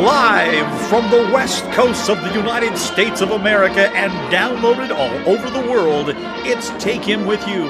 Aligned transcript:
Live 0.00 0.88
from 0.88 1.10
the 1.10 1.30
west 1.32 1.64
coast 1.72 2.08
of 2.08 2.18
the 2.22 2.32
United 2.32 2.78
States 2.78 3.20
of 3.20 3.30
America 3.30 3.90
and 3.90 4.10
downloaded 4.32 4.90
all 4.90 5.28
over 5.28 5.50
the 5.50 5.70
world, 5.70 6.14
it's 6.46 6.70
Take 6.82 7.04
Him 7.04 7.26
With 7.26 7.46
You 7.46 7.68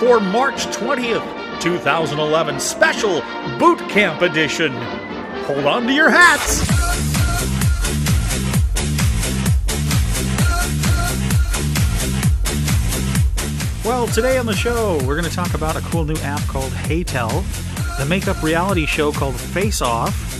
for 0.00 0.18
March 0.18 0.66
20th, 0.66 1.60
2011 1.60 2.58
special 2.58 3.22
Boot 3.58 3.78
Camp 3.88 4.20
Edition. 4.20 4.72
Hold 5.44 5.64
on 5.64 5.86
to 5.86 5.92
your 5.92 6.10
hats! 6.10 6.68
Well, 13.84 14.08
today 14.08 14.38
on 14.38 14.46
the 14.46 14.56
show, 14.56 14.98
we're 15.06 15.16
going 15.16 15.30
to 15.30 15.34
talk 15.34 15.54
about 15.54 15.76
a 15.76 15.80
cool 15.82 16.04
new 16.04 16.16
app 16.16 16.40
called 16.48 16.72
HeyTell, 16.72 17.44
the 17.96 18.06
makeup 18.06 18.42
reality 18.42 18.86
show 18.86 19.12
called 19.12 19.36
Face 19.36 19.80
Off, 19.80 20.39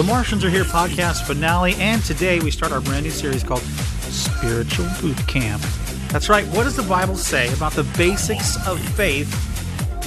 the 0.00 0.06
Martians 0.06 0.42
Are 0.46 0.48
Here 0.48 0.64
podcast 0.64 1.26
finale, 1.26 1.74
and 1.74 2.02
today 2.02 2.40
we 2.40 2.50
start 2.50 2.72
our 2.72 2.80
brand 2.80 3.04
new 3.04 3.10
series 3.10 3.44
called 3.44 3.60
Spiritual 3.60 4.86
Boot 4.98 5.18
Camp. 5.26 5.60
That's 6.08 6.30
right, 6.30 6.46
what 6.46 6.64
does 6.64 6.74
the 6.74 6.84
Bible 6.84 7.16
say 7.16 7.52
about 7.52 7.72
the 7.72 7.82
basics 7.98 8.56
of 8.66 8.80
faith? 8.80 9.30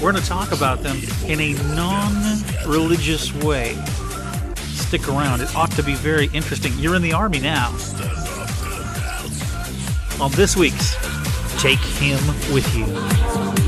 We're 0.02 0.12
going 0.12 0.24
to 0.24 0.28
talk 0.28 0.52
about 0.52 0.82
them 0.82 0.98
in 1.28 1.40
a 1.40 1.54
non 1.76 2.12
religious 2.66 3.32
way. 3.44 3.76
Stick 4.56 5.08
around, 5.08 5.42
it 5.42 5.56
ought 5.56 5.72
to 5.74 5.84
be 5.84 5.94
very 5.94 6.26
interesting. 6.34 6.74
You're 6.80 6.96
in 6.96 7.04
the 7.04 7.14
Army 7.14 7.38
now. 7.38 7.70
On 10.20 10.32
this 10.32 10.58
week's 10.58 10.96
Take 11.62 11.78
Him 11.78 12.18
With 12.52 12.76
You. 12.76 13.63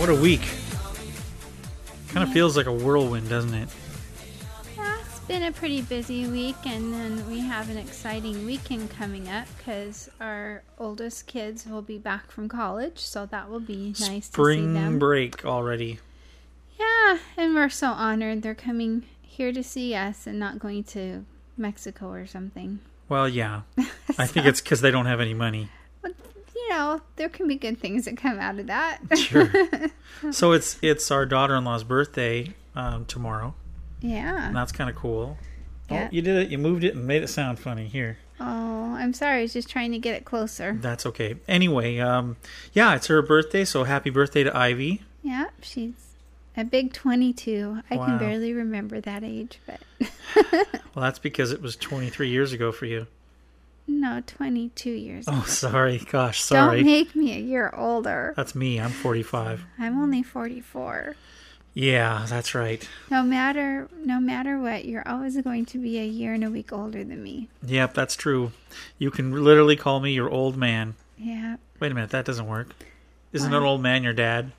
What 0.00 0.08
a 0.08 0.14
week. 0.14 0.40
Kind 2.08 2.26
of 2.26 2.32
feels 2.32 2.56
like 2.56 2.64
a 2.64 2.72
whirlwind, 2.72 3.28
doesn't 3.28 3.52
it? 3.52 3.68
Yeah, 4.74 4.96
it's 4.98 5.18
been 5.20 5.42
a 5.42 5.52
pretty 5.52 5.82
busy 5.82 6.26
week, 6.26 6.56
and 6.64 6.90
then 6.90 7.28
we 7.28 7.40
have 7.40 7.68
an 7.68 7.76
exciting 7.76 8.46
weekend 8.46 8.88
coming 8.88 9.28
up 9.28 9.46
because 9.58 10.08
our 10.18 10.62
oldest 10.78 11.26
kids 11.26 11.66
will 11.66 11.82
be 11.82 11.98
back 11.98 12.30
from 12.30 12.48
college, 12.48 12.98
so 12.98 13.26
that 13.26 13.50
will 13.50 13.60
be 13.60 13.88
nice 13.88 13.98
to 13.98 14.04
see 14.04 14.20
Spring 14.22 14.72
them. 14.72 14.98
break 14.98 15.44
already. 15.44 15.98
Yeah, 16.78 17.18
and 17.36 17.54
we're 17.54 17.68
so 17.68 17.88
honored 17.88 18.40
they're 18.40 18.54
coming 18.54 19.02
here 19.20 19.52
to 19.52 19.62
see 19.62 19.94
us 19.94 20.26
and 20.26 20.38
not 20.38 20.58
going 20.58 20.82
to 20.84 21.26
Mexico 21.58 22.10
or 22.10 22.26
something. 22.26 22.78
Well, 23.10 23.28
yeah. 23.28 23.62
I 24.18 24.26
think 24.26 24.46
it's 24.46 24.62
because 24.62 24.80
they 24.80 24.90
don't 24.90 25.04
have 25.06 25.20
any 25.20 25.34
money. 25.34 25.68
Know, 26.70 27.00
there 27.16 27.28
can 27.28 27.48
be 27.48 27.56
good 27.56 27.78
things 27.80 28.04
that 28.04 28.16
come 28.16 28.38
out 28.38 28.58
of 28.60 28.68
that. 28.68 29.00
Sure. 29.18 29.50
so 30.32 30.52
it's 30.52 30.78
it's 30.82 31.10
our 31.10 31.26
daughter-in-law's 31.26 31.82
birthday 31.84 32.54
um, 32.76 33.04
tomorrow, 33.06 33.54
and 34.02 34.10
yeah. 34.12 34.50
that's 34.54 34.70
kind 34.70 34.88
of 34.88 34.94
cool. 34.94 35.36
Yeah. 35.90 36.04
Oh, 36.06 36.08
you 36.12 36.22
did 36.22 36.36
it. 36.36 36.48
You 36.50 36.58
moved 36.58 36.84
it 36.84 36.94
and 36.94 37.04
made 37.06 37.24
it 37.24 37.28
sound 37.28 37.58
funny. 37.58 37.88
Here, 37.88 38.18
Oh, 38.38 38.94
I'm 38.96 39.12
sorry. 39.12 39.40
I 39.40 39.42
was 39.42 39.52
just 39.52 39.68
trying 39.68 39.90
to 39.90 39.98
get 39.98 40.14
it 40.14 40.24
closer. 40.24 40.78
that's 40.80 41.04
okay. 41.06 41.34
Anyway, 41.48 41.98
um, 41.98 42.36
yeah, 42.72 42.94
it's 42.94 43.08
her 43.08 43.20
birthday, 43.20 43.64
so 43.64 43.82
happy 43.84 44.10
birthday 44.10 44.44
to 44.44 44.56
Ivy. 44.56 45.02
Yeah, 45.24 45.46
she's 45.60 46.14
a 46.56 46.62
big 46.64 46.92
22. 46.92 47.80
I 47.90 47.96
Wow. 47.96 48.06
can 48.06 48.18
barely 48.18 48.52
remember 48.52 49.00
that 49.00 49.24
age, 49.24 49.58
but 49.66 49.80
Well, 50.94 51.02
that's 51.02 51.18
because 51.18 51.50
it 51.52 51.60
was 51.60 51.74
23 51.76 52.28
years 52.28 52.52
ago 52.52 52.70
for 52.72 52.86
you. 52.86 53.06
No, 53.90 54.22
22 54.26 54.90
years. 54.90 55.24
Oh, 55.28 55.38
ago. 55.38 55.42
sorry. 55.46 55.98
Gosh, 55.98 56.42
sorry. 56.42 56.78
Don't 56.78 56.86
make 56.86 57.14
me 57.14 57.34
a 57.34 57.40
year 57.40 57.72
older. 57.76 58.32
That's 58.36 58.54
me. 58.54 58.80
I'm 58.80 58.90
45. 58.90 59.64
I'm 59.78 60.00
only 60.00 60.22
44. 60.22 61.16
Yeah, 61.72 62.26
that's 62.28 62.54
right. 62.54 62.86
No 63.10 63.22
matter 63.22 63.88
no 64.04 64.18
matter 64.20 64.58
what, 64.58 64.84
you're 64.86 65.06
always 65.06 65.40
going 65.40 65.66
to 65.66 65.78
be 65.78 65.98
a 65.98 66.04
year 66.04 66.34
and 66.34 66.42
a 66.42 66.50
week 66.50 66.72
older 66.72 67.04
than 67.04 67.22
me. 67.22 67.48
Yep, 67.64 67.94
that's 67.94 68.16
true. 68.16 68.52
You 68.98 69.10
can 69.10 69.44
literally 69.44 69.76
call 69.76 70.00
me 70.00 70.12
your 70.12 70.28
old 70.28 70.56
man. 70.56 70.94
Yeah. 71.16 71.56
Wait 71.78 71.92
a 71.92 71.94
minute, 71.94 72.10
that 72.10 72.24
doesn't 72.24 72.48
work. 72.48 72.74
Isn't 73.32 73.52
Why? 73.52 73.58
an 73.58 73.62
old 73.62 73.82
man 73.82 74.02
your 74.02 74.12
dad? 74.12 74.52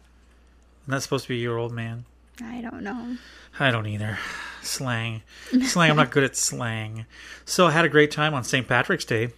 Isn't 0.83 0.91
that 0.91 1.03
supposed 1.03 1.25
to 1.25 1.29
be 1.29 1.37
your 1.37 1.57
old 1.57 1.73
man? 1.73 2.05
I 2.41 2.61
don't 2.61 2.81
know. 2.81 3.17
I 3.59 3.71
don't 3.71 3.87
either. 3.87 4.17
Slang. 4.61 5.22
Slang, 5.63 5.91
I'm 5.91 5.97
not 5.97 6.11
good 6.11 6.23
at 6.23 6.35
slang. 6.35 7.05
So 7.45 7.67
I 7.67 7.72
had 7.72 7.85
a 7.85 7.89
great 7.89 8.11
time 8.11 8.33
on 8.33 8.44
St. 8.44 8.67
Patrick's 8.67 9.05
Day. 9.05 9.29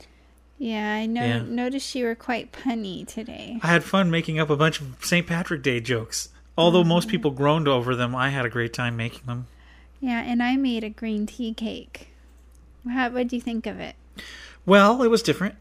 Yeah, 0.57 0.94
I 0.94 1.06
know 1.06 1.25
Yeah. 1.25 1.41
noticed 1.41 1.94
you 1.95 2.06
were 2.06 2.16
quite 2.16 2.51
punny 2.51 3.07
today. 3.07 3.59
I 3.61 3.67
had 3.67 3.84
fun 3.84 4.11
making 4.11 4.39
up 4.39 4.50
a 4.50 4.56
bunch 4.56 4.79
of 4.79 4.95
St. 5.01 5.25
Patrick 5.25 5.61
Day 5.61 5.79
jokes. 5.79 6.29
Although 6.57 6.84
most 6.84 7.07
people 7.07 7.31
mm. 7.31 7.35
groaned 7.35 7.67
over 7.67 7.95
them, 7.95 8.16
I 8.16 8.29
had 8.29 8.45
a 8.45 8.50
great 8.50 8.73
time 8.73 8.95
making 8.95 9.25
them. 9.25 9.47
Yeah, 10.00 10.22
and 10.22 10.44
I 10.44 10.56
made 10.56 10.84
a 10.84 10.89
green 10.89 11.25
tea 11.25 11.53
cake. 11.53 12.09
How 12.90 13.09
what 13.09 13.28
do 13.29 13.35
you 13.35 13.41
think 13.41 13.66
of 13.66 13.79
it? 13.79 13.95
Well, 14.66 15.01
it 15.01 15.07
was 15.07 15.23
different. 15.23 15.55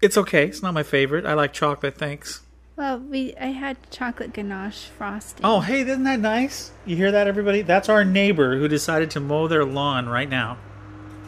It's 0.00 0.16
okay. 0.16 0.46
It's 0.46 0.62
not 0.62 0.74
my 0.74 0.82
favorite. 0.82 1.26
I 1.26 1.34
like 1.34 1.52
chocolate, 1.52 1.96
thanks. 1.96 2.40
Well, 2.78 3.00
we 3.00 3.34
I 3.34 3.46
had 3.46 3.76
chocolate 3.90 4.32
ganache 4.32 4.84
frosting. 4.96 5.44
Oh, 5.44 5.58
hey, 5.58 5.80
isn't 5.80 6.04
that 6.04 6.20
nice? 6.20 6.70
You 6.86 6.94
hear 6.94 7.10
that, 7.10 7.26
everybody? 7.26 7.62
That's 7.62 7.88
our 7.88 8.04
neighbor 8.04 8.56
who 8.56 8.68
decided 8.68 9.10
to 9.10 9.20
mow 9.20 9.48
their 9.48 9.64
lawn 9.64 10.08
right 10.08 10.28
now. 10.28 10.58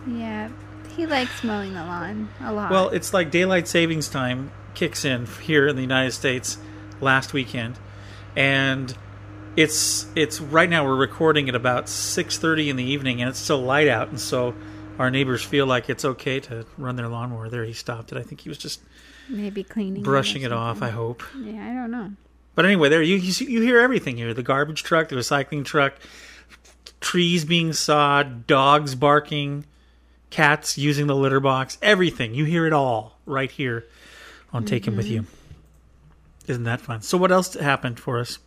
Yeah, 0.07 0.51
he 0.95 1.07
likes 1.07 1.43
mowing 1.43 1.75
the 1.75 1.81
lawn 1.81 2.29
a 2.41 2.53
lot. 2.53 2.71
Well, 2.71 2.91
it's 2.91 3.13
like 3.13 3.33
daylight 3.33 3.67
savings 3.67 4.09
time 4.09 4.53
kicks 4.75 5.05
in 5.05 5.27
here 5.27 5.67
in 5.67 5.75
the 5.75 5.83
United 5.83 6.13
States 6.13 6.57
last 7.01 7.33
weekend, 7.33 7.81
and 8.37 8.97
it's 9.57 10.07
it's 10.15 10.41
right 10.41 10.71
now 10.71 10.85
we're 10.85 10.95
recording 10.95 11.49
at 11.49 11.57
about 11.57 11.89
six 11.89 12.39
thirty 12.39 12.71
in 12.71 12.77
the 12.77 12.85
evening, 12.85 13.21
and 13.21 13.29
it's 13.29 13.41
still 13.41 13.61
light 13.61 13.89
out, 13.89 14.09
and 14.09 14.21
so 14.21 14.55
our 15.01 15.11
neighbors 15.11 15.43
feel 15.43 15.67
like 15.67 15.91
it's 15.91 16.05
okay 16.05 16.39
to 16.39 16.65
run 16.79 16.95
their 16.95 17.09
lawnmower. 17.09 17.49
There, 17.49 17.65
he 17.65 17.73
stopped 17.73 18.13
it. 18.13 18.19
I 18.19 18.23
think 18.23 18.43
he 18.43 18.49
was 18.49 18.59
just 18.59 18.81
maybe 19.31 19.63
cleaning, 19.63 20.03
brushing 20.03 20.43
or 20.43 20.47
it 20.47 20.53
off. 20.53 20.83
I 20.83 20.91
hope. 20.91 21.23
Yeah, 21.39 21.65
I 21.65 21.73
don't 21.73 21.91
know. 21.91 22.13
But 22.55 22.67
anyway, 22.67 22.89
there 22.89 23.03
you 23.03 23.17
you, 23.17 23.33
see- 23.33 23.51
you 23.51 23.61
hear 23.63 23.81
everything 23.81 24.17
here: 24.17 24.35
the 24.35 24.43
garbage 24.43 24.83
truck, 24.83 25.09
the 25.09 25.17
recycling 25.17 25.65
truck, 25.65 25.95
trees 27.01 27.45
being 27.45 27.73
sawed, 27.73 28.47
dogs 28.47 28.95
barking, 28.95 29.65
cats 30.31 30.77
using 30.77 31.07
the 31.07 31.17
litter 31.17 31.41
box, 31.41 31.79
everything. 31.83 32.35
You 32.35 32.45
hear 32.45 32.67
it 32.67 32.73
all 32.73 33.19
right 33.27 33.51
here 33.51 33.87
on 34.53 34.65
Take 34.65 34.87
Him 34.87 34.97
with 34.97 35.07
mm-hmm. 35.07 35.15
You. 35.15 35.27
Isn't 36.47 36.65
that 36.65 36.81
fun? 36.81 37.03
So, 37.03 37.17
what 37.17 37.31
else 37.31 37.55
happened 37.55 38.01
for 38.01 38.19
us? 38.19 38.39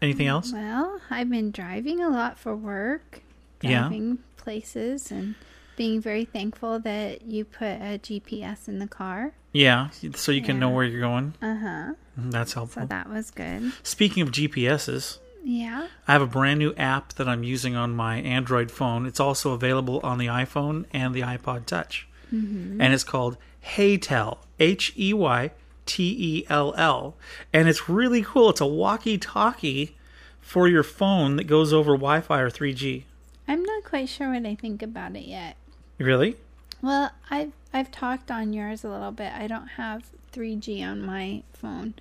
Anything 0.00 0.26
else? 0.26 0.52
Well, 0.52 1.00
I've 1.10 1.30
been 1.30 1.52
driving 1.52 2.02
a 2.02 2.08
lot 2.08 2.36
for 2.38 2.56
work, 2.56 3.22
Yeah. 3.60 3.80
driving 3.80 4.18
places, 4.36 5.12
and 5.12 5.36
being 5.76 6.00
very 6.00 6.24
thankful 6.24 6.78
that 6.80 7.22
you 7.22 7.44
put 7.44 7.66
a 7.80 7.98
GPS 8.02 8.68
in 8.68 8.78
the 8.78 8.86
car. 8.86 9.32
Yeah, 9.52 9.90
so 10.14 10.32
you 10.32 10.42
can 10.42 10.58
know 10.58 10.70
where 10.70 10.84
you're 10.84 11.00
going. 11.00 11.34
Uh 11.42 11.56
huh. 11.56 11.92
Mm, 12.18 12.30
That's 12.30 12.52
So 12.52 12.66
that 12.74 13.08
was 13.08 13.30
good. 13.30 13.72
Speaking 13.82 14.22
of 14.22 14.30
GPSs, 14.30 15.18
Yeah. 15.44 15.88
I 16.06 16.12
have 16.12 16.22
a 16.22 16.26
brand 16.26 16.58
new 16.58 16.74
app 16.74 17.14
that 17.14 17.28
I'm 17.28 17.42
using 17.42 17.74
on 17.76 17.94
my 17.94 18.16
Android 18.16 18.70
phone. 18.70 19.06
It's 19.06 19.20
also 19.20 19.52
available 19.52 20.00
on 20.02 20.18
the 20.18 20.26
iPhone 20.26 20.86
and 20.92 21.14
the 21.14 21.20
iPod 21.20 21.66
Touch. 21.66 22.06
And 22.30 22.94
it's 22.94 23.04
called 23.04 23.36
HeyTell. 23.76 24.38
H 24.58 24.94
E 24.96 25.12
Y 25.12 25.50
T 25.84 26.16
E 26.18 26.46
L 26.48 26.72
L. 26.78 27.14
And 27.52 27.68
it's 27.68 27.88
really 27.90 28.22
cool. 28.22 28.50
It's 28.50 28.60
a 28.60 28.66
walkie 28.66 29.18
talkie 29.18 29.96
for 30.40 30.66
your 30.66 30.82
phone 30.82 31.36
that 31.36 31.44
goes 31.44 31.72
over 31.74 31.92
Wi 31.92 32.20
Fi 32.22 32.40
or 32.40 32.50
3G. 32.50 33.02
I'm 33.48 33.62
not 33.62 33.84
quite 33.84 34.08
sure 34.08 34.32
what 34.32 34.46
I 34.46 34.54
think 34.54 34.82
about 34.82 35.14
it 35.16 35.24
yet. 35.26 35.56
Really? 36.02 36.36
Well, 36.82 37.12
I've 37.30 37.52
I've 37.72 37.90
talked 37.90 38.30
on 38.30 38.52
yours 38.52 38.84
a 38.84 38.88
little 38.88 39.12
bit. 39.12 39.32
I 39.32 39.46
don't 39.46 39.68
have 39.68 40.10
3G 40.32 40.82
on 40.82 41.00
my 41.00 41.42
phone. 41.52 41.94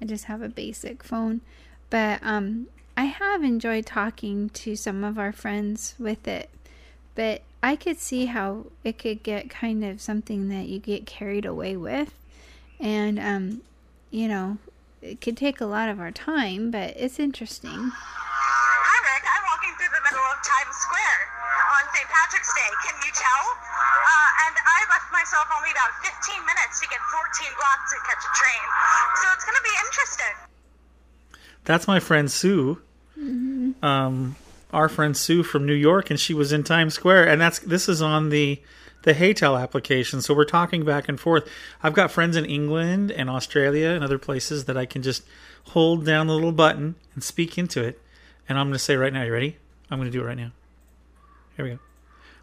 I 0.00 0.04
just 0.04 0.26
have 0.26 0.42
a 0.42 0.48
basic 0.48 1.02
phone. 1.02 1.40
But 1.90 2.20
um 2.22 2.68
I 2.96 3.04
have 3.04 3.42
enjoyed 3.42 3.86
talking 3.86 4.50
to 4.50 4.76
some 4.76 5.04
of 5.04 5.18
our 5.18 5.32
friends 5.32 5.94
with 5.98 6.26
it, 6.26 6.50
but 7.14 7.42
I 7.62 7.76
could 7.76 7.98
see 7.98 8.26
how 8.26 8.66
it 8.84 8.98
could 8.98 9.22
get 9.22 9.48
kind 9.50 9.84
of 9.84 10.00
something 10.00 10.48
that 10.48 10.66
you 10.66 10.78
get 10.78 11.06
carried 11.06 11.46
away 11.46 11.76
with. 11.76 12.12
And, 12.80 13.18
um, 13.18 13.62
you 14.10 14.26
know, 14.26 14.58
it 15.00 15.20
could 15.20 15.36
take 15.36 15.60
a 15.60 15.66
lot 15.66 15.88
of 15.88 16.00
our 16.00 16.10
time, 16.10 16.70
but 16.72 16.94
it's 16.96 17.18
interesting. 17.20 17.70
Hi, 17.94 18.98
Rick. 19.02 19.24
I'm 19.26 19.44
walking 19.46 19.74
through 19.78 19.94
the 19.94 20.02
middle 20.02 20.26
of 20.26 20.38
Times 20.42 20.74
Square 20.74 21.22
on 21.34 21.37
St. 21.98 22.08
Patrick's 22.10 22.54
Day. 22.54 22.70
Can 22.86 22.94
you 23.02 23.10
tell? 23.10 23.44
Uh, 23.58 24.46
and 24.46 24.54
I 24.54 24.80
left 24.88 25.10
myself 25.10 25.50
only 25.56 25.70
about 25.72 25.90
15 26.06 26.46
minutes 26.46 26.78
to 26.78 26.86
get 26.86 27.00
14 27.10 27.50
blocks 27.58 27.90
and 27.90 28.02
catch 28.06 28.22
a 28.22 28.32
train. 28.38 28.64
So 29.18 29.26
it's 29.34 29.44
going 29.44 29.56
to 29.56 29.66
be 29.66 29.74
interesting. 29.84 30.34
That's 31.64 31.88
my 31.88 31.98
friend 31.98 32.30
Sue. 32.30 32.80
Um, 33.82 34.36
our 34.72 34.88
friend 34.88 35.16
Sue 35.16 35.42
from 35.42 35.66
New 35.66 35.74
York, 35.74 36.08
and 36.08 36.20
she 36.20 36.34
was 36.34 36.52
in 36.52 36.62
Times 36.62 36.94
Square, 36.94 37.26
and 37.26 37.40
that's 37.40 37.58
this 37.58 37.88
is 37.88 38.00
on 38.00 38.28
the 38.28 38.62
the 39.02 39.14
HeyTell 39.14 39.60
application. 39.60 40.22
So 40.22 40.34
we're 40.34 40.44
talking 40.44 40.84
back 40.84 41.08
and 41.08 41.18
forth. 41.18 41.48
I've 41.82 41.94
got 41.94 42.12
friends 42.12 42.36
in 42.36 42.44
England 42.44 43.10
and 43.10 43.28
Australia 43.28 43.88
and 43.88 44.04
other 44.04 44.18
places 44.18 44.66
that 44.66 44.76
I 44.76 44.86
can 44.86 45.02
just 45.02 45.24
hold 45.70 46.06
down 46.06 46.28
the 46.28 46.34
little 46.34 46.52
button 46.52 46.94
and 47.14 47.24
speak 47.24 47.58
into 47.58 47.82
it. 47.82 48.00
And 48.48 48.56
I'm 48.56 48.66
going 48.66 48.74
to 48.74 48.78
say 48.78 48.96
right 48.96 49.12
now, 49.12 49.24
you 49.24 49.32
ready? 49.32 49.56
I'm 49.90 49.98
going 49.98 50.10
to 50.10 50.16
do 50.16 50.22
it 50.22 50.26
right 50.26 50.36
now. 50.36 50.52
Here 51.56 51.64
we 51.64 51.72
go. 51.72 51.78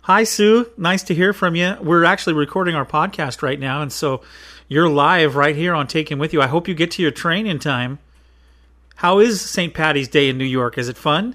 Hi, 0.05 0.23
Sue. 0.23 0.69
Nice 0.77 1.01
to 1.05 1.15
hear 1.15 1.33
from 1.33 1.55
you. 1.55 1.77
We're 1.81 2.03
actually 2.03 2.33
recording 2.33 2.75
our 2.75 2.85
podcast 2.85 3.41
right 3.41 3.59
now, 3.59 3.81
and 3.81 3.91
so 3.91 4.21
you're 4.67 4.87
live 4.87 5.35
right 5.35 5.55
here 5.55 5.73
on 5.73 5.87
Take 5.87 6.11
Him 6.11 6.19
With 6.19 6.31
You. 6.31 6.43
I 6.43 6.45
hope 6.45 6.67
you 6.67 6.75
get 6.75 6.91
to 6.91 7.01
your 7.01 7.09
train 7.09 7.47
in 7.47 7.57
time. 7.57 7.97
How 8.97 9.17
is 9.17 9.41
St. 9.41 9.73
Patty's 9.73 10.07
Day 10.07 10.29
in 10.29 10.37
New 10.37 10.45
York? 10.45 10.77
Is 10.77 10.89
it 10.89 10.95
fun? 10.95 11.33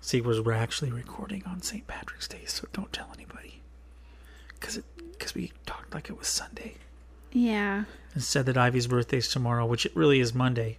See, 0.00 0.20
we're 0.20 0.52
actually 0.52 0.92
recording 0.92 1.42
on 1.44 1.60
St. 1.60 1.84
Patrick's 1.88 2.28
Day, 2.28 2.42
so 2.46 2.68
don't 2.72 2.92
tell 2.92 3.10
anybody. 3.16 3.62
Because 4.54 4.76
it, 4.76 4.84
cause 5.18 5.34
we 5.34 5.50
talked 5.66 5.92
like 5.92 6.08
it 6.08 6.16
was 6.16 6.28
Sunday. 6.28 6.74
Yeah. 7.32 7.82
And 8.14 8.22
said 8.22 8.46
that 8.46 8.56
Ivy's 8.56 8.86
birthday's 8.86 9.26
tomorrow, 9.26 9.66
which 9.66 9.86
it 9.86 9.96
really 9.96 10.20
is 10.20 10.36
Monday. 10.36 10.78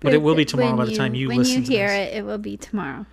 But 0.00 0.14
it 0.14 0.22
will 0.22 0.34
be 0.34 0.46
tomorrow 0.46 0.74
by 0.78 0.86
the 0.86 0.96
time 0.96 1.14
you 1.14 1.28
when 1.28 1.36
listen 1.36 1.60
you 1.60 1.66
to 1.66 1.72
hear 1.72 1.88
it, 1.88 2.14
it 2.14 2.24
will 2.24 2.38
be 2.38 2.56
tomorrow. 2.56 3.04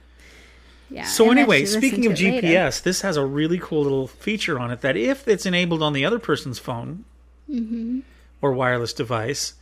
Yeah. 0.90 1.04
So 1.06 1.32
anyway, 1.32 1.66
speaking 1.66 2.06
of 2.06 2.14
it 2.14 2.24
later. 2.24 2.48
GPS, 2.48 2.82
this 2.82 3.02
has 3.02 3.18
a 3.18 3.26
really 3.26 3.60
cool 3.60 3.84
little 3.84 4.08
feature 4.08 4.58
on 4.60 4.72
it 4.72 4.82
that 4.82 4.96
if 4.96 5.28
it's 5.28 5.46
enabled 5.46 5.84
on 5.84 5.94
the 5.94 6.06
other 6.06 6.20
person's 6.20 6.60
phone 6.60 7.04
Mm-hmm. 7.50 8.00
or 8.42 8.52
wireless 8.52 8.92
device, 8.94 9.54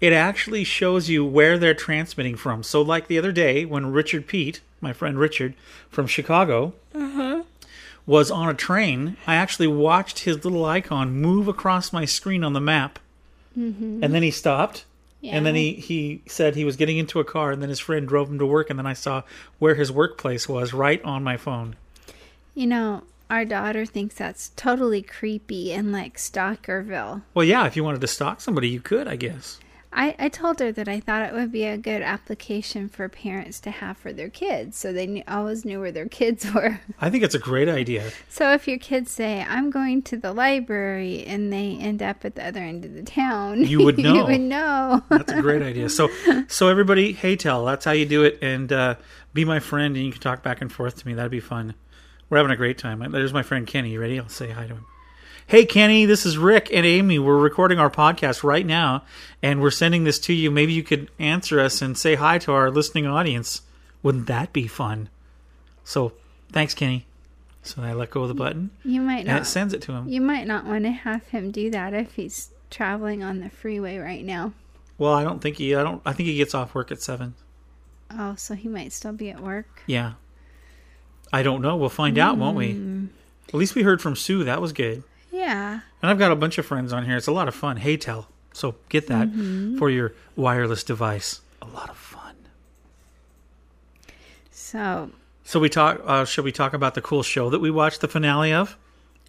it 0.00 0.12
actually 0.14 0.64
shows 0.64 1.08
you 1.10 1.24
where 1.24 1.58
they're 1.58 1.74
transmitting 1.74 2.36
from. 2.36 2.62
So 2.62 2.80
like 2.80 3.06
the 3.06 3.18
other 3.18 3.32
day 3.32 3.64
when 3.66 3.92
Richard 3.92 4.26
Pete, 4.26 4.60
my 4.80 4.92
friend 4.94 5.18
Richard 5.18 5.54
from 5.90 6.06
Chicago, 6.06 6.72
Uh-huh. 6.94 7.42
was 8.06 8.30
on 8.30 8.48
a 8.48 8.54
train, 8.54 9.16
I 9.26 9.34
actually 9.36 9.66
watched 9.68 10.20
his 10.20 10.42
little 10.44 10.64
icon 10.64 11.12
move 11.12 11.48
across 11.48 11.92
my 11.92 12.04
screen 12.06 12.42
on 12.44 12.52
the 12.54 12.60
map. 12.60 12.98
And 13.56 14.02
then 14.02 14.22
he 14.22 14.30
stopped. 14.32 14.84
And 15.32 15.46
then 15.46 15.54
he, 15.54 15.72
he 15.72 16.22
said 16.26 16.54
he 16.54 16.64
was 16.64 16.76
getting 16.76 16.98
into 16.98 17.20
a 17.20 17.24
car, 17.24 17.50
and 17.50 17.62
then 17.62 17.70
his 17.70 17.80
friend 17.80 18.06
drove 18.06 18.28
him 18.28 18.38
to 18.38 18.46
work, 18.46 18.70
and 18.70 18.78
then 18.78 18.86
I 18.86 18.92
saw 18.92 19.22
where 19.58 19.74
his 19.74 19.90
workplace 19.90 20.48
was 20.48 20.74
right 20.74 21.02
on 21.04 21.24
my 21.24 21.36
phone. 21.36 21.76
You 22.54 22.66
know, 22.66 23.02
our 23.30 23.44
daughter 23.44 23.86
thinks 23.86 24.14
that's 24.16 24.50
totally 24.50 25.02
creepy 25.02 25.72
and 25.72 25.92
like 25.92 26.16
Stalkerville. 26.16 27.22
Well, 27.32 27.44
yeah, 27.44 27.66
if 27.66 27.76
you 27.76 27.82
wanted 27.82 28.00
to 28.02 28.06
stalk 28.06 28.40
somebody, 28.40 28.68
you 28.68 28.80
could, 28.80 29.08
I 29.08 29.16
guess. 29.16 29.58
I, 29.94 30.14
I 30.18 30.28
told 30.28 30.58
her 30.58 30.72
that 30.72 30.88
I 30.88 30.98
thought 31.00 31.22
it 31.22 31.32
would 31.32 31.52
be 31.52 31.64
a 31.64 31.78
good 31.78 32.02
application 32.02 32.88
for 32.88 33.08
parents 33.08 33.60
to 33.60 33.70
have 33.70 33.96
for 33.96 34.12
their 34.12 34.28
kids 34.28 34.76
so 34.76 34.92
they 34.92 35.06
knew, 35.06 35.22
always 35.28 35.64
knew 35.64 35.80
where 35.80 35.92
their 35.92 36.08
kids 36.20 36.52
were. 36.52 36.80
I 37.00 37.10
think 37.10 37.22
it's 37.24 37.34
a 37.34 37.38
great 37.38 37.68
idea. 37.68 38.10
So 38.28 38.52
if 38.52 38.66
your 38.66 38.78
kids 38.78 39.10
say, 39.12 39.42
I'm 39.48 39.70
going 39.70 40.02
to 40.02 40.16
the 40.16 40.32
library 40.32 41.24
and 41.24 41.52
they 41.52 41.76
end 41.80 42.02
up 42.02 42.24
at 42.24 42.34
the 42.34 42.46
other 42.46 42.60
end 42.60 42.84
of 42.84 42.94
the 42.94 43.02
town, 43.02 43.64
You 43.64 43.84
would 43.84 43.98
know. 44.00 44.14
you 44.14 44.24
would 44.24 44.40
know. 44.40 45.02
That's 45.08 45.32
a 45.32 45.40
great 45.40 45.62
idea. 45.62 45.88
So, 45.88 46.10
so 46.48 46.68
everybody, 46.68 47.12
hey, 47.12 47.36
tell 47.36 47.64
that's 47.64 47.84
how 47.84 47.92
you 47.92 48.06
do 48.06 48.24
it, 48.24 48.38
and 48.42 48.72
uh, 48.72 48.96
be 49.32 49.44
my 49.44 49.60
friend, 49.60 49.96
and 49.96 50.04
you 50.04 50.12
can 50.12 50.20
talk 50.20 50.42
back 50.42 50.60
and 50.60 50.72
forth 50.72 50.96
to 50.98 51.06
me. 51.06 51.14
That'd 51.14 51.30
be 51.30 51.40
fun. 51.40 51.74
We're 52.30 52.38
having 52.38 52.52
a 52.52 52.56
great 52.56 52.78
time. 52.78 52.98
There's 53.12 53.32
my 53.32 53.42
friend 53.42 53.66
Kenny. 53.66 53.90
You 53.90 54.00
ready? 54.00 54.18
I'll 54.18 54.28
say 54.28 54.50
hi 54.50 54.66
to 54.66 54.74
him. 54.74 54.86
Hey, 55.46 55.66
Kenny, 55.66 56.06
this 56.06 56.24
is 56.24 56.38
Rick 56.38 56.70
and 56.72 56.86
Amy. 56.86 57.18
We're 57.18 57.38
recording 57.38 57.78
our 57.78 57.90
podcast 57.90 58.42
right 58.42 58.64
now, 58.64 59.04
and 59.42 59.60
we're 59.60 59.70
sending 59.70 60.04
this 60.04 60.18
to 60.20 60.32
you. 60.32 60.50
Maybe 60.50 60.72
you 60.72 60.82
could 60.82 61.10
answer 61.18 61.60
us 61.60 61.82
and 61.82 61.98
say 61.98 62.14
hi 62.14 62.38
to 62.38 62.52
our 62.52 62.70
listening 62.70 63.06
audience. 63.06 63.62
Wouldn't 64.02 64.26
that 64.26 64.52
be 64.52 64.66
fun? 64.66 65.10
So, 65.84 66.12
thanks, 66.50 66.72
Kenny. 66.74 67.06
So 67.62 67.82
I 67.82 67.92
let 67.92 68.10
go 68.10 68.22
of 68.22 68.28
the 68.28 68.34
button, 68.34 68.70
You 68.84 69.00
might 69.00 69.20
and 69.20 69.28
it 69.28 69.32
not. 69.32 69.46
sends 69.46 69.72
it 69.74 69.80
to 69.82 69.92
him. 69.92 70.08
You 70.08 70.20
might 70.20 70.46
not 70.46 70.66
want 70.66 70.84
to 70.84 70.90
have 70.90 71.26
him 71.28 71.50
do 71.50 71.70
that 71.70 71.94
if 71.94 72.14
he's 72.14 72.50
traveling 72.70 73.22
on 73.22 73.40
the 73.40 73.48
freeway 73.48 73.96
right 73.98 74.24
now. 74.24 74.52
Well, 74.98 75.14
I 75.14 75.24
don't 75.24 75.40
think 75.40 75.56
he. 75.56 75.74
I 75.74 75.82
don't. 75.82 76.00
I 76.04 76.12
think 76.12 76.28
he 76.28 76.36
gets 76.36 76.54
off 76.54 76.74
work 76.74 76.90
at 76.92 77.00
seven. 77.02 77.34
Oh, 78.10 78.34
so 78.36 78.54
he 78.54 78.68
might 78.68 78.92
still 78.92 79.12
be 79.12 79.30
at 79.30 79.40
work. 79.40 79.82
Yeah. 79.86 80.12
I 81.32 81.42
don't 81.42 81.62
know. 81.62 81.76
We'll 81.76 81.88
find 81.88 82.18
out, 82.18 82.36
won't 82.38 82.56
we? 82.56 82.72
Hmm. 82.72 83.06
At 83.48 83.54
least 83.54 83.74
we 83.74 83.82
heard 83.82 84.00
from 84.02 84.14
Sue. 84.14 84.44
That 84.44 84.60
was 84.60 84.72
good. 84.72 85.02
Yeah. 85.54 85.80
And 86.02 86.10
I've 86.10 86.18
got 86.18 86.32
a 86.32 86.36
bunch 86.36 86.58
of 86.58 86.66
friends 86.66 86.92
on 86.92 87.04
here. 87.06 87.16
It's 87.16 87.26
a 87.28 87.32
lot 87.32 87.46
of 87.48 87.54
fun. 87.54 87.76
Hey, 87.76 87.96
tell. 87.96 88.28
So 88.52 88.74
get 88.88 89.06
that 89.08 89.28
for 89.78 89.88
your 89.90 90.12
wireless 90.36 90.82
device. 90.84 91.40
A 91.62 91.66
lot 91.66 91.90
of 91.90 91.96
fun. 91.96 92.34
So, 94.50 95.10
So 95.44 95.60
we 95.60 95.68
talk. 95.68 96.00
Uh, 96.04 96.24
should 96.24 96.44
we 96.44 96.52
talk 96.52 96.72
about 96.74 96.94
the 96.94 97.00
cool 97.00 97.22
show 97.22 97.50
that 97.50 97.60
we 97.60 97.70
watched 97.70 98.00
the 98.00 98.08
finale 98.08 98.52
of? 98.52 98.76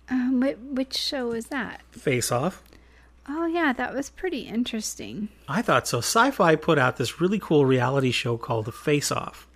um, 0.09 0.39
which, 0.39 0.57
which 0.57 0.97
show 0.97 1.27
was 1.29 1.47
that? 1.47 1.81
Face 1.91 2.31
Off. 2.31 2.61
Oh, 3.27 3.47
yeah, 3.47 3.73
that 3.73 3.93
was 3.95 4.11
pretty 4.11 4.41
interesting. 4.41 5.29
I 5.47 5.63
thought 5.63 5.87
so. 5.87 5.99
Syfy 5.99 6.61
put 6.61 6.77
out 6.77 6.97
this 6.97 7.19
really 7.19 7.39
cool 7.39 7.65
reality 7.65 8.11
show 8.11 8.37
called 8.37 8.65
The 8.65 8.71
Face 8.71 9.11
Off. 9.11 9.47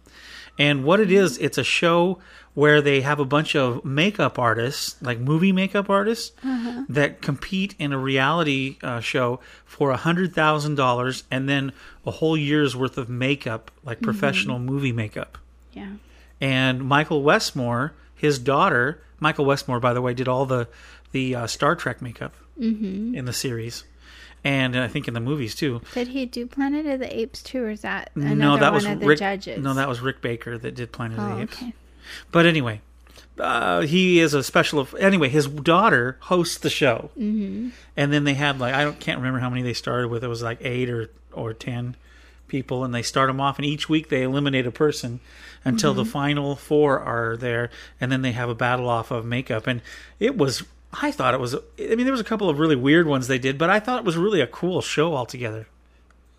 And 0.58 0.84
what 0.84 1.00
it 1.00 1.12
is, 1.12 1.38
it's 1.38 1.60
a 1.60 1.64
show 1.64 2.18
where 2.56 2.82
they 2.82 3.02
have 3.02 3.20
a 3.20 3.26
bunch 3.26 3.56
of 3.56 3.86
makeup 3.86 4.38
artists, 4.40 5.02
like 5.02 5.20
movie 5.20 5.52
makeup 5.52 5.90
artists, 5.90 6.32
that 6.90 7.22
compete 7.22 7.76
in 7.80 7.94
a 7.94 7.98
reality 7.98 8.78
uh, 8.84 9.00
show 9.00 9.40
for 9.66 9.92
a 9.92 9.98
hundred 9.98 10.34
thousand 10.34 10.76
dollars, 10.76 11.24
and 11.32 11.48
then 11.48 11.72
a 12.06 12.12
whole 12.12 12.36
year's 12.36 12.76
worth 12.76 12.98
of 12.98 13.10
makeup, 13.10 13.72
like 13.86 14.02
professional 14.02 14.60
movie 14.60 14.92
makeup. 14.92 15.38
Yeah. 15.74 15.94
And 16.42 16.84
Michael 16.86 17.22
Westmore, 17.24 17.94
his 18.16 18.40
daughter, 18.40 19.02
Michael 19.20 19.46
Westmore, 19.46 19.80
by 19.80 19.94
the 19.94 20.02
way, 20.02 20.14
did 20.14 20.28
all 20.28 20.46
the 20.46 20.68
the 21.12 21.36
uh, 21.36 21.48
Star 21.48 21.76
Trek 21.76 22.02
makeup 22.02 22.34
in 22.58 23.24
the 23.26 23.34
series, 23.34 23.84
and 24.44 24.78
I 24.78 24.88
think 24.90 25.08
in 25.08 25.14
the 25.14 25.20
movies 25.20 25.56
too. 25.56 25.82
Did 25.94 26.10
he 26.10 26.26
do 26.26 26.46
Planet 26.46 26.86
of 26.86 27.00
the 27.00 27.18
Apes 27.20 27.42
too, 27.42 27.64
or 27.64 27.70
is 27.70 27.82
that 27.82 28.12
another 28.16 28.36
no, 28.36 28.58
that 28.58 28.72
one 28.72 28.74
was 28.74 28.86
of 28.86 29.00
the 29.00 29.06
Rick. 29.08 29.20
judges? 29.20 29.64
No, 29.64 29.74
that 29.76 29.88
was 29.88 30.02
Rick 30.02 30.22
Baker 30.22 30.58
that 30.58 30.76
did 30.76 30.92
Planet 30.92 31.18
of 31.20 31.24
Oh, 31.32 31.36
the 31.36 31.42
Apes. 31.44 31.56
okay. 31.58 31.74
But 32.32 32.46
anyway, 32.46 32.82
uh, 33.40 33.82
he 33.82 34.20
is 34.20 34.34
a 34.34 34.44
special. 34.44 34.88
Anyway, 35.00 35.30
his 35.30 35.48
daughter 35.48 36.18
hosts 36.22 36.58
the 36.58 36.70
show, 36.70 37.12
mm-hmm. 37.18 37.70
and 37.96 38.14
then 38.14 38.24
they 38.24 38.34
had 38.34 38.60
like 38.60 38.74
I 38.74 38.84
don't 38.84 39.00
can't 39.00 39.20
remember 39.20 39.40
how 39.40 39.50
many 39.50 39.62
they 39.62 39.74
started 39.74 40.10
with. 40.10 40.24
It 40.24 40.28
was 40.28 40.42
like 40.42 40.60
eight 40.62 40.90
or 40.90 41.10
or 41.32 41.54
ten 41.54 41.96
people, 42.48 42.84
and 42.84 42.94
they 42.94 43.02
start 43.02 43.30
them 43.30 43.40
off, 43.40 43.58
and 43.58 43.66
each 43.66 43.88
week 43.88 44.10
they 44.10 44.24
eliminate 44.24 44.68
a 44.68 44.72
person 44.72 45.20
until 45.64 45.94
the 45.94 46.06
final 46.06 46.56
four 46.56 47.00
are 47.00 47.38
there, 47.38 47.70
and 48.00 48.12
then 48.12 48.22
they 48.22 48.32
have 48.32 48.50
a 48.50 48.56
battle 48.56 48.90
off 48.90 49.12
of 49.12 49.26
makeup, 49.26 49.68
and 49.68 49.82
it 50.20 50.38
was. 50.38 50.64
I 50.92 51.12
thought 51.12 51.36
it 51.36 51.40
was. 51.40 51.56
I 51.56 51.96
mean, 51.96 52.06
there 52.06 52.12
was 52.12 52.22
a 52.22 52.26
couple 52.26 52.50
of 52.50 52.58
really 52.58 52.76
weird 52.76 53.06
ones 53.06 53.28
they 53.28 53.38
did, 53.38 53.58
but 53.58 53.70
I 53.70 53.80
thought 53.80 54.00
it 54.00 54.06
was 54.06 54.18
really 54.18 54.42
a 54.42 54.48
cool 54.48 54.82
show 54.82 55.16
altogether. 55.16 55.68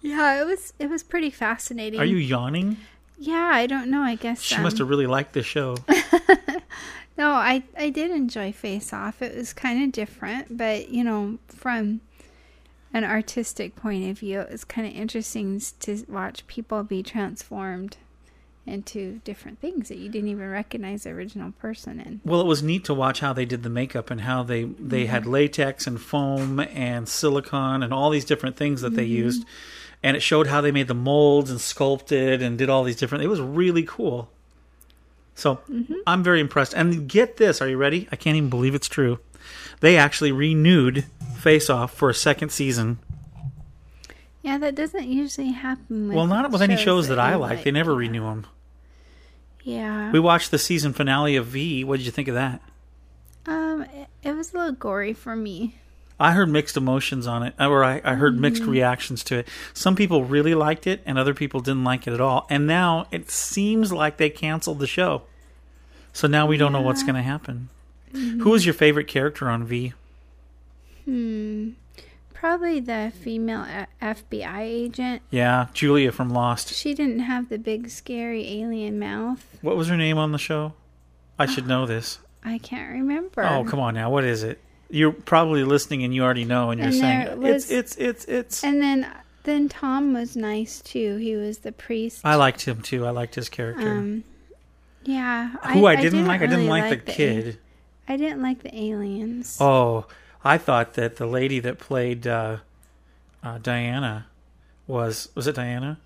Yeah, 0.02 0.40
it 0.40 0.44
was 0.44 0.72
it 0.78 0.90
was 0.90 1.02
pretty 1.02 1.30
fascinating. 1.30 2.00
Are 2.00 2.04
you 2.04 2.16
yawning? 2.16 2.78
Yeah, 3.20 3.50
I 3.52 3.66
don't 3.66 3.90
know. 3.90 4.00
I 4.00 4.16
guess 4.16 4.40
She 4.40 4.56
um, 4.56 4.62
must 4.62 4.78
have 4.78 4.88
really 4.88 5.06
liked 5.06 5.34
the 5.34 5.42
show. 5.42 5.76
No, 7.20 7.32
I 7.32 7.64
I 7.76 7.90
did 7.90 8.10
enjoy 8.12 8.50
Face 8.50 8.94
Off. 8.94 9.20
It 9.20 9.36
was 9.36 9.52
kind 9.52 9.84
of 9.84 9.92
different, 9.92 10.56
but 10.56 10.88
you 10.88 11.04
know, 11.04 11.38
from 11.48 12.00
an 12.94 13.04
artistic 13.04 13.76
point 13.76 14.08
of 14.08 14.18
view, 14.18 14.40
it 14.40 14.50
was 14.50 14.64
kind 14.64 14.86
of 14.86 14.94
interesting 14.94 15.60
to 15.80 16.04
watch 16.08 16.46
people 16.46 16.82
be 16.82 17.02
transformed 17.02 17.98
into 18.64 19.20
different 19.22 19.60
things 19.60 19.88
that 19.88 19.98
you 19.98 20.08
didn't 20.08 20.28
even 20.30 20.48
recognize 20.48 21.02
the 21.02 21.10
original 21.10 21.52
person 21.52 22.00
in. 22.00 22.22
Well, 22.24 22.40
it 22.40 22.46
was 22.46 22.62
neat 22.62 22.86
to 22.86 22.94
watch 22.94 23.20
how 23.20 23.34
they 23.34 23.44
did 23.44 23.64
the 23.64 23.68
makeup 23.68 24.10
and 24.10 24.22
how 24.22 24.42
they 24.42 24.64
they 24.64 25.04
had 25.04 25.26
latex 25.26 25.86
and 25.86 26.00
foam 26.00 26.58
and 26.58 27.06
silicone 27.06 27.82
and 27.82 27.92
all 27.92 28.08
these 28.08 28.24
different 28.24 28.56
things 28.56 28.80
that 28.80 28.94
they 28.94 29.04
used, 29.04 29.44
and 30.02 30.16
it 30.16 30.20
showed 30.20 30.46
how 30.46 30.60
they 30.60 30.72
made 30.72 30.88
the 30.88 30.94
molds 30.94 31.50
and 31.50 31.60
sculpted 31.60 32.42
and 32.42 32.56
did 32.58 32.70
all 32.70 32.84
these 32.84 32.96
different. 32.96 33.24
It 33.24 33.28
was 33.28 33.40
really 33.40 33.82
cool. 33.82 34.30
So 35.34 35.60
I'm 36.06 36.22
very 36.22 36.40
impressed. 36.40 36.74
And 36.74 37.08
get 37.08 37.36
this, 37.36 37.62
are 37.62 37.68
you 37.68 37.76
ready? 37.76 38.08
I 38.12 38.16
can't 38.16 38.36
even 38.36 38.50
believe 38.50 38.74
it's 38.74 38.88
true. 38.88 39.18
They 39.80 39.96
actually 39.96 40.32
renewed 40.32 41.06
Face 41.38 41.70
Off 41.70 41.94
for 41.94 42.10
a 42.10 42.14
second 42.14 42.50
season. 42.50 42.98
Yeah, 44.42 44.58
that 44.58 44.74
doesn't 44.74 45.06
usually 45.06 45.52
happen. 45.52 46.08
With 46.08 46.16
well, 46.16 46.26
not 46.26 46.50
with 46.50 46.62
any 46.62 46.76
shows 46.76 47.08
that, 47.08 47.18
I 47.18 47.36
like. 47.36 47.62
They 47.64 47.70
never 47.70 47.92
yeah. 47.92 47.98
renew 47.98 48.24
them. 48.24 48.46
Yeah. 49.62 50.10
We 50.12 50.20
watched 50.20 50.50
the 50.50 50.58
season 50.58 50.92
finale 50.92 51.36
of 51.36 51.46
V. 51.46 51.84
What 51.84 51.98
did 51.98 52.06
you 52.06 52.12
think 52.12 52.28
of 52.28 52.34
that? 52.34 52.62
Um, 53.46 53.82
it, 53.82 54.08
it 54.22 54.32
was 54.32 54.52
a 54.52 54.58
little 54.58 54.72
gory 54.72 55.12
for 55.12 55.36
me. 55.36 55.76
I 56.20 56.32
heard 56.32 56.48
mixed 56.50 56.76
emotions 56.76 57.26
on 57.26 57.42
it, 57.42 57.54
or 57.58 57.82
I, 57.82 58.00
I 58.04 58.14
heard 58.14 58.38
mixed 58.38 58.62
Mm-hmm. 58.62 58.70
reactions 58.72 59.24
to 59.24 59.38
it. 59.38 59.48
Some 59.74 59.96
people 59.96 60.24
really 60.24 60.54
liked 60.54 60.86
it, 60.86 61.02
and 61.06 61.18
other 61.18 61.34
people 61.34 61.60
didn't 61.60 61.84
like 61.84 62.06
it 62.06 62.12
at 62.12 62.20
all. 62.20 62.46
And 62.50 62.66
now 62.66 63.06
it 63.10 63.30
seems 63.30 63.92
like 63.92 64.18
they 64.18 64.30
canceled 64.30 64.78
the 64.80 64.86
show. 64.86 65.22
So 66.12 66.28
now 66.28 66.46
we 66.46 66.56
don't 66.56 66.72
know 66.72 66.80
what's 66.82 67.02
going 67.02 67.14
to 67.14 67.22
happen. 67.22 67.68
Mm-hmm. 68.12 68.40
Who 68.42 68.50
was 68.50 68.66
your 68.66 68.74
favorite 68.74 69.06
character 69.08 69.48
on 69.48 69.64
V? 69.64 69.92
Hmm. 71.04 71.70
Probably 72.34 72.80
the 72.80 73.12
female 73.22 73.60
uh, 73.60 73.86
FBI 74.00 74.60
agent. 74.60 75.22
Yeah, 75.30 75.66
Julia 75.74 76.10
from 76.10 76.30
Lost. 76.30 76.72
She 76.74 76.94
didn't 76.94 77.20
have 77.20 77.48
the 77.50 77.58
big 77.58 77.90
scary 77.90 78.60
alien 78.60 78.98
mouth. 78.98 79.46
What 79.60 79.76
was 79.76 79.88
her 79.88 79.96
name 79.96 80.16
on 80.16 80.32
the 80.32 80.38
show? 80.38 80.72
I 81.38 81.44
should 81.46 81.66
know 81.66 81.84
this. 81.86 82.18
I 82.42 82.56
can't 82.58 82.90
remember. 82.92 83.42
Oh, 83.44 83.64
come 83.64 83.78
on 83.80 83.94
now. 83.94 84.10
What 84.10 84.24
is 84.24 84.42
it? 84.42 84.58
You're 84.90 85.12
probably 85.12 85.64
listening 85.64 86.02
and 86.04 86.14
you 86.14 86.22
already 86.22 86.44
know, 86.44 86.70
and 86.70 86.78
you're 86.80 86.88
And 86.88 86.96
saying 86.96 87.40
there 87.40 87.54
it's 87.54 87.70
it's 87.70 87.96
it's 87.96 88.24
it's. 88.26 88.64
And 88.64 88.82
then 88.82 89.06
then 89.44 89.68
Tom 89.68 90.12
was 90.12 90.36
nice 90.36 90.80
too. 90.80 91.16
He 91.16 91.36
was 91.36 91.58
the 91.58 91.72
priest. 91.72 92.20
I 92.24 92.34
liked 92.34 92.62
him 92.62 92.82
too. 92.82 93.06
I 93.06 93.10
liked 93.10 93.34
his 93.34 93.48
character. 93.48 93.88
um 93.88 94.24
yeah. 95.02 95.48
Who 95.72 95.86
I, 95.86 95.96
didn't, 95.96 96.26
like, 96.26 96.42
I 96.42 96.46
didn't 96.46 96.66
really 96.66 96.80
like, 96.82 97.06
the 97.06 97.12
a- 97.12 97.14
kid. 97.14 97.58
I 98.06 98.16
didn't 98.18 98.42
like 98.42 98.62
the 98.62 98.74
aliens. 98.78 99.56
Oh, 99.60 100.06
I 100.44 100.58
thought 100.58 100.94
that 100.94 101.16
the 101.16 101.26
lady 101.26 101.58
that 101.60 101.78
played 101.78 102.26
uh, 102.26 102.58
uh, 103.42 103.58
Diana 103.58 104.26
was 104.86 105.28
was 105.34 105.46
it 105.46 105.54
Diana? 105.54 105.98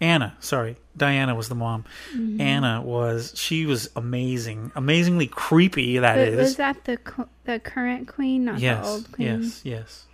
Anna, 0.00 0.36
sorry, 0.40 0.76
Diana 0.96 1.34
was 1.34 1.48
the 1.48 1.54
mom. 1.54 1.84
Mm-hmm. 2.14 2.40
Anna 2.40 2.82
was 2.82 3.32
she 3.34 3.64
was 3.64 3.88
amazing, 3.96 4.72
amazingly 4.74 5.26
creepy. 5.26 5.98
That 5.98 6.16
But 6.16 6.28
is. 6.28 6.36
was 6.36 6.56
that 6.56 6.84
the 6.84 6.98
the 7.44 7.58
current 7.60 8.06
queen, 8.08 8.44
not 8.44 8.58
the 8.60 8.82
old 8.86 9.10
queen? 9.12 9.42
yes, 9.42 9.60
yes. 9.64 10.04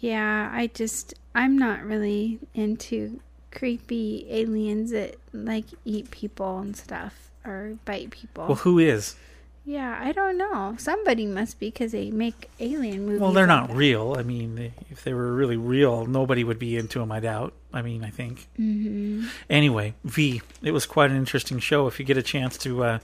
Yeah, 0.00 0.50
I 0.52 0.66
just 0.68 1.14
I'm 1.34 1.56
not 1.56 1.82
really 1.84 2.40
into 2.54 3.20
creepy 3.52 4.26
aliens 4.28 4.90
that 4.90 5.16
like 5.32 5.66
eat 5.84 6.10
people 6.10 6.58
and 6.58 6.76
stuff 6.76 7.30
or 7.44 7.78
bite 7.84 8.10
people. 8.10 8.46
Well, 8.46 8.56
who 8.56 8.78
is? 8.78 9.14
Yeah, 9.64 9.98
I 10.02 10.12
don't 10.12 10.36
know. 10.36 10.74
Somebody 10.78 11.26
must 11.26 11.58
be 11.58 11.68
because 11.68 11.92
they 11.92 12.10
make 12.10 12.50
alien 12.60 13.06
movies. 13.06 13.20
Well, 13.20 13.32
they're 13.32 13.46
not 13.46 13.68
that. 13.68 13.76
real. 13.76 14.14
I 14.18 14.22
mean, 14.22 14.72
if 14.90 15.02
they 15.04 15.14
were 15.14 15.32
really 15.34 15.56
real, 15.56 16.06
nobody 16.06 16.44
would 16.44 16.58
be 16.58 16.76
into 16.76 16.98
them. 16.98 17.10
I 17.10 17.20
doubt. 17.20 17.54
I 17.72 17.82
mean, 17.82 18.04
I 18.04 18.10
think. 18.10 18.46
Mhm. 18.60 19.28
Anyway, 19.48 19.94
V. 20.04 20.42
It 20.62 20.72
was 20.72 20.86
quite 20.86 21.10
an 21.10 21.16
interesting 21.16 21.58
show. 21.58 21.86
If 21.86 21.98
you 21.98 22.04
get 22.04 22.16
a 22.16 22.22
chance 22.22 22.58
to 22.58 22.84
uh, 22.84 22.98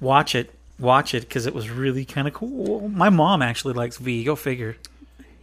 watch 0.00 0.34
it, 0.34 0.52
watch 0.78 1.14
it 1.14 1.22
because 1.22 1.46
it 1.46 1.54
was 1.54 1.70
really 1.70 2.04
kind 2.04 2.28
of 2.28 2.34
cool. 2.34 2.88
My 2.88 3.08
mom 3.10 3.40
actually 3.42 3.74
likes 3.74 3.96
V. 3.96 4.22
Go 4.24 4.36
figure. 4.36 4.76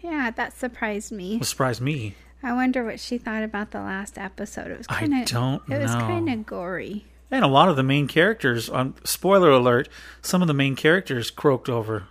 Yeah, 0.02 0.32
that 0.32 0.54
surprised 0.58 1.12
me. 1.12 1.38
It 1.38 1.46
surprised 1.46 1.82
me. 1.82 2.16
I 2.42 2.54
wonder 2.54 2.86
what 2.86 3.00
she 3.02 3.18
thought 3.18 3.44
about 3.44 3.72
the 3.72 3.80
last 3.82 4.18
episode. 4.18 4.72
It 4.72 4.78
was 4.78 4.88
kind 4.88 5.14
of 5.14 5.20
I 5.20 5.24
don't 5.26 5.62
It 5.70 5.82
was 5.82 5.92
kind 5.92 6.30
of 6.30 6.46
gory. 6.46 7.06
And 7.32 7.46
a 7.46 7.48
lot 7.48 7.70
of 7.70 7.76
the 7.76 7.84
main 7.84 8.08
characters. 8.08 8.70
On 8.70 8.96
spoiler 9.04 9.52
alert, 9.52 9.88
some 10.22 10.42
of 10.42 10.48
the 10.48 10.54
main 10.54 10.76
characters 10.76 11.30
croaked 11.30 11.70
over. 11.70 12.06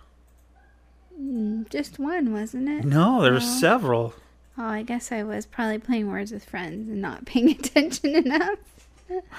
Mm, 1.19 1.69
Just 1.69 1.99
one, 1.99 2.31
wasn't 2.31 2.69
it? 2.69 2.85
No, 2.85 3.21
there 3.21 3.33
were 3.33 3.39
No. 3.39 3.45
several. 3.59 4.13
Oh, 4.57 4.63
I 4.65 4.83
guess 4.83 5.11
I 5.11 5.23
was 5.23 5.45
probably 5.45 5.77
playing 5.77 6.09
Words 6.09 6.31
with 6.31 6.45
Friends 6.45 6.89
and 6.89 7.01
not 7.01 7.25
paying 7.25 7.49
attention 7.59 8.15
enough. 8.15 8.59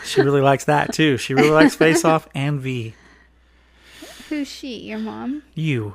She 0.05 0.21
really 0.21 0.41
likes 0.41 0.65
that 0.65 0.93
too. 0.93 1.17
She 1.17 1.33
really 1.35 1.51
likes 1.51 1.75
Face 1.77 2.05
Off 2.05 2.29
and 2.35 2.61
V. 2.61 2.95
Who's 4.29 4.49
she? 4.49 4.79
Your 4.81 4.99
mom? 4.99 5.43
You 5.55 5.95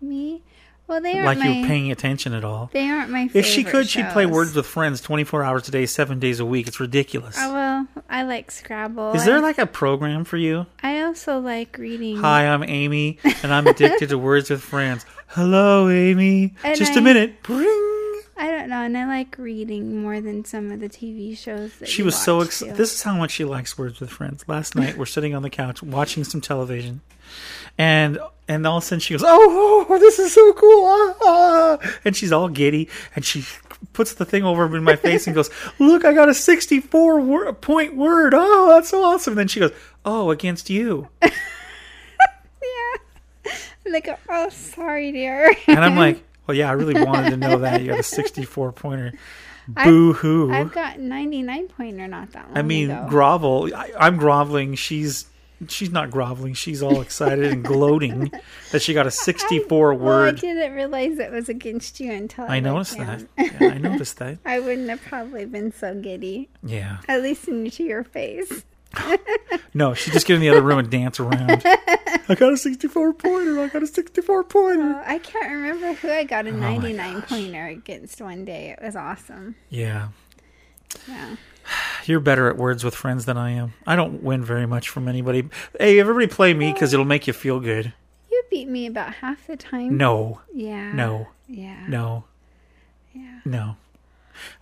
Me? 0.00 0.42
Well, 0.88 1.00
they 1.00 1.14
aren't 1.14 1.26
like 1.26 1.38
my. 1.38 1.48
you're 1.48 1.66
paying 1.66 1.90
attention 1.90 2.32
at 2.32 2.44
all. 2.44 2.70
They 2.72 2.88
aren't 2.88 3.10
my. 3.10 3.26
Favorite 3.26 3.40
if 3.40 3.46
she 3.46 3.64
could, 3.64 3.88
she'd 3.88 4.08
play. 4.10 4.24
Words 4.26 4.54
with 4.54 4.66
Friends 4.66 5.00
24 5.00 5.42
hours 5.42 5.66
a 5.68 5.72
day, 5.72 5.84
seven 5.86 6.20
days 6.20 6.38
a 6.38 6.44
week. 6.46 6.68
It's 6.68 6.78
ridiculous. 6.78 7.36
Oh 7.40 7.52
well, 7.52 7.88
I 8.08 8.22
like 8.22 8.50
Scrabble. 8.52 9.12
Is 9.14 9.24
there 9.24 9.38
I, 9.38 9.40
like 9.40 9.58
a 9.58 9.66
program 9.66 10.24
for 10.24 10.36
you? 10.36 10.66
I 10.82 11.02
also 11.02 11.40
like 11.40 11.76
reading. 11.78 12.18
Hi, 12.18 12.46
I'm 12.46 12.62
Amy, 12.62 13.18
and 13.42 13.52
I'm 13.52 13.66
addicted 13.66 14.10
to 14.10 14.18
Words 14.18 14.50
with 14.50 14.62
Friends. 14.62 15.04
Hello, 15.28 15.88
Amy. 15.88 16.54
And 16.62 16.78
Just 16.78 16.92
I- 16.92 16.98
a 17.00 17.02
minute. 17.02 17.42
Bring. 17.42 17.92
I 18.38 18.50
don't 18.50 18.68
know, 18.68 18.82
and 18.82 18.96
I 18.98 19.06
like 19.06 19.36
reading 19.38 20.02
more 20.02 20.20
than 20.20 20.44
some 20.44 20.70
of 20.70 20.80
the 20.80 20.90
TV 20.90 21.36
shows 21.36 21.74
that 21.78 21.88
She 21.88 22.02
was 22.02 22.20
so 22.20 22.42
excited. 22.42 22.76
This 22.76 22.94
is 22.94 23.02
how 23.02 23.16
much 23.16 23.30
she 23.30 23.44
likes 23.44 23.78
Words 23.78 23.98
with 23.98 24.10
Friends. 24.10 24.44
Last 24.46 24.74
night, 24.74 24.98
we're 24.98 25.06
sitting 25.06 25.34
on 25.34 25.42
the 25.42 25.48
couch 25.50 25.82
watching 25.82 26.22
some 26.22 26.42
television, 26.42 27.00
and 27.78 28.18
and 28.46 28.66
all 28.66 28.76
of 28.78 28.82
a 28.82 28.86
sudden 28.86 29.00
she 29.00 29.14
goes, 29.14 29.22
"Oh, 29.24 29.86
oh 29.88 29.98
this 29.98 30.18
is 30.18 30.34
so 30.34 30.52
cool!" 30.52 30.84
Ah, 30.86 31.14
ah," 31.22 31.78
and 32.04 32.14
she's 32.14 32.30
all 32.30 32.48
giddy, 32.48 32.90
and 33.14 33.24
she 33.24 33.44
puts 33.94 34.12
the 34.14 34.26
thing 34.26 34.44
over 34.44 34.76
in 34.76 34.84
my 34.84 34.96
face 34.96 35.26
and 35.26 35.34
goes, 35.34 35.48
"Look, 35.78 36.04
I 36.04 36.12
got 36.12 36.28
a 36.28 36.34
64 36.34 37.20
wor- 37.20 37.52
point 37.54 37.96
word. 37.96 38.34
Oh, 38.36 38.68
that's 38.68 38.90
so 38.90 39.02
awesome!" 39.02 39.32
And 39.32 39.38
then 39.38 39.48
she 39.48 39.60
goes, 39.60 39.72
"Oh, 40.04 40.30
against 40.30 40.68
you," 40.68 41.08
Yeah. 41.22 41.30
Go, 44.00 44.16
oh, 44.28 44.48
sorry, 44.50 45.12
dear. 45.12 45.54
and 45.68 45.78
I'm 45.78 45.96
like, 45.96 46.22
"Well, 46.46 46.56
yeah, 46.56 46.68
I 46.68 46.72
really 46.72 47.02
wanted 47.04 47.30
to 47.30 47.36
know 47.36 47.58
that 47.58 47.82
you 47.82 47.88
got 47.90 48.00
a 48.00 48.02
64 48.02 48.72
pointer." 48.72 49.12
Boo 49.68 50.12
hoo! 50.12 50.52
I've 50.52 50.72
got 50.72 51.00
99 51.00 51.66
pointer 51.68 52.06
not 52.06 52.30
that 52.32 52.46
long 52.48 52.56
I 52.56 52.62
mean, 52.62 52.90
ago. 52.90 53.06
grovel. 53.08 53.68
I, 53.74 53.90
I'm 53.98 54.16
groveling. 54.16 54.76
She's 54.76 55.26
she's 55.68 55.90
not 55.90 56.10
groveling. 56.10 56.54
She's 56.54 56.82
all 56.82 57.00
excited 57.00 57.46
and 57.52 57.64
gloating 57.64 58.30
that 58.70 58.80
she 58.82 58.94
got 58.94 59.06
a 59.08 59.10
64 59.10 59.94
well, 59.94 60.22
I 60.22 60.30
didn't 60.30 60.72
realize 60.74 61.18
it 61.18 61.32
was 61.32 61.48
against 61.48 61.98
you 61.98 62.12
until 62.12 62.44
I, 62.44 62.56
I 62.56 62.60
noticed 62.60 62.96
that. 62.98 63.24
Yeah, 63.38 63.70
I 63.70 63.78
noticed 63.78 64.18
that. 64.18 64.38
I 64.44 64.60
wouldn't 64.60 64.88
have 64.88 65.00
probably 65.02 65.46
been 65.46 65.72
so 65.72 65.94
giddy, 65.94 66.48
Yeah. 66.62 66.98
at 67.08 67.22
least 67.22 67.48
into 67.48 67.82
your 67.84 68.04
face. 68.04 68.64
No, 69.74 69.94
she 69.94 70.10
just 70.10 70.26
get 70.26 70.34
in 70.34 70.40
the 70.40 70.48
other 70.50 70.62
room 70.62 70.78
and 70.78 70.90
dance 70.90 71.18
around. 71.20 71.64
I 72.28 72.34
got 72.34 72.52
a 72.52 72.56
64 72.56 73.12
pointer. 73.14 73.60
I 73.60 73.68
got 73.68 73.82
a 73.82 73.86
64 73.86 74.44
pointer. 74.44 74.82
Well, 74.94 75.02
I 75.06 75.18
can't 75.18 75.50
remember 75.52 75.92
who 75.94 76.10
I 76.10 76.24
got 76.24 76.46
a 76.46 76.50
Oh 76.50 76.56
99 76.56 77.22
pointer 77.22 77.66
against 77.66 78.20
one 78.20 78.44
day. 78.44 78.70
It 78.70 78.84
was 78.84 78.96
awesome. 78.96 79.54
Yeah. 79.70 80.08
Yeah. 81.08 81.36
You're 82.04 82.20
better 82.20 82.48
at 82.48 82.56
words 82.56 82.84
with 82.84 82.94
friends 82.94 83.24
than 83.26 83.36
I 83.36 83.50
am. 83.52 83.74
I 83.86 83.96
don't 83.96 84.22
win 84.22 84.44
very 84.44 84.66
much 84.66 84.88
from 84.88 85.08
anybody. 85.08 85.48
Hey, 85.78 85.98
everybody 86.00 86.26
play 86.26 86.54
me 86.54 86.72
because 86.72 86.92
it'll 86.92 87.04
make 87.04 87.26
you 87.26 87.32
feel 87.32 87.60
good. 87.60 87.92
You 88.30 88.42
beat 88.50 88.68
me 88.68 88.86
about 88.86 89.14
half 89.14 89.46
the 89.46 89.56
time. 89.56 89.96
No, 89.96 90.40
Yeah. 90.54 90.92
no, 90.92 91.28
Yeah. 91.48 91.86
no, 91.88 92.24
Yeah. 93.14 93.40
no. 93.44 93.76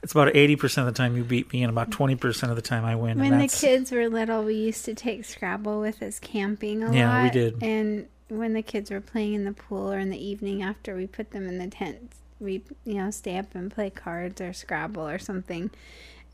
It's 0.03 0.13
about 0.13 0.33
80% 0.33 0.79
of 0.79 0.87
the 0.87 0.93
time 0.93 1.17
you 1.17 1.25
beat 1.25 1.53
me 1.53 1.63
and 1.63 1.71
about 1.71 1.91
20% 1.91 2.51
of 2.51 2.57
the 2.57 2.63
time 2.63 2.85
I 2.85 2.97
win. 2.97 3.19
When 3.19 3.39
the 3.39 3.49
kids 3.49 3.91
were 3.91 4.09
little, 4.09 4.45
we 4.45 4.55
used 4.55 4.85
to 4.85 4.95
take 4.95 5.25
Scrabble 5.25 5.81
with 5.81 6.03
us 6.03 6.19
camping 6.19 6.83
a 6.83 6.87
lot. 6.87 6.95
Yeah, 6.95 7.23
we 7.25 7.31
did. 7.31 7.63
And 7.63 8.09
when 8.29 8.53
the 8.53 8.63
kids 8.63 8.91
were 8.91 9.01
playing 9.01 9.35
in 9.35 9.45
the 9.45 9.53
pool 9.53 9.93
or 9.93 9.99
in 9.99 10.11
the 10.11 10.25
evening 10.25 10.63
after 10.63 10.97
we 10.97 11.07
put 11.07 11.31
them 11.31 11.49
in 11.49 11.59
the 11.59 11.69
tent, 11.69 12.13
we 12.41 12.63
you 12.85 12.95
know 12.95 13.11
stay 13.11 13.39
up 13.39 13.55
and 13.55 13.71
play 13.71 13.91
cards 13.91 14.41
or 14.41 14.53
Scrabble 14.53 15.07
or 15.07 15.19
something. 15.19 15.71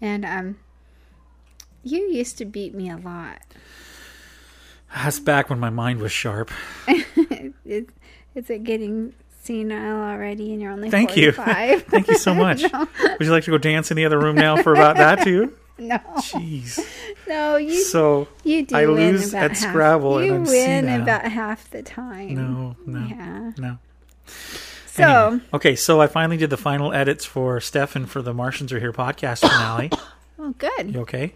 And 0.00 0.24
um, 0.24 0.58
you 1.82 2.00
used 2.10 2.38
to 2.38 2.44
beat 2.44 2.74
me 2.74 2.90
a 2.90 2.96
lot. 2.96 3.42
That's 4.94 5.20
back 5.20 5.50
when 5.50 5.60
my 5.60 5.70
mind 5.70 6.00
was 6.00 6.12
sharp. 6.12 6.50
is, 6.88 7.52
is 8.34 8.50
it 8.50 8.64
getting 8.64 9.14
senile 9.40 10.00
already? 10.02 10.52
And 10.52 10.62
you're 10.62 10.72
only 10.72 10.90
Thank 10.90 11.16
you. 11.16 11.32
45? 11.32 11.82
Thank 11.84 12.08
you 12.08 12.16
so 12.18 12.34
much. 12.46 12.62
no, 12.72 12.88
Would 13.02 13.20
you 13.26 13.30
like 13.30 13.44
to 13.44 13.50
go 13.50 13.58
dance 13.58 13.90
in 13.90 13.96
the 13.96 14.04
other 14.04 14.18
room 14.18 14.36
now 14.36 14.62
for 14.62 14.72
about 14.72 14.96
that 14.96 15.22
too? 15.24 15.52
no, 15.78 15.98
Jeez. 16.18 16.78
no. 17.28 17.56
You 17.56 17.82
So 17.82 18.28
you 18.44 18.64
do 18.66 18.76
I 18.76 18.84
lose 18.84 19.32
at 19.34 19.50
half. 19.52 19.56
Scrabble 19.58 20.18
and 20.18 20.26
You 20.26 20.34
I'm 20.34 20.44
win 20.44 20.84
senile. 20.84 21.02
about 21.02 21.24
half 21.24 21.70
the 21.70 21.82
time. 21.82 22.34
no, 22.34 22.76
no, 22.86 23.06
Yeah. 23.06 23.52
no. 23.56 23.78
So. 24.86 25.02
Anyway. 25.04 25.44
okay, 25.54 25.76
so 25.76 26.00
I 26.00 26.06
finally 26.08 26.36
did 26.36 26.50
the 26.50 26.56
final 26.56 26.92
edits 26.92 27.24
for 27.24 27.60
Stefan 27.60 28.06
for 28.06 28.20
the 28.22 28.34
Martians 28.34 28.72
Are 28.72 28.80
Here 28.80 28.92
podcast 28.92 29.40
finale. 29.40 29.90
Oh, 30.42 30.54
good. 30.56 30.94
you 30.94 31.00
okay? 31.00 31.34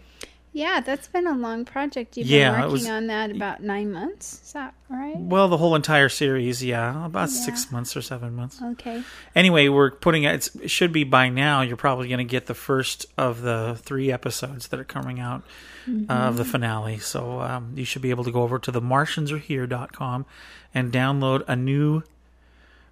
Yeah, 0.55 0.79
that's 0.79 1.09
been 1.09 1.27
a 1.27 1.33
long 1.35 1.65
project. 1.65 2.15
You've 2.15 2.27
Yeah, 2.27 2.51
been 2.51 2.59
working 2.61 2.71
was- 2.71 2.87
on 2.89 3.07
that 3.07 3.29
about 3.29 3.61
nine 3.61 3.91
months. 3.91 4.39
Is 4.41 4.53
that 4.53 4.73
right? 4.87 5.17
Well, 5.17 5.49
the 5.49 5.57
whole 5.57 5.75
entire 5.75 6.07
series, 6.07 6.63
yeah, 6.63 7.05
about 7.05 7.27
Yeah. 7.29 7.35
six 7.43 7.73
months 7.73 7.97
or 7.97 8.01
seven 8.01 8.37
months. 8.37 8.61
Okay. 8.61 9.03
Anyway, 9.35 9.67
we're 9.67 9.91
putting 9.91 10.23
it. 10.23 10.49
It 10.61 10.71
should 10.71 10.93
be 10.93 11.03
by 11.03 11.27
now. 11.27 11.59
You're 11.59 11.75
probably 11.75 12.07
going 12.07 12.19
to 12.19 12.23
get 12.23 12.45
the 12.45 12.53
first 12.53 13.05
of 13.17 13.41
the 13.41 13.77
three 13.81 14.13
episodes 14.13 14.69
that 14.69 14.79
are 14.79 14.85
coming 14.85 15.19
out 15.19 15.43
uh, 16.09 16.13
of 16.13 16.37
the 16.37 16.45
finale. 16.45 16.99
So 16.99 17.41
um, 17.41 17.73
you 17.75 17.83
should 17.83 18.01
be 18.01 18.09
able 18.11 18.23
to 18.23 18.31
go 18.31 18.41
over 18.41 18.57
to 18.57 18.71
the 18.71 18.81
MartiansAreHere.com 18.81 20.25
and 20.73 20.91
download 20.93 21.43
a 21.49 21.57
new 21.57 22.01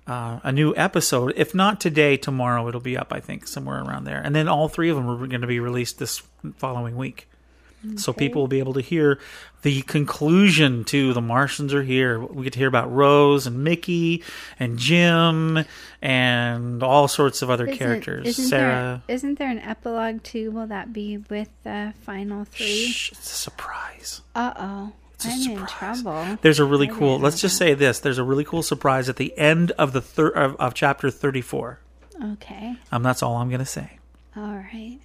uh, 0.05 0.41
a 0.43 0.51
new 0.51 0.73
episode. 0.75 1.31
If 1.37 1.55
not 1.55 1.79
today, 1.79 2.17
tomorrow 2.17 2.67
it'll 2.67 2.81
be 2.81 2.97
up. 2.97 3.13
I 3.13 3.21
think 3.21 3.47
somewhere 3.47 3.81
around 3.81 4.03
there. 4.03 4.19
And 4.19 4.35
then 4.35 4.49
all 4.49 4.67
three 4.67 4.89
of 4.89 4.97
them 4.97 5.09
are 5.09 5.15
going 5.27 5.39
to 5.39 5.47
be 5.47 5.61
released 5.61 5.97
this 5.97 6.21
following 6.57 6.97
week. 6.97 7.29
So 7.97 8.13
people 8.13 8.41
will 8.41 8.47
be 8.47 8.59
able 8.59 8.73
to 8.73 8.81
hear 8.81 9.19
the 9.61 9.81
conclusion 9.81 10.83
to 10.85 11.13
The 11.13 11.21
Martians 11.21 11.73
Are 11.73 11.83
Here. 11.83 12.17
We 12.19 12.45
get 12.45 12.53
to 12.53 12.59
hear 12.59 12.67
about 12.67 12.91
Rose 12.93 13.45
and 13.45 13.63
Mickey 13.63 14.23
and 14.59 14.77
Jim 14.79 15.65
and 16.01 16.81
all 16.83 17.07
sorts 17.07 17.41
of 17.41 17.49
other 17.49 17.65
Isn't- 17.65 17.77
characters. 17.77 18.27
Isn't 18.27 18.45
Sarah. 18.45 19.03
There, 19.07 19.15
isn't 19.15 19.37
there 19.39 19.49
an 19.49 19.59
epilogue 19.59 20.23
too? 20.23 20.51
Will 20.51 20.67
that 20.67 20.93
be 20.93 21.17
with 21.17 21.49
the 21.63 21.93
final 22.03 22.45
three? 22.45 22.87
Shh, 22.87 23.11
it's 23.11 23.31
a 23.31 23.35
surprise. 23.35 24.21
Uh 24.35 24.53
oh. 24.55 24.61
a 24.63 25.27
I'm 25.27 25.31
in 25.31 25.41
surprise. 25.67 26.01
trouble. 26.03 26.37
There's 26.41 26.59
a 26.59 26.65
really 26.65 26.89
I 26.89 26.93
cool. 26.93 27.19
Let's 27.19 27.39
just 27.41 27.57
say 27.57 27.73
this: 27.73 27.99
there's 27.99 28.17
a 28.17 28.23
really 28.23 28.43
cool 28.43 28.63
surprise 28.63 29.09
at 29.09 29.15
the 29.17 29.37
end 29.37 29.71
of 29.71 29.93
the 29.93 30.01
thir- 30.01 30.29
of, 30.29 30.55
of 30.57 30.73
chapter 30.73 31.09
34. 31.09 31.79
Okay. 32.33 32.75
Um, 32.91 33.03
that's 33.03 33.23
all 33.23 33.35
I'm 33.37 33.49
gonna 33.49 33.65
say. 33.65 33.99
All 34.35 34.55
right. 34.55 34.99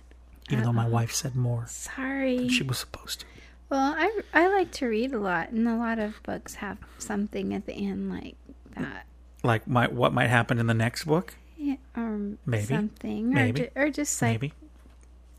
Even 0.50 0.64
though 0.64 0.72
my 0.72 0.88
wife 0.88 1.12
said 1.12 1.34
more 1.36 1.64
Sorry. 1.68 2.36
than 2.38 2.48
she 2.48 2.62
was 2.62 2.78
supposed 2.78 3.20
to. 3.20 3.26
Well, 3.70 3.94
I 3.96 4.20
I 4.32 4.48
like 4.48 4.70
to 4.72 4.86
read 4.86 5.12
a 5.12 5.18
lot, 5.18 5.50
and 5.50 5.68
a 5.68 5.76
lot 5.76 5.98
of 5.98 6.22
books 6.22 6.54
have 6.54 6.78
something 6.98 7.52
at 7.54 7.66
the 7.66 7.74
end 7.74 8.10
like 8.10 8.36
that, 8.76 9.04
Like, 9.42 9.66
might 9.68 9.92
what 9.92 10.12
might 10.14 10.28
happen 10.28 10.58
in 10.58 10.66
the 10.66 10.74
next 10.74 11.04
book? 11.04 11.34
yeah, 11.58 11.76
or 11.96 12.18
Maybe. 12.46 12.64
something, 12.66 13.30
Maybe. 13.34 13.62
or, 13.62 13.64
ju- 13.64 13.70
or 13.76 13.90
just 13.90 14.22
like 14.22 14.32
Maybe. 14.40 14.52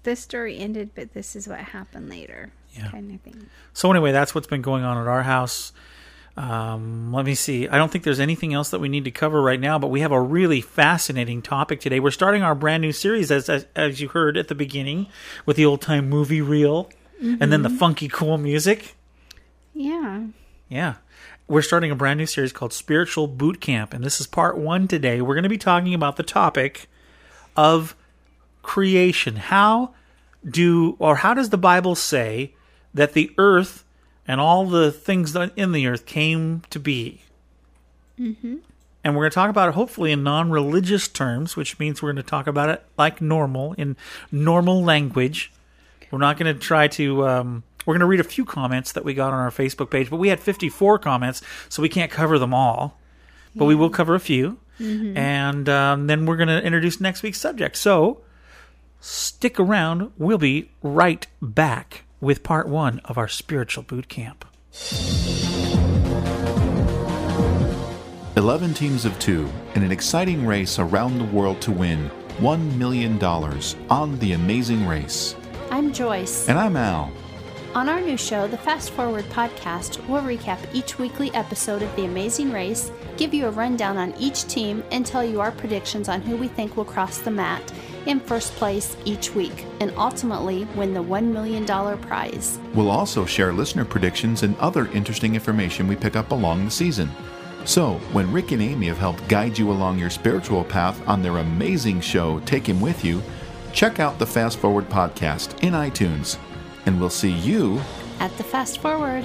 this 0.03 0.19
story 0.19 0.57
ended, 0.59 0.91
but 0.93 1.13
this 1.13 1.35
is 1.35 1.47
what 1.47 1.59
happened 1.59 2.09
later, 2.09 2.51
Yeah. 2.73 2.89
kind 2.91 3.11
of 3.15 3.21
thing. 3.21 3.47
So 3.73 3.89
anyway, 3.89 4.11
that's 4.11 4.35
what's 4.35 4.47
been 4.47 4.61
going 4.61 4.83
on 4.83 4.97
at 4.97 5.07
our 5.07 5.23
house. 5.23 5.71
Um, 6.39 7.11
let 7.11 7.25
me 7.25 7.35
see. 7.35 7.67
I 7.67 7.77
don't 7.77 7.91
think 7.91 8.05
there's 8.05 8.21
anything 8.21 8.53
else 8.53 8.69
that 8.69 8.79
we 8.79 8.87
need 8.87 9.03
to 9.03 9.11
cover 9.11 9.41
right 9.41 9.59
now, 9.59 9.77
but 9.77 9.87
we 9.87 9.99
have 9.99 10.13
a 10.13 10.21
really 10.21 10.61
fascinating 10.61 11.41
topic 11.41 11.81
today. 11.81 11.99
We're 11.99 12.11
starting 12.11 12.43
our 12.43 12.55
brand 12.55 12.79
new 12.79 12.93
series, 12.93 13.29
as 13.29 13.49
as, 13.49 13.65
as 13.75 13.99
you 13.99 14.07
heard 14.07 14.37
at 14.37 14.47
the 14.47 14.55
beginning, 14.55 15.07
with 15.45 15.57
the 15.57 15.65
old 15.65 15.81
time 15.81 16.07
movie 16.07 16.39
reel, 16.39 16.89
and 17.21 17.51
then 17.51 17.61
the 17.61 17.69
funky 17.69 18.07
cool 18.07 18.37
music. 18.37 18.95
Yeah. 19.73 20.27
Yeah. 20.69 20.95
We're 21.49 21.61
starting 21.61 21.91
a 21.91 21.95
brand 21.95 22.19
new 22.19 22.25
series 22.25 22.53
called 22.53 22.71
Spiritual 22.71 23.27
Boot 23.27 23.59
Camp, 23.59 23.93
and 23.93 24.01
this 24.01 24.21
is 24.21 24.27
part 24.27 24.57
one 24.57 24.87
today. 24.87 25.21
We're 25.21 25.35
going 25.35 25.43
to 25.43 25.49
be 25.49 25.57
talking 25.57 25.93
about 25.93 26.15
the 26.15 26.23
topic 26.23 26.87
of 27.57 27.97
creation. 28.61 29.35
How 29.35 29.93
do, 30.49 30.95
or 30.99 31.17
how 31.17 31.33
does 31.33 31.49
the 31.49 31.57
Bible 31.57 31.95
say 31.95 32.53
that 32.93 33.11
the 33.11 33.33
earth 33.37 33.83
and 34.29 34.39
all 34.39 34.67
the 34.67 34.91
things 34.91 35.33
that 35.33 35.51
in 35.55 35.71
the 35.71 35.87
earth 35.87 36.05
came 36.05 36.61
to 36.69 36.79
be? 36.79 37.23
Mm-hmm. 38.19 38.57
And 39.03 39.15
we're 39.15 39.23
going 39.23 39.31
to 39.31 39.35
talk 39.35 39.49
about 39.49 39.69
it 39.69 39.73
hopefully 39.73 40.11
in 40.11 40.21
non 40.21 40.51
religious 40.51 41.07
terms, 41.07 41.55
which 41.55 41.79
means 41.79 42.03
we're 42.03 42.11
going 42.13 42.23
to 42.23 42.29
talk 42.29 42.45
about 42.45 42.69
it 42.69 42.85
like 42.95 43.21
normal, 43.21 43.73
in 43.73 43.97
normal 44.31 44.83
language. 44.83 45.51
We're 46.11 46.19
not 46.19 46.37
going 46.37 46.53
to 46.53 46.59
try 46.59 46.87
to. 46.89 47.27
Um, 47.27 47.63
we're 47.87 47.93
going 47.95 48.01
to 48.01 48.05
read 48.05 48.19
a 48.19 48.23
few 48.23 48.45
comments 48.45 48.91
that 48.91 49.03
we 49.03 49.15
got 49.15 49.33
on 49.33 49.39
our 49.39 49.49
Facebook 49.49 49.89
page, 49.89 50.11
but 50.11 50.17
we 50.17 50.27
had 50.27 50.39
54 50.39 50.99
comments, 50.99 51.41
so 51.67 51.81
we 51.81 51.89
can't 51.89 52.11
cover 52.11 52.37
them 52.37 52.53
all. 52.53 52.99
But 53.55 53.65
we 53.65 53.73
will 53.73 53.89
cover 53.89 54.13
a 54.13 54.19
few, 54.19 54.59
and 55.17 55.67
um, 55.67 56.05
then 56.05 56.27
we're 56.27 56.37
going 56.37 56.49
to 56.49 56.63
introduce 56.63 57.01
next 57.01 57.23
week's 57.23 57.39
subject. 57.39 57.77
So 57.77 58.21
stick 58.99 59.59
around. 59.59 60.11
We'll 60.19 60.37
be 60.37 60.69
right 60.83 61.25
back 61.41 62.03
with 62.21 62.43
part 62.43 62.67
one 62.67 62.99
of 63.05 63.17
our 63.17 63.27
spiritual 63.27 63.83
boot 63.83 64.07
camp. 64.07 64.45
11 68.35 68.73
teams 68.73 69.03
of 69.05 69.17
two 69.19 69.49
in 69.75 69.83
an 69.83 69.91
exciting 69.91 70.45
race 70.45 70.79
around 70.79 71.17
the 71.17 71.25
world 71.25 71.61
to 71.61 71.71
win 71.71 72.09
$1 72.37 72.77
million 72.77 73.21
on 73.89 74.17
The 74.19 74.31
Amazing 74.31 74.87
Race. 74.87 75.35
I'm 75.71 75.91
Joyce. 75.91 76.47
And 76.47 76.57
I'm 76.57 76.77
Al. 76.77 77.11
On 77.75 77.87
our 77.87 78.01
new 78.01 78.17
show, 78.17 78.47
the 78.47 78.57
Fast 78.57 78.89
Forward 78.89 79.25
podcast, 79.25 80.03
we'll 80.07 80.23
recap 80.23 80.57
each 80.73 80.97
weekly 80.97 81.31
episode 81.35 81.83
of 81.83 81.95
The 81.95 82.05
Amazing 82.05 82.51
Race, 82.51 82.91
give 83.15 83.31
you 83.31 83.45
a 83.45 83.51
rundown 83.51 83.95
on 83.95 84.15
each 84.17 84.47
team, 84.47 84.83
and 84.91 85.05
tell 85.05 85.23
you 85.23 85.39
our 85.39 85.51
predictions 85.51 86.09
on 86.09 86.19
who 86.21 86.35
we 86.35 86.47
think 86.47 86.75
will 86.75 86.83
cross 86.83 87.19
the 87.19 87.29
mat 87.29 87.61
in 88.07 88.19
first 88.21 88.53
place 88.55 88.97
each 89.05 89.35
week, 89.35 89.65
and 89.81 89.93
ultimately 89.97 90.65
win 90.75 90.95
the 90.95 91.03
$1 91.03 91.25
million 91.25 91.63
prize. 91.99 92.57
We'll 92.73 92.89
also 92.89 93.23
share 93.23 93.53
listener 93.53 93.85
predictions 93.85 94.41
and 94.41 94.57
other 94.57 94.87
interesting 94.87 95.35
information 95.35 95.87
we 95.87 95.95
pick 95.95 96.15
up 96.15 96.31
along 96.31 96.65
the 96.65 96.71
season. 96.71 97.11
So, 97.65 97.99
when 98.13 98.31
Rick 98.31 98.51
and 98.51 98.63
Amy 98.63 98.87
have 98.87 98.97
helped 98.97 99.27
guide 99.27 99.59
you 99.59 99.69
along 99.69 99.99
your 99.99 100.09
spiritual 100.09 100.63
path 100.63 101.07
on 101.07 101.21
their 101.21 101.37
amazing 101.37 102.01
show, 102.01 102.39
Take 102.41 102.65
Him 102.67 102.81
With 102.81 103.05
You, 103.05 103.21
check 103.73 103.99
out 103.99 104.17
the 104.17 104.25
Fast 104.25 104.57
Forward 104.57 104.89
podcast 104.89 105.63
in 105.63 105.73
iTunes. 105.73 106.39
And 106.85 106.99
we'll 106.99 107.09
see 107.09 107.31
you 107.31 107.81
At 108.19 108.35
the 108.37 108.43
Fast 108.43 108.79
Forward. 108.79 109.23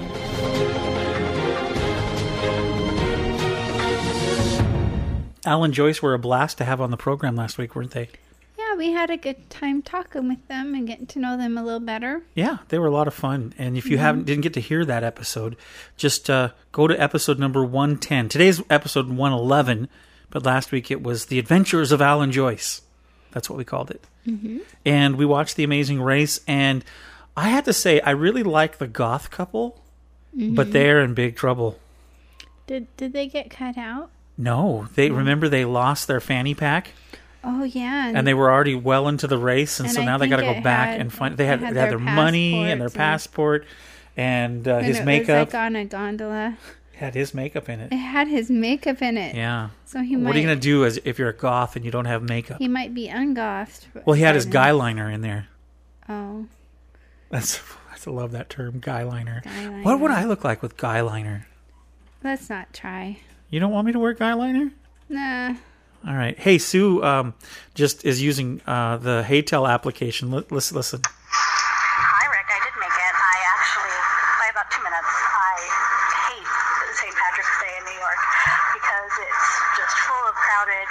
Al 5.47 5.63
and 5.63 5.75
Joyce 5.75 6.01
were 6.01 6.15
a 6.15 6.19
blast 6.19 6.59
to 6.59 6.65
have 6.65 6.81
on 6.81 6.91
the 6.91 6.97
program 6.97 7.37
last 7.37 7.59
week, 7.59 7.77
weren't 7.77 7.91
they? 7.91 8.09
Yeah, 8.59 8.77
we 8.77 8.93
had 8.93 9.11
a 9.11 9.17
good 9.17 9.51
time 9.51 9.83
talking 9.83 10.29
with 10.29 10.47
them 10.49 10.75
and 10.75 10.87
getting 10.87 11.07
to 11.09 11.19
know 11.19 11.37
them 11.37 11.59
a 11.59 11.63
little 11.63 11.81
better. 11.81 12.23
Yeah, 12.35 12.59
they 12.69 12.79
were 12.79 12.87
a 12.87 12.91
lot 12.91 13.09
of 13.09 13.15
fun. 13.15 13.53
And 13.59 13.77
if 13.77 13.87
you 13.91 13.99
haven't 13.99 14.25
didn't 14.25 14.43
get 14.43 14.55
to 14.55 14.61
hear 14.61 14.85
that 14.87 15.05
episode, 15.05 15.57
just 15.97 16.31
uh, 16.31 16.51
go 16.73 16.87
to 16.87 17.01
episode 17.01 17.39
number 17.39 17.63
one 17.63 17.99
ten. 17.99 18.31
Today's 18.31 18.63
episode 18.71 19.11
one 19.11 19.33
eleven, 19.33 19.89
but 20.31 20.47
last 20.47 20.73
week 20.73 20.91
it 20.91 21.03
was 21.03 21.27
the 21.27 21.39
Adventures 21.39 21.93
of 21.93 22.01
Al 22.01 22.23
and 22.23 22.33
Joyce. 22.33 22.81
That's 23.33 23.51
what 23.51 23.59
we 23.59 23.65
called 23.65 23.91
it. 23.91 24.07
Mm-hmm. 24.27 24.59
And 24.87 25.17
we 25.17 25.27
watched 25.27 25.57
The 25.57 25.65
Amazing 25.65 26.01
Race, 26.01 26.41
and 26.49 26.85
I 27.37 27.49
had 27.49 27.65
to 27.65 27.73
say 27.73 28.01
I 28.01 28.11
really 28.11 28.43
like 28.43 28.79
the 28.79 28.87
goth 28.87 29.31
couple, 29.31 29.83
but 30.33 30.73
they're 30.73 31.01
in 31.01 31.15
big 31.15 31.37
trouble. 31.37 31.79
Did 32.67 32.95
did 32.97 33.13
they 33.13 33.27
get 33.27 33.51
cut 33.51 33.77
out? 33.77 34.11
No, 34.37 34.89
they 34.95 35.11
remember 35.11 35.49
they 35.49 35.65
lost 35.65 36.07
their 36.09 36.21
fanny 36.21 36.55
pack. 36.55 36.93
Oh 37.43 37.65
yeah, 37.65 38.11
and 38.15 38.27
they 38.27 38.35
were 38.35 38.51
already 38.51 38.75
well 38.75 39.07
into 39.07 39.27
the 39.27 39.37
race, 39.37 39.79
and, 39.79 39.87
And 39.89 39.95
so 39.95 40.03
now 40.05 40.17
they 40.17 40.29
got 40.29 40.37
to 40.39 40.43
go 40.55 40.61
back 40.63 40.91
had- 40.91 41.01
and 41.01 41.13
find. 41.13 41.37
They 41.37 41.47
had, 41.47 41.61
had 41.61 41.75
they 41.75 41.81
had 41.81 41.91
their 41.91 41.99
their 41.99 42.15
money 42.15 42.71
and 42.71 42.81
their 42.81 42.89
passport, 42.89 43.67
and 44.17 44.67
uh, 44.67 44.77
and 44.77 44.87
his 44.87 45.01
makeup 45.03 45.49
was 45.49 45.55
like 45.55 45.63
on 45.63 45.77
a 45.77 45.85
gondola. 45.85 46.57
had 46.95 47.15
his 47.15 47.35
makeup 47.35 47.69
in 47.69 47.81
it. 47.81 47.93
It 47.93 47.97
had 47.97 48.29
his 48.29 48.49
makeup 48.51 49.03
in 49.03 49.19
it. 49.19 49.35
Yeah. 49.35 49.69
So 49.85 50.01
he 50.01 50.17
might 50.17 50.29
What 50.29 50.37
are 50.37 50.39
you 50.39 50.47
gonna 50.47 50.59
do 50.59 50.85
as 50.87 50.99
if 51.05 51.19
you're 51.19 51.29
a 51.29 51.37
goth 51.37 51.77
and 51.77 51.85
you 51.85 51.91
don't 51.91 52.07
have 52.07 52.23
makeup? 52.23 52.59
he 52.59 52.69
might 52.69 52.95
be 52.95 53.09
ungothed. 53.09 53.87
Well, 54.07 54.15
he 54.15 54.23
had 54.23 54.35
his 54.37 54.47
guy 54.47 54.71
liner 54.71 55.11
in 55.11 55.21
there. 55.21 55.49
Oh, 56.09 56.47
That's 57.35 57.59
I 57.91 58.11
love 58.11 58.31
that 58.31 58.47
term, 58.49 58.79
guy 58.79 59.03
liner. 59.03 59.43
Guy 59.43 59.83
What 59.83 59.99
would. 59.99 60.13
I 60.13 60.23
look 60.23 60.45
like 60.45 60.63
with 60.63 60.77
guy 60.77 61.01
liner? 61.01 61.49
let's 62.23 62.49
not 62.49 62.73
try. 62.73 63.19
You 63.51 63.59
don't 63.59 63.73
want 63.73 63.87
me 63.87 63.93
to 63.93 63.99
wear 63.99 64.13
guy 64.15 64.35
liner? 64.35 64.71
Nah. 65.09 65.57
All 66.07 66.15
right. 66.15 66.39
Hey, 66.39 66.59
Sue 66.59 67.03
um, 67.03 67.35
just 67.75 68.05
is 68.05 68.23
using 68.23 68.61
uh, 68.71 68.99
the 68.99 69.25
HeyTell 69.27 69.69
application. 69.69 70.31
Li- 70.31 70.47
listen, 70.51 70.77
listen. 70.77 71.01
Hi, 71.03 72.25
Rick. 72.31 72.47
I 72.47 72.59
did 72.63 72.75
make 72.79 72.93
it. 72.95 73.15
I 73.19 73.37
actually, 73.59 73.99
by 74.39 74.49
about 74.55 74.69
two 74.71 74.83
minutes, 74.87 75.11
I 75.11 75.55
hate 76.31 76.49
St. 77.03 77.15
Patrick's 77.19 77.57
Day 77.59 77.73
in 77.75 77.83
New 77.89 77.99
York 77.99 78.21
because 78.79 79.11
it's 79.27 79.47
just 79.81 79.95
full 80.07 80.25
of 80.31 80.35
crowded 80.39 80.87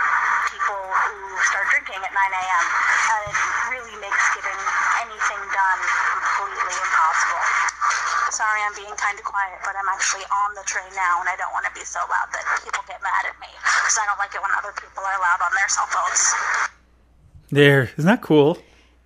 people 0.51 0.81
who 1.07 1.15
start 1.47 1.71
drinking 1.71 2.03
at 2.03 2.11
9 2.11 2.19
a.m. 2.19 2.65
And 3.15 3.21
it 3.31 3.37
really 3.79 3.95
makes 4.03 4.23
getting 4.35 4.59
anything 5.05 5.41
done 5.53 5.81
completely 6.17 6.73
impossible. 6.77 7.41
Sorry, 8.33 8.61
I'm 8.65 8.73
being 8.73 8.93
kind 8.97 9.13
of 9.19 9.25
quiet, 9.29 9.61
but 9.61 9.77
I'm 9.77 9.85
actually 9.93 10.25
on 10.25 10.52
the 10.63 10.69
train 10.69 10.89
now, 10.95 11.19
and 11.19 11.27
I 11.29 11.35
don't 11.37 11.51
want 11.51 11.65
to 11.65 11.71
be 11.73 11.83
so 11.85 11.99
loud 11.99 12.27
that 12.31 12.61
people 12.63 12.81
get 12.87 13.01
mad 13.03 13.25
at 13.27 13.39
me 13.41 13.47
because 13.51 13.97
I 14.01 14.05
don't 14.07 14.19
like 14.19 14.33
it 14.33 14.41
when 14.41 14.51
other 14.57 14.73
people 14.79 15.03
are 15.03 15.19
loud 15.19 15.39
on 15.43 15.51
their 15.55 15.67
cell 15.69 15.87
phones. 15.87 16.33
There, 17.51 17.89
isn't 17.97 18.05
that 18.05 18.21
cool? 18.21 18.57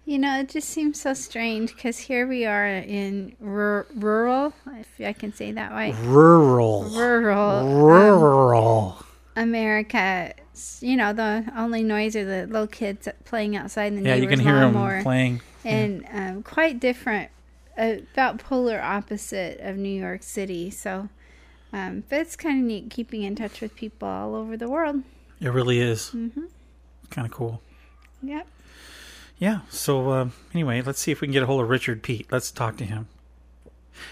You 0.06 0.20
know, 0.20 0.40
it 0.40 0.50
just 0.50 0.70
seems 0.70 1.02
so 1.02 1.14
strange 1.14 1.76
because 1.76 1.98
here 1.98 2.28
we 2.28 2.46
are 2.46 2.66
in 2.66 3.36
rur- 3.42 3.88
rural, 3.96 4.54
if 4.80 4.88
I 5.06 5.12
can 5.14 5.34
say 5.34 5.52
that 5.52 5.74
way, 5.74 5.94
Rural, 6.04 6.84
rural 6.84 7.50
um, 7.60 7.74
rural. 8.22 9.04
America. 9.36 10.34
You 10.80 10.96
know, 10.98 11.14
the 11.14 11.52
only 11.56 11.84
noise 11.84 12.16
are 12.16 12.26
the 12.26 12.48
little 12.48 12.68
kids 12.68 13.08
playing 13.26 13.56
outside 13.56 13.94
in 13.94 14.02
the 14.04 14.10
Yeah, 14.10 14.16
you 14.16 14.28
can 14.28 14.40
hear 14.40 14.54
lawnmower. 14.54 14.94
them 14.96 15.04
playing. 15.04 15.42
and 15.66 16.06
um, 16.12 16.42
quite 16.44 16.80
different, 16.80 17.30
uh, 17.78 17.96
about 18.14 18.40
polar 18.40 18.82
opposite 18.82 19.60
of 19.60 19.76
New 19.76 19.90
York 20.00 20.24
City. 20.24 20.72
So, 20.72 21.10
um, 21.74 22.04
but 22.10 22.20
it's 22.20 22.36
kind 22.36 22.60
of 22.60 22.66
neat 22.66 22.90
keeping 22.90 23.24
in 23.24 23.36
touch 23.36 23.62
with 23.62 23.76
people 23.76 24.08
all 24.08 24.36
over 24.36 24.58
the 24.58 24.70
world. 24.70 25.04
It 25.40 25.50
really 25.50 25.80
is. 25.80 26.12
Mm-hmm. 26.16 26.46
Kind 27.10 27.28
of 27.28 27.32
cool. 27.32 27.62
Yep. 28.24 28.48
Yeah. 29.38 29.60
So 29.70 30.12
um, 30.12 30.34
anyway, 30.54 30.82
let's 30.82 31.00
see 31.00 31.12
if 31.12 31.22
we 31.22 31.28
can 31.28 31.34
get 31.34 31.44
a 31.44 31.46
hold 31.46 31.62
of 31.62 31.70
Richard 31.70 32.02
Pete. 32.02 32.28
Let's 32.32 32.52
talk 32.52 32.78
to 32.78 32.86
him. 32.86 33.08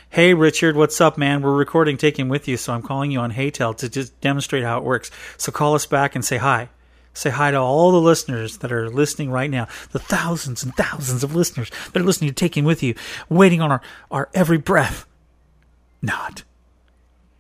Hey, 0.09 0.33
Richard, 0.33 0.75
what's 0.75 0.99
up, 0.99 1.17
man? 1.17 1.41
We're 1.41 1.53
recording 1.53 1.97
Take 1.97 2.17
Him 2.17 2.29
With 2.29 2.47
You, 2.47 2.57
so 2.57 2.73
I'm 2.73 2.81
calling 2.81 3.11
you 3.11 3.19
on 3.19 3.33
HeyTell 3.33 3.77
to 3.77 3.89
just 3.89 4.19
demonstrate 4.19 4.63
how 4.63 4.77
it 4.79 4.83
works. 4.83 5.11
So 5.37 5.51
call 5.51 5.75
us 5.75 5.85
back 5.85 6.15
and 6.15 6.25
say 6.25 6.37
hi. 6.37 6.69
Say 7.13 7.29
hi 7.29 7.51
to 7.51 7.57
all 7.57 7.91
the 7.91 8.01
listeners 8.01 8.57
that 8.57 8.71
are 8.71 8.89
listening 8.89 9.31
right 9.31 9.49
now, 9.49 9.67
the 9.91 9.99
thousands 9.99 10.63
and 10.63 10.75
thousands 10.75 11.23
of 11.23 11.35
listeners 11.35 11.69
that 11.93 12.01
are 12.01 12.05
listening 12.05 12.29
to 12.29 12.33
Take 12.33 12.57
Him 12.57 12.65
With 12.65 12.83
You, 12.83 12.95
waiting 13.29 13.61
on 13.61 13.71
our, 13.71 13.81
our 14.11 14.29
every 14.33 14.57
breath. 14.57 15.05
Not. 16.01 16.43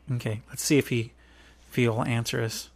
Hmm. 0.07 0.15
Okay, 0.15 0.41
let's 0.49 0.63
see 0.63 0.77
if 0.77 0.89
he, 0.89 1.11
if 1.69 1.75
he'll 1.75 2.03
answer 2.03 2.41
us. 2.41 2.69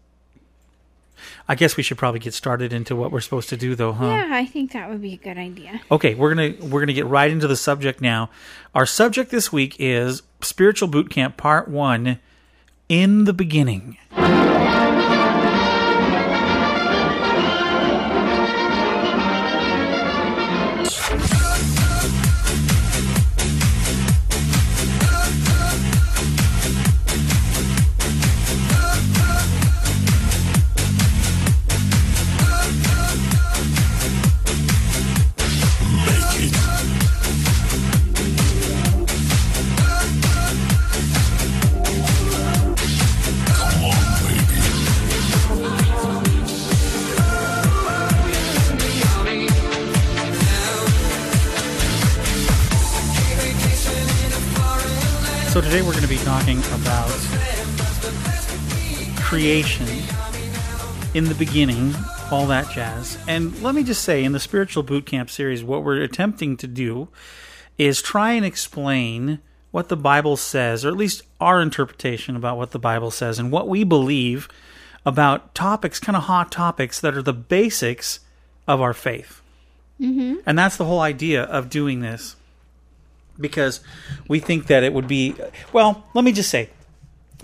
I 1.48 1.56
guess 1.56 1.76
we 1.76 1.84
should 1.84 1.98
probably 1.98 2.20
get 2.20 2.34
started 2.34 2.72
into 2.72 2.96
what 2.96 3.12
we're 3.12 3.20
supposed 3.20 3.50
to 3.50 3.58
do, 3.58 3.76
though, 3.76 3.92
huh? 3.92 4.06
Yeah, 4.06 4.30
I 4.32 4.46
think 4.46 4.72
that 4.72 4.90
would 4.90 5.02
be 5.02 5.14
a 5.14 5.18
good 5.18 5.38
idea. 5.38 5.82
Okay, 5.92 6.16
we're 6.16 6.34
gonna 6.34 6.54
we're 6.68 6.80
gonna 6.80 6.94
get 6.94 7.08
right 7.08 7.30
into 7.30 7.48
the 7.48 7.58
subject 7.58 8.00
now. 8.00 8.30
Our 8.74 8.86
subject 8.86 9.32
this 9.32 9.52
week 9.52 9.76
is 9.80 10.22
spiritual 10.42 10.88
boot 10.88 11.10
camp 11.10 11.38
part 11.38 11.68
one. 11.68 12.20
In 12.88 13.26
the 13.26 13.34
beginning. 13.34 13.98
Today 55.70 55.84
we're 55.84 55.92
going 55.92 56.02
to 56.02 56.10
be 56.10 56.18
talking 56.18 56.58
about 56.82 57.08
creation 59.22 59.86
in 61.14 61.26
the 61.26 61.36
beginning, 61.38 61.94
all 62.32 62.48
that 62.48 62.68
jazz. 62.72 63.20
And 63.28 63.62
let 63.62 63.76
me 63.76 63.84
just 63.84 64.04
say, 64.04 64.24
in 64.24 64.32
the 64.32 64.40
Spiritual 64.40 64.82
Boot 64.82 65.06
Camp 65.06 65.30
series, 65.30 65.64
what 65.64 65.84
we're 65.84 66.02
attempting 66.02 66.58
to 66.58 66.66
do 66.66 67.10
is 67.78 68.02
try 68.02 68.32
and 68.32 68.44
explain 68.44 69.42
what 69.70 69.90
the 69.90 69.96
Bible 69.96 70.38
says, 70.38 70.84
or 70.84 70.88
at 70.88 70.98
least 70.98 71.22
our 71.40 71.62
interpretation 71.62 72.36
about 72.36 72.58
what 72.58 72.72
the 72.72 72.80
Bible 72.80 73.12
says, 73.12 73.38
and 73.38 73.52
what 73.52 73.68
we 73.68 73.84
believe 73.84 74.50
about 75.06 75.54
topics, 75.54 76.00
kind 76.00 76.16
of 76.16 76.24
hot 76.24 76.52
topics 76.52 77.00
that 77.00 77.16
are 77.16 77.22
the 77.22 77.32
basics 77.32 78.22
of 78.68 78.82
our 78.82 78.96
faith. 78.96 79.44
Mm-hmm. 80.02 80.38
And 80.48 80.58
that's 80.58 80.78
the 80.78 80.86
whole 80.86 81.02
idea 81.02 81.44
of 81.44 81.70
doing 81.70 82.00
this 82.00 82.38
because 83.40 83.82
we 84.28 84.40
think 84.40 84.68
that 84.68 84.84
it 84.84 84.94
would 84.94 85.08
be 85.08 85.36
well 85.74 86.06
let 86.14 86.24
me 86.24 86.32
just 86.32 86.50
say 86.50 86.70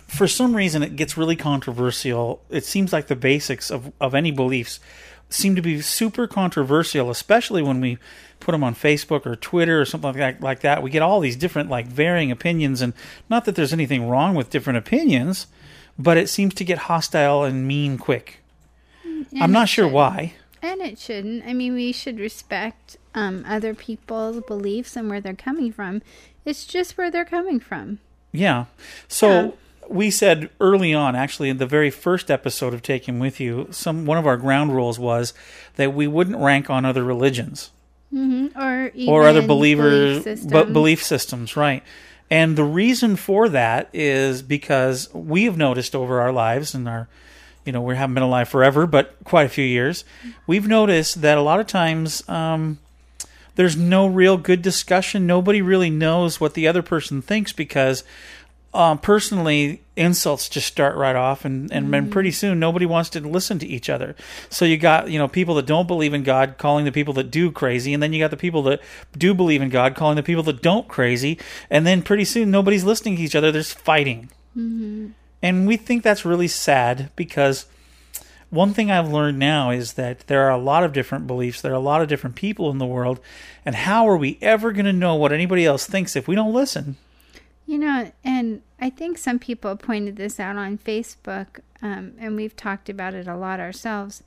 for 0.08 0.28
some 0.28 0.56
reason 0.56 0.84
it 0.84 0.96
gets 0.96 1.18
really 1.18 1.36
controversial. 1.36 2.42
It 2.50 2.64
seems 2.64 2.94
like 2.94 3.08
the 3.08 3.16
basics 3.16 3.72
of, 3.72 3.92
of 4.00 4.14
any 4.14 4.32
beliefs 4.32 4.80
seem 5.30 5.56
to 5.56 5.62
be 5.62 5.82
super 5.82 6.28
controversial 6.28 7.10
especially 7.10 7.64
when 7.64 7.82
we 7.82 7.98
put 8.40 8.52
them 8.52 8.64
on 8.64 8.76
facebook 8.76 9.26
or 9.26 9.36
twitter 9.36 9.82
or 9.82 9.86
something 9.86 10.10
like 10.10 10.18
that, 10.18 10.42
like 10.42 10.60
that. 10.62 10.84
We 10.84 10.92
get 10.92 11.02
all 11.02 11.20
these 11.20 11.36
different 11.36 11.70
like 11.70 11.88
varying 11.88 12.32
opinions 12.32 12.82
and 12.82 12.94
not 13.30 13.46
that 13.46 13.56
there's 13.56 13.74
anything 13.74 14.08
wrong 14.08 14.36
with 14.36 14.52
different 14.52 14.78
opinions 14.78 15.48
but 15.98 16.18
it 16.18 16.30
seems 16.30 16.54
to 16.56 16.64
get 16.64 16.78
hostile 16.78 17.44
and 17.44 17.68
mean 17.68 17.98
quick. 17.98 18.40
Mm, 19.06 19.42
I'm 19.42 19.52
not 19.52 19.70
sure 19.70 19.88
why. 19.88 20.34
And 20.62 20.82
it 20.82 20.98
shouldn't. 21.00 21.46
I 21.46 21.54
mean, 21.54 21.74
we 21.74 21.92
should 21.92 22.20
respect 22.20 22.98
um, 23.16 23.44
other 23.48 23.74
people's 23.74 24.42
beliefs 24.46 24.96
and 24.96 25.10
where 25.10 25.20
they're 25.22 25.34
coming 25.34 25.72
from. 25.72 26.04
It's 26.46 26.66
just 26.66 26.98
where 26.98 27.10
they're 27.10 27.26
coming 27.26 27.60
from. 27.60 27.98
Yeah. 28.32 28.66
So 29.08 29.56
we 29.90 30.12
said 30.12 30.50
early 30.60 30.94
on, 30.94 31.16
actually, 31.16 31.50
in 31.50 31.58
the 31.58 31.66
very 31.66 31.90
first 31.90 32.30
episode 32.30 32.74
of 32.74 32.82
Take 32.84 33.08
Him 33.08 33.18
With 33.18 33.40
You, 33.40 33.68
some 33.72 34.06
one 34.06 34.18
of 34.20 34.28
our 34.28 34.38
ground 34.38 34.76
rules 34.76 35.00
was 35.00 35.34
that 35.78 35.94
we 35.94 36.06
wouldn't 36.06 36.38
rank 36.38 36.70
on 36.70 36.86
other 36.86 37.04
religions 37.04 37.72
Or 38.14 38.92
even 38.94 39.14
or 39.14 39.28
other 39.28 39.42
believers, 39.46 40.24
belief 40.24 40.42
but 40.44 40.50
systems. 40.52 40.74
belief 40.74 41.04
systems, 41.04 41.56
right? 41.58 41.84
And 42.30 42.56
the 42.58 42.64
reason 42.64 43.16
for 43.16 43.50
that 43.50 43.90
is 43.94 44.42
because 44.42 45.14
we 45.14 45.44
have 45.46 45.58
noticed 45.58 45.96
over 45.96 46.20
our 46.22 46.32
lives 46.32 46.74
and 46.74 46.88
our, 46.90 47.08
you 47.66 47.72
know, 47.72 47.82
we 47.82 47.96
haven't 47.96 48.14
been 48.16 48.24
alive 48.24 48.50
forever, 48.50 48.88
but 48.88 49.16
quite 49.24 49.46
a 49.46 49.50
few 49.50 49.66
years, 49.66 50.04
we've 50.48 50.68
noticed 50.68 51.22
that 51.22 51.38
a 51.38 51.42
lot 51.42 51.60
of 51.60 51.68
times 51.68 52.28
um, 52.30 52.80
there's 53.56 53.78
no 53.78 54.06
real 54.08 54.38
good 54.38 54.62
discussion. 54.62 55.26
Nobody 55.26 55.62
really 55.62 55.90
knows 55.90 56.40
what 56.40 56.54
the 56.54 56.68
other 56.68 56.82
person 56.82 57.22
thinks 57.22 57.54
because 57.54 58.04
um, 58.76 58.98
personally, 58.98 59.82
insults 59.96 60.50
just 60.50 60.68
start 60.68 60.98
right 60.98 61.16
off, 61.16 61.46
and, 61.46 61.72
and 61.72 61.94
then 61.94 62.10
pretty 62.10 62.32
soon 62.32 62.60
nobody 62.60 62.86
wants 62.86 63.10
to 63.12 63.22
listen 63.22 63.58
to 63.60 63.66
each 63.66 63.90
other. 63.90 64.18
So 64.50 64.66
you 64.66 64.78
got 64.78 65.10
you 65.10 65.18
know 65.18 65.30
people 65.30 65.56
that 65.56 65.66
don't 65.66 65.88
believe 65.88 66.14
in 66.14 66.24
God 66.24 66.56
calling 66.58 66.84
the 66.84 66.92
people 66.92 67.14
that 67.14 67.32
do 67.32 67.52
crazy, 67.52 67.94
and 67.94 68.04
then 68.04 68.12
you 68.12 68.20
got 68.20 68.32
the 68.32 68.38
people 68.38 68.64
that 68.64 68.82
do 69.18 69.34
believe 69.34 69.62
in 69.62 69.70
God 69.70 69.96
calling 69.96 70.18
the 70.18 70.24
people 70.24 70.44
that 70.44 70.62
don't 70.62 70.90
crazy, 70.90 71.40
and 71.70 71.88
then 71.88 72.02
pretty 72.02 72.26
soon 72.26 72.52
nobody's 72.52 72.84
listening 72.84 73.16
to 73.16 73.22
each 73.22 73.36
other. 73.36 73.50
There's 73.50 73.72
fighting, 73.72 74.30
and 75.42 75.66
we 75.66 75.78
think 75.78 76.04
that's 76.04 76.26
really 76.26 76.50
sad 76.50 77.12
because 77.16 77.68
one 78.50 78.74
thing 78.74 78.92
I've 78.92 79.12
learned 79.12 79.40
now 79.40 79.72
is 79.72 79.94
that 79.94 80.28
there 80.28 80.44
are 80.44 80.52
a 80.52 80.58
lot 80.58 80.84
of 80.84 80.94
different 80.94 81.28
beliefs, 81.28 81.62
there 81.62 81.72
are 81.72 81.76
a 81.76 81.80
lot 81.80 82.02
of 82.02 82.08
different 82.08 82.36
people 82.36 82.70
in 82.72 82.78
the 82.78 82.86
world, 82.86 83.20
and 83.66 83.76
how 83.76 84.08
are 84.08 84.18
we 84.18 84.38
ever 84.42 84.72
going 84.72 84.86
to 84.86 84.94
know 84.94 85.16
what 85.16 85.32
anybody 85.32 85.66
else 85.66 85.86
thinks 85.86 86.16
if 86.16 86.28
we 86.28 86.36
don't 86.36 86.54
listen? 86.54 86.98
You 87.66 87.80
know, 87.80 88.12
and 88.24 88.62
I 88.80 88.90
think 88.90 89.18
some 89.18 89.40
people 89.40 89.76
pointed 89.76 90.18
this 90.18 90.40
out 90.40 90.56
on 90.56 90.78
Facebook, 90.78 91.60
um, 91.82 92.14
and 92.20 92.36
we've 92.36 92.56
talked 92.56 92.90
about 92.90 93.14
it 93.14 93.28
a 93.28 93.36
lot 93.36 93.60
ourselves. 93.60 94.24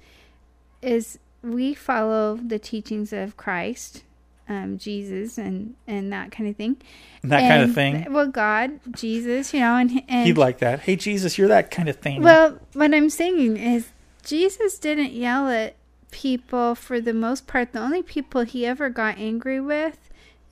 Is 0.83 1.19
we 1.43 1.75
follow 1.75 2.37
the 2.37 2.59
teachings 2.59 3.13
of 3.13 3.37
Christ, 3.37 4.03
um, 4.49 4.79
Jesus, 4.79 5.39
and 5.39 5.75
and 5.87 6.13
that 6.13 6.33
kind 6.33 6.49
of 6.49 6.57
thing. 6.57 6.79
That 7.23 7.49
kind 7.49 7.63
of 7.63 7.75
thing. 7.75 8.13
Well, 8.13 8.29
God, 8.29 8.81
Jesus, 8.93 9.55
you 9.55 9.61
know, 9.61 9.77
and 9.77 10.03
and 10.09 10.27
He'd 10.27 10.39
like 10.39 10.59
that. 10.59 10.81
Hey, 10.81 10.97
Jesus, 10.97 11.39
you're 11.39 11.49
that 11.49 11.71
kind 11.71 11.89
of 11.89 11.97
thing. 11.97 12.23
Well, 12.23 12.59
what 12.73 12.93
I'm 12.93 13.11
saying 13.11 13.57
is, 13.57 13.89
Jesus 14.29 14.79
didn't 14.79 15.13
yell 15.13 15.49
at 15.49 15.75
people 16.11 16.75
for 16.75 17.01
the 17.01 17.15
most 17.15 17.47
part. 17.47 17.73
The 17.73 17.81
only 17.81 18.03
people 18.03 18.43
he 18.43 18.65
ever 18.67 18.91
got 18.91 19.19
angry 19.19 19.61
with 19.61 19.99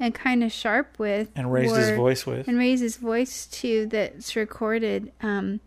and 0.00 0.14
kind 0.14 0.42
of 0.42 0.50
sharp 0.52 0.98
with 0.98 1.28
and 1.36 1.52
raised 1.52 1.74
his 1.76 1.90
voice 1.96 2.26
with. 2.26 2.48
and 2.48 2.58
raised 2.58 2.82
his 2.82 2.96
voice 2.96 3.46
to 3.46 3.86
that's 3.86 4.34
recorded 4.36 5.12
um, 5.22 5.60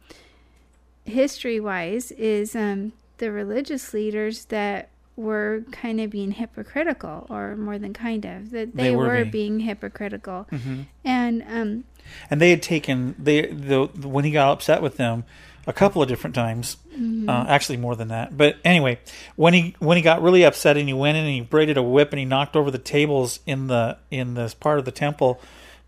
history 1.06 1.60
wise 1.60 2.12
is 2.12 2.56
um, 2.56 2.92
the 3.18 3.32
religious 3.32 3.94
leaders 3.94 4.46
that 4.46 4.90
were 5.16 5.64
kind 5.72 6.00
of 6.00 6.10
being 6.10 6.32
hypocritical 6.32 7.26
or 7.30 7.56
more 7.56 7.78
than 7.78 7.94
kind 7.94 8.24
of 8.26 8.52
that 8.52 8.76
they, 8.76 8.84
They 8.84 8.96
were 8.96 9.08
were, 9.08 9.16
being. 9.26 9.58
being, 9.58 9.60
hypocritical 9.62 10.48
Mhm. 10.52 10.86
and 11.04 11.44
um, 11.50 11.84
And 12.30 12.42
they 12.42 12.52
had 12.52 12.62
taken 12.64 13.16
they 13.20 13.42
the 13.48 13.86
when 14.08 14.24
he 14.26 14.32
got 14.32 14.52
upset 14.52 14.82
with 14.82 14.98
them 14.98 15.26
a 15.68 15.74
couple 15.74 16.02
of 16.02 16.08
different 16.08 16.36
times, 16.36 16.78
Mm-hmm. 16.98 17.30
uh, 17.30 17.46
actually 17.48 17.78
more 17.78 17.96
than 17.96 18.10
that. 18.10 18.36
But 18.36 18.58
anyway, 18.66 19.00
when 19.38 19.54
he 19.54 19.76
when 19.80 19.96
he 19.96 20.04
got 20.04 20.22
really 20.22 20.44
upset 20.44 20.76
and 20.76 20.88
he 20.88 20.94
went 20.94 21.16
in 21.18 21.24
and 21.24 21.34
he 21.34 21.40
braided 21.42 21.78
a 21.78 21.84
whip 21.84 22.12
and 22.12 22.20
he 22.20 22.26
knocked 22.26 22.56
over 22.58 22.70
the 22.72 22.78
tables 22.78 23.40
in 23.46 23.68
the 23.68 23.98
in 24.12 24.34
this 24.34 24.54
part 24.54 24.80
of 24.80 24.86
the 24.86 24.92
temple 24.92 25.40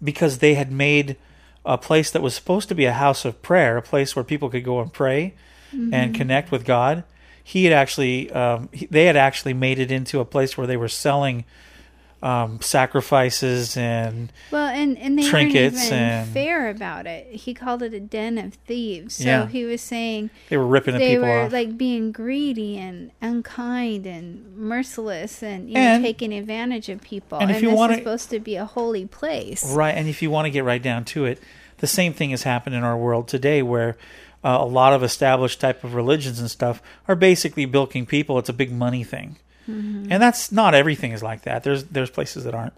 because 0.01 0.37
they 0.37 0.53
had 0.53 0.71
made 0.71 1.17
a 1.65 1.77
place 1.77 2.11
that 2.11 2.21
was 2.21 2.33
supposed 2.33 2.69
to 2.69 2.75
be 2.75 2.85
a 2.85 2.93
house 2.93 3.25
of 3.25 3.41
prayer, 3.41 3.75
a 3.77 3.81
place 3.81 4.15
where 4.15 4.23
people 4.23 4.49
could 4.49 4.63
go 4.63 4.79
and 4.79 4.93
pray 4.93 5.33
Mm-hmm. 5.75 5.93
and 5.93 6.13
connect 6.15 6.51
with 6.51 6.65
God. 6.65 7.03
He 7.43 7.63
had 7.63 7.71
actually 7.73 8.29
um, 8.31 8.67
he, 8.73 8.85
they 8.87 9.05
had 9.05 9.15
actually 9.17 9.53
made 9.53 9.79
it 9.79 9.89
into 9.91 10.19
a 10.19 10.25
place 10.25 10.57
where 10.57 10.67
they 10.67 10.75
were 10.77 10.89
selling 10.89 11.45
um, 12.23 12.61
sacrifices 12.61 13.75
and 13.75 14.31
Well, 14.51 14.67
and, 14.67 14.97
and 14.97 15.17
they 15.17 15.23
trinkets 15.23 15.87
even 15.87 15.97
and- 15.97 16.29
fair 16.29 16.69
about 16.69 17.07
it. 17.07 17.27
He 17.33 17.53
called 17.53 17.81
it 17.81 17.93
a 17.93 17.99
den 17.99 18.37
of 18.37 18.53
thieves. 18.53 19.15
So 19.15 19.23
Yeah. 19.23 19.47
he 19.47 19.65
was 19.65 19.81
saying 19.81 20.29
they 20.49 20.57
were 20.57 20.67
ripping 20.67 20.93
the 20.93 20.99
they 20.99 21.15
people 21.15 21.27
were 21.27 21.41
off. 21.45 21.51
like 21.51 21.77
being 21.77 22.11
greedy 22.11 22.77
and 22.77 23.11
unkind 23.21 24.05
and 24.05 24.55
merciless 24.55 25.41
and 25.41 25.69
you 25.69 25.75
And- 25.77 26.03
know 26.03 26.07
taking 26.07 26.31
advantage 26.33 26.89
of 26.89 27.01
people. 27.01 27.39
and 27.39 27.49
And, 27.49 27.57
if 27.57 27.63
you 27.63 27.71
is 27.71 27.95
supposed 27.97 28.29
to 28.29 28.39
be 28.39 28.55
a 28.55 28.65
holy 28.65 29.05
place. 29.07 29.63
Right, 29.73 29.95
and 29.95 30.07
if 30.07 30.21
you 30.21 30.29
want 30.29 30.45
to 30.45 30.51
get 30.51 30.63
right 30.63 30.81
down 30.81 31.05
to 31.05 31.25
it, 31.25 31.39
the 31.79 31.87
same 31.87 32.13
thing 32.13 32.29
has 32.29 32.43
happened 32.43 32.75
in 32.75 32.83
our 32.83 32.95
world 32.97 33.27
today, 33.27 33.63
where 33.63 33.97
uh, 34.43 34.57
a 34.61 34.65
lot 34.65 34.93
of 34.93 35.01
established 35.03 35.59
type 35.59 35.83
of 35.83 35.93
religions 35.95 36.39
and 36.39 36.49
stuff 36.51 36.81
are 37.07 37.15
basically 37.15 37.65
bilking 37.65 38.05
people. 38.05 38.37
It's 38.39 38.49
a 38.49 38.53
big 38.53 38.71
money 38.71 39.03
thing, 39.03 39.37
Mm-hmm. 39.71 40.11
and 40.11 40.21
that's 40.21 40.51
not 40.51 40.73
everything 40.73 41.11
is 41.11 41.23
like 41.23 41.43
that. 41.43 41.63
There's 41.63 41.83
there's 41.85 42.09
places 42.09 42.43
that 42.43 42.53
aren't. 42.53 42.73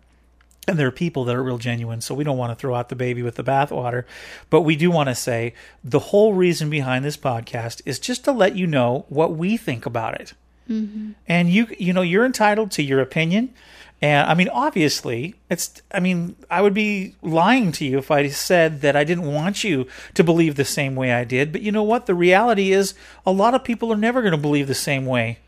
and 0.68 0.78
there 0.78 0.88
are 0.88 0.92
people 0.92 1.26
that 1.26 1.36
are 1.36 1.44
real 1.44 1.58
genuine 1.58 2.02
so 2.02 2.16
we 2.16 2.24
don't 2.24 2.38
want 2.38 2.52
to 2.52 2.56
throw 2.56 2.76
out 2.76 2.90
the 2.90 2.96
baby 2.96 3.22
with 3.22 3.36
the 3.36 3.44
bathwater. 3.44 4.06
But 4.50 4.62
we 4.62 4.76
do 4.76 4.90
want 4.92 5.10
to 5.10 5.16
say 5.16 5.54
the 5.84 6.00
whole 6.00 6.34
reason 6.34 6.70
behind 6.70 7.04
this 7.04 7.18
podcast 7.18 7.82
is 7.86 8.00
just 8.00 8.24
to 8.26 8.32
let 8.32 8.56
you 8.56 8.68
know 8.68 9.06
what 9.10 9.36
we 9.36 9.58
think 9.58 9.86
about 9.86 10.20
it. 10.22 10.34
Mm-hmm. 10.70 11.12
And 11.28 11.50
you 11.50 11.68
you 11.78 11.92
know 11.94 12.02
you're 12.02 12.26
entitled 12.26 12.72
to 12.72 12.84
your 12.84 13.02
opinion. 13.02 13.54
And 14.02 14.30
i 14.30 14.34
mean 14.34 14.50
obviously 14.50 15.36
it's 15.50 15.82
i 15.94 16.00
mean 16.02 16.36
i 16.50 16.62
would 16.62 16.74
be 16.74 17.16
lying 17.22 17.72
to 17.74 17.86
you 17.86 17.98
if 18.00 18.12
i 18.12 18.28
said 18.28 18.82
that 18.82 18.98
i 18.98 19.06
didn't 19.06 19.32
want 19.32 19.64
you 19.64 19.88
to 20.14 20.24
believe 20.26 20.56
the 20.56 20.66
same 20.66 20.96
way 20.96 21.14
i 21.14 21.24
did. 21.24 21.52
But 21.54 21.62
you 21.62 21.72
know 21.72 21.84
what? 21.84 22.06
The 22.06 22.16
reality 22.16 22.74
is 22.74 22.96
a 23.26 23.32
lot 23.32 23.54
of 23.54 23.64
people 23.64 23.94
are 23.94 23.98
never 23.98 24.22
going 24.22 24.34
to 24.34 24.38
believe 24.38 24.68
the 24.68 24.76
same 24.76 25.06
way 25.06 25.40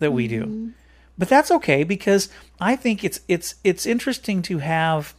that 0.00 0.12
we 0.12 0.28
do 0.28 0.42
mm-hmm. 0.42 0.68
But 1.16 1.28
that's 1.28 1.50
okay 1.50 1.84
because 1.84 2.28
I 2.60 2.76
think 2.76 3.04
it's 3.04 3.20
it's 3.28 3.56
it's 3.64 3.86
interesting 3.86 4.42
to 4.42 4.58
have 4.58 5.14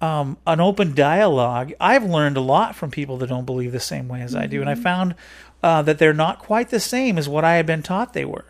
um, 0.00 0.36
an 0.46 0.60
open 0.60 0.94
dialogue. 0.94 1.72
I've 1.80 2.04
learned 2.04 2.36
a 2.36 2.40
lot 2.40 2.76
from 2.76 2.90
people 2.90 3.16
that 3.18 3.28
don't 3.28 3.44
believe 3.46 3.72
the 3.72 3.80
same 3.80 4.08
way 4.08 4.22
as 4.22 4.34
I 4.34 4.46
do, 4.46 4.60
and 4.60 4.70
I 4.70 4.74
found 4.74 5.14
uh, 5.62 5.82
that 5.82 5.98
they're 5.98 6.14
not 6.14 6.38
quite 6.38 6.70
the 6.70 6.80
same 6.80 7.18
as 7.18 7.28
what 7.28 7.44
I 7.44 7.54
had 7.54 7.66
been 7.66 7.82
taught 7.82 8.12
they 8.12 8.24
were. 8.24 8.44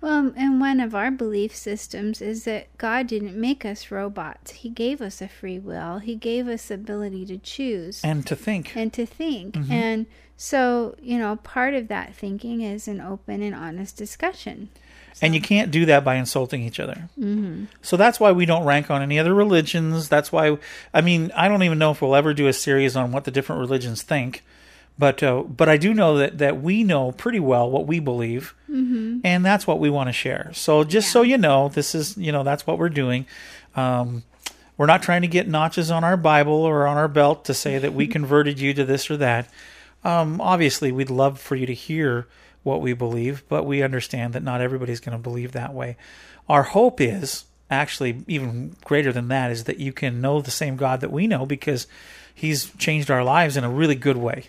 Well, 0.00 0.32
and 0.36 0.60
one 0.60 0.80
of 0.80 0.96
our 0.96 1.12
belief 1.12 1.54
systems 1.54 2.20
is 2.20 2.42
that 2.42 2.76
God 2.76 3.06
didn't 3.06 3.40
make 3.40 3.64
us 3.64 3.92
robots. 3.92 4.50
He 4.50 4.68
gave 4.68 5.00
us 5.00 5.22
a 5.22 5.28
free 5.28 5.60
will. 5.60 5.98
He 5.98 6.16
gave 6.16 6.48
us 6.48 6.72
ability 6.72 7.24
to 7.26 7.38
choose 7.38 8.00
And 8.02 8.26
to 8.26 8.34
think, 8.34 8.76
and 8.76 8.92
to 8.94 9.06
think. 9.06 9.56
And 9.70 10.06
so, 10.36 10.96
you 11.00 11.18
know, 11.18 11.36
part 11.36 11.74
of 11.74 11.86
that 11.86 12.16
thinking 12.16 12.62
is 12.62 12.88
an 12.88 13.00
open 13.00 13.42
and 13.42 13.54
honest 13.54 13.96
discussion. 13.96 14.70
And 15.20 15.34
you 15.34 15.40
can't 15.40 15.70
do 15.70 15.86
that 15.86 16.04
by 16.04 16.16
insulting 16.16 16.62
each 16.62 16.80
other. 16.80 17.08
Mm-hmm. 17.18 17.64
So 17.82 17.96
that's 17.96 18.18
why 18.18 18.32
we 18.32 18.46
don't 18.46 18.64
rank 18.64 18.90
on 18.90 19.02
any 19.02 19.18
other 19.18 19.34
religions. 19.34 20.08
That's 20.08 20.32
why, 20.32 20.58
I 20.94 21.00
mean, 21.00 21.30
I 21.36 21.48
don't 21.48 21.62
even 21.62 21.78
know 21.78 21.90
if 21.90 22.00
we'll 22.00 22.16
ever 22.16 22.32
do 22.32 22.48
a 22.48 22.52
series 22.52 22.96
on 22.96 23.12
what 23.12 23.24
the 23.24 23.30
different 23.30 23.60
religions 23.60 24.02
think. 24.02 24.42
But 24.98 25.22
uh, 25.22 25.42
but 25.42 25.68
I 25.68 25.78
do 25.78 25.94
know 25.94 26.18
that, 26.18 26.38
that 26.38 26.60
we 26.60 26.84
know 26.84 27.12
pretty 27.12 27.40
well 27.40 27.70
what 27.70 27.86
we 27.86 27.98
believe, 27.98 28.54
mm-hmm. 28.70 29.20
and 29.24 29.44
that's 29.44 29.66
what 29.66 29.80
we 29.80 29.88
want 29.88 30.08
to 30.08 30.12
share. 30.12 30.50
So 30.52 30.84
just 30.84 31.10
so 31.10 31.22
you 31.22 31.38
know, 31.38 31.70
this 31.70 31.94
is 31.94 32.16
you 32.18 32.30
know 32.30 32.42
that's 32.42 32.66
what 32.66 32.78
we're 32.78 32.90
doing. 32.90 33.26
Um, 33.74 34.22
we're 34.76 34.86
not 34.86 35.02
trying 35.02 35.22
to 35.22 35.28
get 35.28 35.48
notches 35.48 35.90
on 35.90 36.04
our 36.04 36.18
Bible 36.18 36.52
or 36.52 36.86
on 36.86 36.98
our 36.98 37.08
belt 37.08 37.46
to 37.46 37.54
say 37.54 37.78
that 37.78 37.94
we 37.94 38.06
converted 38.18 38.60
you 38.60 38.74
to 38.74 38.84
this 38.84 39.10
or 39.10 39.16
that. 39.16 39.48
Um, 40.04 40.40
obviously, 40.40 40.92
we'd 40.92 41.10
love 41.10 41.40
for 41.40 41.56
you 41.56 41.66
to 41.66 41.74
hear 41.74 42.26
what 42.62 42.80
we 42.80 42.92
believe, 42.92 43.42
but 43.48 43.64
we 43.64 43.82
understand 43.82 44.32
that 44.34 44.42
not 44.42 44.60
everybody's 44.60 45.00
going 45.00 45.16
to 45.16 45.22
believe 45.22 45.52
that 45.52 45.74
way. 45.74 45.96
Our 46.48 46.62
hope 46.62 47.00
is 47.00 47.44
actually 47.70 48.22
even 48.28 48.76
greater 48.84 49.12
than 49.12 49.28
that 49.28 49.50
is 49.50 49.64
that 49.64 49.78
you 49.78 49.92
can 49.92 50.20
know 50.20 50.40
the 50.40 50.50
same 50.50 50.76
God 50.76 51.00
that 51.00 51.10
we 51.12 51.26
know 51.26 51.46
because 51.46 51.86
He's 52.34 52.70
changed 52.78 53.10
our 53.10 53.24
lives 53.24 53.56
in 53.56 53.64
a 53.64 53.70
really 53.70 53.94
good 53.94 54.16
way. 54.16 54.44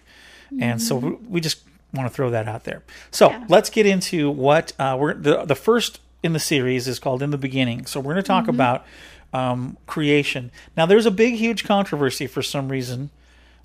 And 0.59 0.81
so 0.81 0.95
we- 0.97 1.17
we 1.27 1.41
just 1.41 1.59
want 1.93 2.07
to 2.09 2.13
throw 2.13 2.29
that 2.31 2.47
out 2.47 2.63
there. 2.63 2.81
So 3.11 3.29
Yeah. 3.29 3.43
let's 3.49 3.69
get 3.69 3.85
into 3.85 4.29
what 4.29 4.73
uh, 4.79 4.95
we're 4.99 5.13
the 5.15 5.45
the 5.45 5.55
first 5.55 5.99
in 6.21 6.33
the 6.33 6.39
series 6.39 6.87
is 6.87 6.99
called 6.99 7.21
in 7.21 7.31
the 7.31 7.37
beginning. 7.37 7.85
So 7.85 7.99
we're 7.99 8.13
going 8.13 8.23
to 8.23 8.27
talk 8.27 8.47
about 8.47 8.85
um, 9.33 9.77
creation. 9.87 10.51
Now, 10.77 10.85
there's 10.85 11.05
a 11.07 11.11
big, 11.11 11.33
huge 11.35 11.63
controversy 11.63 12.27
for 12.27 12.41
some 12.43 12.69
reason 12.69 13.09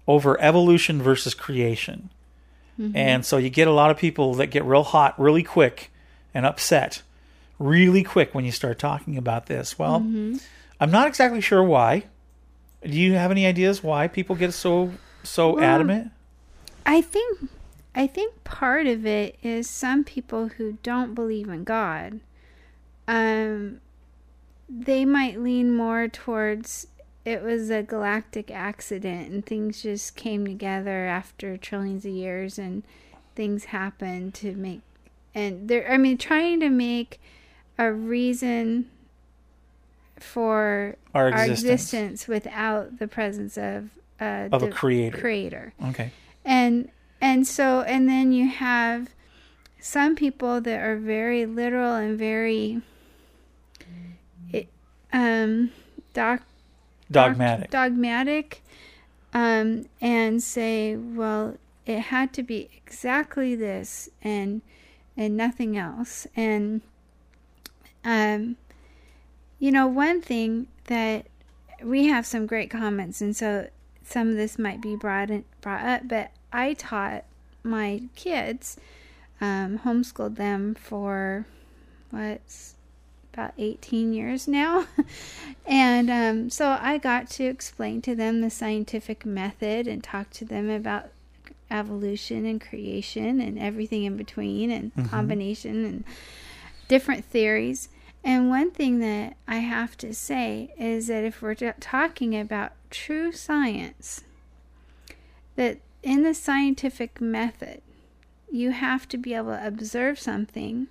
over 0.07 0.41
evolution 0.41 1.03
versus 1.03 1.35
creation. 1.35 2.09
And 2.79 3.27
so 3.27 3.39
you 3.39 3.51
get 3.51 3.67
a 3.67 3.73
lot 3.73 3.91
of 3.91 3.97
people 3.97 4.35
that 4.35 4.47
get 4.49 4.65
real 4.65 4.85
hot 4.85 5.19
really 5.19 5.43
quick 5.43 5.91
and 6.33 6.47
upset 6.47 7.03
really 7.59 8.05
quick 8.05 8.35
when 8.35 8.45
you 8.45 8.53
start 8.53 8.79
talking 8.79 9.17
about 9.17 9.47
this. 9.47 9.79
Well, 9.79 9.97
I'm 10.81 10.91
not 10.91 11.09
exactly 11.09 11.41
sure 11.41 11.63
why. 11.63 12.05
Do 12.85 12.97
you 12.97 13.15
have 13.15 13.33
any 13.33 13.47
ideas 13.47 13.83
why 13.83 14.07
people 14.07 14.37
get 14.37 14.55
so 14.55 14.93
so 15.25 15.57
Well, 15.57 15.65
adamant? 15.65 16.13
I 16.87 17.01
think 17.03 17.51
I 17.95 18.07
think 18.07 18.45
part 18.45 18.87
of 18.87 19.05
it 19.05 19.37
is 19.43 19.69
some 19.69 20.05
people 20.05 20.49
who 20.49 20.79
don't 20.85 21.15
believe 21.15 21.49
in 21.49 21.65
God, 21.65 22.21
um, 23.09 23.81
they 24.69 25.05
might 25.05 25.41
lean 25.41 25.75
more 25.75 26.07
towards 26.07 26.87
it 27.29 27.43
was 27.43 27.69
a 27.71 27.83
galactic 27.83 28.51
accident 28.51 29.31
and 29.31 29.45
things 29.45 29.83
just 29.83 30.17
came 30.17 30.47
together 30.47 31.07
after 31.07 31.57
trillions 31.57 32.05
of 32.05 32.13
years 32.13 32.59
and 32.59 32.83
things 33.35 33.65
happened 33.67 34.33
to 34.35 34.55
make 34.57 34.81
and 35.35 35.69
they're 35.69 35.91
I 35.93 35.99
mean 35.99 36.17
trying 36.17 36.61
to 36.61 36.71
make 36.71 37.21
a 37.77 37.93
reason 37.93 38.89
for 40.19 40.97
Our 41.15 41.31
our 41.33 41.45
existence. 41.45 41.63
existence 41.93 42.29
without 42.29 42.99
the 42.99 43.07
presence 43.07 43.57
of 43.57 43.91
uh, 44.21 44.49
Of 44.51 44.63
a 44.63 44.71
creator. 44.71 45.19
creator 45.19 45.75
Okay. 45.91 46.11
and 46.45 46.91
and 47.21 47.47
so 47.47 47.83
and 47.83 48.09
then 48.09 48.33
you 48.33 48.49
have 48.49 49.11
some 49.81 50.17
people 50.17 50.61
that 50.61 50.81
are 50.81 50.97
very 50.97 51.47
literal 51.47 51.95
and 51.95 52.19
very 52.19 52.81
it, 54.53 54.69
um 55.13 55.71
doc, 56.15 56.43
Dogmatic. 57.11 57.71
dogmatic 57.71 58.63
um 59.33 59.87
and 60.01 60.43
say 60.43 60.97
well 60.97 61.57
it 61.87 61.99
had 62.01 62.33
to 62.35 62.43
be 62.43 62.69
exactly 62.77 63.55
this 63.55 64.09
and 64.23 64.63
and 65.17 65.37
nothing 65.37 65.77
else 65.77 66.27
and 66.37 66.83
um 68.05 68.57
you 69.59 69.71
know 69.71 69.87
one 69.87 70.21
thing 70.21 70.67
that 70.85 71.27
we 71.83 72.07
have 72.07 72.27
some 72.27 72.47
great 72.47 72.71
comments 72.71 73.21
and 73.21 73.37
so 73.37 73.69
some 74.05 74.29
of 74.31 74.37
this 74.37 74.59
might 74.59 74.81
be 74.81 74.97
brought 74.97 75.31
in, 75.31 75.45
brought 75.61 75.85
up 75.85 76.09
but 76.09 76.31
i 76.53 76.75
taught 76.75 77.25
my 77.63 78.03
kids 78.15 78.77
um, 79.41 79.79
homeschooled 79.79 80.37
them 80.37 80.75
for 80.75 81.47
what's 82.11 82.75
about 83.39 83.53
18 83.59 84.13
years 84.13 84.49
now 84.49 84.87
and 85.67 86.11
um, 86.11 86.51
so 86.51 86.77
i 86.81 86.99
got 86.99 87.31
to 87.31 87.45
explain 87.45 88.03
to 88.03 88.15
them 88.15 88.41
the 88.41 88.51
scientific 88.51 89.25
method 89.25 89.87
and 89.87 90.03
talk 90.03 90.31
to 90.31 90.45
them 90.45 90.69
about 90.69 91.11
evolution 91.71 92.47
and 92.47 92.61
creation 92.61 93.41
and 93.41 93.59
everything 93.59 94.05
in 94.05 94.17
between 94.17 94.71
and 94.71 94.93
combination 95.11 95.85
and 95.85 96.05
different 96.89 97.25
theories. 97.25 97.89
And 98.25 98.49
one 98.49 98.71
thing 98.71 98.99
that 99.01 99.37
I 99.47 99.57
have 99.57 99.97
to 99.99 100.13
say 100.15 100.75
is 100.79 101.07
that 101.07 101.25
if 101.25 101.41
we're 101.41 101.55
talking 101.55 102.39
about 102.39 102.73
true 102.91 103.33
science, 103.33 104.23
that 105.57 105.79
in 106.03 106.23
the 106.23 106.35
scientific 106.35 107.21
method, 107.21 107.83
you 108.51 108.71
have 108.71 109.07
to 109.09 109.19
be 109.19 109.35
able 109.35 109.53
to 109.53 109.67
observe 109.67 110.19
something 110.19 110.89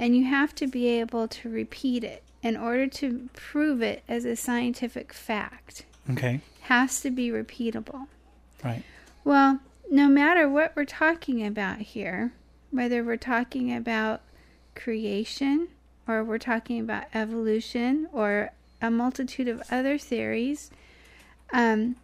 and 0.00 0.16
you 0.16 0.24
have 0.24 0.54
to 0.54 0.66
be 0.66 0.88
able 0.88 1.28
to 1.28 1.50
repeat 1.50 2.02
it 2.02 2.22
in 2.42 2.56
order 2.56 2.86
to 2.86 3.28
prove 3.34 3.82
it 3.82 4.02
as 4.08 4.24
a 4.24 4.34
scientific 4.34 5.12
fact. 5.12 5.84
Okay. 6.10 6.40
has 6.62 7.02
to 7.02 7.10
be 7.10 7.28
repeatable. 7.28 8.06
Right. 8.64 8.82
Well, 9.24 9.60
no 9.90 10.08
matter 10.08 10.48
what 10.48 10.72
we're 10.74 10.86
talking 10.86 11.46
about 11.46 11.78
here, 11.78 12.32
whether 12.70 13.04
we're 13.04 13.18
talking 13.18 13.76
about 13.76 14.22
creation 14.74 15.68
or 16.08 16.24
we're 16.24 16.38
talking 16.38 16.80
about 16.80 17.04
evolution 17.12 18.08
or 18.10 18.52
a 18.80 18.90
multitude 18.90 19.48
of 19.48 19.62
other 19.70 19.98
theories, 19.98 20.70
um, 21.52 21.96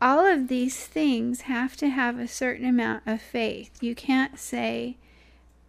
all 0.00 0.24
of 0.24 0.46
these 0.46 0.86
things 0.86 1.42
have 1.42 1.76
to 1.78 1.88
have 1.88 2.20
a 2.20 2.28
certain 2.28 2.68
amount 2.68 3.02
of 3.04 3.20
faith. 3.20 3.82
You 3.82 3.96
can't 3.96 4.38
say 4.38 4.96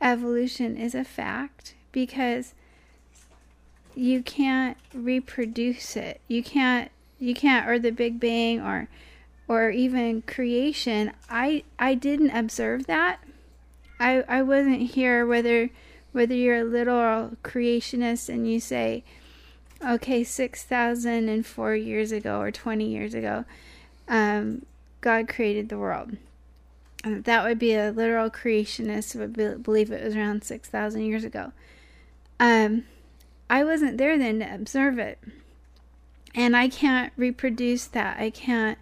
evolution 0.01 0.77
is 0.77 0.95
a 0.95 1.03
fact 1.03 1.75
because 1.91 2.53
you 3.95 4.21
can't 4.21 4.77
reproduce 4.93 5.95
it. 5.95 6.21
You 6.27 6.43
can't 6.43 6.91
you 7.19 7.33
can't 7.33 7.67
or 7.67 7.79
the 7.79 7.91
Big 7.91 8.19
Bang 8.19 8.61
or 8.61 8.87
or 9.47 9.69
even 9.69 10.21
creation. 10.21 11.11
I 11.29 11.63
I 11.77 11.95
didn't 11.95 12.31
observe 12.31 12.85
that. 12.87 13.19
I 13.99 14.23
I 14.27 14.41
wasn't 14.41 14.91
here 14.91 15.25
whether 15.25 15.69
whether 16.11 16.33
you're 16.33 16.61
a 16.61 16.63
literal 16.63 17.37
creationist 17.43 18.29
and 18.29 18.49
you 18.49 18.59
say 18.59 19.03
okay 19.85 20.23
6004 20.23 21.75
years 21.75 22.11
ago 22.11 22.41
or 22.41 22.51
20 22.51 22.85
years 22.85 23.13
ago 23.13 23.45
um, 24.09 24.65
God 25.01 25.29
created 25.29 25.69
the 25.69 25.77
world. 25.77 26.17
That 27.03 27.45
would 27.45 27.59
be 27.59 27.75
a 27.75 27.91
literal 27.91 28.29
creationist 28.29 29.15
would 29.15 29.33
be, 29.33 29.55
believe 29.61 29.91
it 29.91 30.03
was 30.03 30.15
around 30.15 30.43
6,000 30.43 31.01
years 31.01 31.23
ago. 31.23 31.53
Um, 32.39 32.85
I 33.49 33.63
wasn't 33.63 33.97
there 33.97 34.17
then 34.17 34.39
to 34.39 34.53
observe 34.53 34.99
it. 34.99 35.19
And 36.35 36.55
I 36.55 36.67
can't 36.67 37.13
reproduce 37.15 37.85
that. 37.85 38.19
I 38.19 38.29
can't, 38.29 38.77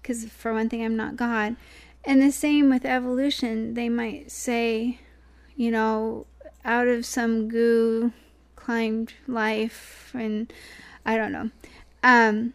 because 0.00 0.24
for 0.24 0.52
one 0.52 0.68
thing, 0.68 0.84
I'm 0.84 0.96
not 0.96 1.16
God. 1.16 1.56
And 2.04 2.22
the 2.22 2.32
same 2.32 2.70
with 2.70 2.84
evolution. 2.84 3.74
They 3.74 3.88
might 3.88 4.30
say, 4.30 5.00
you 5.54 5.70
know, 5.70 6.26
out 6.64 6.88
of 6.88 7.04
some 7.04 7.48
goo 7.48 8.12
climbed 8.56 9.14
life 9.26 10.10
and 10.14 10.52
I 11.04 11.16
don't 11.16 11.32
know. 11.32 11.50
Um, 12.02 12.54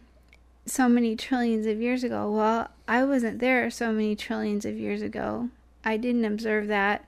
so 0.66 0.88
many 0.88 1.16
trillions 1.16 1.66
of 1.66 1.80
years 1.80 2.04
ago. 2.04 2.30
Well, 2.30 2.70
I 2.86 3.04
wasn't 3.04 3.38
there 3.38 3.70
so 3.70 3.92
many 3.92 4.14
trillions 4.14 4.64
of 4.64 4.78
years 4.78 5.02
ago. 5.02 5.48
I 5.84 5.96
didn't 5.96 6.24
observe 6.24 6.68
that, 6.68 7.06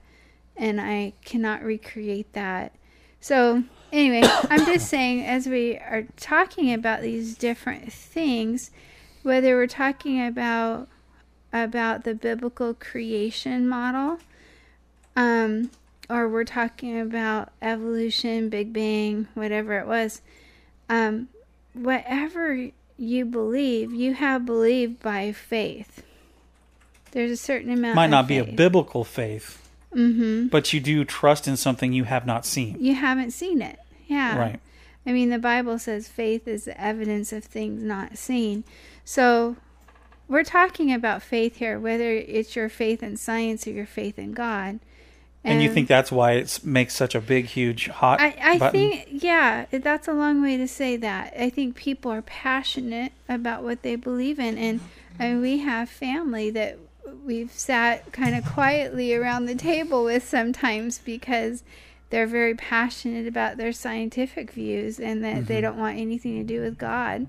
and 0.55 0.81
I 0.81 1.13
cannot 1.23 1.63
recreate 1.63 2.33
that. 2.33 2.73
So, 3.19 3.63
anyway, 3.91 4.21
I'm 4.49 4.65
just 4.65 4.89
saying, 4.89 5.25
as 5.25 5.47
we 5.47 5.77
are 5.77 6.07
talking 6.17 6.73
about 6.73 7.01
these 7.01 7.35
different 7.35 7.91
things, 7.91 8.71
whether 9.23 9.55
we're 9.55 9.67
talking 9.67 10.25
about 10.25 10.87
about 11.53 12.03
the 12.03 12.13
biblical 12.13 12.73
creation 12.73 13.67
model, 13.67 14.19
um, 15.15 15.71
or 16.09 16.27
we're 16.27 16.43
talking 16.43 16.99
about 16.99 17.51
evolution, 17.61 18.49
Big 18.49 18.73
Bang, 18.73 19.27
whatever 19.33 19.79
it 19.79 19.87
was, 19.87 20.21
um, 20.89 21.29
whatever 21.73 22.69
you 22.97 23.25
believe, 23.25 23.93
you 23.93 24.13
have 24.13 24.45
believed 24.45 25.01
by 25.01 25.31
faith. 25.31 26.03
There's 27.11 27.31
a 27.31 27.37
certain 27.37 27.71
amount. 27.71 27.95
Might 27.95 28.09
not 28.09 28.27
be 28.27 28.37
a 28.37 28.43
biblical 28.43 29.03
faith, 29.03 29.67
mm-hmm. 29.95 30.47
but 30.47 30.73
you 30.73 30.79
do 30.79 31.05
trust 31.05 31.47
in 31.47 31.57
something 31.57 31.93
you 31.93 32.03
have 32.03 32.25
not 32.25 32.45
seen. 32.45 32.77
You 32.79 32.95
haven't 32.95 33.31
seen 33.31 33.61
it. 33.61 33.79
Yeah. 34.07 34.37
Right. 34.37 34.59
I 35.05 35.13
mean, 35.13 35.29
the 35.29 35.39
Bible 35.39 35.79
says 35.79 36.09
faith 36.09 36.47
is 36.47 36.65
the 36.65 36.79
evidence 36.79 37.31
of 37.31 37.45
things 37.45 37.81
not 37.81 38.17
seen. 38.17 38.65
So 39.05 39.55
we're 40.27 40.43
talking 40.43 40.91
about 40.91 41.21
faith 41.21 41.57
here, 41.57 41.79
whether 41.79 42.11
it's 42.11 42.55
your 42.55 42.67
faith 42.67 43.01
in 43.01 43.15
science 43.15 43.65
or 43.65 43.71
your 43.71 43.85
faith 43.85 44.19
in 44.19 44.33
God. 44.33 44.79
And, 45.53 45.61
you 45.63 45.71
think 45.71 45.87
that's 45.87 46.11
why 46.11 46.33
it 46.33 46.59
makes 46.63 46.95
such 46.95 47.15
a 47.15 47.21
big, 47.21 47.45
huge, 47.45 47.87
hot 47.87 48.19
I, 48.19 48.35
I 48.41 48.57
button? 48.59 48.91
think, 48.91 49.07
yeah, 49.23 49.65
that's 49.71 50.07
a 50.07 50.13
long 50.13 50.41
way 50.41 50.57
to 50.57 50.67
say 50.67 50.97
that. 50.97 51.33
I 51.39 51.49
think 51.49 51.75
people 51.75 52.11
are 52.11 52.21
passionate 52.21 53.13
about 53.29 53.63
what 53.63 53.81
they 53.81 53.95
believe 53.95 54.39
in. 54.39 54.57
And 54.57 54.81
I 55.19 55.29
mean, 55.29 55.41
we 55.41 55.59
have 55.59 55.89
family 55.89 56.49
that 56.51 56.77
we've 57.25 57.51
sat 57.51 58.11
kind 58.11 58.35
of 58.35 58.45
quietly 58.45 59.13
around 59.15 59.45
the 59.45 59.55
table 59.55 60.03
with 60.03 60.27
sometimes 60.27 60.99
because 60.99 61.63
they're 62.09 62.27
very 62.27 62.55
passionate 62.55 63.27
about 63.27 63.57
their 63.57 63.73
scientific 63.73 64.51
views 64.51 64.99
and 64.99 65.23
that 65.23 65.35
Mm-hmm. 65.35 65.45
they 65.45 65.61
don't 65.61 65.77
want 65.77 65.97
anything 65.97 66.37
to 66.37 66.43
do 66.43 66.61
with 66.61 66.77
God. 66.77 67.27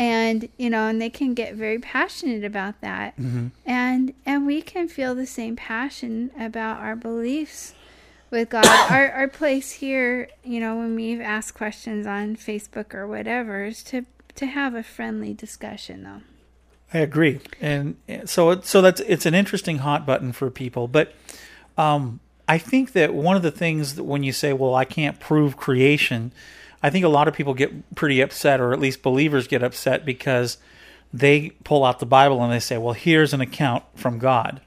And 0.00 0.48
you 0.56 0.70
know, 0.70 0.86
and 0.88 0.98
they 1.00 1.10
can 1.10 1.34
get 1.34 1.54
very 1.54 1.78
passionate 1.78 2.42
about 2.42 2.80
that, 2.80 3.14
Mm-hmm. 3.18 3.48
and 3.66 4.14
and 4.24 4.46
we 4.46 4.62
can 4.62 4.88
feel 4.88 5.14
the 5.14 5.26
same 5.26 5.56
passion 5.56 6.30
about 6.40 6.80
our 6.80 6.96
beliefs 6.96 7.74
with 8.30 8.48
God. 8.48 8.64
our 8.90 9.10
our 9.12 9.28
place 9.28 9.72
here, 9.72 10.28
you 10.42 10.58
know, 10.58 10.76
when 10.78 10.94
we've 10.94 11.20
asked 11.20 11.52
questions 11.52 12.06
on 12.06 12.34
Facebook 12.36 12.94
or 12.94 13.06
whatever, 13.06 13.66
is 13.66 13.82
to 13.84 14.06
to 14.36 14.46
have 14.46 14.74
a 14.74 14.82
friendly 14.82 15.34
discussion, 15.34 16.02
though. 16.04 16.22
I 16.94 16.98
agree, 17.02 17.40
and 17.60 17.96
so 18.24 18.50
it, 18.52 18.64
so 18.64 18.80
that's 18.80 19.00
it's 19.02 19.26
an 19.26 19.34
interesting 19.34 19.78
hot 19.78 20.06
button 20.06 20.32
for 20.32 20.48
people. 20.50 20.88
But 20.88 21.12
um, 21.76 22.20
I 22.48 22.56
think 22.56 22.92
that 22.92 23.12
one 23.12 23.36
of 23.36 23.42
the 23.42 23.50
things 23.52 23.96
that 23.96 24.04
when 24.04 24.22
you 24.22 24.32
say, 24.32 24.54
"Well, 24.54 24.74
I 24.74 24.86
can't 24.86 25.20
prove 25.20 25.58
creation," 25.58 26.32
I 26.82 26.90
think 26.90 27.04
a 27.04 27.08
lot 27.08 27.28
of 27.28 27.34
people 27.34 27.54
get 27.54 27.94
pretty 27.94 28.20
upset, 28.20 28.60
or 28.60 28.72
at 28.72 28.80
least 28.80 29.02
believers 29.02 29.46
get 29.46 29.62
upset 29.62 30.04
because 30.04 30.56
they 31.12 31.50
pull 31.64 31.84
out 31.84 31.98
the 31.98 32.06
Bible 32.06 32.42
and 32.42 32.52
they 32.52 32.60
say, 32.60 32.78
"Well, 32.78 32.94
here's 32.94 33.32
an 33.34 33.40
account 33.40 33.84
from 33.94 34.18
God. 34.18 34.60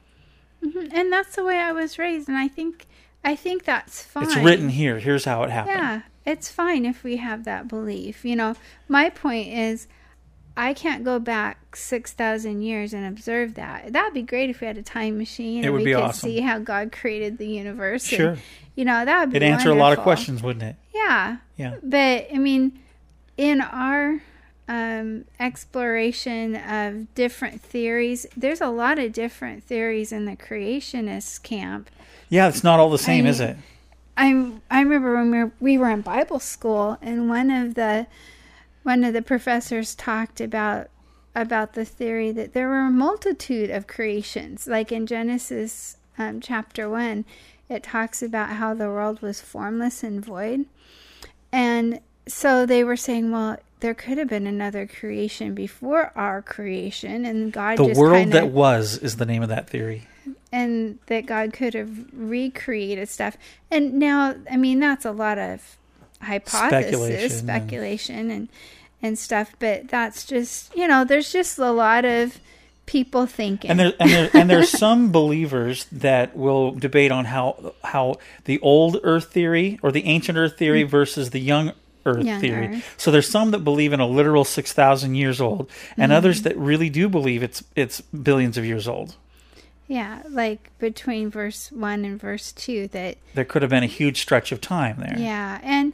Mm-hmm. 0.63 0.95
And 0.95 1.11
that's 1.11 1.35
the 1.35 1.43
way 1.43 1.57
I 1.57 1.71
was 1.71 1.97
raised, 1.97 2.27
and 2.29 2.37
I 2.37 2.47
think 2.47 2.85
I 3.23 3.35
think 3.35 3.63
that's 3.63 4.03
fine. 4.03 4.23
It's 4.25 4.35
written 4.37 4.69
here. 4.69 4.99
Here's 4.99 5.25
how 5.25 5.43
it 5.43 5.49
happened." 5.49 5.75
Yeah, 5.77 6.01
it's 6.25 6.49
fine 6.51 6.85
if 6.85 7.03
we 7.03 7.17
have 7.17 7.45
that 7.45 7.67
belief. 7.67 8.23
You 8.23 8.35
know, 8.35 8.55
my 8.87 9.09
point 9.09 9.47
is, 9.49 9.87
I 10.55 10.73
can't 10.73 11.03
go 11.03 11.19
back 11.19 11.75
six 11.75 12.13
thousand 12.13 12.61
years 12.61 12.93
and 12.93 13.05
observe 13.05 13.55
that. 13.55 13.91
That'd 13.91 14.13
be 14.13 14.21
great 14.21 14.49
if 14.49 14.61
we 14.61 14.67
had 14.67 14.77
a 14.77 14.83
time 14.83 15.17
machine 15.17 15.63
It 15.63 15.67
and 15.67 15.75
we 15.75 15.85
could 15.85 15.95
awesome. 15.95 16.29
see 16.29 16.41
how 16.41 16.59
God 16.59 16.91
created 16.91 17.37
the 17.39 17.47
universe. 17.47 18.09
and, 18.11 18.17
Sure. 18.17 18.37
You 18.75 18.85
know, 18.85 19.05
that 19.05 19.19
would 19.21 19.29
be. 19.31 19.37
It'd 19.37 19.47
answer 19.49 19.69
a 19.71 19.75
lot 19.75 19.93
of 19.93 19.99
questions, 19.99 20.41
wouldn't 20.41 20.63
it? 20.63 20.75
Yeah, 20.93 21.37
Yeah. 21.57 21.75
but 21.83 22.27
I 22.33 22.37
mean, 22.37 22.79
in 23.37 23.61
our 23.61 24.21
um, 24.67 25.25
exploration 25.39 26.55
of 26.55 27.13
different 27.15 27.61
theories, 27.61 28.25
there's 28.35 28.61
a 28.61 28.69
lot 28.69 28.99
of 28.99 29.11
different 29.13 29.63
theories 29.63 30.11
in 30.11 30.25
the 30.25 30.35
creationist 30.35 31.43
camp. 31.43 31.89
Yeah, 32.29 32.47
it's 32.47 32.63
not 32.63 32.79
all 32.79 32.89
the 32.89 32.97
same, 32.97 33.25
I 33.25 33.29
is 33.29 33.39
it? 33.39 33.57
I 34.15 34.51
I 34.69 34.81
remember 34.81 35.15
when 35.15 35.31
we 35.31 35.37
were, 35.43 35.51
we 35.59 35.77
were 35.77 35.89
in 35.89 36.01
Bible 36.01 36.39
school, 36.39 36.97
and 37.01 37.29
one 37.29 37.49
of 37.51 37.75
the 37.75 38.07
one 38.83 39.03
of 39.03 39.13
the 39.13 39.21
professors 39.21 39.95
talked 39.95 40.39
about 40.41 40.89
about 41.35 41.73
the 41.73 41.85
theory 41.85 42.31
that 42.31 42.53
there 42.53 42.67
were 42.67 42.85
a 42.87 42.91
multitude 42.91 43.69
of 43.71 43.87
creations. 43.87 44.67
Like 44.67 44.91
in 44.91 45.07
Genesis 45.07 45.97
um, 46.17 46.39
chapter 46.41 46.89
one, 46.89 47.25
it 47.73 47.83
talks 47.83 48.21
about 48.23 48.49
how 48.51 48.73
the 48.73 48.87
world 48.87 49.21
was 49.21 49.41
formless 49.41 50.03
and 50.03 50.23
void, 50.23 50.65
and 51.51 51.99
so 52.27 52.65
they 52.65 52.83
were 52.83 52.95
saying, 52.97 53.31
well, 53.31 53.57
there 53.81 53.93
could 53.93 54.17
have 54.17 54.29
been 54.29 54.47
another 54.47 54.87
creation 54.87 55.53
before 55.53 56.11
our 56.15 56.41
creation, 56.41 57.25
and 57.25 57.51
God 57.51 57.77
The 57.77 57.93
world 57.93 58.15
kinda, 58.15 58.33
that 58.33 58.47
was 58.47 58.97
is 58.97 59.17
the 59.17 59.25
name 59.25 59.43
of 59.43 59.49
that 59.49 59.69
theory. 59.69 60.07
and 60.53 60.99
that 61.07 61.25
God 61.25 61.51
could 61.51 61.73
have 61.73 61.91
recreated 62.13 63.09
stuff. 63.09 63.35
And 63.69 63.95
now, 63.95 64.35
I 64.49 64.55
mean, 64.55 64.79
that's 64.79 65.03
a 65.03 65.11
lot 65.11 65.37
of 65.37 65.77
hypothesis, 66.21 66.91
Speculation 66.91 67.29
speculation, 67.29 68.15
and- 68.19 68.31
and 68.31 68.49
and 69.01 69.19
stuff. 69.19 69.51
But 69.59 69.89
that's 69.89 70.23
just 70.25 70.73
you 70.77 70.87
know, 70.87 71.03
there's 71.03 71.33
just 71.33 71.59
a 71.59 71.71
lot 71.71 72.05
of 72.05 72.39
people 72.85 73.25
thinking. 73.25 73.71
And 73.71 73.79
there 73.79 73.93
and 73.99 74.09
there 74.09 74.29
and 74.33 74.49
there's 74.49 74.69
some 74.69 75.11
believers 75.19 75.85
that 75.91 76.35
will 76.35 76.71
debate 76.71 77.11
on 77.11 77.25
how 77.25 77.73
how 77.83 78.15
the 78.45 78.59
old 78.59 78.99
Earth 79.03 79.31
theory 79.31 79.79
or 79.81 79.91
the 79.91 80.05
ancient 80.05 80.37
Earth 80.37 80.57
theory 80.57 80.83
mm. 80.83 80.89
versus 80.89 81.29
the 81.29 81.39
young 81.39 81.73
Earth 82.05 82.25
Young 82.25 82.41
theory. 82.41 82.67
Earth. 82.67 82.95
So 82.97 83.11
there's 83.11 83.29
some 83.29 83.51
that 83.51 83.59
believe 83.59 83.93
in 83.93 83.99
a 83.99 84.07
literal 84.07 84.43
six 84.43 84.73
thousand 84.73 85.15
years 85.15 85.39
old, 85.39 85.69
and 85.97 86.11
mm-hmm. 86.11 86.17
others 86.17 86.41
that 86.43 86.57
really 86.57 86.89
do 86.89 87.07
believe 87.07 87.43
it's 87.43 87.63
it's 87.75 88.01
billions 88.01 88.57
of 88.57 88.65
years 88.65 88.87
old. 88.87 89.15
yeah, 89.87 90.21
like 90.29 90.71
between 90.79 91.29
verse 91.29 91.71
one 91.71 92.03
and 92.03 92.19
verse 92.19 92.51
two, 92.51 92.87
that 92.89 93.17
There 93.33 93.45
could 93.45 93.61
have 93.61 93.71
been 93.71 93.83
a 93.83 93.87
huge 93.87 94.21
stretch 94.21 94.51
of 94.51 94.59
time 94.59 94.97
there. 94.99 95.15
Yeah, 95.17 95.59
and 95.63 95.93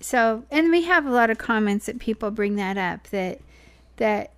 so 0.00 0.44
and 0.50 0.70
we 0.70 0.82
have 0.82 1.06
a 1.06 1.10
lot 1.10 1.30
of 1.30 1.38
comments 1.38 1.86
that 1.86 1.98
people 1.98 2.30
bring 2.30 2.56
that 2.56 2.76
up 2.76 3.08
that 3.08 3.40
that 3.96 4.32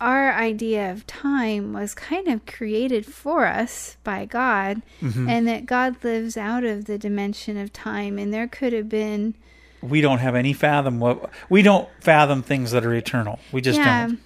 our 0.00 0.32
idea 0.32 0.90
of 0.92 1.06
time 1.06 1.72
was 1.72 1.94
kind 1.94 2.28
of 2.28 2.44
created 2.46 3.06
for 3.06 3.46
us 3.46 3.96
by 4.04 4.24
God 4.26 4.82
Mm-hmm. 5.02 5.28
and 5.28 5.48
that 5.48 5.66
God 5.66 5.96
lives 6.04 6.36
out 6.36 6.64
of 6.64 6.84
the 6.84 6.98
dimension 6.98 7.56
of 7.56 7.72
time 7.72 8.18
and 8.18 8.32
there 8.32 8.46
could 8.48 8.72
have 8.72 8.88
been 8.88 9.34
We 9.82 10.00
don't 10.00 10.18
have 10.18 10.34
any 10.34 10.52
fathom 10.52 10.98
what 11.00 11.30
we 11.48 11.62
don't 11.62 11.88
fathom 12.00 12.42
things 12.42 12.70
that 12.72 12.84
are 12.84 12.94
eternal. 12.94 13.38
We 13.52 13.60
just 13.60 13.78
yeah 13.78 14.06
don't. 14.08 14.18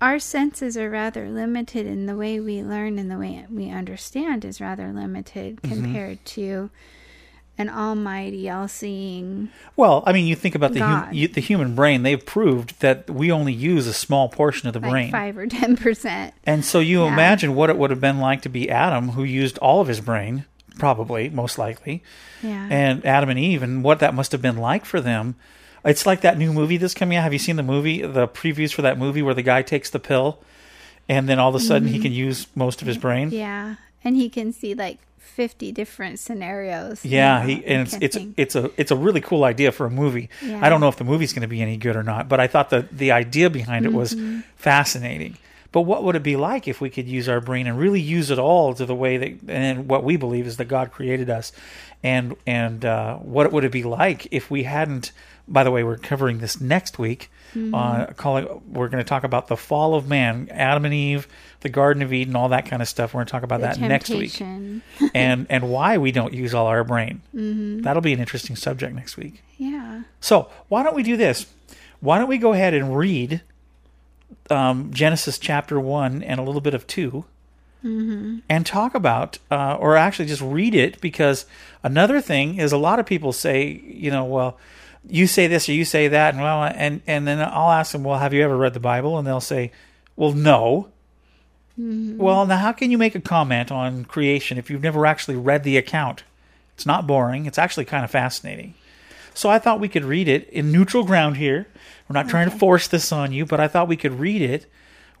our 0.00 0.18
senses 0.18 0.76
are 0.76 0.90
rather 0.90 1.28
limited 1.30 1.86
and 1.86 2.08
the 2.08 2.16
way 2.16 2.40
we 2.40 2.62
learn 2.62 2.98
and 2.98 3.10
the 3.10 3.18
way 3.18 3.46
we 3.50 3.70
understand 3.70 4.44
is 4.44 4.60
rather 4.60 4.92
limited 4.92 5.60
Mm-hmm. 5.62 5.82
compared 5.84 6.24
to 6.26 6.70
an 7.56 7.68
almighty 7.68 8.50
all-seeing 8.50 9.48
Well, 9.76 10.02
I 10.06 10.12
mean, 10.12 10.26
you 10.26 10.34
think 10.34 10.54
about 10.54 10.72
the 10.72 10.80
hum, 10.82 11.08
you, 11.12 11.28
the 11.28 11.40
human 11.40 11.74
brain. 11.74 12.02
They've 12.02 12.24
proved 12.24 12.80
that 12.80 13.08
we 13.08 13.30
only 13.30 13.52
use 13.52 13.86
a 13.86 13.92
small 13.92 14.28
portion 14.28 14.66
of 14.68 14.74
the 14.74 14.80
like 14.80 14.90
brain. 14.90 15.12
5 15.12 15.38
or 15.38 15.46
10% 15.46 16.32
And 16.44 16.64
so 16.64 16.80
you 16.80 17.04
Yeah. 17.04 17.12
imagine 17.12 17.54
what 17.54 17.70
it 17.70 17.76
would 17.78 17.90
have 17.90 18.00
been 18.00 18.18
like 18.18 18.42
to 18.42 18.48
be 18.48 18.68
Adam, 18.70 19.10
who 19.10 19.22
used 19.24 19.58
all 19.58 19.80
of 19.80 19.88
his 19.88 20.00
brain, 20.00 20.44
probably, 20.78 21.28
most 21.30 21.56
likely, 21.58 22.02
yeah 22.42 22.66
and 22.70 23.04
Adam 23.06 23.30
and 23.30 23.38
Eve, 23.38 23.62
and 23.62 23.82
what 23.84 24.00
that 24.00 24.14
must 24.14 24.32
have 24.32 24.42
been 24.42 24.56
like 24.58 24.84
for 24.84 25.00
them. 25.00 25.34
It's 25.84 26.06
like 26.06 26.22
that 26.22 26.36
new 26.38 26.52
movie 26.52 26.76
that's 26.78 26.94
coming 26.94 27.16
out. 27.18 27.22
Have 27.24 27.32
you 27.32 27.38
seen 27.38 27.56
the 27.56 27.62
movie, 27.62 28.00
the 28.02 28.26
previews 28.26 28.72
for 28.72 28.82
that 28.82 28.98
movie 28.98 29.22
where 29.22 29.34
the 29.34 29.42
guy 29.42 29.62
takes 29.62 29.90
the 29.90 29.98
pill 30.00 30.40
and 31.08 31.28
then 31.28 31.38
all 31.38 31.50
of 31.50 31.54
a 31.54 31.60
sudden 31.60 31.86
Mm-hmm. 31.88 31.96
he 31.96 32.02
can 32.02 32.12
use 32.12 32.46
most 32.54 32.80
of 32.82 32.88
his 32.88 32.96
brain? 32.98 33.30
Yeah, 33.30 33.74
and 34.04 34.16
he 34.16 34.28
can 34.28 34.52
see 34.52 34.74
like 34.74 34.98
fifty 35.18 35.72
different 35.72 36.18
scenarios. 36.20 37.04
Yeah, 37.04 37.44
you 37.44 37.56
know, 37.56 37.60
he, 37.62 37.66
and 37.66 37.80
it's 37.88 38.16
it's 38.16 38.26
it's 38.36 38.54
a 38.54 38.70
it's 38.76 38.90
a 38.90 38.96
really 38.96 39.20
cool 39.20 39.44
idea 39.44 39.72
for 39.72 39.86
a 39.86 39.90
movie. 39.90 40.28
Yeah. 40.42 40.60
I 40.62 40.68
don't 40.68 40.80
know 40.80 40.88
if 40.88 40.96
the 40.96 41.04
movie's 41.04 41.32
going 41.32 41.42
to 41.42 41.48
be 41.48 41.62
any 41.62 41.76
good 41.76 41.96
or 41.96 42.02
not, 42.02 42.28
but 42.28 42.38
I 42.40 42.46
thought 42.46 42.70
the 42.70 42.86
the 42.92 43.12
idea 43.12 43.50
behind 43.50 43.86
it 43.86 43.92
was 43.92 44.14
Mm-hmm. 44.14 44.40
fascinating. 44.56 45.36
But 45.72 45.80
what 45.82 46.04
would 46.04 46.14
it 46.14 46.22
be 46.22 46.36
like 46.36 46.68
if 46.68 46.80
we 46.80 46.88
could 46.88 47.08
use 47.08 47.28
our 47.28 47.40
brain 47.40 47.66
and 47.66 47.76
really 47.76 48.00
use 48.00 48.30
it 48.30 48.38
all 48.38 48.74
to 48.74 48.86
the 48.86 48.94
way 48.94 49.16
that 49.16 49.32
and 49.48 49.88
what 49.88 50.04
we 50.04 50.16
believe 50.16 50.46
is 50.46 50.56
that 50.58 50.66
God 50.66 50.92
created 50.92 51.28
us, 51.30 51.50
and 52.02 52.36
and 52.46 52.84
uh, 52.84 53.16
what 53.16 53.50
would 53.50 53.64
it 53.64 53.72
be 53.72 53.82
like 53.82 54.28
if 54.30 54.50
we 54.52 54.62
hadn't? 54.62 55.10
By 55.46 55.64
the 55.64 55.70
way, 55.70 55.84
we're 55.84 55.98
covering 55.98 56.38
this 56.38 56.60
next 56.60 56.98
week. 56.98 57.30
Mm-hmm. 57.54 57.74
Uh, 57.74 58.06
calling, 58.14 58.62
we're 58.72 58.88
going 58.88 59.02
to 59.02 59.08
talk 59.08 59.24
about 59.24 59.48
the 59.48 59.56
fall 59.56 59.94
of 59.94 60.08
man, 60.08 60.48
Adam 60.50 60.84
and 60.84 60.94
Eve, 60.94 61.28
the 61.60 61.68
Garden 61.68 62.02
of 62.02 62.12
Eden, 62.12 62.34
all 62.34 62.48
that 62.48 62.66
kind 62.66 62.82
of 62.82 62.88
stuff. 62.88 63.14
We're 63.14 63.18
going 63.18 63.26
to 63.26 63.32
talk 63.32 63.42
about 63.42 63.60
The 63.60 63.66
that 63.68 63.80
next 63.80 64.10
week 64.10 64.40
and 65.14 65.46
and 65.48 65.70
why 65.70 65.98
we 65.98 66.12
don't 66.12 66.32
use 66.32 66.54
all 66.54 66.66
our 66.66 66.82
brain. 66.82 67.22
Mm-hmm. 67.34 67.82
That'll 67.82 68.02
be 68.02 68.12
an 68.12 68.20
interesting 68.20 68.56
subject 68.56 68.94
next 68.94 69.16
week. 69.16 69.42
Yeah. 69.58 70.02
So 70.20 70.50
why 70.68 70.82
don't 70.82 70.96
we 70.96 71.02
do 71.02 71.16
this? 71.16 71.46
why 72.04 72.18
don't 72.18 72.28
we 72.28 72.36
go 72.36 72.52
ahead 72.52 72.74
and 72.74 72.94
read 72.94 73.40
um, 74.50 74.92
Genesis 74.92 75.38
chapter 75.38 75.80
1 75.80 76.22
and 76.22 76.38
a 76.38 76.42
little 76.42 76.60
bit 76.60 76.74
of 76.74 76.86
2 76.86 77.24
and 78.48 78.66
talk 78.66 78.94
about, 78.94 79.38
uh, 79.50 79.76
or 79.80 79.96
actually 79.96 80.26
just 80.26 80.42
read 80.42 80.74
it 80.74 81.00
because 81.00 81.46
another 81.82 82.20
thing 82.20 82.58
is 82.58 82.72
a 82.72 82.76
lot 82.76 82.98
of 82.98 83.06
people 83.06 83.32
say, 83.32 83.82
you 83.86 84.10
know, 84.10 84.24
well, 84.24 84.58
you 85.08 85.26
say 85.26 85.46
this 85.46 85.68
or 85.68 85.72
you 85.72 85.84
say 85.84 86.08
that, 86.08 86.34
and 86.34 86.42
well, 86.42 86.64
and 86.64 87.02
and 87.06 87.26
then 87.26 87.40
I'll 87.40 87.70
ask 87.70 87.92
them, 87.92 88.04
well, 88.04 88.18
have 88.18 88.34
you 88.34 88.42
ever 88.42 88.56
read 88.56 88.74
the 88.74 88.80
Bible? 88.80 89.18
And 89.18 89.26
they'll 89.26 89.40
say, 89.40 89.72
well, 90.16 90.32
no. 90.32 90.88
Mm-hmm. 91.78 92.18
Well, 92.18 92.46
now 92.46 92.58
how 92.58 92.72
can 92.72 92.90
you 92.90 92.98
make 92.98 93.14
a 93.14 93.20
comment 93.20 93.72
on 93.72 94.04
creation 94.04 94.58
if 94.58 94.70
you've 94.70 94.82
never 94.82 95.06
actually 95.06 95.36
read 95.36 95.64
the 95.64 95.76
account? 95.76 96.22
It's 96.74 96.86
not 96.86 97.06
boring. 97.06 97.46
It's 97.46 97.58
actually 97.58 97.84
kind 97.84 98.04
of 98.04 98.10
fascinating. 98.10 98.74
So 99.34 99.48
I 99.48 99.58
thought 99.58 99.80
we 99.80 99.88
could 99.88 100.04
read 100.04 100.28
it 100.28 100.48
in 100.50 100.70
neutral 100.70 101.04
ground 101.04 101.36
here. 101.36 101.66
We're 102.08 102.14
not 102.14 102.28
trying 102.28 102.48
to 102.48 102.56
force 102.56 102.86
this 102.86 103.10
on 103.10 103.32
you, 103.32 103.44
but 103.44 103.58
I 103.58 103.66
thought 103.66 103.88
we 103.88 103.96
could 103.96 104.20
read 104.20 104.42
it, 104.42 104.66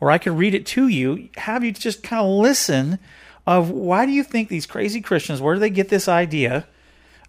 or 0.00 0.10
I 0.10 0.18
could 0.18 0.38
read 0.38 0.54
it 0.54 0.66
to 0.66 0.86
you, 0.86 1.28
have 1.36 1.64
you 1.64 1.72
just 1.72 2.02
kind 2.02 2.24
of 2.24 2.28
listen 2.28 2.98
of 3.46 3.70
why 3.70 4.06
do 4.06 4.12
you 4.12 4.22
think 4.22 4.48
these 4.48 4.66
crazy 4.66 5.00
Christians, 5.00 5.40
where 5.40 5.54
do 5.54 5.60
they 5.60 5.70
get 5.70 5.88
this 5.88 6.08
idea 6.08 6.66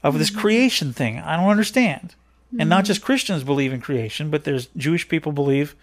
of 0.03 0.19
this 0.19 0.29
mm-hmm. 0.29 0.39
creation 0.39 0.93
thing? 0.93 1.19
I 1.19 1.35
don't 1.37 1.49
understand. 1.49 2.15
And 2.59 2.69
not 2.69 2.85
just 2.85 3.01
Christians 3.01 3.43
believe 3.43 3.73
in 3.73 3.81
creation, 3.81 4.29
but 4.29 4.43
there's 4.43 4.67
Jewish 4.77 5.07
people 5.07 5.31
believe 5.31 5.75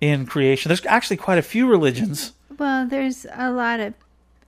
in 0.00 0.26
creation. 0.26 0.68
There's 0.68 0.84
actually 0.86 1.18
quite 1.18 1.38
a 1.38 1.42
few 1.42 1.68
religions. 1.68 2.32
Well, 2.58 2.86
there's 2.86 3.26
a 3.32 3.50
lot 3.50 3.80
of 3.80 3.94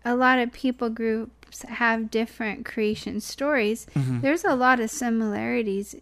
a 0.04 0.14
lot 0.14 0.38
of 0.38 0.52
people 0.52 0.90
groups 0.90 1.62
have 1.62 2.10
different 2.10 2.66
creation 2.66 3.20
stories. 3.20 3.86
Mm-hmm. 3.94 4.20
There's 4.20 4.44
a 4.44 4.54
lot 4.54 4.80
of 4.80 4.90
similarities 4.90 5.94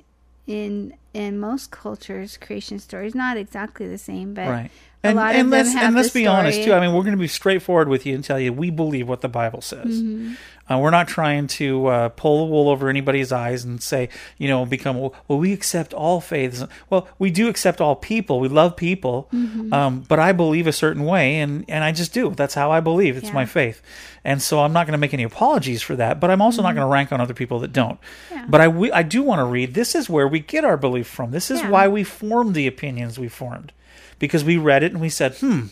in 0.46 0.94
in 1.14 1.38
most 1.38 1.70
cultures 1.70 2.36
creation 2.36 2.78
stories. 2.78 3.14
Not 3.14 3.36
exactly 3.36 3.86
the 3.86 3.98
same, 3.98 4.34
but 4.34 4.48
Right. 4.48 4.70
And, 5.02 5.18
and 5.18 5.48
let's 5.50 5.74
and 5.74 5.94
let's 5.94 6.10
be 6.10 6.26
honest 6.26 6.62
too. 6.62 6.74
I 6.74 6.80
mean, 6.80 6.94
we're 6.94 7.02
going 7.04 7.16
to 7.16 7.20
be 7.20 7.26
straightforward 7.28 7.88
with 7.88 8.04
you 8.04 8.14
and 8.14 8.22
tell 8.22 8.38
you 8.38 8.52
we 8.52 8.68
believe 8.70 9.08
what 9.08 9.22
the 9.22 9.28
Bible 9.28 9.62
says. 9.62 10.02
Mm-hmm. 10.02 10.34
Uh, 10.70 10.78
we're 10.78 10.90
not 10.90 11.08
trying 11.08 11.48
to 11.48 11.86
uh, 11.86 12.08
pull 12.10 12.46
the 12.46 12.52
wool 12.52 12.68
over 12.68 12.88
anybody's 12.88 13.32
eyes 13.32 13.64
and 13.64 13.82
say, 13.82 14.08
you 14.38 14.46
know, 14.46 14.64
become 14.64 15.00
well. 15.00 15.12
We 15.26 15.52
accept 15.52 15.92
all 15.94 16.20
faiths. 16.20 16.62
Well, 16.90 17.08
we 17.18 17.30
do 17.32 17.48
accept 17.48 17.80
all 17.80 17.96
people. 17.96 18.38
We 18.38 18.48
love 18.48 18.76
people, 18.76 19.28
Mm-hmm. 19.32 19.72
um, 19.72 20.00
but 20.06 20.20
I 20.20 20.30
believe 20.32 20.66
a 20.68 20.72
certain 20.72 21.04
way, 21.04 21.40
and 21.40 21.64
and 21.68 21.82
I 21.82 21.92
just 21.92 22.12
do. 22.12 22.30
That's 22.30 22.54
how 22.54 22.70
I 22.70 22.80
believe. 22.80 23.16
It's 23.16 23.32
my 23.32 23.46
faith, 23.46 23.80
and 24.22 24.40
so 24.42 24.60
I'm 24.60 24.72
not 24.74 24.86
going 24.86 24.92
to 24.92 24.98
make 24.98 25.14
any 25.14 25.24
apologies 25.24 25.80
for 25.82 25.96
that. 25.96 26.20
But 26.20 26.30
I'm 26.30 26.42
also 26.42 26.62
not 26.62 26.74
going 26.74 26.86
to 26.86 26.92
rank 26.92 27.10
on 27.10 27.20
other 27.22 27.34
people 27.34 27.58
that 27.60 27.72
don't. 27.72 27.98
Mm-hmm. 28.00 28.34
Yeah. 28.34 28.46
But 28.48 28.60
I 28.60 28.66
I 28.98 29.02
do 29.02 29.22
want 29.22 29.38
to 29.40 29.44
read. 29.46 29.72
This 29.74 29.94
is 29.94 30.08
where 30.10 30.28
we 30.28 30.40
get 30.40 30.64
our 30.64 30.76
belief 30.76 31.06
from. 31.08 31.30
This 31.32 31.50
is 31.50 31.62
Yeah. 31.62 31.70
why 31.70 31.88
we 31.88 32.04
formed 32.04 32.54
the 32.54 32.66
opinions 32.68 33.18
we 33.18 33.26
formed, 33.28 33.72
because 34.20 34.44
we 34.44 34.56
read 34.56 34.84
it 34.84 34.92
and 34.92 35.00
we 35.00 35.08
said, 35.08 35.34
hmm, 35.38 35.66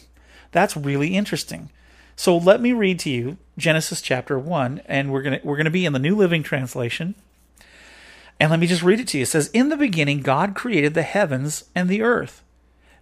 that's 0.50 0.76
really 0.76 1.14
interesting. 1.14 1.70
So 2.16 2.36
let 2.36 2.60
me 2.60 2.72
read 2.72 2.98
to 3.00 3.10
you 3.10 3.36
Genesis 3.56 4.02
chapter 4.02 4.36
1 4.36 4.82
and 4.86 5.12
we're 5.12 5.22
going 5.22 5.38
we're 5.44 5.54
going 5.54 5.66
to 5.66 5.70
be 5.70 5.86
in 5.86 5.92
the 5.92 6.00
New 6.00 6.16
Living 6.16 6.42
Translation. 6.42 7.14
And 8.40 8.50
let 8.50 8.58
me 8.58 8.66
just 8.66 8.82
read 8.82 8.98
it 8.98 9.06
to 9.08 9.18
you. 9.18 9.22
It 9.22 9.26
says, 9.26 9.50
"In 9.52 9.68
the 9.68 9.76
beginning 9.76 10.22
God 10.22 10.56
created 10.56 10.94
the 10.94 11.02
heavens 11.02 11.64
and 11.76 11.88
the 11.88 12.02
earth. 12.02 12.42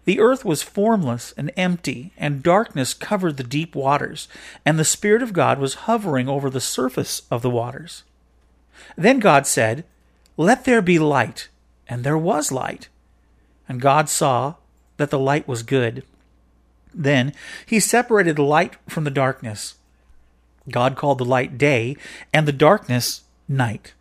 The 0.05 0.21
earth 0.21 0.45
was 0.45 0.63
formless 0.63 1.33
and 1.37 1.51
empty, 1.57 2.13
and 2.17 2.43
darkness 2.43 2.95
covered 2.95 3.39
the 3.39 3.43
deep 3.43 3.75
waters, 3.75 4.29
and 4.65 4.79
the 4.79 4.85
spirit 4.85 5.23
of 5.23 5.33
God 5.33 5.59
was 5.59 5.87
hovering 5.87 6.29
over 6.29 6.51
the 6.51 6.61
surface 6.61 7.23
of 7.31 7.41
the 7.41 7.51
waters." 7.51 8.03
Then 8.97 9.19
God 9.19 9.47
said, 9.47 9.85
"Let 10.37 10.65
there 10.65 10.83
be 10.83 10.99
light." 10.99 11.49
And 11.89 12.05
there 12.05 12.19
was 12.19 12.53
light. 12.53 12.89
And 13.69 13.81
God 13.81 14.09
saw 14.09 14.55
that 14.97 15.11
the 15.11 15.19
light 15.19 15.47
was 15.47 15.63
good. 15.63 16.05
Then 16.95 17.33
he 17.67 17.81
separated 17.81 18.37
the 18.37 18.43
light 18.43 18.77
from 18.89 19.05
the 19.05 19.11
darkness. 19.11 19.75
God 20.71 20.97
called 20.97 21.19
the 21.19 21.25
light 21.25 21.59
day, 21.59 21.97
and 22.33 22.49
the 22.49 22.53
darkness 22.53 23.23
night. 23.49 23.95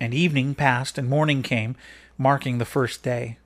And 0.00 0.12
evening 0.12 0.54
passed, 0.54 0.98
and 0.98 1.08
morning 1.08 1.42
came, 1.42 1.76
marking 2.18 2.58
the 2.58 2.64
first 2.64 3.02
day. 3.02 3.38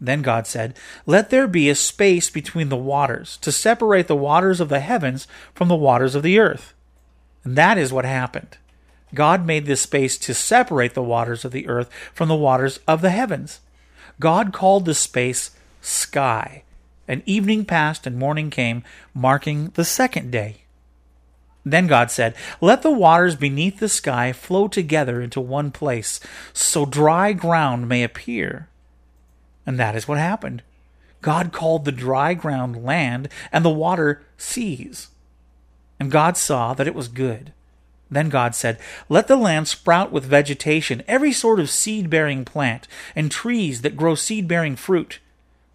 Then 0.00 0.22
God 0.22 0.46
said, 0.46 0.76
Let 1.06 1.30
there 1.30 1.46
be 1.46 1.68
a 1.68 1.74
space 1.74 2.30
between 2.30 2.68
the 2.68 2.76
waters, 2.76 3.36
to 3.38 3.52
separate 3.52 4.06
the 4.06 4.16
waters 4.16 4.60
of 4.60 4.68
the 4.68 4.80
heavens 4.80 5.26
from 5.54 5.68
the 5.68 5.74
waters 5.76 6.14
of 6.14 6.22
the 6.22 6.38
earth. 6.38 6.74
And 7.44 7.56
that 7.56 7.76
is 7.76 7.92
what 7.92 8.04
happened. 8.04 8.56
God 9.14 9.44
made 9.44 9.66
this 9.66 9.82
space 9.82 10.16
to 10.18 10.34
separate 10.34 10.94
the 10.94 11.02
waters 11.02 11.44
of 11.44 11.52
the 11.52 11.66
earth 11.66 11.90
from 12.14 12.28
the 12.28 12.36
waters 12.36 12.78
of 12.86 13.00
the 13.02 13.10
heavens. 13.10 13.60
God 14.20 14.52
called 14.52 14.84
the 14.84 14.94
space 14.94 15.50
sky. 15.80 16.62
And 17.08 17.22
evening 17.26 17.64
passed 17.64 18.06
and 18.06 18.16
morning 18.16 18.50
came, 18.50 18.84
marking 19.12 19.70
the 19.74 19.84
second 19.84 20.30
day. 20.30 20.58
Then 21.64 21.88
God 21.88 22.10
said, 22.10 22.34
Let 22.60 22.82
the 22.82 22.90
waters 22.90 23.34
beneath 23.34 23.80
the 23.80 23.88
sky 23.88 24.32
flow 24.32 24.68
together 24.68 25.20
into 25.20 25.40
one 25.40 25.72
place, 25.72 26.20
so 26.52 26.86
dry 26.86 27.32
ground 27.32 27.88
may 27.88 28.04
appear. 28.04 28.68
And 29.66 29.78
that 29.78 29.96
is 29.96 30.06
what 30.06 30.18
happened. 30.18 30.62
God 31.20 31.52
called 31.52 31.84
the 31.84 31.92
dry 31.92 32.34
ground 32.34 32.84
land, 32.84 33.28
and 33.52 33.64
the 33.64 33.70
water 33.70 34.22
seas. 34.38 35.08
And 35.98 36.10
God 36.10 36.36
saw 36.36 36.72
that 36.74 36.86
it 36.86 36.94
was 36.94 37.08
good. 37.08 37.52
Then 38.10 38.28
God 38.28 38.54
said, 38.54 38.78
Let 39.08 39.28
the 39.28 39.36
land 39.36 39.68
sprout 39.68 40.10
with 40.10 40.24
vegetation, 40.24 41.02
every 41.06 41.32
sort 41.32 41.60
of 41.60 41.70
seed 41.70 42.10
bearing 42.10 42.44
plant, 42.44 42.88
and 43.14 43.30
trees 43.30 43.82
that 43.82 43.96
grow 43.96 44.14
seed 44.14 44.48
bearing 44.48 44.76
fruit. 44.76 45.20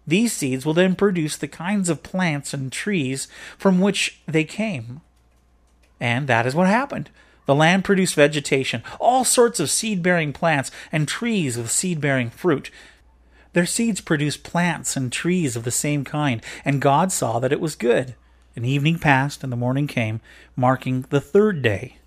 These 0.06 0.34
seeds 0.34 0.64
will 0.64 0.74
then 0.74 0.94
produce 0.94 1.36
the 1.36 1.48
kinds 1.48 1.88
of 1.88 2.02
plants 2.02 2.54
and 2.54 2.70
trees 2.70 3.26
from 3.58 3.80
which 3.80 4.20
they 4.26 4.44
came. 4.44 5.00
And 5.98 6.28
that 6.28 6.46
is 6.46 6.54
what 6.54 6.68
happened. 6.68 7.10
The 7.46 7.54
land 7.54 7.84
produced 7.84 8.14
vegetation, 8.14 8.82
all 9.00 9.24
sorts 9.24 9.60
of 9.60 9.70
seed 9.70 10.02
bearing 10.02 10.32
plants, 10.32 10.70
and 10.92 11.08
trees 11.08 11.56
with 11.56 11.70
seed 11.70 12.00
bearing 12.00 12.30
fruit. 12.30 12.70
Their 13.52 13.66
seeds 13.66 14.00
produced 14.00 14.42
plants 14.42 14.96
and 14.96 15.10
trees 15.10 15.56
of 15.56 15.64
the 15.64 15.70
same 15.70 16.04
kind, 16.04 16.42
and 16.64 16.82
God 16.82 17.10
saw 17.10 17.38
that 17.38 17.52
it 17.52 17.60
was 17.60 17.74
good. 17.74 18.14
And 18.54 18.66
evening 18.66 18.98
passed, 18.98 19.42
and 19.42 19.52
the 19.52 19.56
morning 19.56 19.86
came, 19.86 20.20
marking 20.56 21.06
the 21.08 21.20
third 21.20 21.62
day. 21.62 21.98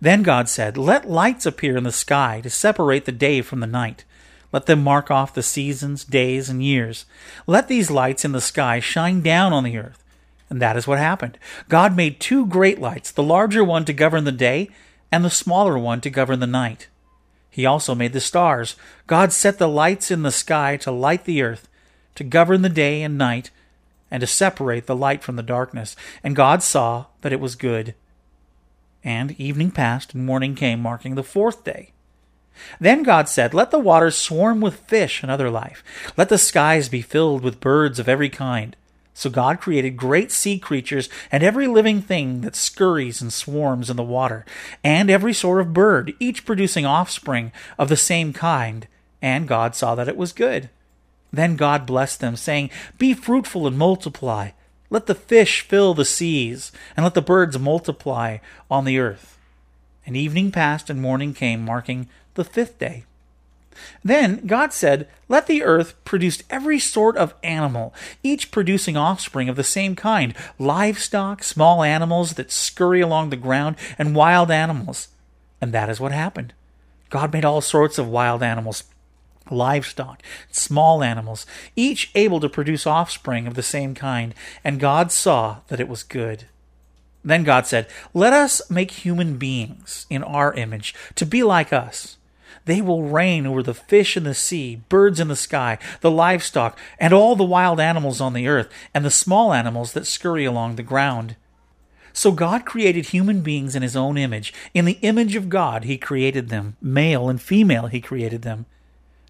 Then 0.00 0.22
God 0.22 0.48
said, 0.48 0.76
Let 0.76 1.08
lights 1.08 1.46
appear 1.46 1.76
in 1.76 1.84
the 1.84 1.92
sky 1.92 2.40
to 2.42 2.50
separate 2.50 3.04
the 3.04 3.12
day 3.12 3.42
from 3.42 3.60
the 3.60 3.66
night. 3.66 4.04
Let 4.52 4.66
them 4.66 4.82
mark 4.82 5.10
off 5.10 5.34
the 5.34 5.42
seasons, 5.42 6.04
days, 6.04 6.48
and 6.48 6.62
years. 6.62 7.04
Let 7.46 7.68
these 7.68 7.90
lights 7.90 8.24
in 8.24 8.32
the 8.32 8.40
sky 8.40 8.80
shine 8.80 9.20
down 9.20 9.52
on 9.52 9.64
the 9.64 9.76
earth. 9.76 10.02
And 10.50 10.62
that 10.62 10.76
is 10.76 10.86
what 10.86 10.98
happened. 10.98 11.38
God 11.68 11.94
made 11.94 12.20
two 12.20 12.46
great 12.46 12.80
lights, 12.80 13.10
the 13.10 13.22
larger 13.22 13.62
one 13.62 13.84
to 13.84 13.92
govern 13.92 14.24
the 14.24 14.32
day, 14.32 14.70
and 15.12 15.24
the 15.24 15.30
smaller 15.30 15.78
one 15.78 16.00
to 16.00 16.10
govern 16.10 16.40
the 16.40 16.46
night. 16.46 16.88
He 17.50 17.66
also 17.66 17.94
made 17.94 18.12
the 18.12 18.20
stars. 18.20 18.76
God 19.06 19.32
set 19.32 19.58
the 19.58 19.68
lights 19.68 20.10
in 20.10 20.22
the 20.22 20.30
sky 20.30 20.76
to 20.78 20.90
light 20.90 21.24
the 21.24 21.42
earth, 21.42 21.68
to 22.14 22.24
govern 22.24 22.62
the 22.62 22.68
day 22.68 23.02
and 23.02 23.18
night, 23.18 23.50
and 24.10 24.20
to 24.22 24.26
separate 24.26 24.86
the 24.86 24.96
light 24.96 25.22
from 25.22 25.36
the 25.36 25.42
darkness. 25.42 25.96
And 26.22 26.36
God 26.36 26.62
saw 26.62 27.06
that 27.20 27.32
it 27.32 27.40
was 27.40 27.54
good. 27.54 27.94
And 29.08 29.30
evening 29.40 29.70
passed, 29.70 30.12
and 30.12 30.26
morning 30.26 30.54
came, 30.54 30.80
marking 30.80 31.14
the 31.14 31.22
fourth 31.22 31.64
day. 31.64 31.92
Then 32.78 33.02
God 33.02 33.26
said, 33.26 33.54
Let 33.54 33.70
the 33.70 33.78
waters 33.78 34.18
swarm 34.18 34.60
with 34.60 34.80
fish 34.80 35.22
and 35.22 35.32
other 35.32 35.48
life. 35.48 35.82
Let 36.18 36.28
the 36.28 36.36
skies 36.36 36.90
be 36.90 37.00
filled 37.00 37.42
with 37.42 37.58
birds 37.58 37.98
of 37.98 38.06
every 38.06 38.28
kind. 38.28 38.76
So 39.14 39.30
God 39.30 39.62
created 39.62 39.96
great 39.96 40.30
sea 40.30 40.58
creatures 40.58 41.08
and 41.32 41.42
every 41.42 41.66
living 41.66 42.02
thing 42.02 42.42
that 42.42 42.54
scurries 42.54 43.22
and 43.22 43.32
swarms 43.32 43.88
in 43.88 43.96
the 43.96 44.02
water, 44.02 44.44
and 44.84 45.10
every 45.10 45.32
sort 45.32 45.62
of 45.62 45.72
bird, 45.72 46.12
each 46.20 46.44
producing 46.44 46.84
offspring 46.84 47.50
of 47.78 47.88
the 47.88 47.96
same 47.96 48.34
kind. 48.34 48.88
And 49.22 49.48
God 49.48 49.74
saw 49.74 49.94
that 49.94 50.08
it 50.08 50.18
was 50.18 50.34
good. 50.34 50.68
Then 51.32 51.56
God 51.56 51.86
blessed 51.86 52.20
them, 52.20 52.36
saying, 52.36 52.68
Be 52.98 53.14
fruitful 53.14 53.66
and 53.66 53.78
multiply. 53.78 54.50
Let 54.90 55.06
the 55.06 55.14
fish 55.14 55.60
fill 55.62 55.94
the 55.94 56.04
seas, 56.04 56.72
and 56.96 57.04
let 57.04 57.14
the 57.14 57.22
birds 57.22 57.58
multiply 57.58 58.38
on 58.70 58.84
the 58.84 58.98
earth. 58.98 59.38
And 60.06 60.16
evening 60.16 60.50
passed 60.50 60.88
and 60.88 61.00
morning 61.00 61.34
came, 61.34 61.64
marking 61.64 62.08
the 62.34 62.44
fifth 62.44 62.78
day. 62.78 63.04
Then 64.02 64.46
God 64.46 64.72
said, 64.72 65.08
Let 65.28 65.46
the 65.46 65.62
earth 65.62 65.94
produce 66.04 66.42
every 66.50 66.78
sort 66.78 67.16
of 67.16 67.34
animal, 67.42 67.94
each 68.22 68.50
producing 68.50 68.96
offspring 68.96 69.48
of 69.48 69.56
the 69.56 69.64
same 69.64 69.94
kind 69.94 70.34
livestock, 70.58 71.44
small 71.44 71.82
animals 71.82 72.34
that 72.34 72.50
scurry 72.50 73.00
along 73.00 73.30
the 73.30 73.36
ground, 73.36 73.76
and 73.98 74.16
wild 74.16 74.50
animals. 74.50 75.08
And 75.60 75.72
that 75.72 75.90
is 75.90 76.00
what 76.00 76.12
happened. 76.12 76.54
God 77.10 77.32
made 77.32 77.44
all 77.44 77.60
sorts 77.60 77.98
of 77.98 78.08
wild 78.08 78.42
animals, 78.42 78.84
livestock, 79.50 80.22
small 80.50 81.02
animals, 81.02 81.46
each 81.76 82.10
able 82.14 82.40
to 82.40 82.48
produce 82.48 82.86
offspring 82.86 83.46
of 83.46 83.54
the 83.54 83.62
same 83.62 83.94
kind. 83.94 84.34
And 84.62 84.80
God 84.80 85.12
saw 85.12 85.58
that 85.68 85.80
it 85.80 85.88
was 85.88 86.02
good. 86.02 86.44
Then 87.24 87.44
God 87.44 87.66
said, 87.66 87.88
Let 88.14 88.32
us 88.32 88.70
make 88.70 88.90
human 88.90 89.36
beings 89.36 90.06
in 90.08 90.22
our 90.22 90.54
image, 90.54 90.94
to 91.16 91.26
be 91.26 91.42
like 91.42 91.72
us. 91.72 92.16
They 92.64 92.82
will 92.82 93.02
reign 93.02 93.46
over 93.46 93.62
the 93.62 93.74
fish 93.74 94.16
in 94.16 94.24
the 94.24 94.34
sea, 94.34 94.82
birds 94.88 95.20
in 95.20 95.28
the 95.28 95.36
sky, 95.36 95.78
the 96.00 96.10
livestock, 96.10 96.78
and 96.98 97.14
all 97.14 97.34
the 97.34 97.44
wild 97.44 97.80
animals 97.80 98.20
on 98.20 98.34
the 98.34 98.46
earth, 98.46 98.68
and 98.92 99.04
the 99.04 99.10
small 99.10 99.52
animals 99.54 99.94
that 99.94 100.06
scurry 100.06 100.44
along 100.44 100.76
the 100.76 100.82
ground. 100.82 101.36
So 102.12 102.32
God 102.32 102.66
created 102.66 103.06
human 103.06 103.42
beings 103.42 103.76
in 103.76 103.82
his 103.82 103.96
own 103.96 104.18
image. 104.18 104.52
In 104.74 104.84
the 104.84 104.98
image 105.02 105.36
of 105.36 105.48
God, 105.48 105.84
he 105.84 105.96
created 105.96 106.48
them. 106.48 106.76
Male 106.82 107.28
and 107.28 107.40
female, 107.40 107.86
he 107.86 108.00
created 108.00 108.42
them. 108.42 108.66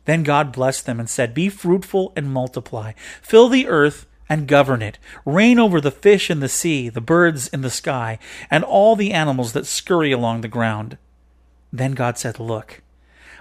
Then 0.08 0.22
God 0.22 0.52
blessed 0.52 0.86
them 0.86 0.98
and 0.98 1.06
said, 1.06 1.34
Be 1.34 1.50
fruitful 1.50 2.14
and 2.16 2.32
multiply. 2.32 2.92
Fill 3.20 3.50
the 3.50 3.66
earth 3.66 4.06
and 4.26 4.48
govern 4.48 4.80
it. 4.80 4.98
Reign 5.26 5.58
over 5.58 5.82
the 5.82 5.90
fish 5.90 6.30
in 6.30 6.40
the 6.40 6.48
sea, 6.48 6.88
the 6.88 7.02
birds 7.02 7.46
in 7.48 7.60
the 7.60 7.68
sky, 7.68 8.18
and 8.50 8.64
all 8.64 8.96
the 8.96 9.12
animals 9.12 9.52
that 9.52 9.66
scurry 9.66 10.10
along 10.10 10.40
the 10.40 10.48
ground. 10.48 10.96
Then 11.70 11.92
God 11.92 12.16
said, 12.16 12.40
Look, 12.40 12.80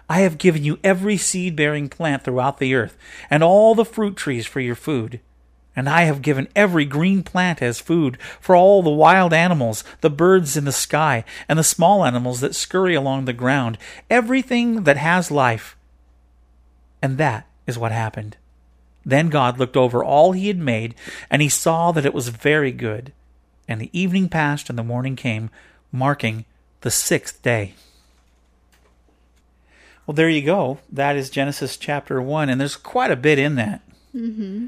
I 0.10 0.20
have 0.20 0.38
given 0.38 0.66
you 0.66 0.78
every 0.84 1.16
seed 1.16 1.56
bearing 1.56 1.88
plant 1.88 2.26
throughout 2.26 2.58
the 2.58 2.76
earth, 2.76 2.98
and 3.30 3.46
all 3.46 3.74
the 3.74 3.86
fruit 3.86 4.18
trees 4.18 4.46
for 4.46 4.60
your 4.60 4.76
food. 4.76 5.22
And 5.74 5.88
I 5.88 6.02
have 6.02 6.22
given 6.22 6.50
every 6.54 6.84
green 6.84 7.24
plant 7.24 7.62
as 7.62 7.80
food 7.80 8.18
for 8.42 8.58
all 8.58 8.84
the 8.84 8.90
wild 8.90 9.32
animals, 9.32 9.86
the 10.02 10.10
birds 10.10 10.58
in 10.58 10.66
the 10.66 10.74
sky, 10.74 11.24
and 11.48 11.58
the 11.58 11.64
small 11.64 12.04
animals 12.04 12.42
that 12.42 12.56
scurry 12.56 12.94
along 12.94 13.24
the 13.24 13.32
ground, 13.32 13.78
everything 14.10 14.84
that 14.84 14.98
has 14.98 15.32
life. 15.32 15.77
And 17.02 17.18
that 17.18 17.48
is 17.66 17.78
what 17.78 17.92
happened. 17.92 18.38
Then 19.06 19.30
God 19.30 19.58
looked 19.58 19.78
over 19.78 20.04
all 20.04 20.34
he 20.34 20.48
had 20.48 20.58
made, 20.58 20.94
and 21.30 21.42
he 21.42 21.50
saw 21.50 21.92
that 21.94 22.06
it 22.06 22.14
was 22.14 22.28
very 22.28 22.72
good. 22.72 23.14
And 23.68 23.80
the 23.80 23.90
evening 23.98 24.28
passed, 24.30 24.70
and 24.70 24.78
the 24.78 24.84
morning 24.84 25.16
came, 25.16 25.50
marking 25.92 26.46
the 26.82 26.92
sixth 26.92 27.42
day. 27.42 27.74
Well, 30.06 30.16
there 30.16 30.30
you 30.30 30.42
go. 30.42 30.80
That 30.92 31.16
is 31.16 31.30
Genesis 31.30 31.78
chapter 31.78 32.22
one, 32.22 32.50
and 32.50 32.60
there's 32.60 32.78
quite 32.78 33.12
a 33.12 33.18
bit 33.18 33.40
in 33.40 33.56
that. 33.56 33.82
Mm-hmm. 34.16 34.68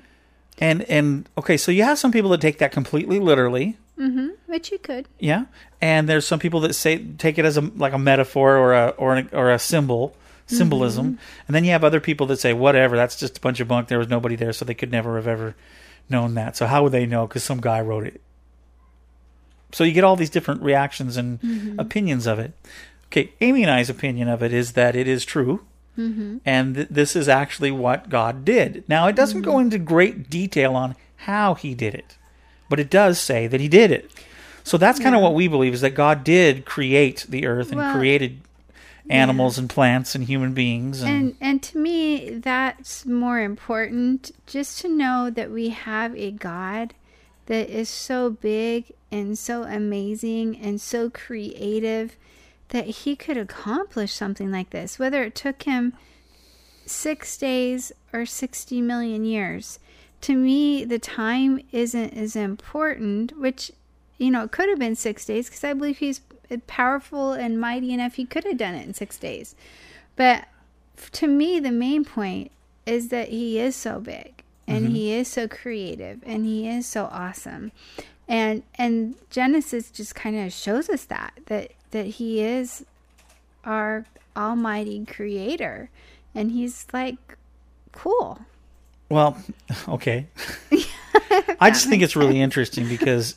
And 0.57 0.81
and 0.83 1.29
okay, 1.37 1.55
so 1.55 1.71
you 1.71 1.83
have 1.83 1.97
some 1.97 2.11
people 2.11 2.29
that 2.31 2.41
take 2.41 2.57
that 2.57 2.73
completely 2.73 3.19
literally. 3.19 3.77
Mm-hmm. 3.97 4.29
Which 4.47 4.71
you 4.71 4.79
could. 4.79 5.07
Yeah, 5.17 5.45
and 5.81 6.09
there's 6.09 6.27
some 6.27 6.39
people 6.39 6.59
that 6.61 6.73
say 6.73 6.97
take 7.17 7.37
it 7.37 7.45
as 7.45 7.57
a 7.57 7.61
like 7.61 7.93
a 7.93 7.97
metaphor 7.97 8.57
or 8.57 8.73
a 8.73 8.89
or 8.89 9.15
an, 9.15 9.29
or 9.31 9.51
a 9.51 9.59
symbol 9.59 10.13
symbolism, 10.49 11.05
mm-hmm. 11.05 11.43
and 11.47 11.55
then 11.55 11.63
you 11.63 11.71
have 11.71 11.83
other 11.83 11.99
people 11.99 12.27
that 12.27 12.39
say 12.39 12.53
whatever, 12.53 12.95
that's 12.97 13.15
just 13.15 13.37
a 13.37 13.41
bunch 13.41 13.59
of 13.59 13.67
bunk. 13.67 13.87
There 13.87 13.99
was 13.99 14.09
nobody 14.09 14.35
there, 14.35 14.51
so 14.53 14.65
they 14.65 14.73
could 14.73 14.91
never 14.91 15.15
have 15.15 15.27
ever 15.27 15.55
known 16.09 16.33
that. 16.35 16.57
So 16.57 16.65
how 16.65 16.83
would 16.83 16.91
they 16.91 17.05
know? 17.05 17.27
Because 17.27 17.43
some 17.43 17.61
guy 17.61 17.79
wrote 17.81 18.05
it. 18.07 18.19
So 19.71 19.83
you 19.83 19.91
get 19.93 20.03
all 20.03 20.15
these 20.15 20.29
different 20.31 20.61
reactions 20.61 21.15
and 21.17 21.39
Mm-hmm. 21.41 21.79
opinions 21.79 22.25
of 22.27 22.39
it. 22.39 22.53
Okay, 23.07 23.31
Amy 23.41 23.63
and 23.63 23.71
I's 23.71 23.89
opinion 23.89 24.27
of 24.27 24.41
it 24.43 24.51
is 24.53 24.73
that 24.73 24.95
it 24.95 25.07
is 25.07 25.25
true. 25.25 25.61
Mm-hmm. 25.97 26.37
And 26.45 26.75
th- 26.75 26.87
this 26.89 27.15
is 27.15 27.27
actually 27.27 27.71
what 27.71 28.09
God 28.09 28.45
did. 28.45 28.83
Now, 28.87 29.07
it 29.07 29.15
doesn't 29.15 29.41
Mm-hmm. 29.41 29.51
go 29.51 29.59
into 29.59 29.77
great 29.77 30.29
detail 30.29 30.75
on 30.75 30.95
how 31.23 31.53
he 31.53 31.73
did 31.75 31.93
it, 31.93 32.17
but 32.69 32.79
it 32.79 32.89
does 32.89 33.19
say 33.19 33.45
that 33.47 33.59
he 33.59 33.67
did 33.67 33.91
it. 33.91 34.09
So 34.63 34.77
that's 34.77 34.99
kind 34.99 35.15
of 35.15 35.21
what 35.21 35.33
we 35.33 35.47
believe 35.47 35.73
is 35.73 35.81
that 35.81 35.95
God 35.95 36.23
did 36.23 36.65
create 36.65 37.25
the 37.27 37.47
earth 37.47 37.69
and 37.71 37.77
Well, 37.79 37.93
created 37.95 38.41
animals 39.09 39.57
and 39.57 39.69
plants 39.69 40.15
and 40.15 40.25
human 40.25 40.53
beings. 40.53 41.01
And, 41.01 41.09
And 41.09 41.35
and 41.41 41.63
to 41.63 41.77
me 41.77 42.29
that's 42.29 43.05
more 43.05 43.39
important 43.39 44.31
just 44.45 44.79
to 44.81 44.87
know 44.87 45.29
that 45.29 45.51
we 45.51 45.69
have 45.69 46.15
a 46.15 46.31
God 46.31 46.93
that 47.47 47.69
is 47.69 47.89
so 47.89 48.29
big 48.29 48.93
and 49.11 49.37
so 49.37 49.63
amazing 49.63 50.57
and 50.57 50.79
so 50.79 51.09
creative 51.09 52.15
that 52.69 52.85
he 52.85 53.15
could 53.15 53.37
accomplish 53.37 54.13
something 54.13 54.51
like 54.51 54.69
this 54.69 54.99
whether 54.99 55.23
it 55.23 55.33
took 55.33 55.63
him 55.63 55.93
6 56.85 57.37
days 57.37 57.91
or 58.13 58.25
60 58.25 58.81
million 58.81 59.25
years 59.25 59.79
to 60.21 60.35
me 60.35 60.83
the 60.85 60.99
time 60.99 61.59
isn't 61.71 62.13
as 62.15 62.35
important 62.35 63.37
which 63.39 63.71
you 64.19 64.29
know 64.29 64.43
it 64.43 64.51
could 64.51 64.69
have 64.69 64.79
been 64.79 64.95
6 64.95 65.25
days 65.25 65.49
cuz 65.49 65.63
I 65.63 65.73
believe 65.73 65.97
he's 65.97 66.21
powerful 66.67 67.33
and 67.33 67.59
mighty 67.59 67.93
enough 67.93 68.15
he 68.15 68.25
could 68.25 68.43
have 68.43 68.57
done 68.57 68.75
it 68.75 68.85
in 68.87 68.93
6 68.93 69.17
days. 69.17 69.55
But 70.15 70.47
to 71.13 71.27
me 71.27 71.59
the 71.59 71.71
main 71.71 72.05
point 72.05 72.51
is 72.85 73.09
that 73.09 73.29
he 73.29 73.59
is 73.59 73.75
so 73.75 73.99
big 73.99 74.43
and 74.67 74.85
mm-hmm. 74.85 74.95
he 74.95 75.13
is 75.13 75.27
so 75.27 75.47
creative 75.47 76.19
and 76.25 76.45
he 76.45 76.67
is 76.67 76.85
so 76.85 77.05
awesome. 77.05 77.71
And 78.27 78.63
and 78.75 79.15
genesis 79.29 79.89
just 79.89 80.15
kind 80.15 80.37
of 80.37 80.53
shows 80.53 80.89
us 80.89 81.05
that 81.05 81.33
that 81.47 81.71
that 81.91 82.05
he 82.05 82.41
is 82.41 82.85
our 83.63 84.05
almighty 84.37 85.05
creator 85.05 85.89
and 86.35 86.51
he's 86.51 86.85
like 86.93 87.17
cool. 87.91 88.39
Well, 89.09 89.37
okay. 89.87 90.27
I 91.59 91.71
just 91.71 91.89
think 91.89 92.01
it's 92.01 92.15
really 92.15 92.39
interesting 92.39 92.87
because 92.87 93.35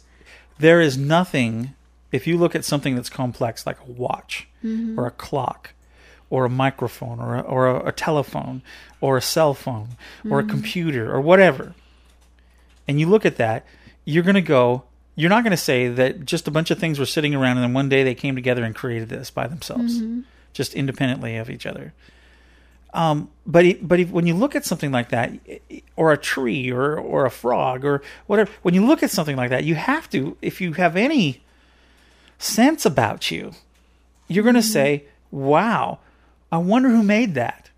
there 0.59 0.81
is 0.81 0.97
nothing, 0.97 1.75
if 2.13 2.27
you 2.27 2.39
look 2.39 2.55
at 2.55 2.65
something 2.65 2.95
that's 2.95 3.11
complex 3.11 3.67
like 3.67 3.79
a 3.81 3.91
watch 3.91 4.47
mm-hmm. 4.63 4.99
or 4.99 5.07
a 5.07 5.11
clock 5.11 5.75
or 6.31 6.45
a 6.45 6.51
microphone 6.51 7.19
or 7.19 7.37
a, 7.37 7.41
or 7.41 7.67
a, 7.67 7.89
a 7.89 7.93
telephone 7.93 8.63
or 9.01 9.17
a 9.17 9.23
cell 9.23 9.55
phone 9.55 9.89
or 10.31 10.39
a 10.39 10.43
mm-hmm. 10.43 10.51
computer 10.51 11.13
or 11.13 11.21
whatever, 11.21 11.75
and 12.87 13.01
you 13.01 13.09
look 13.09 13.27
at 13.27 13.37
that, 13.37 13.65
you're 14.05 14.23
going 14.23 14.35
to 14.35 14.41
go, 14.41 14.85
you're 15.15 15.31
not 15.31 15.45
going 15.45 15.53
to 15.53 15.57
say 15.57 15.89
that 15.89 16.25
just 16.25 16.49
a 16.49 16.51
bunch 16.51 16.71
of 16.71 16.79
things 16.79 16.99
were 16.99 17.07
sitting 17.07 17.35
around 17.35 17.57
and 17.57 17.65
then 17.65 17.75
one 17.75 17.89
day 17.89 18.03
they 18.03 18.15
came 18.15 18.35
together 18.35 18.65
and 18.65 18.75
created 18.75 19.09
this 19.09 19.31
by 19.31 19.47
themselves, 19.47 20.01
mm-hmm. 20.01 20.21
just 20.53 20.75
independently 20.75 21.37
of 21.37 21.51
each 21.51 21.67
other. 21.67 21.93
Um, 22.95 23.31
but 23.47 23.65
it, 23.65 23.89
but 23.89 24.01
if, 24.01 24.11
when 24.11 24.27
you 24.27 24.35
look 24.35 24.55
at 24.55 24.65
something 24.65 24.91
like 24.91 25.11
that, 25.11 25.33
or 25.97 26.13
a 26.13 26.19
tree, 26.19 26.71
or 26.71 26.99
or 26.99 27.25
a 27.25 27.31
frog, 27.31 27.85
or 27.85 28.03
whatever, 28.27 28.51
when 28.63 28.75
you 28.75 28.85
look 28.85 29.03
at 29.03 29.11
something 29.11 29.37
like 29.37 29.49
that, 29.51 29.65
you 29.65 29.75
have 29.75 30.11
to, 30.11 30.37
if 30.43 30.61
you 30.61 30.75
have 30.75 30.95
any 30.95 31.42
sense 32.43 32.85
about 32.85 33.31
you, 33.31 33.53
you're 34.29 34.45
going 34.45 34.55
to 34.55 34.61
mm-hmm. 34.61 34.73
say, 34.73 35.05
"Wow, 35.31 35.99
I 36.51 36.59
wonder 36.59 36.89
who 36.91 37.03
made 37.03 37.35
that, 37.35 37.71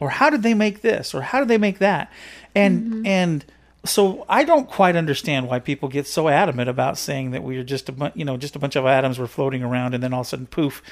or 0.00 0.10
how 0.10 0.30
did 0.30 0.42
they 0.42 0.54
make 0.54 0.82
this, 0.82 1.14
or 1.14 1.22
how 1.22 1.38
did 1.40 1.48
they 1.48 1.58
make 1.58 1.78
that," 1.78 2.12
and 2.54 2.82
mm-hmm. 2.82 3.06
and 3.06 3.44
so 3.84 4.24
I 4.28 4.44
don't 4.44 4.68
quite 4.68 4.94
understand 4.94 5.48
why 5.48 5.58
people 5.58 5.88
get 5.88 6.06
so 6.06 6.28
adamant 6.28 6.68
about 6.68 6.98
saying 6.98 7.32
that 7.32 7.42
we 7.42 7.56
are 7.56 7.64
just 7.64 7.88
a 7.88 7.92
bunch, 7.92 8.14
you 8.14 8.24
know, 8.24 8.36
just 8.36 8.54
a 8.54 8.58
bunch 8.58 8.76
of 8.76 8.86
atoms 8.86 9.18
were 9.18 9.26
floating 9.26 9.62
around, 9.62 9.94
and 9.94 10.02
then 10.02 10.12
all 10.12 10.20
of 10.20 10.26
a 10.26 10.30
sudden, 10.30 10.46
poof, 10.46 10.82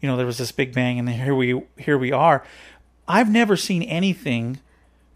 you 0.00 0.08
know, 0.08 0.16
there 0.16 0.26
was 0.26 0.38
this 0.38 0.52
big 0.52 0.74
bang, 0.74 0.98
and 0.98 1.08
here 1.08 1.34
we 1.34 1.62
here 1.76 1.98
we 1.98 2.12
are. 2.12 2.44
I've 3.06 3.30
never 3.30 3.56
seen 3.56 3.82
anything 3.82 4.60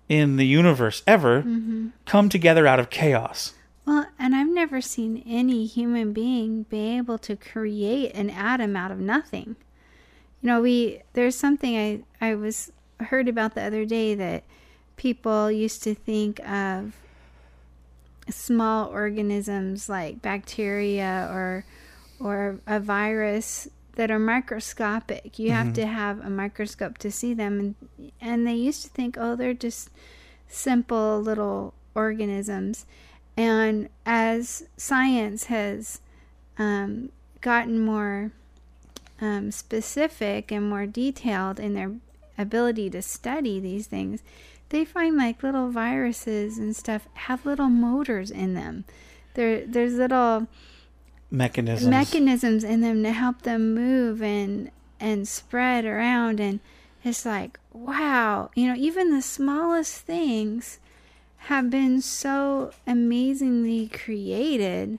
in 0.09 0.37
the 0.37 0.47
universe 0.47 1.03
ever 1.07 1.43
mm-hmm. 1.43 1.89
come 2.07 2.29
together 2.29 2.67
out 2.67 2.79
of 2.79 2.91
chaos. 2.91 3.54
Well, 3.87 4.07
and 4.18 4.35
I've 4.35 4.49
never 4.49 4.80
seen 4.80 5.22
any 5.26 5.66
human 5.66 6.12
being 6.12 6.62
be 6.64 6.97
able 6.97 7.18
to 7.18 7.37
create 7.37 8.14
an 8.14 8.30
atom 8.30 8.76
out 8.76 8.91
of 8.91 8.99
nothing. 8.99 9.57
You 10.41 10.47
know, 10.49 10.62
we 10.62 11.03
there's 11.12 11.37
something 11.37 11.76
I 11.76 12.03
I 12.20 12.35
was 12.35 12.72
heard 13.01 13.28
about 13.28 13.55
the 13.55 13.62
other 13.62 13.85
day 13.85 14.14
that 14.14 14.45
people 14.97 15.51
used 15.51 15.82
to 15.82 15.95
think 15.95 16.41
of 16.49 16.95
small 18.30 18.89
organisms 18.89 19.89
like 19.89 20.22
bacteria 20.22 21.28
or 21.30 21.64
or 22.18 22.61
a 22.66 22.80
virus 22.80 23.68
that 23.97 24.11
are 24.11 24.18
microscopic. 24.18 25.39
You 25.39 25.53
have 25.53 25.66
mm-hmm. 25.66 25.74
to 25.74 25.87
have 25.87 26.24
a 26.24 26.30
microscope 26.30 26.99
to 26.99 27.11
see 27.11 27.35
them 27.35 27.61
and 27.99 28.12
and 28.20 28.47
they 28.47 28.55
used 28.55 28.82
to 28.85 28.89
think, 28.89 29.16
"Oh, 29.18 29.37
they're 29.37 29.55
just 29.55 29.91
simple 30.49 31.20
little 31.20 31.74
organisms." 31.95 32.87
And 33.37 33.89
as 34.07 34.64
science 34.76 35.45
has 35.45 36.01
um, 36.59 37.11
gotten 37.41 37.80
more 37.80 38.30
um, 39.20 39.51
specific 39.51 40.53
and 40.53 40.68
more 40.68 40.87
detailed 40.87 41.59
in 41.59 41.74
their 41.74 41.93
ability 42.39 42.91
to 42.91 43.03
study 43.03 43.59
these 43.59 43.87
things, 43.87 44.22
they 44.68 44.85
find 44.85 45.16
like 45.16 45.43
little 45.43 45.70
viruses 45.70 46.59
and 46.59 46.74
stuff 46.74 47.09
have 47.14 47.45
little 47.45 47.68
motors 47.68 48.30
in 48.30 48.55
them. 48.55 48.85
There, 49.35 49.66
there's 49.66 49.95
little 49.95 50.47
Mechanisms. 51.30 51.91
mechanisms 51.91 52.64
in 52.64 52.80
them 52.80 53.03
to 53.03 53.12
help 53.12 53.43
them 53.43 53.74
move 53.74 54.22
and 54.22 54.70
and 55.01 55.26
spread 55.26 55.85
around 55.85 56.39
and 56.39 56.61
it's 57.03 57.26
like 57.26 57.59
wow 57.72 58.51
you 58.55 58.68
know 58.68 58.76
even 58.76 59.11
the 59.11 59.20
smallest 59.20 60.03
things 60.03 60.78
have 61.45 61.71
been 61.71 62.01
so 62.01 62.73
amazingly 62.87 63.89
created 63.89 64.99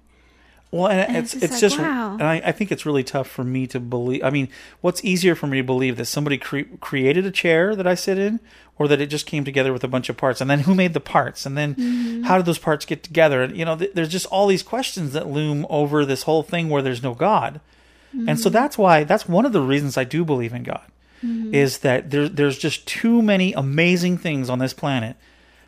Well, 0.72 0.88
and 0.88 1.00
And 1.02 1.18
it's 1.18 1.34
it's 1.34 1.43
it's, 1.46 1.60
just 1.62 1.76
just, 1.76 1.80
wow. 1.80 2.14
and 2.14 2.24
I, 2.24 2.41
I 2.46 2.52
think 2.52 2.72
it's 2.72 2.86
really 2.86 3.04
tough 3.04 3.28
for 3.28 3.43
me 3.43 3.66
to 3.68 3.80
believe. 3.80 4.24
I 4.24 4.30
mean, 4.30 4.50
what's 4.82 5.04
easier 5.04 5.36
for 5.36 5.48
me 5.48 5.58
to 5.58 5.64
believe 5.64 5.98
that 5.98 6.06
somebody 6.06 6.38
cre- 6.38 6.70
created 6.82 7.26
a 7.26 7.32
chair 7.32 7.76
that 7.76 7.88
I 7.88 7.96
sit 7.96 8.18
in, 8.18 8.39
or 8.78 8.88
that 8.89 9.00
it 9.00 9.08
just 9.08 9.26
came 9.26 9.46
together 9.46 9.72
with 9.72 9.84
a 9.84 9.88
bunch 9.88 10.10
of 10.10 10.18
parts, 10.18 10.41
and 10.41 10.50
then 10.50 10.62
who 10.62 10.76
made 10.76 10.93
the 10.93 11.00
parts, 11.00 11.46
and 11.46 11.58
then 11.58 11.76
Mm-hmm. 11.76 12.24
how 12.24 12.38
did 12.38 12.46
those 12.46 12.58
parts 12.60 12.86
get 12.86 13.04
together? 13.04 13.41
And 13.41 13.56
you 13.56 13.64
know, 13.66 13.78
th- 13.78 13.93
there's 13.93 14.10
just 14.10 14.26
all 14.28 14.48
these 14.48 14.64
questions 14.64 15.14
that 15.14 15.28
loom 15.28 15.66
over 15.70 16.04
this 16.06 16.24
whole 16.24 16.43
thing 16.43 16.70
where 16.70 16.82
there's 16.82 17.04
no 17.04 17.14
God, 17.14 17.62
and 18.12 18.28
Mm-hmm. 18.28 18.36
so 18.38 18.50
that's 18.50 18.78
why 18.78 19.04
that's 19.04 19.28
one 19.30 19.46
of 19.46 19.54
the 19.54 19.62
reasons 19.62 19.98
I 19.98 20.04
do 20.04 20.24
believe 20.26 20.54
in 20.54 20.64
God. 20.64 20.86
is 21.24 21.80
that 21.80 22.12
there, 22.12 22.30
there's 22.30 22.58
just 22.58 22.86
too 22.86 23.22
many 23.22 23.52
amazing 23.54 24.18
things 24.18 24.48
on 24.50 24.60
this 24.60 24.74
planet 24.74 25.16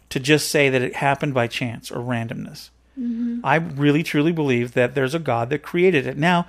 to 0.10 0.20
just 0.20 0.50
say 0.50 0.70
that 0.70 0.82
it 0.82 0.96
happened 0.96 1.34
by 1.34 1.48
chance 1.48 1.92
or 1.92 2.00
randomness. 2.00 2.70
Mm-hmm. 3.00 3.42
I 3.44 3.56
really 3.56 4.04
truly 4.04 4.32
believe 4.32 4.74
that 4.74 4.96
there's 4.96 5.14
a 5.14 5.20
God 5.20 5.50
that 5.50 5.62
created 5.62 6.08
it. 6.08 6.18
Now, 6.18 6.48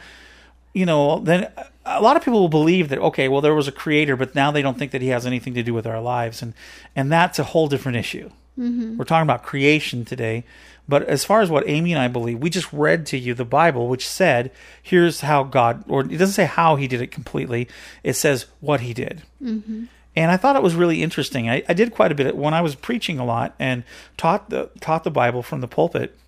you 0.72 0.86
know, 0.86 1.18
then 1.18 1.50
a 1.84 2.00
lot 2.00 2.16
of 2.16 2.24
people 2.24 2.40
will 2.40 2.48
believe 2.48 2.88
that 2.88 2.98
okay, 2.98 3.28
well 3.28 3.40
there 3.40 3.54
was 3.54 3.68
a 3.68 3.72
creator, 3.72 4.16
but 4.16 4.34
now 4.34 4.50
they 4.50 4.62
don't 4.62 4.78
think 4.78 4.92
that 4.92 5.02
he 5.02 5.08
has 5.08 5.26
anything 5.26 5.54
to 5.54 5.62
do 5.62 5.74
with 5.74 5.86
our 5.86 6.00
lives, 6.00 6.42
and 6.42 6.54
and 6.94 7.10
that's 7.10 7.38
a 7.38 7.44
whole 7.44 7.68
different 7.68 7.98
issue. 7.98 8.30
Mm-hmm. 8.58 8.96
We're 8.96 9.04
talking 9.04 9.22
about 9.26 9.44
creation 9.44 10.04
today, 10.04 10.44
but 10.88 11.02
as 11.04 11.24
far 11.24 11.40
as 11.40 11.50
what 11.50 11.68
Amy 11.68 11.92
and 11.92 12.00
I 12.00 12.08
believe, 12.08 12.38
we 12.38 12.50
just 12.50 12.72
read 12.72 13.06
to 13.06 13.18
you 13.18 13.34
the 13.34 13.44
Bible, 13.44 13.88
which 13.88 14.08
said, 14.08 14.50
"Here's 14.82 15.20
how 15.22 15.44
God," 15.44 15.84
or 15.88 16.00
it 16.02 16.18
doesn't 16.18 16.34
say 16.34 16.46
how 16.46 16.76
He 16.76 16.88
did 16.88 17.00
it 17.00 17.10
completely. 17.10 17.68
It 18.02 18.14
says 18.14 18.46
what 18.60 18.80
He 18.80 18.94
did. 18.94 19.22
Mm-hmm. 19.42 19.84
And 20.18 20.32
I 20.32 20.36
thought 20.36 20.56
it 20.56 20.64
was 20.64 20.74
really 20.74 21.00
interesting. 21.00 21.48
I, 21.48 21.62
I 21.68 21.74
did 21.74 21.94
quite 21.94 22.10
a 22.10 22.16
bit 22.16 22.36
when 22.36 22.52
I 22.52 22.60
was 22.60 22.74
preaching 22.74 23.20
a 23.20 23.24
lot 23.24 23.54
and 23.60 23.84
taught 24.16 24.50
the 24.50 24.68
taught 24.80 25.04
the 25.04 25.12
Bible 25.12 25.44
from 25.44 25.60
the 25.60 25.68
pulpit. 25.68 26.18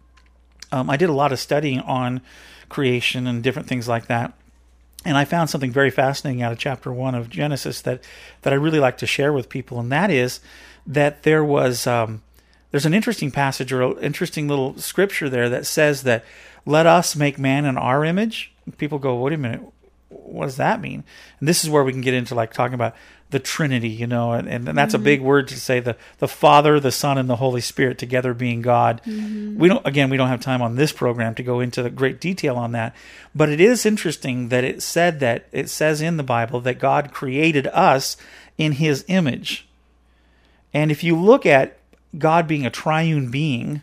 Um, 0.70 0.88
I 0.88 0.97
did 0.97 1.11
a 1.11 1.12
lot 1.12 1.32
of 1.32 1.41
studying 1.41 1.80
on 1.80 2.20
creation 2.68 3.26
and 3.26 3.43
different 3.43 3.66
things 3.66 3.88
like 3.88 4.07
that. 4.07 4.32
And 5.05 5.16
I 5.16 5.24
found 5.24 5.51
something 5.51 5.72
very 5.72 5.91
fascinating 5.91 6.41
out 6.41 6.53
of 6.53 6.59
chapter 6.59 6.93
one 6.93 7.16
of 7.16 7.28
Genesis 7.30 7.80
that, 7.80 8.05
that 8.43 8.53
I 8.53 8.57
really 8.57 8.78
like 8.78 8.97
to 8.99 9.09
share 9.09 9.32
with 9.32 9.49
people, 9.49 9.80
and 9.80 9.91
that 9.91 10.09
is 10.09 10.38
that 10.86 11.24
there 11.24 11.43
was 11.43 11.84
um, 11.88 12.22
there's 12.70 12.86
an 12.86 12.95
interesting 12.95 13.32
passage 13.32 13.72
or 13.72 13.99
interesting 13.99 14.47
little 14.47 14.78
scripture 14.78 15.28
there 15.28 15.49
that 15.49 15.66
says 15.66 16.05
that 16.05 16.24
let 16.64 16.86
us 16.86 17.16
make 17.16 17.41
man 17.41 17.64
in 17.64 17.76
our 17.76 18.05
image. 18.05 18.53
People 18.78 19.01
go, 19.01 19.16
wait 19.16 19.32
a 19.32 19.36
minute, 19.36 19.62
what 20.11 20.45
does 20.45 20.59
that 20.59 20.80
mean? 20.80 21.03
And 21.41 21.49
this 21.49 21.64
is 21.64 21.70
where 21.70 21.82
we 21.82 21.91
can 21.91 22.03
get 22.03 22.14
into 22.14 22.36
like 22.36 22.53
talking 22.53 22.74
about 22.74 22.95
the 23.31 23.39
Trinity, 23.39 23.89
you 23.89 24.07
know, 24.07 24.33
and, 24.33 24.49
and 24.49 24.66
that's 24.66 24.93
a 24.93 24.97
mm-hmm. 24.97 25.05
big 25.05 25.22
word 25.22 25.49
to 25.49 25.59
say 25.59 25.81
the 25.81 25.97
the 26.18 26.28
Father, 26.28 26.81
the 26.81 26.91
Son, 26.91 27.16
and 27.16 27.31
the 27.31 27.37
Holy 27.37 27.61
Spirit 27.61 27.97
together 27.97 28.35
being 28.35 28.61
God. 28.61 29.01
Mm-hmm. 29.07 29.59
We 29.59 29.68
don't 29.68 29.87
again 29.87 30.11
we 30.11 30.16
don't 30.16 30.28
have 30.28 30.41
time 30.41 30.62
on 30.62 30.76
this 30.76 30.93
program 30.93 31.35
to 31.37 31.43
go 31.43 31.61
into 31.61 31.83
the 31.83 31.91
great 31.91 32.20
detail 32.20 32.57
on 32.57 32.72
that, 32.72 32.95
but 33.35 33.49
it 33.49 33.61
is 33.61 33.87
interesting 33.87 34.49
that 34.49 34.64
it 34.64 34.83
said 34.83 35.20
that 35.20 35.47
it 35.53 35.70
says 35.70 36.01
in 36.01 36.16
the 36.16 36.22
Bible 36.22 36.61
that 36.61 36.78
God 36.78 37.12
created 37.12 37.66
us 37.68 38.16
in 38.59 38.72
His 38.72 39.05
image, 39.09 39.68
and 40.74 40.91
if 40.91 41.05
you 41.05 41.16
look 41.16 41.47
at 41.47 41.78
God 42.18 42.49
being 42.49 42.66
a 42.66 42.70
triune 42.70 43.31
being, 43.31 43.83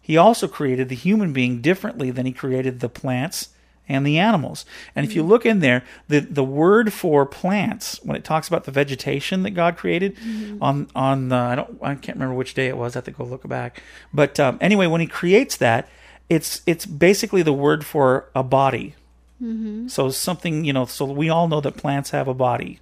He 0.00 0.16
also 0.16 0.46
created 0.46 0.88
the 0.88 0.94
human 0.94 1.32
being 1.32 1.60
differently 1.60 2.12
than 2.12 2.26
He 2.26 2.32
created 2.32 2.78
the 2.78 2.88
plants 2.88 3.50
and 3.88 4.06
the 4.06 4.18
animals. 4.18 4.64
And 4.94 5.06
if 5.06 5.14
you 5.14 5.22
mm-hmm. 5.22 5.30
look 5.30 5.46
in 5.46 5.60
there, 5.60 5.84
the, 6.08 6.20
the 6.20 6.44
word 6.44 6.92
for 6.92 7.24
plants, 7.24 8.00
when 8.02 8.16
it 8.16 8.24
talks 8.24 8.46
about 8.46 8.64
the 8.64 8.70
vegetation 8.70 9.42
that 9.44 9.50
God 9.50 9.76
created 9.76 10.16
mm-hmm. 10.16 10.62
on 10.62 10.88
on 10.94 11.28
the, 11.30 11.36
I 11.36 11.54
don't 11.54 11.78
I 11.82 11.94
can't 11.94 12.16
remember 12.16 12.34
which 12.34 12.54
day 12.54 12.68
it 12.68 12.76
was. 12.76 12.94
I 12.94 12.98
have 12.98 13.04
to 13.04 13.10
go 13.10 13.24
look 13.24 13.48
back. 13.48 13.82
But 14.12 14.38
um, 14.38 14.58
anyway, 14.60 14.86
when 14.86 15.00
He 15.00 15.06
creates 15.06 15.56
that, 15.56 15.88
it's 16.28 16.62
it's 16.66 16.84
basically 16.86 17.42
the 17.42 17.52
word 17.52 17.84
for 17.84 18.28
a 18.34 18.42
body. 18.42 18.94
Mm-hmm. 19.42 19.88
So 19.88 20.10
something 20.10 20.64
you 20.64 20.72
know. 20.72 20.84
So 20.84 21.04
we 21.04 21.28
all 21.30 21.48
know 21.48 21.60
that 21.60 21.76
plants 21.76 22.10
have 22.10 22.28
a 22.28 22.34
body, 22.34 22.80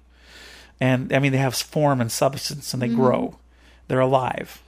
and 0.79 1.13
I 1.13 1.19
mean 1.19 1.31
they 1.31 1.37
have 1.37 1.55
form 1.55 2.01
and 2.01 2.11
substance, 2.11 2.73
and 2.73 2.81
they 2.81 2.87
grow. 2.89 3.37
They're 3.87 3.99
alive. 3.99 4.61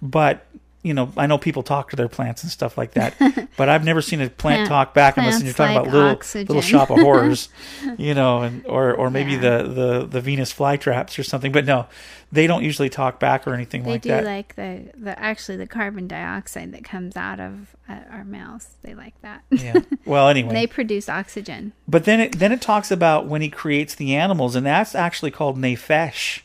But 0.00 0.46
you 0.82 0.94
know, 0.94 1.12
I 1.16 1.26
know 1.26 1.36
people 1.36 1.62
talk 1.62 1.90
to 1.90 1.96
their 1.96 2.08
plants 2.08 2.42
and 2.42 2.50
stuff 2.50 2.78
like 2.78 2.92
that, 2.92 3.14
but 3.58 3.68
I've 3.68 3.84
never 3.84 4.00
seen 4.00 4.20
a 4.20 4.30
plant 4.30 4.68
talk 4.68 4.94
back 4.94 5.18
unless 5.18 5.42
you're 5.42 5.52
talking 5.52 5.74
like 5.76 5.82
about 5.84 5.92
little 5.94 6.10
oxygen. 6.10 6.46
little 6.46 6.62
shop 6.62 6.90
of 6.90 6.98
horrors, 7.00 7.48
you 7.98 8.14
know, 8.14 8.42
and 8.42 8.64
or 8.66 8.94
or 8.94 9.10
maybe 9.10 9.32
Yeah. 9.32 9.58
the 9.62 9.68
the 9.68 10.06
the 10.06 10.20
Venus 10.20 10.52
flytraps 10.54 11.18
or 11.18 11.22
something. 11.22 11.52
But 11.52 11.66
no, 11.66 11.86
they 12.32 12.46
don't 12.46 12.62
usually 12.64 12.88
talk 12.88 13.20
back 13.20 13.46
or 13.46 13.52
anything 13.54 13.82
They 13.82 13.90
like 13.90 14.02
that. 14.02 14.16
They 14.16 14.20
do 14.20 14.26
like 14.26 14.54
the, 14.54 14.90
the 14.98 15.18
actually 15.20 15.58
the 15.58 15.66
carbon 15.66 16.08
dioxide 16.08 16.72
that 16.72 16.84
comes 16.84 17.16
out 17.16 17.40
of 17.40 17.76
uh, 17.88 17.96
our 18.10 18.24
mouths. 18.24 18.68
They 18.82 18.94
like 18.94 19.20
that. 19.22 19.42
yeah. 19.50 19.80
Well, 20.06 20.28
anyway, 20.34 20.54
they 20.54 20.66
produce 20.66 21.08
oxygen. 21.10 21.72
But 21.86 22.04
then 22.04 22.20
it 22.20 22.38
then 22.38 22.52
it 22.52 22.62
talks 22.62 22.90
about 22.90 23.26
when 23.26 23.42
he 23.42 23.50
creates 23.50 23.94
the 23.94 24.14
animals, 24.16 24.54
and 24.56 24.64
that's 24.64 24.94
actually 24.94 25.30
called 25.30 25.58
nephesh. 25.58 26.40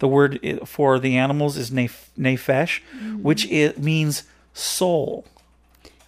The 0.00 0.08
word 0.08 0.40
for 0.66 0.98
the 0.98 1.16
animals 1.16 1.56
is 1.56 1.70
neph- 1.70 2.08
nephesh, 2.18 2.80
which 3.22 3.46
mm. 3.46 3.52
it 3.52 3.78
means 3.78 4.24
soul, 4.54 5.24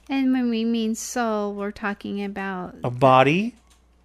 And 0.08 0.32
when 0.32 0.48
we 0.50 0.64
mean 0.64 0.94
soul, 0.94 1.52
we're 1.52 1.72
talking 1.72 2.22
about 2.24 2.76
a 2.84 2.90
body, 2.90 3.54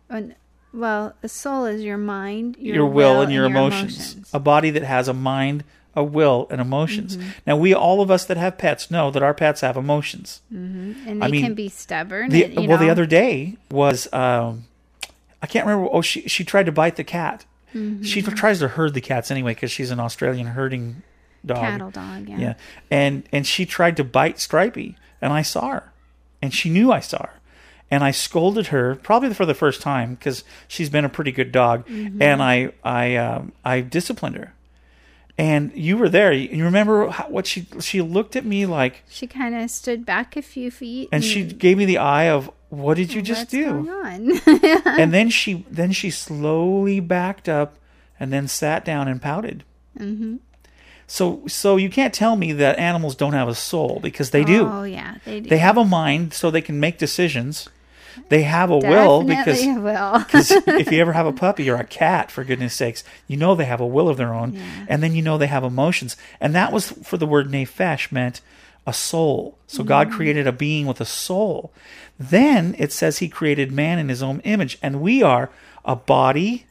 an, 0.10 0.36
well, 0.74 1.16
a 1.22 1.28
soul 1.28 1.66
is 1.66 1.84
your 1.84 1.98
mind, 1.98 2.58
your, 2.58 2.76
your, 2.76 2.86
will, 2.88 3.22
and 3.22 3.32
your, 3.32 3.46
emotions. 3.46 4.16
A 4.34 4.40
body 4.40 4.72
that 4.72 4.84
has 4.84 5.08
a 5.08 5.14
mind, 5.14 5.64
a 5.96 6.04
will, 6.04 6.48
and 6.50 6.60
emotions. 6.60 7.18
Mm-hmm. 7.18 7.30
Now, 7.46 7.58
we 7.58 7.74
all 7.74 8.02
of 8.02 8.10
us 8.10 8.26
that 8.26 8.38
have 8.38 8.58
pets 8.58 8.90
know 8.90 9.12
that 9.12 9.22
our 9.22 9.34
pets 9.34 9.62
have 9.62 9.78
emotions. 9.78 10.42
Mm-hmm. 10.52 11.08
and 11.08 11.22
they 11.22 11.26
I 11.26 11.30
mean, 11.30 11.44
can 11.44 11.54
be 11.54 11.70
stubborn. 11.70 12.30
The, 12.30 12.46
and, 12.46 12.68
well, 12.68 12.78
the 12.78 12.90
other 12.90 13.06
day 13.06 13.58
was 13.70 14.12
um, 14.12 14.66
I 15.42 15.48
can't 15.48 15.66
remember. 15.66 15.90
Oh, 15.92 16.02
she 16.02 16.22
she 16.28 16.44
tried 16.44 16.66
to 16.66 16.72
bite 16.72 16.96
the 16.96 17.04
cat. 17.04 17.46
Mm-hmm. 17.74 18.04
She 18.04 18.22
tries 18.22 18.60
to 18.60 18.68
herd 18.68 18.94
the 18.94 19.02
cats 19.02 19.32
anyway 19.32 19.54
because 19.54 19.72
she's 19.72 19.92
an 19.92 20.00
Australian 20.00 20.48
herding 20.48 21.02
dog. 21.46 21.58
cattle 21.58 21.92
dog. 21.92 22.28
Yeah. 22.30 22.38
Yeah. 22.40 22.54
And 22.90 23.24
and 23.32 23.48
she 23.48 23.66
tried 23.66 23.98
to 23.98 24.04
bite 24.04 24.40
Stripey, 24.40 24.96
and 25.22 25.32
I 25.34 25.42
saw 25.42 25.70
her, 25.70 25.92
and 26.42 26.54
she 26.54 26.70
knew 26.70 26.92
I 26.92 27.00
saw 27.00 27.24
her, 27.24 27.40
and 27.90 28.04
I 28.04 28.12
scolded 28.12 28.68
her 28.68 28.96
probably 28.96 29.34
for 29.34 29.46
the 29.46 29.54
first 29.54 29.82
time 29.82 30.16
because 30.16 30.44
she's 30.68 30.90
been 30.90 31.06
a 31.06 31.10
pretty 31.10 31.32
good 31.32 31.52
dog, 31.52 31.88
Mm-hmm. 31.88 32.22
and 32.22 32.42
I 32.44 32.72
I 32.84 33.16
um, 33.16 33.54
I 33.64 33.82
disciplined 33.82 34.36
her, 34.36 34.54
and 35.38 35.72
you 35.74 35.98
were 35.98 36.10
there. 36.10 36.32
You 36.34 36.64
remember 36.66 37.08
how, 37.10 37.30
what 37.30 37.48
she 37.48 37.68
she 37.80 38.02
looked 38.02 38.36
at 38.36 38.46
me 38.46 38.66
like, 38.66 39.04
She 39.10 39.28
kind 39.28 39.56
of 39.56 39.70
stood 39.72 40.06
back 40.06 40.36
a 40.36 40.42
few 40.42 40.70
feet, 40.72 41.10
and 41.12 41.24
she 41.24 41.44
gave 41.46 41.78
me 41.78 41.86
the 41.86 41.98
eye 42.00 42.30
of 42.30 42.52
what 42.72 42.96
did 42.98 43.14
you 43.14 43.22
just 43.22 43.42
What's 43.42 43.52
do? 43.52 43.66
going 43.84 43.90
on? 43.90 44.42
and 45.00 45.14
then 45.14 45.30
she 45.30 45.66
then 45.70 45.92
she 45.92 46.10
slowly 46.10 47.00
backed 47.00 47.48
up 47.48 47.76
and 48.20 48.32
then 48.34 48.48
sat 48.48 48.84
down 48.86 49.08
and 49.08 49.22
pouted. 49.22 49.64
Mm-hmm. 50.00 50.38
So 51.06 51.44
so 51.48 51.76
you 51.76 51.90
can't 51.90 52.14
tell 52.14 52.36
me 52.38 52.54
that 52.54 52.80
animals 52.80 53.16
don't 53.16 53.34
have 53.34 53.50
a 53.50 53.56
soul 53.56 54.00
because 54.02 54.32
they 54.32 54.44
do. 54.46 54.68
Oh 54.68 54.84
yeah, 54.84 55.18
they 55.26 55.42
do. 55.42 55.50
They 55.50 55.58
have 55.58 55.78
a 55.78 55.84
mind 55.86 56.34
so 56.34 56.50
they 56.50 56.62
can 56.62 56.80
make 56.80 56.98
decisions. 56.98 57.68
They 58.30 58.44
have 58.44 58.70
a 58.70 58.78
will 58.78 59.24
because 59.24 59.60
Definitely 59.62 59.82
will. 59.84 60.26
if 60.80 60.92
you 60.92 61.00
ever 61.00 61.14
have 61.14 61.26
a 61.28 61.32
puppy 61.34 61.70
or 61.70 61.76
a 61.76 61.86
cat, 61.86 62.30
for 62.30 62.44
goodness 62.44 62.74
sakes, 62.74 63.04
you 63.28 63.38
know 63.38 63.56
they 63.56 63.66
have 63.66 63.80
a 63.82 63.86
will 63.88 64.10
of 64.10 64.18
their 64.18 64.34
own, 64.34 64.54
Yeah. 64.54 64.86
and 64.90 65.02
then 65.04 65.16
you 65.16 65.22
know 65.22 65.38
they 65.38 65.48
have 65.48 65.64
emotions. 65.64 66.18
And 66.42 66.54
that 66.56 66.72
was 66.74 66.92
for 66.92 67.18
the 67.18 67.26
word 67.26 67.50
nephesh 67.50 68.12
meant 68.12 68.42
a 68.88 68.94
soul. 68.94 69.58
So 69.68 69.84
God 69.84 70.12
created 70.12 70.48
a 70.48 70.52
being 70.52 70.88
with 70.88 71.00
a 71.00 71.06
soul. 71.06 71.72
Then 72.22 72.76
it 72.78 72.92
says 72.92 73.18
He 73.18 73.30
created 73.30 73.72
man 73.72 73.98
in 73.98 74.10
His 74.10 74.22
own 74.22 74.42
image, 74.42 74.78
and 74.82 75.02
we 75.02 75.24
are 75.24 75.50
a 75.84 75.96
body, 75.96 76.66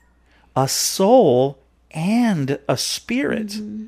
a 0.55 0.69
soul, 0.69 1.59
and 1.91 2.59
a 2.69 2.77
spirit. 2.77 3.49
Mm-hmm. 3.49 3.87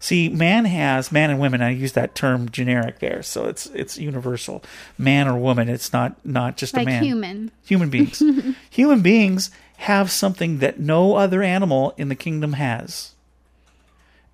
See, 0.00 0.28
man 0.30 0.64
has 0.64 1.12
man 1.12 1.30
and 1.30 1.38
women. 1.38 1.60
I 1.60 1.70
use 1.70 1.92
that 1.92 2.14
term 2.14 2.48
generic 2.48 2.98
there, 2.98 3.22
so 3.22 3.44
it's 3.44 3.66
it's 3.66 3.98
universal. 3.98 4.64
Man 4.96 5.28
or 5.28 5.36
woman. 5.36 5.68
It's 5.68 5.92
not 5.92 6.16
not 6.24 6.56
just 6.56 6.76
a 6.76 6.82
man 6.82 7.04
human. 7.04 7.50
human 7.64 7.90
beings. 7.90 8.22
human 8.70 9.02
beings 9.02 9.50
have 9.76 10.10
something 10.10 10.58
that 10.58 10.80
no 10.80 11.16
other 11.16 11.42
animal 11.42 11.94
in 11.96 12.08
the 12.08 12.14
kingdom 12.14 12.54
has. 12.54 13.12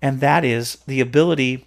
And 0.01 0.21
that 0.21 0.45
is 0.45 0.77
the 0.87 1.01
ability 1.01 1.65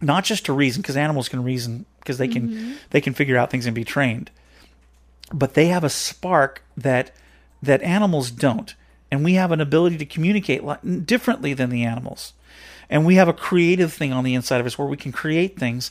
not 0.00 0.24
just 0.24 0.46
to 0.46 0.52
reason 0.52 0.80
because 0.80 0.96
animals 0.96 1.28
can 1.28 1.44
reason 1.44 1.84
because 2.00 2.18
they 2.18 2.28
can 2.28 2.48
mm-hmm. 2.48 2.72
they 2.90 3.00
can 3.00 3.12
figure 3.12 3.36
out 3.36 3.50
things 3.50 3.66
and 3.66 3.74
be 3.74 3.84
trained. 3.84 4.30
But 5.32 5.54
they 5.54 5.66
have 5.66 5.84
a 5.84 5.90
spark 5.90 6.62
that 6.76 7.10
that 7.62 7.82
animals 7.82 8.30
don't. 8.30 8.74
And 9.10 9.24
we 9.24 9.34
have 9.34 9.52
an 9.52 9.60
ability 9.60 9.98
to 9.98 10.06
communicate 10.06 10.62
differently 11.06 11.54
than 11.54 11.70
the 11.70 11.84
animals. 11.84 12.34
And 12.90 13.04
we 13.04 13.16
have 13.16 13.28
a 13.28 13.32
creative 13.32 13.92
thing 13.92 14.12
on 14.12 14.24
the 14.24 14.34
inside 14.34 14.60
of 14.60 14.66
us 14.66 14.78
where 14.78 14.88
we 14.88 14.96
can 14.96 15.12
create 15.12 15.58
things 15.58 15.90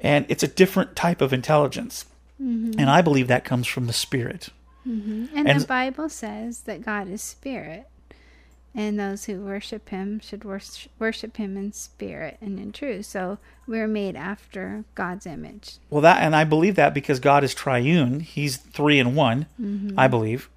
and 0.00 0.26
it's 0.28 0.42
a 0.42 0.48
different 0.48 0.94
type 0.94 1.20
of 1.20 1.32
intelligence. 1.32 2.06
Mm-hmm. 2.40 2.78
And 2.78 2.90
I 2.90 3.02
believe 3.02 3.28
that 3.28 3.44
comes 3.44 3.66
from 3.66 3.86
the 3.86 3.92
spirit. 3.92 4.50
And, 4.84 5.30
And- 5.34 5.60
the 5.60 5.66
Bible 5.66 6.08
says 6.08 6.60
that 6.60 6.82
God 6.84 7.08
is 7.08 7.22
spirit, 7.22 7.88
and 8.76 9.00
those 9.00 9.24
who 9.24 9.40
worship 9.40 9.88
Him 9.88 10.20
should 10.20 10.44
worship, 10.44 11.36
Him 11.38 11.56
in 11.56 11.72
spirit 11.72 12.36
and 12.42 12.60
in 12.60 12.72
truth. 12.72 13.06
So 13.06 13.38
we're 13.66 13.88
made 13.88 14.14
after 14.14 14.84
God's 14.94 15.26
image. 15.26 15.78
Well, 15.88 16.02
that 16.02 16.22
and 16.22 16.36
I 16.36 16.44
believe 16.44 16.76
that 16.76 16.92
because 16.92 17.18
God 17.18 17.42
is 17.42 17.54
triune, 17.54 18.20
He's 18.20 18.58
three 18.58 18.98
in 18.98 19.14
one. 19.14 19.46
Mm-hmm. 19.60 19.98
I 19.98 20.06
believe. 20.06 20.50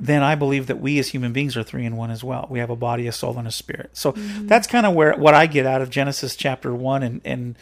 Then 0.00 0.22
I 0.22 0.36
believe 0.36 0.68
that 0.68 0.80
we 0.80 0.98
as 1.00 1.08
human 1.08 1.32
beings 1.32 1.56
are 1.56 1.64
three 1.64 1.84
in 1.84 1.96
one 1.96 2.10
as 2.10 2.22
well. 2.22 2.46
We 2.48 2.60
have 2.60 2.70
a 2.70 2.76
body, 2.76 3.08
a 3.08 3.12
soul, 3.12 3.36
and 3.36 3.48
a 3.48 3.50
spirit. 3.50 3.90
So 3.96 4.12
mm-hmm. 4.12 4.46
that's 4.46 4.68
kind 4.68 4.86
of 4.86 4.94
where 4.94 5.14
what 5.14 5.34
I 5.34 5.46
get 5.46 5.66
out 5.66 5.82
of 5.82 5.90
Genesis 5.90 6.36
chapter 6.36 6.74
one, 6.74 7.02
and 7.02 7.20
and 7.24 7.56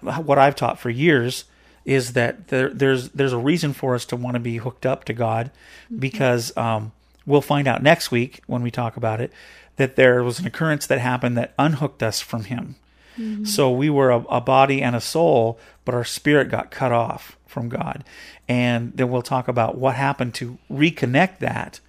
what 0.00 0.38
I've 0.38 0.54
taught 0.54 0.78
for 0.78 0.90
years 0.90 1.44
is 1.84 2.12
that 2.12 2.48
there, 2.48 2.68
there's 2.68 3.08
there's 3.10 3.32
a 3.32 3.38
reason 3.38 3.72
for 3.72 3.96
us 3.96 4.04
to 4.06 4.16
want 4.16 4.34
to 4.34 4.40
be 4.40 4.58
hooked 4.58 4.86
up 4.86 5.04
to 5.06 5.12
God 5.12 5.50
mm-hmm. 5.86 5.98
because 5.98 6.56
um, 6.56 6.92
we'll 7.26 7.40
find 7.40 7.68
out 7.68 7.82
next 7.82 8.10
week 8.10 8.42
when 8.46 8.62
we 8.62 8.70
talk 8.70 8.96
about 8.96 9.20
it 9.20 9.32
that 9.76 9.96
there 9.96 10.22
was 10.22 10.38
an 10.38 10.46
occurrence 10.46 10.86
that 10.86 10.98
happened 10.98 11.36
that 11.36 11.54
unhooked 11.58 12.02
us 12.02 12.20
from 12.20 12.44
Him. 12.44 12.76
Mm-hmm. 13.18 13.44
So 13.44 13.70
we 13.70 13.90
were 13.90 14.10
a, 14.10 14.18
a 14.24 14.40
body 14.40 14.82
and 14.82 14.94
a 14.94 15.00
soul, 15.00 15.58
but 15.84 15.94
our 15.94 16.04
spirit 16.04 16.50
got 16.50 16.70
cut 16.70 16.92
off 16.92 17.36
from 17.46 17.68
God. 17.68 18.04
And 18.48 18.92
then 18.94 19.10
we'll 19.10 19.22
talk 19.22 19.48
about 19.48 19.76
what 19.76 19.96
happened 19.96 20.34
to 20.34 20.58
reconnect 20.70 21.38
that 21.38 21.80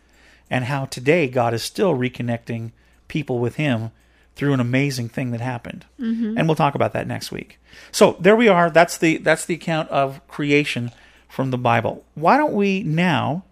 and 0.49 0.65
how 0.65 0.85
today 0.85 1.27
God 1.27 1.53
is 1.53 1.63
still 1.63 1.95
reconnecting 1.95 2.71
people 3.07 3.39
with 3.39 3.55
Him 3.55 3.91
through 4.35 4.53
an 4.53 4.59
amazing 4.59 5.09
thing 5.09 5.31
that 5.31 5.41
happened. 5.41 5.85
Mm-hmm. 5.99 6.37
And 6.37 6.47
we'll 6.47 6.55
talk 6.55 6.75
about 6.75 6.93
that 6.93 7.07
next 7.07 7.31
week. 7.31 7.59
So 7.91 8.17
there 8.19 8.35
we 8.35 8.47
are. 8.47 8.69
That's 8.69 8.97
the 8.97 9.17
that's 9.17 9.45
the 9.45 9.55
account 9.55 9.89
of 9.89 10.25
creation 10.27 10.91
from 11.27 11.51
the 11.51 11.57
Bible. 11.57 12.05
Why 12.15 12.37
don't 12.37 12.53
we 12.53 12.83
now 12.83 13.43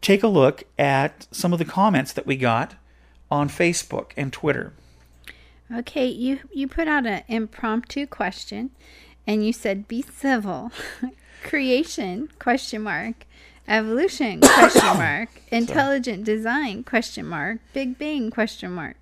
take 0.00 0.22
a 0.22 0.28
look 0.28 0.64
at 0.78 1.26
some 1.30 1.52
of 1.52 1.58
the 1.58 1.64
comments 1.64 2.12
that 2.12 2.26
we 2.26 2.36
got 2.36 2.74
on 3.30 3.48
Facebook 3.48 4.12
and 4.16 4.32
Twitter? 4.32 4.72
Okay, 5.74 6.06
you 6.06 6.40
you 6.52 6.68
put 6.68 6.86
out 6.86 7.06
an 7.06 7.22
impromptu 7.26 8.06
question, 8.06 8.70
and 9.26 9.44
you 9.44 9.52
said 9.52 9.88
be 9.88 10.02
civil. 10.02 10.70
Creation 11.42 12.28
question 12.38 12.82
mark. 12.82 13.26
Evolution 13.68 14.40
question 14.42 14.84
mark. 14.96 15.28
Intelligent 15.50 16.24
design 16.24 16.84
question 16.84 17.26
mark. 17.26 17.58
Big 17.72 17.98
Bang 17.98 18.30
question 18.30 18.72
mark. 18.72 18.96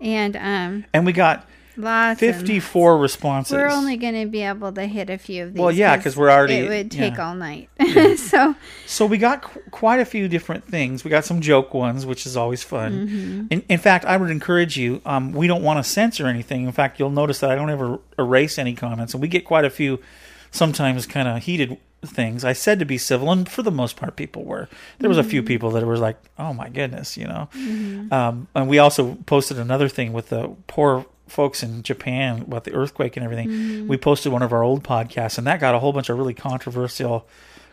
And 0.00 0.36
um 0.36 0.84
And 0.92 1.06
we 1.06 1.12
got 1.12 1.46
lots 1.82 2.22
of 2.22 2.36
54 2.36 2.98
responses. 2.98 3.52
We're 3.52 3.68
only 3.68 3.96
going 3.96 4.14
to 4.20 4.26
be 4.26 4.42
able 4.42 4.72
to 4.72 4.86
hit 4.86 5.10
a 5.10 5.18
few 5.18 5.44
of 5.44 5.54
these. 5.54 5.60
Well, 5.60 5.70
yeah, 5.72 5.96
because 5.96 6.16
we're 6.16 6.30
already- 6.30 6.54
It 6.54 6.68
would 6.68 6.90
take 6.90 7.14
yeah. 7.16 7.28
all 7.28 7.34
night. 7.34 7.68
so 8.18 8.54
So 8.86 9.06
we 9.06 9.18
got 9.18 9.42
qu- 9.42 9.60
quite 9.70 10.00
a 10.00 10.04
few 10.04 10.28
different 10.28 10.64
things. 10.64 11.04
We 11.04 11.10
got 11.10 11.24
some 11.24 11.40
joke 11.40 11.72
ones, 11.74 12.04
which 12.06 12.26
is 12.26 12.36
always 12.36 12.62
fun. 12.62 13.08
Mm-hmm. 13.08 13.46
In, 13.50 13.62
in 13.68 13.78
fact, 13.78 14.04
I 14.04 14.16
would 14.16 14.30
encourage 14.30 14.76
you. 14.76 15.00
Um, 15.04 15.32
we 15.32 15.46
don't 15.46 15.62
want 15.62 15.84
to 15.84 15.88
censor 15.90 16.26
anything. 16.26 16.64
In 16.66 16.72
fact, 16.72 16.98
you'll 16.98 17.10
notice 17.10 17.40
that 17.40 17.50
I 17.50 17.54
don't 17.54 17.70
ever 17.70 17.98
erase 18.18 18.58
any 18.58 18.74
comments, 18.74 19.14
and 19.14 19.20
we 19.22 19.28
get 19.28 19.44
quite 19.44 19.64
a 19.64 19.70
few, 19.70 20.00
sometimes 20.50 21.06
kind 21.06 21.28
of 21.28 21.42
heated 21.42 21.78
things. 22.02 22.44
I 22.46 22.54
said 22.54 22.78
to 22.78 22.86
be 22.86 22.96
civil, 22.96 23.30
and 23.30 23.46
for 23.46 23.62
the 23.62 23.70
most 23.70 23.96
part, 23.96 24.16
people 24.16 24.44
were. 24.44 24.68
There 25.00 25.08
was 25.10 25.18
a 25.18 25.22
few 25.22 25.42
people 25.42 25.70
that 25.72 25.84
were 25.84 25.98
like, 25.98 26.16
"Oh 26.38 26.54
my 26.54 26.70
goodness," 26.70 27.16
you 27.18 27.26
know. 27.26 27.48
Um, 28.10 28.48
and 28.54 28.68
we 28.68 28.78
also 28.78 29.16
posted 29.26 29.58
another 29.58 29.86
thing 29.88 30.12
with 30.14 30.30
the 30.30 30.48
poor 30.66 31.04
folks 31.30 31.62
in 31.62 31.82
Japan 31.82 32.42
about 32.42 32.64
the 32.64 32.72
earthquake 32.72 33.16
and 33.16 33.24
everything. 33.24 33.48
Mm-hmm. 33.48 33.88
We 33.88 33.96
posted 33.96 34.32
one 34.32 34.42
of 34.42 34.52
our 34.52 34.62
old 34.62 34.84
podcasts, 34.84 35.38
and 35.38 35.46
that 35.46 35.60
got 35.60 35.74
a 35.74 35.78
whole 35.78 35.92
bunch 35.92 36.08
of 36.08 36.18
really 36.18 36.34
controversial 36.34 37.26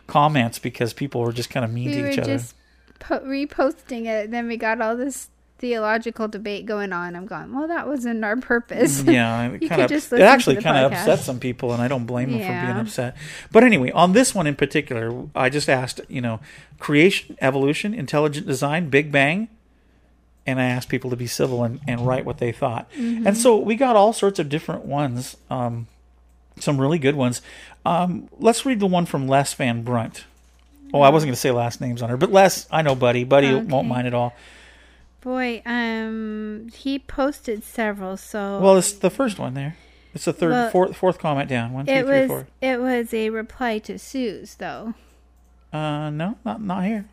comments 0.06 0.58
because 0.58 0.92
people 0.92 1.20
were 1.20 1.32
just 1.32 1.50
kind 1.50 1.64
of 1.64 1.72
mean 1.72 1.90
we 1.90 1.94
to 1.94 2.10
each 2.10 2.18
other. 2.18 2.36
just 2.38 2.54
po- 2.98 3.20
reposting 3.20 4.06
it. 4.06 4.30
Then 4.30 4.48
we 4.48 4.56
got 4.56 4.80
all 4.80 4.96
this 4.96 5.28
theological 5.58 6.28
debate 6.28 6.66
going 6.66 6.92
on. 6.92 7.16
I'm 7.16 7.26
going, 7.26 7.54
well, 7.54 7.68
that 7.68 7.86
wasn't 7.86 8.24
our 8.24 8.36
purpose. 8.36 9.02
Mm, 9.02 9.12
yeah, 9.12 9.48
it 9.60 9.68
kind 9.68 9.82
of 9.82 9.90
it 9.92 10.20
actually 10.20 10.56
kind 10.56 10.84
of 10.84 10.92
podcast. 10.92 11.00
upset 11.00 11.18
some 11.20 11.40
people, 11.40 11.72
and 11.72 11.82
I 11.82 11.88
don't 11.88 12.06
blame 12.06 12.30
them 12.30 12.40
for 12.40 12.66
being 12.66 12.78
upset. 12.78 13.16
But 13.52 13.64
anyway, 13.64 13.90
on 13.90 14.12
this 14.12 14.34
one 14.34 14.46
in 14.46 14.56
particular, 14.56 15.26
I 15.34 15.50
just 15.50 15.68
asked, 15.68 16.00
you 16.08 16.20
know, 16.20 16.40
creation, 16.78 17.36
evolution, 17.40 17.94
intelligent 17.94 18.46
design, 18.46 18.88
Big 18.88 19.12
Bang, 19.12 19.48
and 20.48 20.58
I 20.58 20.64
asked 20.64 20.88
people 20.88 21.10
to 21.10 21.16
be 21.16 21.26
civil 21.26 21.62
and, 21.62 21.78
and 21.86 22.06
write 22.06 22.24
what 22.24 22.38
they 22.38 22.52
thought. 22.52 22.90
Mm-hmm. 22.92 23.26
And 23.26 23.36
so 23.36 23.58
we 23.58 23.76
got 23.76 23.96
all 23.96 24.14
sorts 24.14 24.38
of 24.38 24.48
different 24.48 24.86
ones, 24.86 25.36
um, 25.50 25.86
some 26.58 26.80
really 26.80 26.98
good 26.98 27.14
ones. 27.14 27.42
Um, 27.84 28.30
let's 28.38 28.64
read 28.64 28.80
the 28.80 28.86
one 28.86 29.04
from 29.04 29.28
Les 29.28 29.52
Van 29.52 29.82
Brunt. 29.82 30.24
Oh, 30.94 31.02
I 31.02 31.10
wasn't 31.10 31.28
going 31.28 31.34
to 31.34 31.40
say 31.40 31.50
last 31.50 31.82
names 31.82 32.00
on 32.00 32.08
her, 32.08 32.16
but 32.16 32.32
Les, 32.32 32.66
I 32.70 32.80
know 32.80 32.94
Buddy. 32.94 33.24
Buddy 33.24 33.54
won't 33.54 33.86
mind 33.86 34.06
at 34.06 34.14
all. 34.14 34.34
Boy, 35.20 35.60
um, 35.66 36.70
he 36.74 36.98
posted 36.98 37.62
several, 37.62 38.16
so 38.16 38.58
Well, 38.60 38.78
it's 38.78 38.92
the 38.92 39.10
first 39.10 39.38
one 39.38 39.52
there. 39.52 39.76
It's 40.14 40.24
the 40.24 40.32
third, 40.32 40.52
Well, 40.52 40.70
fourth, 40.70 40.96
fourth 40.96 41.18
comment 41.18 41.50
down. 41.50 41.74
One, 41.74 41.84
two, 41.84 41.92
it 41.92 42.06
three, 42.06 42.20
was 42.20 42.26
four. 42.28 42.46
it 42.62 42.80
was 42.80 43.12
a 43.12 43.28
reply 43.28 43.78
to 43.80 43.98
Sue's 43.98 44.54
though. 44.54 44.94
Uh, 45.72 46.08
no, 46.08 46.38
not 46.46 46.62
not 46.62 46.84
here. 46.84 47.04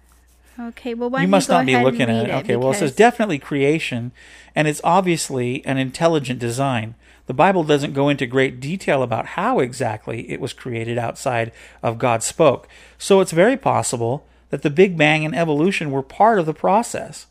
Okay, 0.57 0.93
well, 0.93 1.09
why 1.09 1.21
you 1.21 1.27
must 1.27 1.49
go 1.49 1.57
not 1.57 1.65
be 1.65 1.77
looking 1.77 2.03
at 2.03 2.21
read 2.21 2.29
it. 2.29 2.33
Okay, 2.43 2.55
well, 2.55 2.71
it 2.71 2.75
says 2.75 2.95
definitely 2.95 3.39
creation, 3.39 4.11
and 4.55 4.67
it's 4.67 4.81
obviously 4.83 5.65
an 5.65 5.77
intelligent 5.77 6.39
design. 6.39 6.95
The 7.27 7.33
Bible 7.33 7.63
doesn't 7.63 7.93
go 7.93 8.07
into 8.07 8.25
great 8.25 8.59
detail 8.59 9.03
about 9.03 9.25
how 9.27 9.59
exactly 9.59 10.29
it 10.31 10.39
was 10.39 10.53
created 10.53 10.97
outside 10.97 11.51
of 11.83 11.97
God 11.97 12.23
spoke. 12.23 12.67
So 12.97 13.19
it's 13.19 13.31
very 13.31 13.57
possible 13.57 14.25
that 14.49 14.61
the 14.61 14.69
Big 14.69 14.97
Bang 14.97 15.25
and 15.25 15.35
evolution 15.35 15.91
were 15.91 16.03
part 16.03 16.39
of 16.39 16.45
the 16.45 16.53
process. 16.53 17.25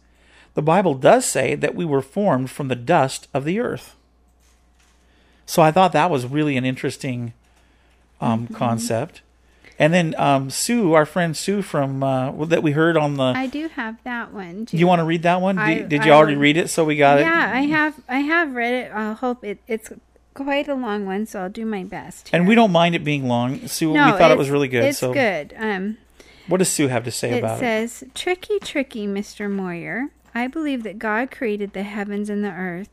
The 0.55 0.63
Bible 0.63 0.95
does 0.95 1.25
say 1.25 1.55
that 1.55 1.75
we 1.75 1.85
were 1.85 2.03
formed 2.03 2.51
from 2.51 2.69
the 2.69 2.75
dust 2.77 3.29
of 3.33 3.45
the 3.45 3.59
earth. 3.61 3.95
So 5.47 5.63
I 5.63 5.71
thought 5.71 5.93
that 5.93 6.11
was 6.11 6.27
really 6.27 6.57
an 6.57 6.65
interesting 6.65 7.33
um, 8.21 8.45
Mm-hmm. 8.45 8.55
concept. 8.55 9.23
And 9.79 9.93
then 9.93 10.15
um, 10.19 10.51
Sue, 10.51 10.93
our 10.93 11.05
friend 11.05 11.37
Sue 11.37 11.61
from 11.61 12.03
uh, 12.03 12.45
that 12.47 12.63
we 12.63 12.73
heard 12.73 12.97
on 12.97 13.15
the 13.15 13.25
I 13.25 13.47
do 13.47 13.69
have 13.69 13.97
that 14.05 14.33
one. 14.33 14.67
Too. 14.67 14.77
you 14.77 14.87
want 14.87 15.01
to 15.01 15.05
read 15.05 15.23
that 15.23 15.41
one? 15.41 15.59
I- 15.59 15.75
did, 15.75 15.89
did 15.89 16.05
you 16.05 16.13
I 16.13 16.15
already 16.15 16.37
read 16.37 16.57
it? 16.57 16.71
So 16.71 16.85
we 16.85 16.97
got 16.97 17.19
Yeah, 17.19 17.49
it. 17.51 17.53
Yeah, 17.53 17.59
I 17.59 17.63
have. 17.63 17.95
I 18.09 18.19
have 18.21 18.55
read 18.55 18.75
it. 18.75 18.93
I 18.93 19.13
hope 19.15 19.43
it, 19.45 19.59
it's 19.67 19.91
quite 20.35 20.69
a 20.69 20.75
long 20.75 21.07
one, 21.07 21.27
so 21.27 21.43
I'll 21.43 21.51
do 21.51 21.65
my 21.67 21.83
best. 21.85 22.31
And 22.33 22.47
we 22.47 22.55
don't 22.55 22.71
mind 22.73 22.95
it 22.95 23.03
being 23.05 23.27
long. 23.27 23.67
Sue, 23.67 23.93
No, 23.93 24.13
we 24.13 24.19
thought 24.19 24.31
it 24.31 24.39
was 24.39 24.51
really 24.51 24.69
good. 24.69 24.85
It's 24.85 24.99
so 24.99 25.13
good. 25.13 25.55
Um, 25.59 25.99
what 26.47 26.59
does 26.59 26.69
Sue 26.71 26.89
have 26.89 27.05
to 27.05 27.11
say 27.11 27.33
it 27.35 27.39
about 27.39 27.57
it? 27.57 27.61
says, 27.61 28.05
"Tricky, 28.15 28.59
tricky, 28.61 29.07
Mister 29.07 29.49
Moyer. 29.49 30.11
I 30.35 30.47
believe 30.47 30.83
that 30.85 30.99
God 30.99 31.31
created 31.31 31.73
the 31.73 31.85
heavens 31.85 32.29
and 32.31 32.45
the 32.45 32.51
earth. 32.53 32.91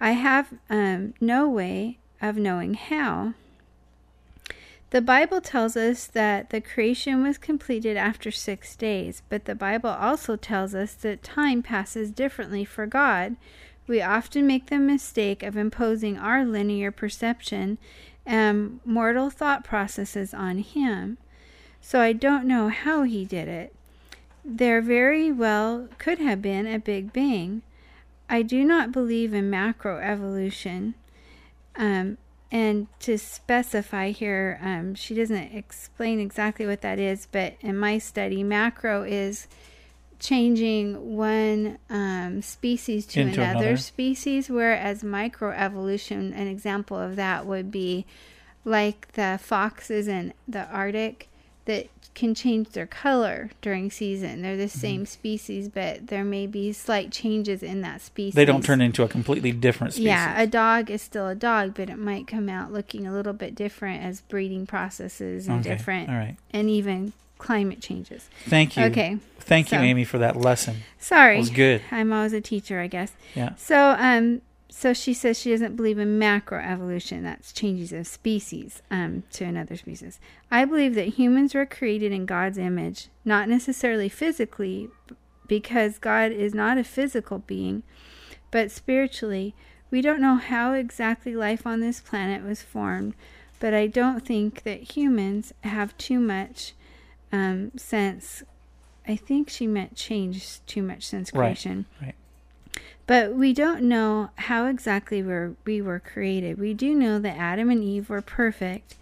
I 0.00 0.12
have 0.12 0.52
um, 0.70 1.14
no 1.20 1.48
way 1.48 1.98
of 2.22 2.36
knowing 2.36 2.74
how." 2.74 3.34
The 4.94 5.02
Bible 5.02 5.40
tells 5.40 5.76
us 5.76 6.06
that 6.06 6.50
the 6.50 6.60
creation 6.60 7.24
was 7.24 7.36
completed 7.36 7.96
after 7.96 8.30
six 8.30 8.76
days, 8.76 9.24
but 9.28 9.44
the 9.44 9.56
Bible 9.56 9.90
also 9.90 10.36
tells 10.36 10.72
us 10.72 10.94
that 10.94 11.24
time 11.24 11.64
passes 11.64 12.12
differently 12.12 12.64
for 12.64 12.86
God. 12.86 13.34
We 13.88 14.00
often 14.00 14.46
make 14.46 14.66
the 14.66 14.78
mistake 14.78 15.42
of 15.42 15.56
imposing 15.56 16.16
our 16.16 16.44
linear 16.44 16.92
perception 16.92 17.78
and 18.24 18.78
mortal 18.84 19.30
thought 19.30 19.64
processes 19.64 20.32
on 20.32 20.58
Him. 20.58 21.18
So 21.80 22.00
I 22.00 22.12
don't 22.12 22.46
know 22.46 22.68
how 22.68 23.02
He 23.02 23.24
did 23.24 23.48
it. 23.48 23.74
There 24.44 24.80
very 24.80 25.32
well 25.32 25.88
could 25.98 26.20
have 26.20 26.40
been 26.40 26.68
a 26.68 26.78
Big 26.78 27.12
Bang. 27.12 27.62
I 28.30 28.42
do 28.42 28.62
not 28.62 28.92
believe 28.92 29.34
in 29.34 29.50
macroevolution. 29.50 30.94
Um, 31.74 32.16
and 32.54 32.86
to 33.00 33.18
specify 33.18 34.12
here, 34.12 34.60
um, 34.62 34.94
she 34.94 35.12
doesn't 35.12 35.52
explain 35.56 36.20
exactly 36.20 36.66
what 36.66 36.82
that 36.82 37.00
is, 37.00 37.26
but 37.26 37.54
in 37.60 37.76
my 37.76 37.98
study, 37.98 38.44
macro 38.44 39.02
is 39.02 39.48
changing 40.20 41.16
one 41.16 41.78
um, 41.90 42.42
species 42.42 43.06
to 43.06 43.22
another, 43.22 43.42
another. 43.42 43.76
species, 43.76 44.48
whereas 44.48 45.02
microevolution, 45.02 46.32
an 46.32 46.46
example 46.46 46.96
of 46.96 47.16
that 47.16 47.44
would 47.44 47.72
be 47.72 48.06
like 48.64 49.10
the 49.14 49.40
foxes 49.42 50.06
in 50.06 50.32
the 50.46 50.64
Arctic 50.68 51.28
that 51.64 51.88
can 52.14 52.34
change 52.34 52.70
their 52.70 52.86
color 52.86 53.50
during 53.60 53.90
season. 53.90 54.42
They're 54.42 54.52
Mm-hmm. 54.52 54.60
the 54.62 54.68
same 54.68 55.06
species, 55.06 55.68
but 55.68 56.06
there 56.06 56.24
may 56.24 56.46
be 56.46 56.72
slight 56.72 57.10
changes 57.10 57.62
in 57.62 57.80
that 57.82 58.00
species. 58.00 58.34
They 58.34 58.44
don't 58.44 58.64
turn 58.64 58.80
into 58.80 59.02
a 59.02 59.08
completely 59.08 59.50
different 59.52 59.94
species. 59.94 60.06
Yeah, 60.06 60.40
a 60.40 60.46
dog 60.46 60.90
is 60.90 61.02
still 61.02 61.26
a 61.28 61.34
dog, 61.34 61.74
but 61.74 61.90
it 61.90 61.98
might 61.98 62.26
come 62.28 62.48
out 62.48 62.72
looking 62.72 63.06
a 63.06 63.12
little 63.12 63.32
bit 63.32 63.54
different 63.54 64.02
as 64.04 64.20
breeding 64.20 64.66
processes 64.66 65.48
and 65.48 65.60
Okay, 65.66 65.76
different, 65.76 66.08
all 66.08 66.14
right. 66.14 66.36
and 66.52 66.70
even 66.70 67.12
climate 67.38 67.80
changes. 67.80 68.28
Thank 68.46 68.76
you. 68.76 68.84
Okay, 68.84 69.18
Thank 69.40 69.72
you, 69.72 69.78
Amy, 69.78 70.04
for 70.04 70.18
that 70.18 70.36
lesson. 70.36 70.76
Sorry, 70.98 71.34
That 71.34 71.40
was 71.40 71.50
good. 71.50 71.82
I'm 71.90 72.12
always 72.12 72.32
a 72.32 72.40
teacher, 72.40 72.80
I 72.80 72.86
guess. 72.86 73.12
Yeah. 73.34 73.54
So, 73.56 73.96
um, 73.98 74.40
so 74.76 74.92
she 74.92 75.14
says 75.14 75.38
she 75.38 75.52
doesn't 75.52 75.76
believe 75.76 76.00
in 76.00 76.18
macroevolution. 76.18 77.22
That's 77.22 77.52
changes 77.52 77.92
of 77.92 78.08
species 78.08 78.82
um, 78.90 79.22
to 79.30 79.44
another 79.44 79.76
species. 79.76 80.18
I 80.50 80.64
believe 80.64 80.96
that 80.96 81.14
humans 81.14 81.54
were 81.54 81.64
created 81.64 82.10
in 82.10 82.26
God's 82.26 82.58
image, 82.58 83.06
not 83.24 83.48
necessarily 83.48 84.08
physically, 84.08 84.88
because 85.46 86.00
God 86.00 86.32
is 86.32 86.54
not 86.54 86.76
a 86.76 86.82
physical 86.82 87.38
being, 87.38 87.84
but 88.50 88.72
spiritually. 88.72 89.54
We 89.92 90.00
don't 90.00 90.20
know 90.20 90.34
how 90.34 90.72
exactly 90.72 91.36
life 91.36 91.68
on 91.68 91.78
this 91.78 92.00
planet 92.00 92.42
was 92.42 92.60
formed, 92.60 93.14
but 93.60 93.74
I 93.74 93.86
don't 93.86 94.26
think 94.26 94.64
that 94.64 94.96
humans 94.96 95.54
have 95.62 95.96
too 95.98 96.18
much 96.18 96.74
um, 97.30 97.70
since. 97.76 98.42
I 99.06 99.14
think 99.14 99.48
she 99.50 99.68
meant 99.68 99.94
change 99.94 100.66
too 100.66 100.82
much 100.82 101.04
since 101.06 101.32
Right. 101.32 101.46
creation. 101.46 101.86
Right. 102.02 102.16
But 103.06 103.34
we 103.34 103.52
don't 103.52 103.82
know 103.82 104.30
how 104.36 104.66
exactly 104.66 105.22
we're, 105.22 105.54
we 105.64 105.82
were 105.82 106.00
created. 106.00 106.58
We 106.58 106.72
do 106.72 106.94
know 106.94 107.18
that 107.18 107.36
Adam 107.36 107.68
and 107.70 107.84
Eve 107.84 108.08
were 108.08 108.22
perfect. 108.22 108.96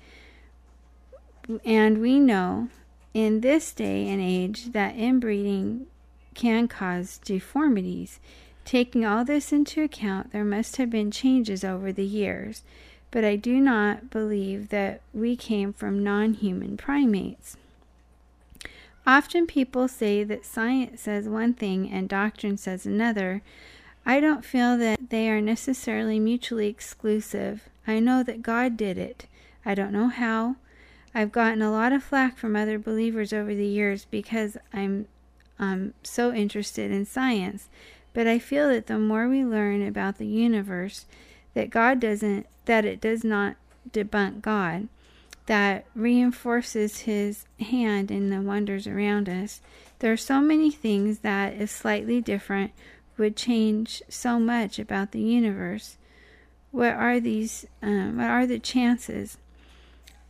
And 1.64 1.98
we 1.98 2.18
know 2.18 2.68
in 3.14 3.40
this 3.40 3.72
day 3.72 4.09
and 4.09 4.20
age 4.20 4.72
that 4.72 4.96
inbreeding 4.96 5.86
can 6.34 6.66
cause 6.68 7.18
deformities. 7.18 8.18
Taking 8.64 9.05
all 9.05 9.24
this 9.24 9.53
into 9.53 9.82
account, 9.82 10.32
there 10.32 10.44
must 10.44 10.76
have 10.76 10.88
been 10.90 11.11
changes 11.11 11.64
over 11.64 11.92
the 11.92 12.05
years, 12.05 12.62
but 13.11 13.24
I 13.24 13.36
do 13.36 13.59
not 13.59 14.09
believe 14.11 14.68
that 14.68 15.00
we 15.12 15.36
came 15.36 15.72
from 15.72 16.05
non 16.05 16.34
human 16.34 16.76
primates. 16.76 17.57
Often 19.05 19.48
people 19.48 19.88
say 19.88 20.22
that 20.22 20.46
science 20.46 21.00
says 21.03 21.28
one 21.28 21.55
thing 21.55 21.90
and 21.90 22.09
doctrine 22.09 22.57
says 22.57 22.86
another. 22.86 23.42
I 24.05 24.20
don't 24.20 24.44
feel 24.44 24.76
that 24.78 25.11
they 25.11 25.28
are 25.30 25.40
necessarily 25.40 26.18
mutually 26.18 26.68
exclusive. 26.68 27.68
I 27.86 28.00
know 28.00 28.22
that 28.22 28.42
God 28.42 28.76
did 28.76 28.98
it. 28.98 29.26
I 29.64 29.74
don't 29.74 29.92
know 29.92 30.09
how. 30.09 30.57
I've 31.14 31.32
gotten 31.32 31.62
a 31.62 31.70
lot 31.70 31.92
of 31.92 32.03
flack 32.03 32.36
from 32.36 32.57
other 32.57 32.78
believers 32.78 33.32
over 33.32 33.55
the 33.55 33.66
years 33.66 34.07
because 34.11 34.57
I'm 34.72 35.07
um, 35.59 35.94
so 36.03 36.32
interested 36.32 36.90
in 36.90 37.07
science. 37.07 37.68
But 38.14 38.26
I 38.26 38.38
feel 38.38 38.68
that 38.68 38.88
the 38.88 38.98
more 38.98 39.28
we 39.28 39.44
learn 39.44 39.86
about 39.86 40.18
the 40.18 40.26
universe, 40.26 41.07
that 41.55 41.70
God 41.70 42.00
doesn't, 42.00 42.46
that 42.64 42.84
it 42.84 43.00
does 43.00 43.24
not 43.24 43.57
debunk 43.90 44.42
God, 44.42 44.88
that 45.46 45.86
reinforces 45.94 47.00
His 47.00 47.44
hand 47.61 48.11
in 48.11 48.30
the 48.30 48.40
wonders 48.40 48.86
around 48.86 49.28
us. 49.28 49.61
There 50.00 50.12
are 50.12 50.16
so 50.16 50.40
many 50.40 50.70
things 50.70 51.20
that, 51.20 51.55
if 51.55 51.70
slightly 51.70 52.20
different, 52.20 52.72
would 53.22 53.36
change 53.36 54.02
so 54.08 54.40
much 54.40 54.80
about 54.80 55.12
the 55.12 55.20
universe. 55.20 55.96
What 56.72 56.94
are 56.94 57.20
these? 57.20 57.64
Um, 57.80 58.18
what 58.18 58.26
are 58.26 58.46
the 58.46 58.58
chances? 58.58 59.38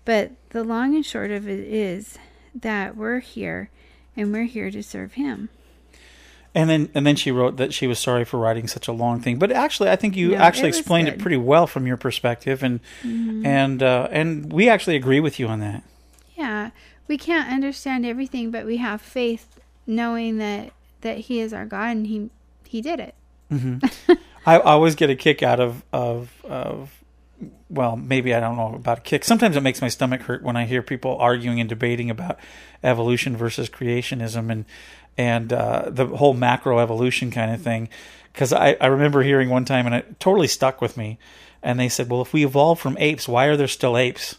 But 0.04 0.32
the 0.50 0.62
long 0.62 0.94
and 0.94 1.06
short 1.06 1.30
of 1.30 1.48
it 1.48 1.60
is 1.60 2.18
that 2.54 2.94
we're 2.94 3.20
here, 3.20 3.70
and 4.14 4.30
we're 4.30 4.44
here 4.44 4.70
to 4.70 4.82
serve 4.82 5.14
Him. 5.14 5.48
And 6.54 6.68
then 6.68 6.90
and 6.94 7.06
then 7.06 7.16
she 7.16 7.30
wrote 7.30 7.56
that 7.56 7.72
she 7.72 7.86
was 7.86 7.98
sorry 7.98 8.26
for 8.26 8.38
writing 8.38 8.68
such 8.68 8.88
a 8.88 8.92
long 8.92 9.20
thing. 9.20 9.38
But 9.38 9.50
actually, 9.52 9.88
I 9.88 9.96
think 9.96 10.14
you 10.14 10.32
No, 10.32 10.36
actually 10.36 10.68
it 10.68 10.76
explained 10.76 11.08
it 11.08 11.18
pretty 11.18 11.38
well 11.38 11.66
from 11.66 11.86
your 11.86 11.96
perspective, 11.96 12.62
and 12.62 12.80
and 13.02 13.82
uh, 13.82 14.08
and 14.10 14.52
we 14.52 14.68
actually 14.68 14.96
agree 14.96 15.20
with 15.20 15.40
you 15.40 15.48
on 15.48 15.60
that. 15.60 15.82
Yeah, 16.36 16.70
we 17.08 17.16
can't 17.16 17.50
understand 17.50 18.04
everything, 18.04 18.50
but 18.50 18.66
we 18.66 18.76
have 18.76 19.00
faith, 19.00 19.60
knowing 19.86 20.36
that 20.38 20.72
that 21.00 21.18
He 21.18 21.40
is 21.40 21.54
our 21.54 21.64
God 21.64 21.96
and 21.96 22.06
He 22.06 22.28
He 22.72 22.80
did 22.80 23.00
it. 23.00 23.14
I, 24.46 24.56
I 24.56 24.58
always 24.60 24.94
get 24.94 25.10
a 25.10 25.14
kick 25.14 25.42
out 25.42 25.60
of 25.60 25.84
of 25.92 26.32
of 26.42 27.04
well, 27.68 27.96
maybe 27.96 28.34
I 28.34 28.40
don't 28.40 28.56
know 28.56 28.74
about 28.74 28.98
a 28.98 29.00
kick. 29.02 29.24
Sometimes 29.24 29.56
it 29.56 29.62
makes 29.62 29.82
my 29.82 29.88
stomach 29.88 30.22
hurt 30.22 30.42
when 30.42 30.56
I 30.56 30.64
hear 30.64 30.80
people 30.80 31.18
arguing 31.18 31.60
and 31.60 31.68
debating 31.68 32.08
about 32.08 32.38
evolution 32.82 33.36
versus 33.36 33.68
creationism 33.68 34.50
and 34.50 34.64
and 35.18 35.52
uh, 35.52 35.90
the 35.90 36.06
whole 36.06 36.32
macro 36.32 36.78
evolution 36.78 37.30
kind 37.30 37.52
of 37.52 37.60
thing. 37.60 37.90
Because 38.32 38.54
I, 38.54 38.78
I 38.80 38.86
remember 38.86 39.22
hearing 39.22 39.50
one 39.50 39.66
time 39.66 39.84
and 39.84 39.94
it 39.94 40.18
totally 40.18 40.48
stuck 40.48 40.80
with 40.80 40.96
me. 40.96 41.18
And 41.62 41.78
they 41.78 41.90
said, 41.90 42.08
"Well, 42.08 42.22
if 42.22 42.32
we 42.32 42.42
evolved 42.42 42.80
from 42.80 42.96
apes, 42.98 43.28
why 43.28 43.44
are 43.46 43.56
there 43.58 43.68
still 43.68 43.98
apes?" 43.98 44.38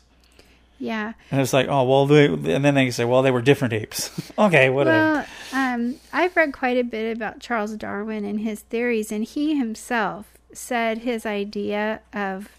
Yeah. 0.79 1.13
And 1.31 1.41
it's 1.41 1.53
like, 1.53 1.67
"Oh, 1.69 1.83
well," 1.83 2.05
they, 2.05 2.25
and 2.25 2.65
then 2.65 2.73
they 2.75 2.91
say, 2.91 3.05
"Well, 3.05 3.21
they 3.21 3.31
were 3.31 3.41
different 3.41 3.73
apes." 3.73 4.09
okay, 4.37 4.69
whatever. 4.69 5.25
Well, 5.51 5.73
um, 5.73 5.95
I've 6.11 6.35
read 6.35 6.53
quite 6.53 6.77
a 6.77 6.83
bit 6.83 7.15
about 7.15 7.39
Charles 7.39 7.75
Darwin 7.75 8.25
and 8.25 8.41
his 8.41 8.61
theories, 8.61 9.11
and 9.11 9.23
he 9.23 9.55
himself 9.57 10.25
said 10.51 10.99
his 10.99 11.25
idea 11.25 12.01
of 12.13 12.49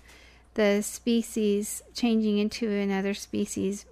the 0.55 0.83
species 0.83 1.83
changing 1.95 2.39
into 2.39 2.71
another 2.71 3.15
species 3.15 3.87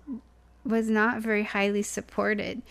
was 0.65 0.89
not 0.89 1.21
very 1.21 1.43
highly 1.43 1.83
supported 1.83 2.63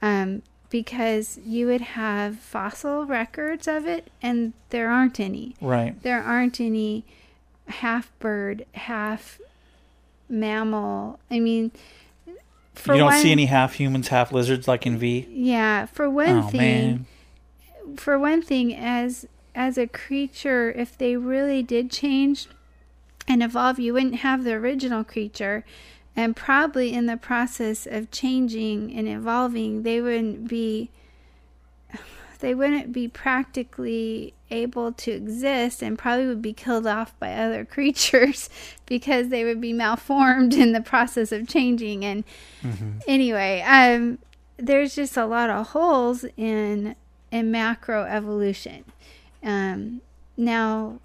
um, 0.00 0.42
because 0.70 1.38
you 1.44 1.66
would 1.66 1.80
have 1.80 2.38
fossil 2.38 3.04
records 3.06 3.68
of 3.68 3.86
it, 3.86 4.10
and 4.22 4.52
there 4.70 4.90
aren't 4.90 5.20
any. 5.20 5.54
right. 5.60 6.02
There 6.02 6.22
aren't 6.22 6.60
any 6.60 7.04
half 7.68 8.10
bird, 8.18 8.66
half 8.72 9.38
mammal. 10.28 11.18
I 11.30 11.40
mean, 11.40 11.72
for 12.74 12.94
you 12.94 12.98
don't 13.00 13.10
one, 13.12 13.20
see 13.22 13.32
any 13.32 13.46
half 13.46 13.74
humans, 13.74 14.08
half 14.08 14.32
lizards 14.32 14.66
like 14.66 14.86
in 14.86 14.98
V. 14.98 15.26
Yeah, 15.30 15.86
for 15.86 16.08
one 16.10 16.38
Oh 16.38 16.48
thing, 16.48 17.06
man. 17.86 17.96
for 17.96 18.18
one 18.18 18.42
thing, 18.42 18.74
as 18.74 19.26
as 19.54 19.78
a 19.78 19.86
creature, 19.86 20.72
if 20.72 20.98
they 20.98 21.16
really 21.16 21.62
did 21.62 21.90
change 21.90 22.48
and 23.28 23.42
evolve, 23.42 23.78
you 23.78 23.92
wouldn't 23.92 24.16
have 24.16 24.44
the 24.44 24.52
original 24.52 25.04
creature. 25.04 25.64
And 26.16 26.36
probably 26.36 26.92
in 26.92 27.06
the 27.06 27.16
process 27.16 27.86
of 27.86 28.10
changing 28.10 28.92
and 28.96 29.08
evolving, 29.08 29.82
they 29.82 30.00
wouldn't 30.00 30.48
be 30.48 30.90
they 32.40 32.54
wouldn't 32.54 32.92
be 32.92 33.08
practically 33.08 34.34
able 34.54 34.92
to 34.92 35.10
exist 35.10 35.82
and 35.82 35.98
probably 35.98 36.26
would 36.26 36.42
be 36.42 36.52
killed 36.52 36.86
off 36.86 37.18
by 37.18 37.32
other 37.34 37.64
creatures 37.76 38.48
because 38.86 39.28
they 39.28 39.44
would 39.44 39.60
be 39.60 39.72
malformed 39.72 40.54
in 40.54 40.72
the 40.72 40.80
process 40.80 41.32
of 41.32 41.48
changing. 41.48 42.04
And 42.04 42.24
anyway 43.06 43.62
um 43.66 44.18
there's 44.56 44.94
just 44.94 45.16
a 45.16 45.26
lot 45.26 45.50
of 45.50 45.68
holes 45.68 46.24
in 46.36 46.96
in 47.30 47.50
macro 47.50 48.04
evolution. 48.04 48.84
Um 49.42 50.00
now 50.36 51.00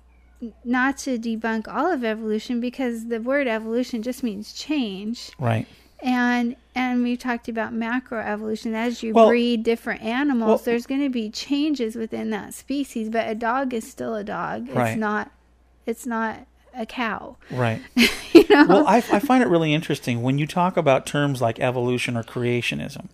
not 0.64 0.98
to 1.00 1.18
debunk 1.20 1.68
all 1.68 1.92
of 1.92 2.04
evolution 2.04 2.62
because 2.62 3.08
the 3.08 3.20
word 3.20 3.48
evolution 3.48 4.02
just 4.02 4.24
means 4.24 4.54
change. 4.54 5.32
Right. 5.38 5.68
And 6.02 6.56
and 6.76 7.04
we 7.04 7.18
talked 7.18 7.50
about 7.50 7.74
macroevolution 7.74 8.74
as 8.74 9.04
you 9.04 9.14
Well- 9.14 9.28
breed 9.28 9.64
different 9.64 10.02
animals 10.02 10.48
well- 10.48 10.58
there's 10.60 10.86
going 10.86 11.02
to 11.02 11.10
be 11.10 11.30
changes 11.30 11.96
within 11.96 12.30
that 12.30 12.54
species 12.54 13.10
but 13.10 13.28
a 13.30 13.36
dog 13.36 13.74
is 13.74 13.90
still 13.90 14.16
a 14.16 14.24
dog 14.24 14.70
Right. 14.70 14.92
it's 14.92 15.00
not 15.00 15.32
it's 15.86 16.06
not 16.06 16.46
a 16.76 16.86
cow 16.86 17.36
Right. 17.52 17.82
you 18.34 18.46
know 18.50 18.66
well, 18.68 18.88
I, 18.88 18.98
I 18.98 19.20
find 19.20 19.44
it 19.44 19.50
really 19.50 19.74
interesting 19.74 20.22
when 20.22 20.38
you 20.38 20.48
talk 20.48 20.78
about 20.78 21.06
terms 21.06 21.42
like 21.42 21.60
evolution 21.60 22.16
or 22.16 22.24
creationism. 22.24 23.08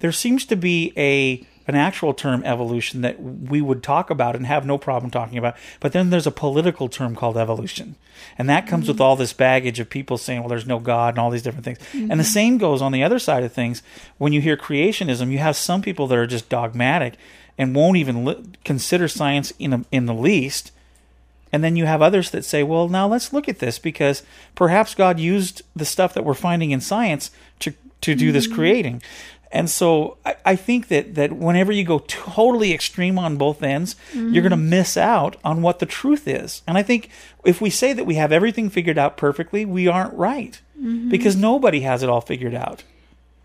There 0.00 0.12
seems 0.12 0.44
to 0.46 0.56
be 0.56 0.92
a 0.96 1.46
an 1.66 1.74
actual 1.74 2.14
term 2.14 2.42
evolution 2.44 3.00
that 3.02 3.22
we 3.22 3.60
would 3.60 3.82
talk 3.82 4.10
about 4.10 4.36
and 4.36 4.46
have 4.46 4.66
no 4.66 4.78
problem 4.78 5.10
talking 5.10 5.38
about, 5.38 5.56
but 5.80 5.92
then 5.92 6.10
there's 6.10 6.26
a 6.26 6.32
political 6.32 6.88
term 6.88 7.14
called 7.14 7.36
evolution, 7.36 7.96
and 8.38 8.48
that 8.48 8.66
comes 8.66 8.88
with 8.88 8.96
mm-hmm. 8.96 9.02
all 9.02 9.16
this 9.16 9.32
baggage 9.32 9.80
of 9.80 9.90
people 9.90 10.18
saying, 10.18 10.40
"Well, 10.40 10.48
there's 10.48 10.66
no 10.66 10.78
God" 10.78 11.14
and 11.14 11.18
all 11.18 11.30
these 11.30 11.42
different 11.42 11.64
things. 11.64 11.78
And 11.92 12.10
the 12.10 12.14
mm-hmm. 12.14 12.22
same 12.22 12.58
goes 12.58 12.82
on 12.82 12.92
the 12.92 13.02
other 13.02 13.18
side 13.18 13.44
of 13.44 13.52
things. 13.52 13.82
When 14.18 14.32
you 14.32 14.40
hear 14.40 14.56
creationism, 14.56 15.30
you 15.30 15.38
have 15.38 15.56
some 15.56 15.82
people 15.82 16.06
that 16.08 16.18
are 16.18 16.26
just 16.26 16.48
dogmatic 16.48 17.14
and 17.58 17.74
won't 17.74 17.96
even 17.96 18.24
li- 18.24 18.44
consider 18.64 19.08
science 19.08 19.52
in 19.58 19.72
a, 19.72 19.84
in 19.90 20.06
the 20.06 20.14
least. 20.14 20.72
And 21.52 21.62
then 21.62 21.76
you 21.76 21.84
have 21.84 22.00
others 22.00 22.30
that 22.30 22.46
say, 22.46 22.62
well, 22.62 22.88
now 22.88 23.06
let's 23.06 23.32
look 23.32 23.48
at 23.48 23.58
this 23.58 23.78
because 23.78 24.22
perhaps 24.54 24.94
God 24.94 25.20
used 25.20 25.62
the 25.76 25.84
stuff 25.84 26.14
that 26.14 26.24
we're 26.24 26.32
finding 26.34 26.70
in 26.70 26.80
science 26.80 27.30
to, 27.60 27.74
to 28.00 28.14
do 28.14 28.32
this 28.32 28.46
mm-hmm. 28.46 28.54
creating. 28.54 29.02
And 29.52 29.68
so 29.68 30.16
I, 30.24 30.36
I 30.44 30.56
think 30.56 30.88
that, 30.88 31.14
that 31.14 31.32
whenever 31.32 31.70
you 31.70 31.84
go 31.84 31.98
totally 32.00 32.72
extreme 32.72 33.18
on 33.18 33.36
both 33.36 33.62
ends, 33.62 33.96
you're 34.14 34.42
going 34.42 34.50
to 34.50 34.56
mm-hmm. 34.56 34.70
miss 34.70 34.96
out 34.96 35.36
on 35.44 35.60
what 35.60 35.78
the 35.78 35.86
truth 35.86 36.26
is. 36.26 36.62
And 36.66 36.78
I 36.78 36.82
think 36.82 37.10
if 37.44 37.60
we 37.60 37.68
say 37.68 37.92
that 37.92 38.06
we 38.06 38.14
have 38.14 38.32
everything 38.32 38.70
figured 38.70 38.96
out 38.98 39.16
perfectly, 39.16 39.64
we 39.66 39.86
aren't 39.86 40.14
right 40.14 40.58
mm-hmm. 40.78 41.10
because 41.10 41.36
nobody 41.36 41.80
has 41.80 42.02
it 42.02 42.08
all 42.08 42.22
figured 42.22 42.54
out. 42.54 42.82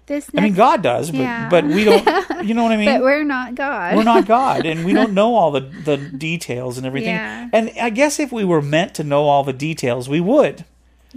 this 0.05 0.30
I 0.36 0.41
mean, 0.41 0.53
God 0.53 0.82
does, 0.82 1.12
but, 1.12 1.20
Yeah. 1.20 1.49
but 1.49 1.66
we 1.66 1.84
don't, 1.84 2.05
you 2.45 2.53
know 2.53 2.64
what 2.64 2.72
I 2.72 2.78
mean? 2.84 2.86
but 2.86 3.01
we're 3.01 3.26
not 3.26 3.55
god 3.55 3.97
we're 3.97 4.03
not 4.03 4.26
God, 4.26 4.66
and 4.66 4.86
we 4.86 4.93
don't 4.93 5.14
know 5.20 5.36
all 5.36 5.51
the 5.51 5.60
the 5.60 5.97
details 5.97 6.78
and 6.78 6.88
everything. 6.88 7.16
Yeah. 7.16 7.49
And 7.51 7.72
I 7.82 7.89
guess 7.89 8.20
if 8.20 8.32
we 8.32 8.45
were 8.45 8.62
meant 8.62 8.95
to 8.95 9.03
know 9.03 9.26
all 9.26 9.43
the 9.43 9.53
details, 9.53 10.08
we 10.08 10.22
would. 10.22 10.64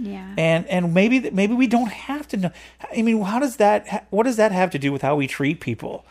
Yeah 0.01 0.33
And 0.37 0.65
and 0.67 0.93
maybe 0.93 1.29
maybe 1.29 1.53
we 1.53 1.67
don't 1.67 1.91
have 1.91 2.27
to 2.29 2.37
know. 2.37 2.51
I 2.91 3.01
mean, 3.03 3.21
how 3.21 3.39
does 3.39 3.57
that? 3.57 4.07
What 4.09 4.23
does 4.23 4.37
that 4.37 4.51
have 4.51 4.71
to 4.71 4.79
do 4.79 4.91
with 4.91 5.03
how 5.03 5.15
we 5.15 5.27
treat 5.27 5.59
people? 5.59 6.03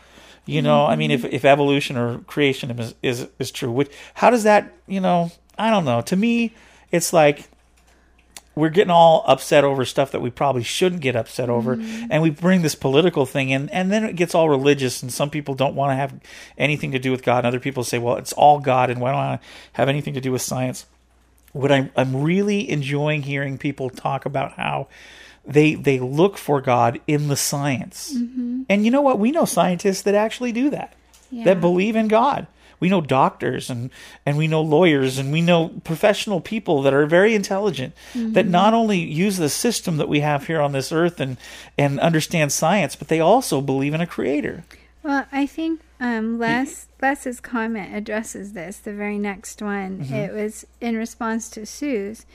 You 0.45 0.61
know, 0.61 0.85
I 0.85 0.95
mean, 0.95 1.11
if 1.11 1.21
mm-hmm. 1.21 1.35
if 1.35 1.45
evolution 1.45 1.97
or 1.97 2.19
creation 2.19 2.71
is 2.79 2.95
is 3.03 3.27
is 3.37 3.51
true, 3.51 3.71
which, 3.71 3.91
how 4.15 4.29
does 4.29 4.43
that? 4.43 4.73
You 4.87 5.01
know, 5.01 5.31
I 5.57 5.69
don't 5.69 5.85
know. 5.85 6.01
To 6.01 6.15
me, 6.15 6.53
it's 6.91 7.11
like 7.11 7.49
we're 8.55 8.69
getting 8.69 8.91
all 8.91 9.23
upset 9.27 9.63
over 9.63 9.85
stuff 9.85 10.11
that 10.11 10.21
we 10.21 10.29
probably 10.29 10.63
shouldn't 10.63 11.01
get 11.01 11.15
upset 11.15 11.49
over 11.49 11.77
mm-hmm. 11.77 12.07
and 12.09 12.21
we 12.21 12.29
bring 12.29 12.61
this 12.61 12.75
political 12.75 13.25
thing 13.25 13.49
in 13.49 13.69
and 13.69 13.91
then 13.91 14.03
it 14.03 14.15
gets 14.15 14.35
all 14.35 14.49
religious 14.49 15.01
and 15.01 15.11
some 15.11 15.29
people 15.29 15.55
don't 15.55 15.73
want 15.73 15.91
to 15.91 15.95
have 15.95 16.13
anything 16.57 16.91
to 16.91 16.99
do 16.99 17.11
with 17.11 17.23
god 17.23 17.39
and 17.39 17.47
other 17.47 17.61
people 17.61 17.83
say 17.83 17.97
well 17.97 18.17
it's 18.17 18.33
all 18.33 18.59
god 18.59 18.89
and 18.89 18.99
why 18.99 19.11
don't 19.11 19.21
i 19.21 19.39
have 19.73 19.87
anything 19.87 20.13
to 20.13 20.21
do 20.21 20.33
with 20.33 20.41
science 20.41 20.85
what 21.53 21.71
I'm, 21.71 21.91
I'm 21.95 22.21
really 22.23 22.69
enjoying 22.69 23.23
hearing 23.23 23.57
people 23.57 23.89
talk 23.89 24.25
about 24.25 24.53
how 24.53 24.87
they 25.45 25.73
they 25.75 25.99
look 25.99 26.37
for 26.37 26.61
god 26.61 26.99
in 27.07 27.27
the 27.27 27.35
science 27.35 28.13
mm-hmm. 28.15 28.61
and 28.69 28.85
you 28.85 28.91
know 28.91 29.01
what 29.01 29.19
we 29.19 29.31
know 29.31 29.45
scientists 29.45 30.03
that 30.03 30.15
actually 30.15 30.51
do 30.51 30.69
that 30.69 30.93
Yeah. 31.31 31.45
that 31.45 31.61
believe 31.61 31.95
in 31.95 32.07
God. 32.09 32.45
We 32.81 32.89
know 32.89 32.99
doctors 32.99 33.69
and, 33.69 33.89
and 34.25 34.37
we 34.37 34.47
know 34.47 34.61
lawyers 34.61 35.17
and 35.19 35.31
we 35.31 35.41
know 35.41 35.69
professional 35.83 36.41
people 36.41 36.81
that 36.81 36.93
are 36.93 37.05
very 37.05 37.35
intelligent 37.35 37.93
that 38.13 38.19
mm-hmm. 38.19 38.51
not 38.51 38.73
only 38.73 38.97
use 38.99 39.37
the 39.37 39.49
system 39.49 39.97
that 39.97 40.09
we 40.09 40.21
have 40.21 40.47
here 40.47 40.59
on 40.59 40.71
this 40.73 40.91
earth 40.91 41.19
and, 41.21 41.37
and 41.77 41.99
understand 41.99 42.51
science, 42.51 42.95
but 42.97 43.07
they 43.07 43.19
also 43.21 43.61
believe 43.61 43.93
in 43.93 44.01
a 44.01 44.07
creator. 44.07 44.63
Well, 45.03 45.25
I 45.31 45.47
think 45.47 45.81
um, 45.99 46.37
Les 46.37 46.87
Les's 47.01 47.39
comment 47.39 47.95
addresses 47.95 48.53
this. 48.53 48.77
The 48.77 48.93
very 48.93 49.17
next 49.17 49.61
one, 49.61 50.01
it 50.11 50.33
was 50.33 50.65
in 50.79 50.95
response 50.95 51.49
to 51.51 51.65
Sue's. 51.65 52.25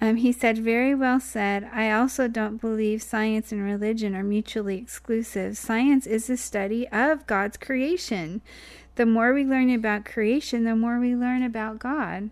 Um, 0.00 0.16
he 0.16 0.32
said, 0.32 0.58
"Very 0.58 0.94
well 0.94 1.20
said. 1.20 1.68
I 1.72 1.92
also 1.92 2.26
don't 2.28 2.60
believe 2.60 3.02
science 3.02 3.52
and 3.52 3.62
religion 3.62 4.16
are 4.16 4.24
mutually 4.24 4.78
exclusive. 4.78 5.56
Science 5.56 6.06
is 6.06 6.26
the 6.26 6.36
study 6.36 6.88
of 6.88 7.26
God's 7.26 7.56
creation. 7.56 8.40
The 8.96 9.06
more 9.06 9.32
we 9.32 9.44
learn 9.44 9.70
about 9.70 10.04
creation, 10.04 10.64
the 10.64 10.74
more 10.74 10.98
we 10.98 11.14
learn 11.14 11.42
about 11.42 11.78
God." 11.78 12.30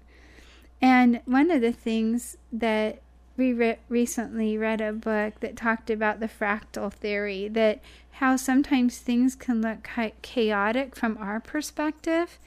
And 0.83 1.21
one 1.27 1.51
of 1.51 1.61
the 1.61 1.73
things 1.73 2.39
that 2.51 3.03
we 3.37 3.53
re- 3.53 3.79
recently 3.89 4.59
read 4.59 4.81
a 4.81 4.93
book 4.93 5.41
that 5.41 5.57
talked 5.57 5.91
about 5.91 6.21
the 6.21 6.29
fractal 6.29 6.93
theory 6.93 7.49
that 7.49 7.81
how 8.13 8.37
sometimes 8.37 8.99
things 8.99 9.35
can 9.35 9.63
look 9.63 9.89
chaotic 10.23 10.95
from 10.95 11.17
our 11.19 11.41
perspective, 11.41 12.39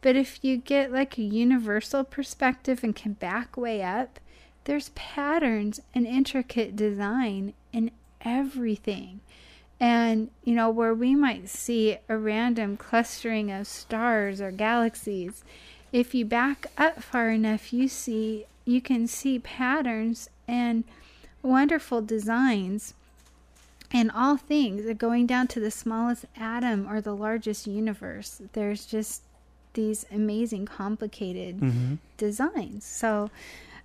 but 0.00 0.16
if 0.16 0.42
you 0.42 0.56
get 0.56 0.92
like 0.92 1.16
a 1.16 1.22
universal 1.22 2.04
perspective 2.04 2.82
and 2.82 2.94
can 2.94 3.14
back 3.14 3.56
way 3.56 3.82
up, 3.82 4.18
there's 4.64 4.90
patterns 4.90 5.80
and 5.94 6.06
intricate 6.06 6.76
design 6.76 7.54
in 7.72 7.90
everything. 8.20 9.20
And, 9.80 10.30
you 10.44 10.54
know, 10.54 10.70
where 10.70 10.94
we 10.94 11.14
might 11.14 11.48
see 11.48 11.98
a 12.08 12.16
random 12.16 12.76
clustering 12.76 13.50
of 13.50 13.66
stars 13.66 14.40
or 14.40 14.52
galaxies, 14.52 15.42
if 15.92 16.14
you 16.14 16.24
back 16.24 16.66
up 16.78 17.02
far 17.02 17.30
enough, 17.30 17.72
you 17.72 17.88
see, 17.88 18.46
you 18.64 18.80
can 18.80 19.06
see 19.06 19.38
patterns 19.38 20.30
and 20.46 20.84
wonderful 21.42 22.00
designs 22.00 22.94
in 23.92 24.10
all 24.10 24.36
things, 24.36 24.86
uh, 24.86 24.92
going 24.92 25.26
down 25.26 25.46
to 25.48 25.60
the 25.60 25.70
smallest 25.70 26.24
atom 26.36 26.88
or 26.88 27.00
the 27.00 27.14
largest 27.14 27.66
universe. 27.66 28.40
There's 28.52 28.86
just 28.86 29.22
these 29.74 30.04
amazing, 30.12 30.66
complicated 30.66 31.60
designs. 32.16 32.84
So, 32.84 33.30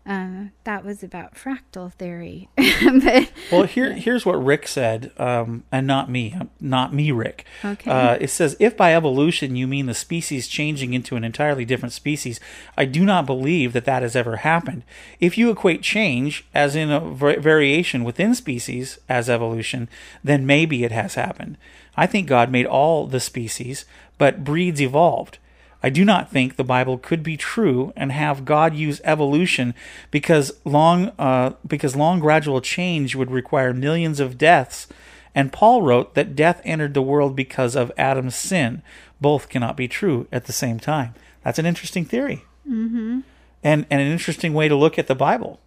uh, 0.08 0.45
that 0.64 0.86
was 0.86 1.03
about 1.03 1.36
fractal 1.36 1.91
theory. 1.91 2.47
but 2.55 3.30
Well, 3.51 3.64
here 3.64 3.93
here's 3.93 4.26
what 4.26 4.43
Rick 4.43 4.68
said, 4.68 5.12
um, 5.18 5.66
and 5.70 5.86
not 5.86 6.10
me, 6.10 6.34
um, 6.39 6.49
not 6.62 6.93
me, 6.93 7.12
Rick. 7.12 7.45
Okay. 7.64 7.91
Uh, 7.91 8.18
it 8.22 8.30
says, 8.30 8.55
if 8.60 8.78
by 8.78 8.95
evolution 8.95 9.58
you 9.58 9.68
mean 9.68 9.86
the 9.86 9.93
species 9.93 10.47
changing 10.47 10.93
into 10.93 11.18
an 11.18 11.26
entirely 11.26 11.66
different 11.66 11.91
species, 11.91 12.39
I 12.78 12.86
do 12.86 13.03
not 13.03 13.26
believe 13.26 13.74
that 13.74 13.84
that 13.86 14.01
has 14.01 14.16
ever 14.16 14.38
happened. 14.38 14.84
If 15.20 15.38
you 15.38 15.49
equate 15.49 15.82
change, 15.82 16.45
as 16.53 16.76
in 16.76 16.89
a 16.89 17.01
variation 17.01 18.05
within 18.05 18.34
species, 18.34 18.99
as 19.10 19.30
evolution, 19.30 19.89
then 20.24 20.45
maybe 20.45 20.86
it 20.86 20.91
has 20.91 21.16
happened. 21.16 21.58
I 21.97 22.05
think 22.05 22.28
God 22.28 22.49
made 22.49 22.66
all 22.66 23.08
the 23.08 23.20
species, 23.20 23.84
but 24.18 24.45
breeds 24.45 24.82
evolved. 24.82 25.38
I 25.84 25.89
do 25.89 26.03
not 26.03 26.32
think 26.32 26.55
the 26.55 26.63
Bible 26.63 26.97
could 26.97 27.21
be 27.21 27.38
true 27.38 27.93
and 27.95 28.11
have 28.11 28.45
God 28.45 28.75
use 28.75 28.99
evolution 29.03 29.75
because 30.09 30.51
long 30.65 31.11
uh, 31.19 31.53
because 31.65 31.95
long 31.95 32.19
gradual 32.19 32.61
change 32.61 33.15
would 33.15 33.30
require 33.30 33.73
millions 33.73 34.19
of 34.19 34.38
deaths. 34.38 34.88
And 35.36 35.53
Paul 35.53 35.84
wrote 35.84 36.15
that 36.15 36.36
death 36.36 36.61
entered 36.65 36.95
the 36.95 37.01
world 37.01 37.36
because 37.36 37.75
of 37.75 37.91
Adam's 37.95 38.36
sin. 38.36 38.82
Both 39.21 39.49
cannot 39.49 39.78
be 39.78 39.88
true 39.88 40.28
at 40.32 40.45
the 40.45 40.53
same 40.53 40.80
time. 40.80 41.13
That's 41.43 41.59
an 41.59 41.65
interesting 41.67 42.05
theory, 42.05 42.43
mm-hmm. 42.67 43.19
and 43.63 43.86
and 43.89 44.01
an 44.01 44.07
interesting 44.07 44.53
way 44.53 44.67
to 44.67 44.75
look 44.75 44.97
at 44.97 45.07
the 45.07 45.15
Bible. 45.15 45.59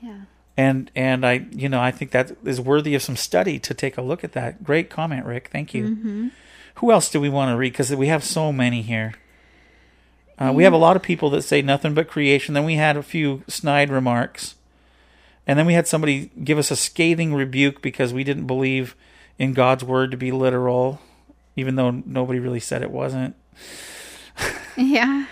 yeah. 0.00 0.22
And 0.56 0.90
and 0.94 1.24
I 1.24 1.46
you 1.52 1.70
know 1.70 1.80
I 1.80 1.90
think 1.90 2.10
that 2.10 2.36
is 2.44 2.60
worthy 2.60 2.94
of 2.94 3.02
some 3.02 3.16
study 3.16 3.58
to 3.60 3.72
take 3.72 3.96
a 3.96 4.02
look 4.02 4.24
at 4.24 4.32
that. 4.32 4.62
Great 4.62 4.90
comment, 4.90 5.24
Rick. 5.24 5.48
Thank 5.50 5.72
you. 5.72 6.30
Who 6.76 6.92
else 6.92 7.08
do 7.08 7.20
we 7.20 7.30
want 7.30 7.50
to 7.50 7.56
read? 7.56 7.72
Because 7.72 7.94
we 7.94 8.08
have 8.08 8.22
so 8.22 8.52
many 8.52 8.82
here. 8.82 9.14
Uh, 10.38 10.52
we 10.54 10.64
have 10.64 10.72
a 10.72 10.78
lot 10.78 10.96
of 10.96 11.02
people 11.02 11.30
that 11.30 11.42
say 11.42 11.62
nothing 11.62 11.94
but 11.94 12.08
creation. 12.08 12.54
Then 12.54 12.64
we 12.64 12.74
had 12.74 12.96
a 12.96 13.02
few 13.02 13.42
snide 13.46 13.90
remarks, 13.90 14.56
and 15.46 15.58
then 15.58 15.66
we 15.66 15.74
had 15.74 15.86
somebody 15.86 16.30
give 16.42 16.58
us 16.58 16.70
a 16.70 16.76
scathing 16.76 17.34
rebuke 17.34 17.82
because 17.82 18.12
we 18.12 18.24
didn't 18.24 18.46
believe 18.46 18.96
in 19.38 19.52
God's 19.52 19.84
word 19.84 20.10
to 20.10 20.16
be 20.16 20.32
literal, 20.32 21.00
even 21.56 21.76
though 21.76 21.90
nobody 21.90 22.38
really 22.38 22.60
said 22.60 22.82
it 22.82 22.90
wasn't. 22.90 23.36
Yeah. 24.76 25.26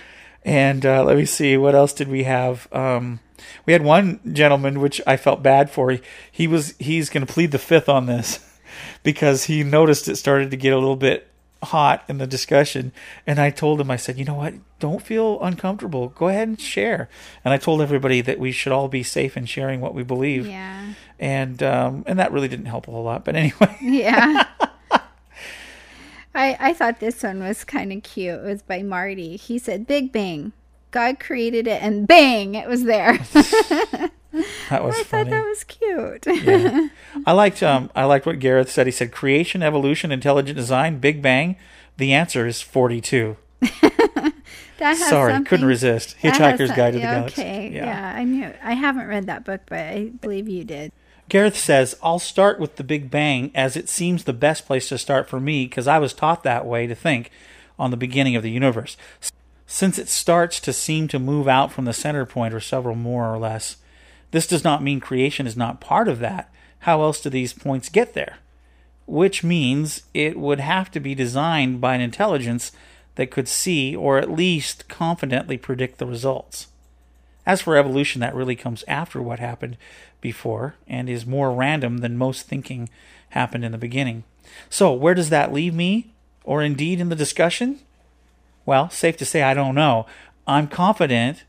And 0.44 0.84
uh, 0.84 1.04
let 1.04 1.16
me 1.16 1.24
see, 1.24 1.56
what 1.56 1.74
else 1.74 1.92
did 1.92 2.08
we 2.08 2.24
have? 2.24 2.72
Um, 2.72 3.20
we 3.66 3.72
had 3.72 3.82
one 3.82 4.20
gentleman, 4.32 4.80
which 4.80 5.00
I 5.06 5.16
felt 5.16 5.42
bad 5.42 5.70
for. 5.70 5.90
He, 5.90 6.00
he 6.30 6.46
was 6.46 6.74
he's 6.78 7.10
going 7.10 7.26
to 7.26 7.32
plead 7.32 7.52
the 7.52 7.58
fifth 7.58 7.88
on 7.88 8.06
this 8.06 8.40
because 9.02 9.44
he 9.44 9.62
noticed 9.62 10.08
it 10.08 10.16
started 10.16 10.50
to 10.50 10.56
get 10.56 10.72
a 10.72 10.78
little 10.78 10.96
bit 10.96 11.28
hot 11.62 12.04
in 12.08 12.18
the 12.18 12.26
discussion. 12.26 12.92
And 13.26 13.38
I 13.38 13.50
told 13.50 13.80
him, 13.80 13.90
I 13.90 13.96
said, 13.96 14.18
you 14.18 14.24
know 14.24 14.34
what? 14.34 14.54
Don't 14.82 15.00
feel 15.00 15.40
uncomfortable. 15.40 16.08
Go 16.08 16.26
ahead 16.26 16.48
and 16.48 16.60
share. 16.60 17.08
And 17.44 17.54
I 17.54 17.56
told 17.56 17.80
everybody 17.80 18.20
that 18.20 18.40
we 18.40 18.50
should 18.50 18.72
all 18.72 18.88
be 18.88 19.04
safe 19.04 19.36
in 19.36 19.46
sharing 19.46 19.80
what 19.80 19.94
we 19.94 20.02
believe. 20.02 20.44
Yeah. 20.44 20.94
And 21.20 21.62
um, 21.62 22.02
and 22.08 22.18
that 22.18 22.32
really 22.32 22.48
didn't 22.48 22.66
help 22.66 22.88
a 22.88 22.90
whole 22.90 23.04
lot. 23.04 23.24
But 23.24 23.36
anyway, 23.36 23.76
Yeah. 23.80 24.42
I 26.34 26.56
I 26.58 26.72
thought 26.72 26.98
this 26.98 27.22
one 27.22 27.38
was 27.38 27.62
kind 27.62 27.92
of 27.92 28.02
cute. 28.02 28.40
It 28.40 28.42
was 28.44 28.62
by 28.62 28.82
Marty. 28.82 29.36
He 29.36 29.56
said, 29.56 29.86
"Big 29.86 30.10
Bang, 30.10 30.50
God 30.90 31.20
created 31.20 31.68
it, 31.68 31.80
and 31.80 32.08
bang, 32.08 32.56
it 32.56 32.66
was 32.68 32.82
there." 32.82 33.18
that 33.32 34.10
was 34.32 34.98
I 34.98 35.04
funny. 35.04 35.04
thought 35.04 35.30
that 35.30 35.44
was 35.46 35.62
cute. 35.62 36.26
Yeah. 36.26 36.88
I 37.24 37.30
liked 37.30 37.62
um 37.62 37.88
I 37.94 38.02
liked 38.04 38.26
what 38.26 38.40
Gareth 38.40 38.68
said. 38.72 38.86
He 38.88 38.92
said 38.92 39.12
creation, 39.12 39.62
evolution, 39.62 40.10
intelligent 40.10 40.56
design, 40.56 40.98
Big 40.98 41.22
Bang. 41.22 41.54
The 41.98 42.12
answer 42.12 42.48
is 42.48 42.60
forty 42.60 43.00
two. 43.00 43.36
That 44.82 44.98
has 44.98 45.08
Sorry, 45.08 45.32
something- 45.32 45.48
couldn't 45.48 45.66
resist. 45.66 46.16
Hitchhiker's 46.20 46.72
Guide 46.72 46.92
to 46.92 46.98
the 46.98 47.04
yeah, 47.04 47.14
Galaxy. 47.18 47.40
Okay, 47.40 47.70
yeah. 47.72 48.14
I 48.16 48.24
knew. 48.24 48.52
I 48.62 48.74
haven't 48.74 49.06
read 49.06 49.26
that 49.26 49.44
book, 49.44 49.60
but 49.66 49.78
I 49.78 50.10
believe 50.20 50.48
you 50.48 50.64
did. 50.64 50.92
Gareth 51.28 51.56
says, 51.56 51.96
I'll 52.02 52.18
start 52.18 52.58
with 52.58 52.76
the 52.76 52.84
Big 52.84 53.08
Bang 53.08 53.52
as 53.54 53.76
it 53.76 53.88
seems 53.88 54.24
the 54.24 54.32
best 54.32 54.66
place 54.66 54.88
to 54.88 54.98
start 54.98 55.28
for 55.28 55.38
me 55.38 55.66
because 55.66 55.86
I 55.86 55.98
was 55.98 56.12
taught 56.12 56.42
that 56.42 56.66
way 56.66 56.88
to 56.88 56.96
think 56.96 57.30
on 57.78 57.92
the 57.92 57.96
beginning 57.96 58.34
of 58.34 58.42
the 58.42 58.50
universe. 58.50 58.96
Since 59.66 59.98
it 59.98 60.08
starts 60.08 60.58
to 60.60 60.72
seem 60.72 61.06
to 61.08 61.18
move 61.20 61.46
out 61.46 61.72
from 61.72 61.84
the 61.84 61.92
center 61.92 62.26
point 62.26 62.52
or 62.52 62.60
several 62.60 62.96
more 62.96 63.32
or 63.32 63.38
less, 63.38 63.76
this 64.32 64.48
does 64.48 64.64
not 64.64 64.82
mean 64.82 64.98
creation 64.98 65.46
is 65.46 65.56
not 65.56 65.80
part 65.80 66.08
of 66.08 66.18
that. 66.18 66.52
How 66.80 67.02
else 67.02 67.20
do 67.20 67.30
these 67.30 67.52
points 67.52 67.88
get 67.88 68.14
there? 68.14 68.38
Which 69.06 69.44
means 69.44 70.02
it 70.12 70.36
would 70.36 70.60
have 70.60 70.90
to 70.90 71.00
be 71.00 71.14
designed 71.14 71.80
by 71.80 71.94
an 71.94 72.00
intelligence 72.00 72.72
that 73.16 73.30
could 73.30 73.48
see 73.48 73.94
or 73.94 74.18
at 74.18 74.30
least 74.30 74.88
confidently 74.88 75.56
predict 75.56 75.98
the 75.98 76.06
results. 76.06 76.68
As 77.44 77.60
for 77.60 77.76
evolution, 77.76 78.20
that 78.20 78.34
really 78.34 78.56
comes 78.56 78.84
after 78.86 79.20
what 79.20 79.38
happened 79.38 79.76
before 80.20 80.76
and 80.86 81.08
is 81.08 81.26
more 81.26 81.52
random 81.52 81.98
than 81.98 82.16
most 82.16 82.46
thinking 82.46 82.88
happened 83.30 83.64
in 83.64 83.72
the 83.72 83.78
beginning. 83.78 84.24
So, 84.70 84.92
where 84.92 85.14
does 85.14 85.30
that 85.30 85.52
leave 85.52 85.74
me, 85.74 86.12
or 86.44 86.62
indeed 86.62 87.00
in 87.00 87.08
the 87.08 87.16
discussion? 87.16 87.80
Well, 88.64 88.90
safe 88.90 89.16
to 89.16 89.24
say 89.24 89.42
I 89.42 89.54
don't 89.54 89.74
know. 89.74 90.06
I'm 90.46 90.68
confident, 90.68 91.44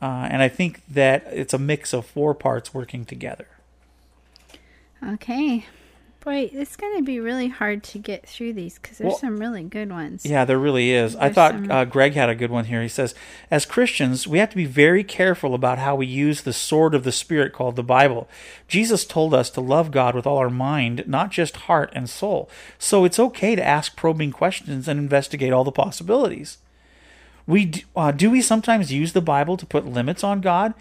uh, 0.00 0.28
and 0.30 0.42
I 0.42 0.48
think 0.48 0.82
that 0.88 1.24
it's 1.30 1.54
a 1.54 1.58
mix 1.58 1.92
of 1.92 2.06
four 2.06 2.34
parts 2.34 2.72
working 2.72 3.04
together. 3.04 3.48
Okay. 5.04 5.66
Boy, 6.28 6.50
it's 6.52 6.76
going 6.76 6.94
to 6.98 7.02
be 7.02 7.20
really 7.20 7.48
hard 7.48 7.82
to 7.84 7.98
get 7.98 8.28
through 8.28 8.52
these 8.52 8.78
because 8.78 8.98
there's 8.98 9.12
Well- 9.12 9.18
some 9.18 9.38
really 9.38 9.62
good 9.62 9.90
ones. 9.90 10.26
Yeah, 10.26 10.44
there 10.44 10.58
really 10.58 10.90
is. 10.90 11.16
I 11.16 11.30
thought 11.30 11.52
some- 11.52 11.70
uh, 11.70 11.86
Greg 11.86 12.12
had 12.12 12.28
a 12.28 12.34
good 12.34 12.50
one 12.50 12.66
here. 12.66 12.82
He 12.82 12.88
says, 12.88 13.14
as 13.50 13.64
Christians, 13.64 14.28
we 14.28 14.38
have 14.38 14.50
to 14.50 14.56
be 14.56 14.66
very 14.66 15.02
careful 15.02 15.54
about 15.54 15.78
how 15.78 15.94
we 15.94 16.04
use 16.04 16.42
the 16.42 16.52
sword 16.52 16.94
of 16.94 17.04
the 17.04 17.12
Spirit 17.12 17.54
called 17.54 17.76
the 17.76 17.82
Bible. 17.82 18.28
Jesus 18.66 19.06
told 19.06 19.32
us 19.32 19.48
to 19.48 19.62
love 19.62 19.90
God 19.90 20.14
with 20.14 20.26
all 20.26 20.36
our 20.36 20.50
mind, 20.50 21.02
not 21.06 21.30
just 21.30 21.56
heart 21.56 21.90
and 21.94 22.10
soul. 22.10 22.50
So 22.78 23.06
it's 23.06 23.18
okay 23.18 23.56
to 23.56 23.66
ask 23.66 23.96
probing 23.96 24.30
questions 24.30 24.86
and 24.86 25.00
investigate 25.00 25.54
all 25.54 25.64
the 25.64 25.72
possibilities. 25.72 26.58
We 27.46 27.72
uh, 27.96 28.10
do 28.10 28.30
we 28.30 28.42
sometimes 28.42 28.92
use 28.92 29.14
the 29.14 29.22
Bible 29.22 29.56
to 29.56 29.64
put 29.64 29.86
limits 29.86 30.22
on 30.22 30.42
God, 30.42 30.74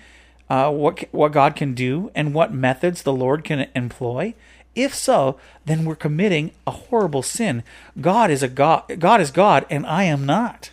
uh, 0.50 0.72
what 0.72 1.06
what 1.14 1.32
God 1.32 1.56
can 1.56 1.74
do, 1.74 2.12
and 2.14 2.34
what 2.34 2.54
methods 2.54 3.04
the 3.04 3.14
Lord 3.14 3.46
can 3.46 3.68
employ. 3.74 4.34
If 4.78 4.94
so, 4.94 5.40
then 5.66 5.86
we're 5.86 5.96
committing 5.96 6.52
a 6.68 6.72
horrible 6.72 7.24
sin. 7.24 7.64
God 8.00 8.30
is 8.30 8.44
a 8.44 8.48
God. 8.48 8.84
God 9.00 9.20
is 9.20 9.32
God, 9.32 9.66
and 9.72 9.86
I 9.88 10.04
am 10.04 10.26
not. 10.26 10.70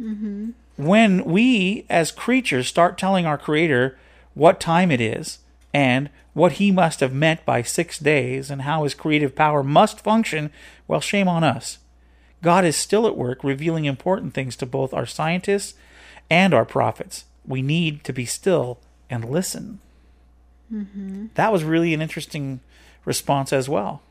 Mm-hmm. 0.00 0.50
When 0.76 1.24
we, 1.24 1.84
as 1.90 2.12
creatures, 2.12 2.68
start 2.68 2.96
telling 2.96 3.26
our 3.26 3.36
Creator 3.36 3.98
what 4.34 4.60
time 4.60 4.92
it 4.92 5.00
is 5.00 5.40
and 5.74 6.08
what 6.34 6.52
He 6.52 6.70
must 6.70 7.00
have 7.00 7.12
meant 7.12 7.44
by 7.44 7.62
six 7.62 7.98
days 7.98 8.48
and 8.48 8.62
how 8.62 8.84
His 8.84 8.94
creative 8.94 9.34
power 9.34 9.64
must 9.64 10.00
function, 10.00 10.52
well, 10.86 11.00
shame 11.00 11.26
on 11.26 11.42
us. 11.42 11.78
God 12.42 12.64
is 12.64 12.76
still 12.76 13.08
at 13.08 13.16
work 13.16 13.42
revealing 13.42 13.86
important 13.86 14.34
things 14.34 14.54
to 14.56 14.66
both 14.66 14.94
our 14.94 15.06
scientists 15.06 15.74
and 16.30 16.54
our 16.54 16.64
prophets. 16.64 17.24
We 17.44 17.60
need 17.60 18.04
to 18.04 18.12
be 18.12 18.24
still 18.24 18.78
and 19.10 19.28
listen. 19.28 19.80
Mm-hmm. 20.72 21.26
That 21.34 21.52
was 21.52 21.64
really 21.64 21.94
an 21.94 22.02
interesting 22.02 22.60
response 23.06 23.54
as 23.54 23.66
well. 23.70 24.02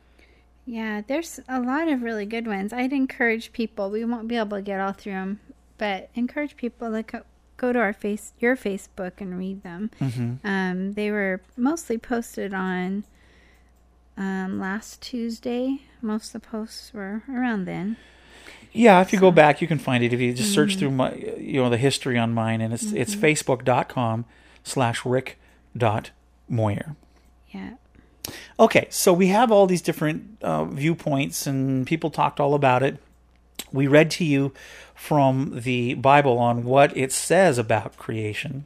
Yeah, 0.65 1.01
there's 1.05 1.39
a 1.47 1.59
lot 1.61 1.87
of 1.89 2.01
really 2.01 2.25
good 2.25 2.47
ones. 2.47 2.73
I'd 2.73 2.91
encourage 2.91 3.53
people. 3.53 3.91
We 3.91 4.03
won't 4.03 4.27
be 4.27 4.37
able 4.37 4.57
to 4.57 4.63
get 4.63 4.79
all 4.79 4.93
through 4.93 5.13
them, 5.13 5.39
but 5.77 6.09
encourage 6.15 6.57
people 6.57 6.91
to 6.91 7.03
go, 7.03 7.21
go 7.57 7.71
to 7.71 7.77
our 7.77 7.93
face, 7.93 8.33
your 8.39 8.55
Facebook, 8.55 9.11
and 9.19 9.37
read 9.37 9.61
them. 9.61 9.91
Mm-hmm. 10.01 10.47
Um, 10.47 10.93
they 10.93 11.11
were 11.11 11.41
mostly 11.55 11.99
posted 11.99 12.51
on 12.55 13.03
um, 14.17 14.59
last 14.59 15.01
Tuesday. 15.03 15.81
Most 16.01 16.33
of 16.33 16.41
the 16.41 16.47
posts 16.47 16.91
were 16.95 17.21
around 17.29 17.65
then. 17.65 17.97
Yeah, 18.71 19.01
if 19.01 19.13
you 19.13 19.19
go 19.19 19.31
back, 19.31 19.61
you 19.61 19.67
can 19.67 19.77
find 19.79 20.03
it. 20.03 20.13
If 20.13 20.19
you 20.19 20.33
just 20.33 20.49
Mm-hmm. 20.49 20.55
search 20.55 20.77
through 20.77 20.91
my, 20.91 21.13
you 21.13 21.61
know, 21.61 21.69
the 21.69 21.77
history 21.77 22.17
on 22.17 22.33
mine, 22.33 22.59
and 22.59 22.73
it's 22.73 22.91
it's 22.91 23.15
facebook.com 23.15 24.25
slash 24.63 25.05
rick 25.05 25.37
dot 25.77 26.09
moyer. 26.49 26.95
Yeah. 27.51 27.75
Okay, 28.59 28.87
so 28.89 29.11
we 29.11 29.27
have 29.27 29.51
all 29.51 29.67
these 29.67 29.81
different 29.81 30.37
uh, 30.41 30.65
viewpoints, 30.65 31.45
and 31.45 31.85
people 31.85 32.09
talked 32.09 32.39
all 32.39 32.53
about 32.53 32.83
it. 32.83 32.97
We 33.71 33.87
read 33.87 34.11
to 34.11 34.25
you 34.25 34.53
from 34.93 35.59
the 35.61 35.95
Bible 35.95 36.37
on 36.37 36.63
what 36.63 36.95
it 36.95 37.11
says 37.11 37.57
about 37.57 37.97
creation. 37.97 38.65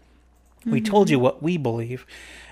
We 0.66 0.82
mm-hmm. 0.82 0.92
told 0.92 1.10
you 1.10 1.18
what 1.20 1.42
we 1.42 1.58
believe, 1.58 2.06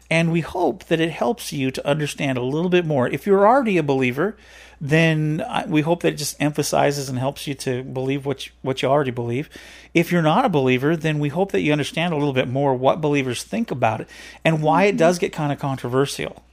and 0.09 0.31
we 0.31 0.41
hope 0.41 0.85
that 0.85 0.99
it 0.99 1.11
helps 1.11 1.53
you 1.53 1.69
to 1.71 1.87
understand 1.87 2.37
a 2.37 2.43
little 2.43 2.69
bit 2.69 2.85
more. 2.85 3.07
If 3.07 3.27
you're 3.27 3.47
already 3.47 3.77
a 3.77 3.83
believer, 3.83 4.35
then 4.79 5.41
uh, 5.41 5.65
we 5.67 5.81
hope 5.81 6.01
that 6.01 6.13
it 6.13 6.17
just 6.17 6.41
emphasizes 6.41 7.09
and 7.09 7.19
helps 7.19 7.47
you 7.47 7.53
to 7.55 7.83
believe 7.83 8.25
what 8.25 8.47
you, 8.47 8.51
what 8.61 8.81
you 8.81 8.87
already 8.87 9.11
believe. 9.11 9.49
If 9.93 10.11
you're 10.11 10.21
not 10.21 10.45
a 10.45 10.49
believer, 10.49 10.95
then 10.95 11.19
we 11.19 11.29
hope 11.29 11.51
that 11.51 11.61
you 11.61 11.71
understand 11.71 12.13
a 12.13 12.17
little 12.17 12.33
bit 12.33 12.47
more 12.47 12.73
what 12.73 13.01
believers 13.01 13.43
think 13.43 13.69
about 13.69 14.01
it 14.01 14.09
and 14.45 14.63
why 14.63 14.83
it 14.83 14.91
mm-hmm. 14.91 14.97
does 14.97 15.19
get 15.19 15.33
kind 15.33 15.51
of 15.51 15.59
controversial 15.59 16.43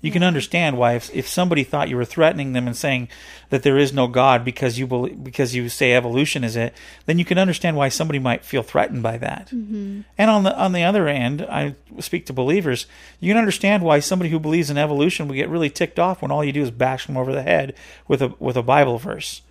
you 0.00 0.12
can 0.12 0.22
understand 0.22 0.78
why 0.78 0.94
if, 0.94 1.12
if 1.14 1.26
somebody 1.26 1.64
thought 1.64 1.88
you 1.88 1.96
were 1.96 2.04
threatening 2.04 2.52
them 2.52 2.66
and 2.66 2.76
saying 2.76 3.08
that 3.50 3.64
there 3.64 3.76
is 3.76 3.92
no 3.92 4.06
God 4.06 4.44
because 4.44 4.78
you 4.78 4.86
believe, 4.86 5.24
because 5.24 5.56
you 5.56 5.68
say 5.68 5.92
evolution 5.92 6.44
is 6.44 6.54
it, 6.54 6.72
then 7.06 7.18
you 7.18 7.24
can 7.24 7.38
understand 7.38 7.76
why 7.76 7.88
somebody 7.88 8.20
might 8.20 8.44
feel 8.44 8.62
threatened 8.62 9.02
by 9.02 9.18
that. 9.18 9.48
Mm-hmm. 9.48 10.02
And 10.16 10.30
on 10.30 10.44
the 10.44 10.56
on 10.56 10.72
the 10.72 10.84
other 10.84 11.08
end, 11.08 11.42
I 11.42 11.74
speak 11.98 12.26
to 12.26 12.32
believers. 12.32 12.86
You 13.18 13.30
can 13.30 13.38
understand 13.38 13.82
why 13.82 13.98
somebody 13.98 14.30
who 14.30 14.38
believes 14.38 14.70
in 14.70 14.78
evolution 14.78 15.26
would 15.26 15.34
get 15.34 15.48
really 15.48 15.70
ticked 15.70 15.98
off 15.98 16.22
when 16.22 16.30
all 16.30 16.44
you 16.44 16.52
do 16.52 16.62
is 16.62 16.70
bash 16.70 17.06
them 17.06 17.16
over 17.16 17.32
the 17.32 17.42
head 17.42 17.74
with 18.06 18.22
a 18.22 18.34
with 18.38 18.56
a 18.56 18.62
Bible 18.62 18.98
verse. 18.98 19.42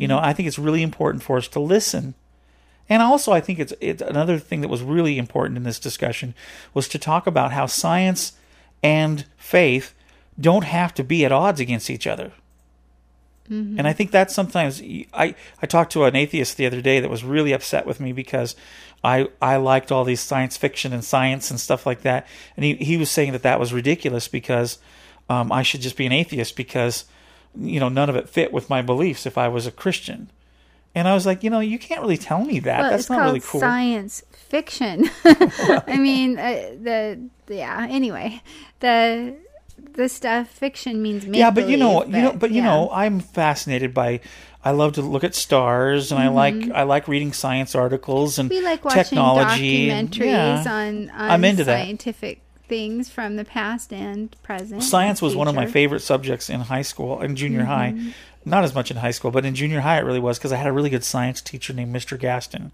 You 0.00 0.06
know, 0.06 0.18
I 0.18 0.32
think 0.32 0.46
it's 0.46 0.58
really 0.58 0.82
important 0.82 1.24
for 1.24 1.36
us 1.36 1.48
to 1.48 1.58
listen. 1.58 2.14
And 2.88 3.02
also, 3.02 3.32
I 3.32 3.40
think 3.40 3.58
it's 3.58 3.72
it's 3.80 4.02
another 4.02 4.38
thing 4.38 4.60
that 4.60 4.68
was 4.68 4.82
really 4.82 5.18
important 5.18 5.56
in 5.56 5.64
this 5.64 5.80
discussion 5.80 6.34
was 6.74 6.86
to 6.88 6.98
talk 6.98 7.26
about 7.26 7.52
how 7.52 7.66
science 7.66 8.34
and 8.84 9.24
faith 9.36 9.94
don't 10.38 10.64
have 10.64 10.92
to 10.94 11.02
be 11.02 11.24
at 11.24 11.32
odds 11.32 11.58
against 11.58 11.90
each 11.90 12.06
other. 12.06 12.32
And 13.78 13.88
I 13.88 13.92
think 13.92 14.10
that 14.12 14.30
sometimes 14.30 14.80
I 15.12 15.34
I 15.60 15.66
talked 15.66 15.92
to 15.92 16.04
an 16.04 16.16
atheist 16.16 16.56
the 16.56 16.66
other 16.66 16.80
day 16.80 17.00
that 17.00 17.10
was 17.10 17.24
really 17.24 17.52
upset 17.52 17.86
with 17.86 18.00
me 18.00 18.12
because 18.12 18.54
I 19.02 19.28
I 19.42 19.56
liked 19.56 19.90
all 19.90 20.04
these 20.04 20.20
science 20.20 20.56
fiction 20.56 20.92
and 20.92 21.04
science 21.04 21.50
and 21.50 21.60
stuff 21.60 21.84
like 21.84 22.02
that, 22.02 22.26
and 22.56 22.64
he 22.64 22.74
he 22.76 22.96
was 22.96 23.10
saying 23.10 23.32
that 23.32 23.42
that 23.42 23.60
was 23.60 23.72
ridiculous 23.72 24.28
because 24.28 24.78
um, 25.28 25.52
I 25.52 25.62
should 25.62 25.82
just 25.82 25.96
be 25.96 26.06
an 26.06 26.12
atheist 26.12 26.56
because 26.56 27.04
you 27.54 27.80
know 27.80 27.90
none 27.90 28.08
of 28.08 28.16
it 28.16 28.30
fit 28.30 28.52
with 28.52 28.70
my 28.70 28.80
beliefs 28.80 29.26
if 29.26 29.36
I 29.36 29.48
was 29.48 29.66
a 29.66 29.72
Christian. 29.72 30.30
And 30.94 31.08
I 31.08 31.14
was 31.14 31.26
like, 31.26 31.42
you 31.42 31.50
know, 31.50 31.60
you 31.60 31.78
can't 31.78 32.00
really 32.00 32.16
tell 32.16 32.44
me 32.44 32.60
that. 32.60 32.80
Well, 32.80 32.90
That's 32.90 33.10
not 33.10 33.24
really 33.24 33.40
cool. 33.40 33.60
science 33.60 34.22
fiction. 34.32 35.10
I 35.24 35.96
mean, 35.98 36.38
uh, 36.38 36.70
the 36.80 37.20
yeah. 37.48 37.86
Anyway, 37.90 38.40
the 38.80 39.34
the 39.94 40.08
stuff 40.08 40.48
fiction 40.48 41.02
means 41.02 41.24
yeah, 41.24 41.50
but 41.50 41.68
you 41.68 41.76
know, 41.76 42.00
believe, 42.00 42.14
you 42.16 42.22
know, 42.22 42.32
but 42.32 42.50
you 42.50 42.56
yeah. 42.58 42.64
know, 42.64 42.90
I'm 42.92 43.20
fascinated 43.20 43.92
by. 43.94 44.20
I 44.66 44.70
love 44.70 44.94
to 44.94 45.02
look 45.02 45.24
at 45.24 45.34
stars, 45.34 46.10
and 46.10 46.18
I 46.18 46.28
like 46.28 46.70
I 46.70 46.84
like 46.84 47.06
reading 47.06 47.32
science 47.34 47.74
articles 47.74 48.38
and 48.38 48.48
Mm-hmm. 48.48 48.58
we 48.60 48.64
like 48.64 48.82
watching 48.84 49.02
technology. 49.04 49.88
documentaries 49.88 50.24
yeah. 50.24 50.64
on, 50.66 51.10
on 51.10 51.30
I'm 51.30 51.44
into 51.44 51.64
that. 51.64 51.84
scientific 51.84 52.40
things 52.66 53.10
from 53.10 53.36
the 53.36 53.44
past 53.44 53.92
and 53.92 54.34
present. 54.42 54.82
Science 54.82 55.20
and 55.20 55.26
was 55.26 55.36
one 55.36 55.48
of 55.48 55.54
my 55.54 55.66
favorite 55.66 56.00
subjects 56.00 56.48
in 56.48 56.60
high 56.60 56.80
school 56.82 57.20
and 57.20 57.36
junior 57.36 57.60
Mm-hmm. 57.60 57.68
high. 57.68 58.14
Not 58.44 58.64
as 58.64 58.74
much 58.74 58.90
in 58.90 58.98
high 58.98 59.10
school, 59.10 59.30
but 59.30 59.44
in 59.44 59.54
junior 59.54 59.80
high 59.80 59.98
it 59.98 60.04
really 60.04 60.20
was 60.20 60.38
because 60.38 60.52
I 60.52 60.56
had 60.56 60.66
a 60.66 60.72
really 60.72 60.90
good 60.90 61.04
science 61.04 61.40
teacher 61.40 61.72
named 61.72 61.94
Mr. 61.94 62.18
Gaston, 62.18 62.72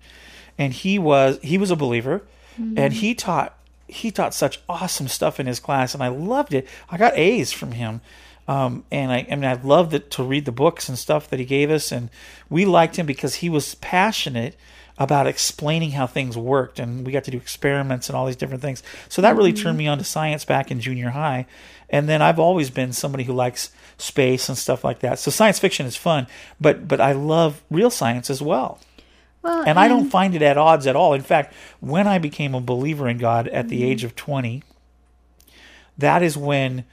and 0.59 0.73
he 0.73 0.99
was 0.99 1.39
he 1.43 1.59
was 1.59 1.71
a 1.71 1.77
believer, 1.77 2.23
Mm-hmm. 2.61 2.79
and 2.79 2.93
he 2.93 3.15
taught 3.15 3.57
he 3.87 4.11
taught 4.11 4.35
such 4.35 4.61
awesome 4.69 5.07
stuff 5.09 5.39
in 5.39 5.47
his 5.47 5.61
class, 5.61 5.95
and 5.95 6.03
I 6.03 6.09
loved 6.09 6.53
it. 6.53 6.67
I 6.91 6.97
got 6.97 7.17
A's 7.17 7.53
from 7.53 7.73
him. 7.73 8.01
Um, 8.49 8.83
and 8.91 9.13
I, 9.13 9.25
I 9.31 9.37
mean, 9.37 9.45
I 9.45 9.55
loved 9.55 9.95
it 9.95 10.11
to 10.13 10.25
read 10.25 10.45
the 10.45 10.51
books 10.53 10.89
and 10.89 10.99
stuff 10.99 11.29
that 11.31 11.39
he 11.39 11.45
gave 11.45 11.71
us, 11.71 11.93
and 11.93 12.11
we 12.49 12.65
liked 12.65 12.97
him 12.97 13.07
because 13.07 13.37
he 13.37 13.49
was 13.49 13.77
passionate 13.77 14.57
about 14.99 15.29
explaining 15.29 15.93
how 15.93 16.07
things 16.09 16.37
worked, 16.37 16.81
and 16.81 17.07
we 17.07 17.13
got 17.13 17.23
to 17.25 17.31
do 17.31 17.37
experiments 17.37 18.09
and 18.09 18.17
all 18.17 18.27
these 18.27 18.35
different 18.37 18.61
things. 18.63 18.83
So 19.09 19.23
that 19.23 19.37
really 19.37 19.53
turned 19.53 19.79
me 19.79 19.87
on 19.87 19.99
to 19.99 20.05
science 20.05 20.45
back 20.45 20.71
in 20.73 20.81
junior 20.81 21.11
high, 21.11 21.47
and 21.89 22.09
then 22.09 22.21
I've 22.21 22.41
always 22.41 22.71
been 22.71 22.93
somebody 22.93 23.23
who 23.25 23.33
likes 23.33 23.71
space 24.01 24.49
and 24.49 24.57
stuff 24.57 24.85
like 24.85 25.01
that. 25.01 25.19
So 25.19 25.31
science 25.31 25.59
fiction 25.59 25.87
is 25.87 25.97
fun, 25.97 26.27
but 26.61 26.89
but 26.89 27.01
I 27.01 27.13
love 27.13 27.63
real 27.71 27.91
science 27.91 28.31
as 28.31 28.43
well 28.43 28.81
Well, 29.43 29.65
and 29.67 29.79
I 29.79 29.89
don't 29.89 30.11
find 30.11 30.35
it 30.35 30.43
at 30.43 30.59
odds 30.59 30.87
at 30.87 30.97
all. 30.97 31.15
In 31.15 31.23
fact, 31.23 31.55
when 31.81 32.07
I 32.07 32.19
became 32.19 32.55
a 32.55 32.61
believer 32.61 33.09
in 33.09 33.19
God 33.19 33.49
at 33.49 33.69
the 33.69 33.85
age 33.85 34.05
of 34.05 34.17
20, 34.17 34.63
that 35.99 36.23
is 36.23 36.37
when 36.37 36.85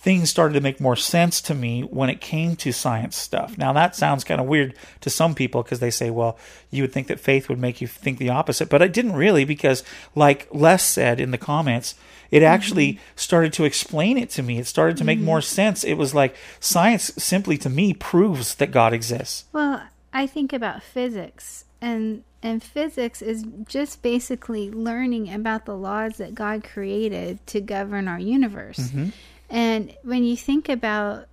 things 0.00 0.30
started 0.30 0.54
to 0.54 0.60
make 0.60 0.80
more 0.80 0.96
sense 0.96 1.40
to 1.40 1.54
me 1.54 1.82
when 1.82 2.08
it 2.08 2.20
came 2.20 2.54
to 2.56 2.72
science 2.72 3.16
stuff. 3.16 3.58
Now, 3.58 3.72
that 3.72 3.96
sounds 3.96 4.22
kind 4.22 4.40
of 4.40 4.46
weird 4.46 4.74
to 5.00 5.10
some 5.10 5.34
people 5.34 5.62
because 5.62 5.80
they 5.80 5.90
say, 5.90 6.08
well, 6.08 6.38
you 6.70 6.84
would 6.84 6.92
think 6.92 7.08
that 7.08 7.18
faith 7.18 7.48
would 7.48 7.58
make 7.58 7.80
you 7.80 7.88
think 7.88 8.18
the 8.18 8.30
opposite. 8.30 8.68
But 8.68 8.80
it 8.80 8.92
didn't 8.92 9.14
really 9.14 9.44
because, 9.44 9.82
like 10.14 10.46
Les 10.52 10.84
said 10.84 11.18
in 11.18 11.32
the 11.32 11.38
comments, 11.38 11.96
it 12.30 12.44
actually 12.44 13.00
started 13.16 13.52
to 13.54 13.64
explain 13.64 14.18
it 14.18 14.30
to 14.30 14.42
me. 14.42 14.58
It 14.58 14.66
started 14.66 14.96
to 14.98 15.04
make 15.04 15.18
more 15.18 15.40
sense. 15.40 15.82
It 15.82 15.94
was 15.94 16.14
like 16.14 16.36
science 16.60 17.10
simply 17.16 17.58
to 17.58 17.68
me 17.68 17.92
proves 17.92 18.54
that 18.56 18.70
God 18.70 18.92
exists. 18.92 19.46
Well, 19.52 19.82
I 20.12 20.26
think 20.26 20.52
about 20.52 20.82
physics, 20.82 21.64
and 21.80 22.22
and 22.42 22.62
physics 22.62 23.20
is 23.20 23.44
just 23.66 24.02
basically 24.02 24.70
learning 24.70 25.32
about 25.32 25.64
the 25.64 25.76
laws 25.76 26.18
that 26.18 26.34
God 26.34 26.62
created 26.62 27.44
to 27.48 27.60
govern 27.60 28.06
our 28.06 28.20
universe. 28.20 28.78
Mm-hmm. 28.78 29.08
And 29.50 29.94
when 30.02 30.24
you 30.24 30.36
think 30.36 30.68
about 30.68 31.26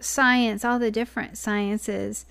science, 0.00 0.64
all 0.64 0.78
the 0.78 0.90
different 0.90 1.38
sciences, 1.38 2.24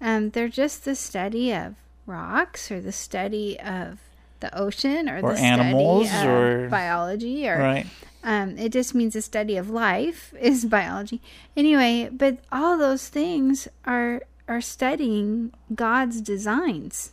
um, 0.00 0.30
they're 0.30 0.48
just 0.48 0.84
the 0.84 0.94
study 0.94 1.52
of 1.52 1.74
rocks 2.06 2.70
or 2.70 2.80
the 2.80 2.92
study 2.92 3.58
of 3.60 3.98
the 4.40 4.56
ocean 4.58 5.08
or, 5.08 5.20
Or 5.22 5.34
the 5.34 5.40
animals 5.40 6.08
study 6.08 6.28
of 6.28 6.34
or- 6.34 6.68
biology 6.68 7.48
or 7.48 7.58
Right. 7.58 7.86
um, 8.22 8.58
it 8.58 8.72
just 8.72 8.94
means 8.94 9.14
the 9.14 9.22
study 9.22 9.56
of 9.56 9.70
life 9.70 10.34
is 10.40 10.64
biology. 10.64 11.20
Anyway, 11.56 12.08
but 12.12 12.38
all 12.52 12.76
those 12.76 13.08
things 13.08 13.68
are 13.84 14.22
are 14.46 14.60
studying 14.60 15.50
God's 15.74 16.20
designs. 16.20 17.12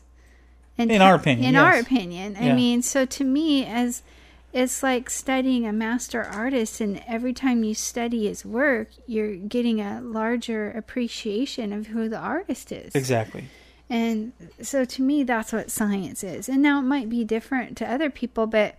And 0.78 0.92
In 0.92 0.98
t- 1.00 1.04
our 1.04 1.16
opinion, 1.16 1.48
in 1.50 1.56
our 1.56 1.76
yes. 1.76 1.86
opinion, 1.86 2.36
I 2.38 2.52
mean, 2.54 2.82
so 2.82 3.06
to 3.06 3.24
me, 3.24 3.66
as 3.66 4.02
it's 4.54 4.84
like 4.84 5.10
studying 5.10 5.66
a 5.66 5.74
master 5.74 6.24
artist, 6.24 6.82
and 6.82 7.02
every 7.08 7.34
time 7.34 7.64
you 7.64 7.74
study 7.74 8.28
his 8.28 8.46
work, 8.46 8.90
you're 9.08 9.36
getting 9.36 9.80
a 9.80 10.02
larger 10.02 10.72
appreciation 10.72 11.72
of 11.72 11.88
who 11.88 12.10
the 12.10 12.18
artist 12.18 12.72
is. 12.72 12.94
Exactly. 12.94 13.46
And 13.90 14.32
so 14.62 14.86
to 14.86 15.02
me, 15.02 15.24
that's 15.24 15.52
what 15.52 15.70
science 15.70 16.24
is. 16.24 16.48
And 16.48 16.62
now 16.62 16.80
it 16.80 16.84
might 16.84 17.10
be 17.10 17.26
different 17.26 17.78
to 17.78 17.92
other 17.92 18.10
people, 18.10 18.48
but 18.48 18.78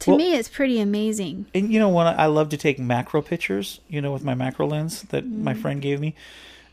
to 0.00 0.10
Well- 0.10 0.18
me, 0.18 0.34
it's 0.34 0.48
pretty 0.48 0.78
amazing. 0.80 1.46
And 1.54 1.72
you 1.72 1.78
know 1.78 1.88
when 1.88 2.06
I 2.06 2.26
love 2.26 2.50
to 2.50 2.56
take 2.56 2.78
macro 2.78 3.22
pictures, 3.22 3.80
you 3.88 4.00
know, 4.00 4.12
with 4.12 4.24
my 4.24 4.34
macro 4.34 4.66
lens 4.66 5.02
that 5.08 5.26
my 5.26 5.52
mm-hmm. 5.52 5.62
friend 5.62 5.82
gave 5.82 6.00
me, 6.00 6.14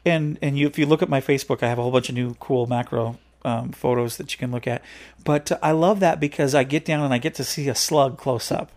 and 0.06 0.38
and 0.42 0.58
you 0.58 0.68
if 0.68 0.78
you 0.78 0.86
look 0.86 1.02
at 1.02 1.10
my 1.10 1.22
Facebook, 1.22 1.64
I 1.64 1.70
have 1.70 1.80
a 1.80 1.82
whole 1.82 1.92
bunch 1.92 2.10
of 2.10 2.16
new 2.16 2.36
cool 2.40 2.68
macro 2.68 3.18
um, 3.44 3.72
photos 3.72 4.18
that 4.18 4.34
you 4.34 4.40
can 4.40 4.52
look 4.52 4.68
at. 4.68 4.82
But 5.24 5.52
I 5.62 5.72
love 5.72 6.00
that 6.02 6.20
because 6.20 6.56
I 6.56 6.64
get 6.64 6.86
down 6.86 7.04
and 7.04 7.14
I 7.14 7.18
get 7.18 7.36
to 7.36 7.44
see 7.44 7.70
a 7.70 7.76
slug 7.76 8.18
close 8.18 8.52
up, 8.52 8.72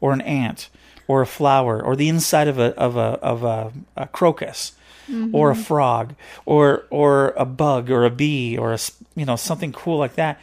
or 0.00 0.12
an 0.12 0.20
ant, 0.20 0.68
or 1.06 1.22
a 1.22 1.26
flower, 1.26 1.82
or 1.82 1.96
the 1.96 2.08
inside 2.08 2.48
of 2.48 2.58
a 2.58 2.74
of 2.76 2.96
a 2.96 3.18
of 3.22 3.42
a, 3.44 3.72
a 3.96 4.06
crocus. 4.06 4.72
Or 5.32 5.50
a 5.50 5.56
frog, 5.56 6.14
or 6.44 6.84
or 6.90 7.32
a 7.38 7.46
bug, 7.46 7.90
or 7.90 8.04
a 8.04 8.10
bee, 8.10 8.58
or 8.58 8.74
a 8.74 8.78
you 9.14 9.24
know 9.24 9.36
something 9.36 9.72
cool 9.72 9.96
like 9.96 10.16
that, 10.16 10.38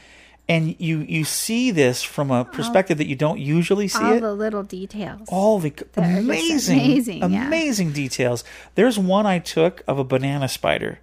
and 0.49 0.76
you 0.80 1.02
you 1.02 1.23
see 1.23 1.69
this 1.69 2.02
from 2.02 2.31
a 2.31 2.45
perspective 2.45 2.97
that 2.97 3.07
you 3.07 3.15
don't 3.15 3.39
usually 3.39 3.88
see 3.88 4.03
all 4.03 4.14
it 4.14 4.22
the 4.22 4.34
little 4.34 4.64
details. 4.64 5.27
all 5.27 5.60
the 5.60 5.72
amazing, 5.95 6.80
amazing, 6.80 7.31
yeah. 7.31 7.45
amazing 7.45 7.91
details. 7.91 8.43
There's 8.73 8.97
one 8.97 9.27
I 9.27 9.38
took 9.38 9.84
of 9.88 9.99
a 9.99 10.03
banana 10.03 10.47
spider 10.47 10.97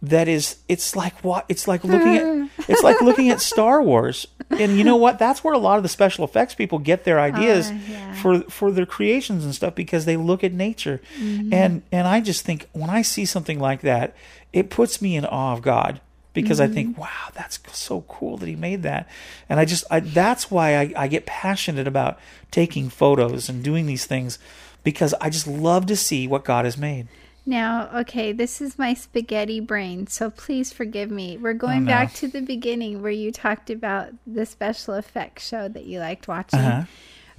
that 0.00 0.28
is 0.28 0.56
it's 0.68 0.94
like 0.94 1.24
what 1.24 1.44
it's 1.48 1.66
like 1.66 1.82
looking 1.82 2.16
at 2.16 2.48
it's 2.68 2.82
like 2.82 3.00
looking 3.00 3.30
at 3.30 3.40
Star 3.40 3.82
Wars. 3.82 4.26
And 4.50 4.78
you 4.78 4.84
know 4.84 4.96
what? 4.96 5.18
That's 5.18 5.42
where 5.44 5.52
a 5.52 5.58
lot 5.58 5.76
of 5.76 5.82
the 5.82 5.88
special 5.88 6.24
effects 6.24 6.54
people 6.54 6.78
get 6.78 7.04
their 7.04 7.20
ideas 7.20 7.70
Uh, 7.70 7.78
yeah. 7.88 8.14
for 8.14 8.40
for 8.42 8.70
their 8.70 8.86
creations 8.86 9.44
and 9.44 9.54
stuff 9.54 9.74
because 9.74 10.04
they 10.04 10.16
look 10.16 10.42
at 10.44 10.52
nature. 10.52 11.00
And 11.20 11.82
and 11.92 12.06
I 12.08 12.20
just 12.20 12.44
think 12.44 12.68
when 12.72 12.90
I 12.90 13.02
see 13.02 13.24
something 13.24 13.58
like 13.58 13.80
that, 13.82 14.14
it 14.52 14.70
puts 14.70 15.02
me 15.02 15.16
in 15.16 15.24
awe 15.26 15.52
of 15.52 15.62
God 15.62 16.00
because 16.32 16.60
I 16.60 16.68
think, 16.68 16.96
wow, 16.96 17.30
that's 17.34 17.58
so 17.72 18.02
cool 18.02 18.36
that 18.36 18.46
he 18.48 18.54
made 18.54 18.84
that. 18.84 19.08
And 19.48 19.58
I 19.58 19.64
just 19.64 19.84
I, 19.90 20.00
that's 20.00 20.50
why 20.50 20.76
I, 20.76 20.92
I 20.96 21.08
get 21.08 21.26
passionate 21.26 21.88
about 21.88 22.18
taking 22.52 22.88
photos 22.88 23.48
and 23.48 23.62
doing 23.64 23.86
these 23.86 24.06
things 24.06 24.38
because 24.84 25.12
I 25.20 25.28
just 25.28 25.46
love 25.48 25.86
to 25.86 25.96
see 25.96 26.28
what 26.28 26.44
God 26.44 26.64
has 26.64 26.78
made. 26.78 27.08
Now, 27.48 27.88
okay, 28.00 28.32
this 28.32 28.60
is 28.60 28.78
my 28.78 28.92
spaghetti 28.92 29.58
brain, 29.58 30.06
so 30.06 30.28
please 30.28 30.70
forgive 30.70 31.10
me. 31.10 31.38
We're 31.38 31.54
going 31.54 31.78
Oh, 31.78 31.86
no. 31.86 31.86
back 31.86 32.12
to 32.16 32.28
the 32.28 32.42
beginning 32.42 33.00
where 33.00 33.10
you 33.10 33.32
talked 33.32 33.70
about 33.70 34.10
the 34.26 34.44
special 34.44 34.92
effects 34.92 35.48
show 35.48 35.66
that 35.66 35.86
you 35.86 35.98
liked 35.98 36.28
watching. 36.28 36.60
Uh-huh. 36.60 36.84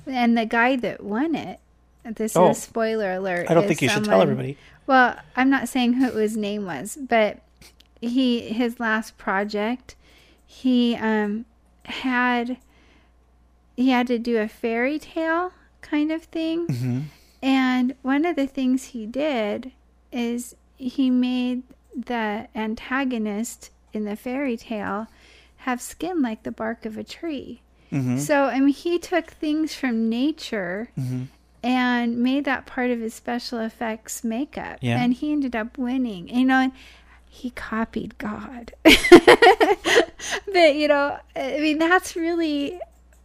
And 0.07 0.35
the 0.35 0.47
guy 0.47 0.77
that 0.77 1.03
won 1.03 1.35
it, 1.35 1.59
this 2.03 2.35
Oh. 2.35 2.49
is 2.49 2.57
a 2.57 2.61
spoiler 2.61 3.13
alert. 3.13 3.51
I 3.51 3.53
don't 3.53 3.67
think 3.67 3.83
you 3.83 3.89
should 3.89 4.03
tell 4.05 4.23
everybody. 4.23 4.57
Well, 4.87 5.15
I'm 5.35 5.51
not 5.51 5.69
saying 5.69 5.93
who 5.93 6.11
his 6.13 6.35
name 6.35 6.65
was, 6.65 6.97
but 6.99 7.41
he 8.01 8.49
his 8.49 8.79
last 8.79 9.15
project, 9.19 9.93
he 10.43 10.95
um 10.95 11.45
had 11.85 12.57
he 13.77 13.91
had 13.91 14.07
to 14.07 14.17
do 14.17 14.39
a 14.39 14.47
fairy 14.47 14.97
tale 14.97 15.51
kind 15.81 16.11
of 16.11 16.23
thing. 16.23 16.65
Mm-hmm. 16.65 16.99
And 17.43 17.95
one 18.01 18.25
of 18.25 18.35
the 18.35 18.47
things 18.47 18.85
he 18.85 19.05
did 19.05 19.71
is 20.11 20.55
he 20.77 21.09
made 21.09 21.63
the 21.95 22.47
antagonist 22.55 23.71
in 23.93 24.05
the 24.05 24.15
fairy 24.15 24.57
tale 24.57 25.07
have 25.57 25.81
skin 25.81 26.21
like 26.21 26.43
the 26.43 26.51
bark 26.51 26.85
of 26.85 26.97
a 26.97 27.03
tree. 27.03 27.61
Mm-hmm. 27.91 28.17
So, 28.19 28.45
I 28.45 28.59
mean, 28.59 28.73
he 28.73 28.99
took 28.99 29.31
things 29.31 29.73
from 29.73 30.09
nature 30.09 30.89
and 31.63 32.17
made 32.19 32.45
that 32.45 32.65
part 32.65 32.91
of 32.91 32.99
his 32.99 33.13
special 33.13 33.59
effects 33.59 34.23
makeup. 34.23 34.77
Yeah. 34.81 35.01
And 35.01 35.13
he 35.13 35.31
ended 35.31 35.55
up 35.55 35.77
winning. 35.77 36.29
You 36.29 36.45
know, 36.45 36.71
he 37.27 37.49
copied 37.51 38.17
God. 38.17 38.73
but, 38.83 40.75
you 40.75 40.87
know, 40.87 41.17
I 41.35 41.59
mean, 41.59 41.79
that's 41.79 42.15
really 42.15 42.79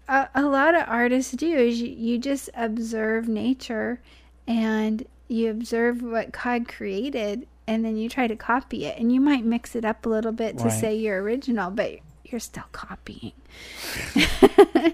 a, 0.08 0.28
a 0.34 0.42
lot 0.42 0.74
of 0.74 0.84
artists 0.88 1.32
do 1.32 1.46
is 1.46 1.80
you, 1.80 1.88
you 1.88 2.18
just 2.18 2.50
observe 2.54 3.28
nature 3.28 4.00
and 4.46 5.06
you 5.28 5.50
observe 5.50 6.02
what 6.02 6.32
God 6.32 6.68
created 6.68 7.46
and 7.66 7.84
then 7.84 7.96
you 7.96 8.08
try 8.08 8.26
to 8.26 8.36
copy 8.36 8.84
it. 8.84 8.98
And 8.98 9.12
you 9.12 9.20
might 9.20 9.44
mix 9.44 9.74
it 9.74 9.84
up 9.84 10.04
a 10.04 10.08
little 10.08 10.32
bit 10.32 10.58
to 10.58 10.64
Right. 10.64 10.72
say 10.80 10.94
you're 10.96 11.22
original, 11.22 11.70
but 11.70 11.98
you're 12.24 12.40
still 12.40 12.64
copying. 12.72 13.32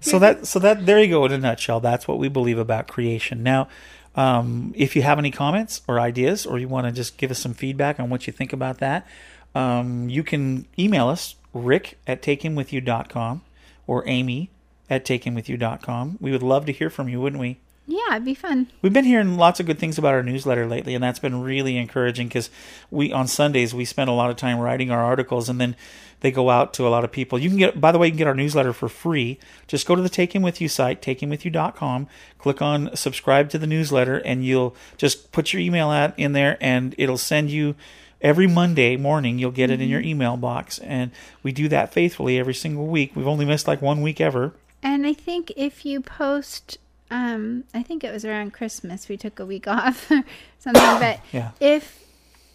So 0.00 0.18
that 0.20 0.46
so 0.46 0.58
that 0.60 0.86
there 0.86 1.00
you 1.02 1.08
go 1.08 1.24
in 1.24 1.32
a 1.32 1.38
nutshell. 1.38 1.80
That's 1.80 2.06
what 2.06 2.18
we 2.18 2.28
believe 2.28 2.58
about 2.58 2.86
creation. 2.86 3.42
Now, 3.42 3.66
um, 4.14 4.72
if 4.76 4.94
you 4.94 5.02
have 5.02 5.18
any 5.18 5.30
comments 5.32 5.82
or 5.88 5.98
ideas, 5.98 6.46
or 6.46 6.58
you 6.58 6.68
want 6.68 6.86
to 6.86 6.92
just 6.92 7.16
give 7.16 7.30
us 7.30 7.38
some 7.40 7.54
feedback 7.54 7.98
on 7.98 8.08
what 8.08 8.26
you 8.26 8.32
think 8.32 8.52
about 8.52 8.78
that, 8.78 9.06
um, 9.54 10.08
you 10.08 10.22
can 10.22 10.66
email 10.78 11.08
us 11.08 11.34
rick 11.52 11.98
at 12.06 12.22
takehimwithyou.com 12.22 13.42
or 13.86 14.06
amy 14.06 14.50
at 14.88 15.04
takehimwithyou.com. 15.04 16.18
We 16.20 16.30
would 16.30 16.42
love 16.42 16.66
to 16.66 16.72
hear 16.72 16.88
from 16.90 17.08
you, 17.08 17.20
wouldn't 17.20 17.40
we? 17.40 17.58
Yeah, 17.88 18.10
it'd 18.10 18.24
be 18.24 18.34
fun. 18.34 18.66
We've 18.82 18.92
been 18.92 19.04
hearing 19.04 19.36
lots 19.36 19.60
of 19.60 19.66
good 19.66 19.78
things 19.78 19.96
about 19.96 20.14
our 20.14 20.22
newsletter 20.22 20.66
lately, 20.66 20.94
and 20.94 21.04
that's 21.04 21.20
been 21.20 21.42
really 21.42 21.76
encouraging 21.76 22.26
because 22.26 22.50
we 22.90 23.12
on 23.12 23.28
Sundays 23.28 23.72
we 23.72 23.84
spend 23.84 24.10
a 24.10 24.12
lot 24.12 24.28
of 24.30 24.36
time 24.36 24.58
writing 24.58 24.90
our 24.90 25.04
articles, 25.04 25.48
and 25.48 25.60
then 25.60 25.76
they 26.20 26.32
go 26.32 26.50
out 26.50 26.74
to 26.74 26.86
a 26.86 26.90
lot 26.90 27.04
of 27.04 27.12
people. 27.12 27.38
You 27.38 27.48
can 27.48 27.58
get, 27.58 27.80
by 27.80 27.92
the 27.92 27.98
way, 27.98 28.08
you 28.08 28.10
can 28.10 28.18
get 28.18 28.26
our 28.26 28.34
newsletter 28.34 28.72
for 28.72 28.88
free. 28.88 29.38
Just 29.68 29.86
go 29.86 29.94
to 29.94 30.02
the 30.02 30.08
Take 30.08 30.34
Him 30.34 30.42
With 30.42 30.60
You 30.60 30.68
site, 30.68 31.00
takehimwithyou.com, 31.00 32.08
click 32.38 32.60
on 32.60 32.96
subscribe 32.96 33.50
to 33.50 33.58
the 33.58 33.66
newsletter, 33.68 34.16
and 34.18 34.44
you'll 34.44 34.74
just 34.96 35.30
put 35.30 35.52
your 35.52 35.62
email 35.62 35.90
out 35.90 36.18
in 36.18 36.32
there, 36.32 36.58
and 36.60 36.94
it'll 36.98 37.18
send 37.18 37.50
you 37.50 37.76
every 38.20 38.48
Monday 38.48 38.96
morning. 38.96 39.38
You'll 39.38 39.52
get 39.52 39.70
it 39.70 39.80
in 39.80 39.88
your 39.88 40.00
mm-hmm. 40.00 40.08
email 40.08 40.36
box, 40.36 40.80
and 40.80 41.12
we 41.44 41.52
do 41.52 41.68
that 41.68 41.92
faithfully 41.92 42.38
every 42.38 42.54
single 42.54 42.86
week. 42.86 43.14
We've 43.14 43.28
only 43.28 43.44
missed 43.44 43.68
like 43.68 43.80
one 43.80 44.02
week 44.02 44.20
ever. 44.20 44.54
And 44.82 45.06
I 45.06 45.12
think 45.12 45.52
if 45.56 45.84
you 45.84 46.00
post, 46.00 46.78
um, 47.10 47.64
I 47.74 47.82
think 47.82 48.02
it 48.04 48.12
was 48.12 48.24
around 48.24 48.52
Christmas, 48.52 49.08
we 49.08 49.16
took 49.16 49.38
a 49.38 49.46
week 49.46 49.66
off 49.78 50.10
or 50.10 50.22
something. 50.58 50.82
But 51.00 51.20
Yeah. 51.32 51.50
if 51.60 52.04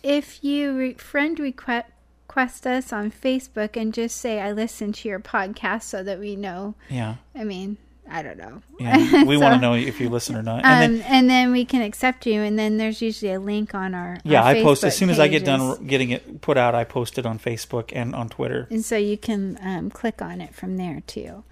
if 0.04 0.44
you 0.44 0.76
re- 0.78 0.94
friend 0.96 1.40
request 1.40 1.88
request 2.28 2.66
us 2.66 2.94
on 2.94 3.12
Facebook 3.12 3.76
and 3.76 3.94
just 3.94 4.16
say 4.18 4.40
I 4.40 4.54
listened 4.54 4.96
to 4.96 5.10
your 5.10 5.20
podcast 5.20 5.84
so 5.84 6.02
that 6.04 6.18
we 6.20 6.36
know. 6.38 6.76
Yeah, 6.90 7.16
I 7.36 7.44
mean, 7.44 7.76
I 8.10 8.22
don't 8.24 8.38
know. 8.38 8.62
yeah. 8.80 9.26
We 9.26 9.36
want 9.44 9.56
to 9.56 9.60
know 9.60 9.74
if 9.74 10.00
you 10.00 10.10
listen 10.10 10.38
or 10.38 10.42
not. 10.42 10.64
Um, 10.64 10.72
And 10.72 10.96
then 11.00 11.02
and 11.12 11.30
then 11.30 11.52
we 11.52 11.66
can 11.66 11.82
accept 11.82 12.26
you, 12.26 12.42
and 12.42 12.58
then 12.58 12.78
there's 12.78 13.02
usually 13.02 13.34
a 13.34 13.40
link 13.40 13.76
on 13.76 13.94
our 13.94 14.18
Yeah, 14.24 14.44
our 14.44 14.48
I 14.56 14.64
post 14.64 14.84
as 14.86 14.96
soon 14.96 15.10
as 15.10 15.20
I 15.20 15.28
get 15.28 15.44
done 15.44 15.86
getting 15.88 16.10
it 16.12 16.40
put 16.42 16.58
out. 16.58 16.74
I 16.74 16.86
post 16.86 17.18
it 17.18 17.26
on 17.26 17.38
Facebook 17.38 17.92
and 17.94 18.16
on 18.16 18.30
Twitter. 18.30 18.68
and 18.72 18.84
so 18.84 18.96
you 18.96 19.18
can 19.18 19.60
um, 19.62 19.90
click 19.90 20.22
on 20.22 20.40
it 20.40 20.56
from 20.56 20.78
there 20.78 21.02
too, 21.06 21.44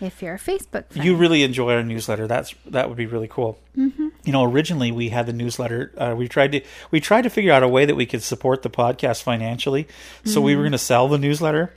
if 0.00 0.22
you're 0.22 0.34
a 0.34 0.38
Facebook 0.38 0.90
friend. 0.90 1.04
You 1.04 1.16
really 1.16 1.42
enjoy 1.42 1.74
our 1.74 1.82
newsletter. 1.82 2.26
That's 2.26 2.54
that 2.66 2.88
would 2.88 2.98
be 2.98 3.06
really 3.06 3.28
cool. 3.28 3.58
Mm-hmm. 3.76 4.08
You 4.24 4.32
know, 4.32 4.44
originally 4.44 4.90
we 4.92 5.08
had 5.10 5.26
the 5.26 5.32
newsletter. 5.32 5.92
Uh, 5.96 6.14
we 6.16 6.28
tried 6.28 6.52
to 6.52 6.60
we 6.90 7.00
tried 7.00 7.22
to 7.22 7.30
figure 7.30 7.52
out 7.52 7.62
a 7.62 7.68
way 7.68 7.84
that 7.84 7.94
we 7.94 8.06
could 8.06 8.22
support 8.22 8.62
the 8.62 8.70
podcast 8.70 9.22
financially. 9.22 9.86
So 10.24 10.40
we 10.40 10.56
were 10.56 10.62
going 10.62 10.72
to 10.72 10.78
sell 10.78 11.08
the 11.08 11.18
newsletter. 11.18 11.72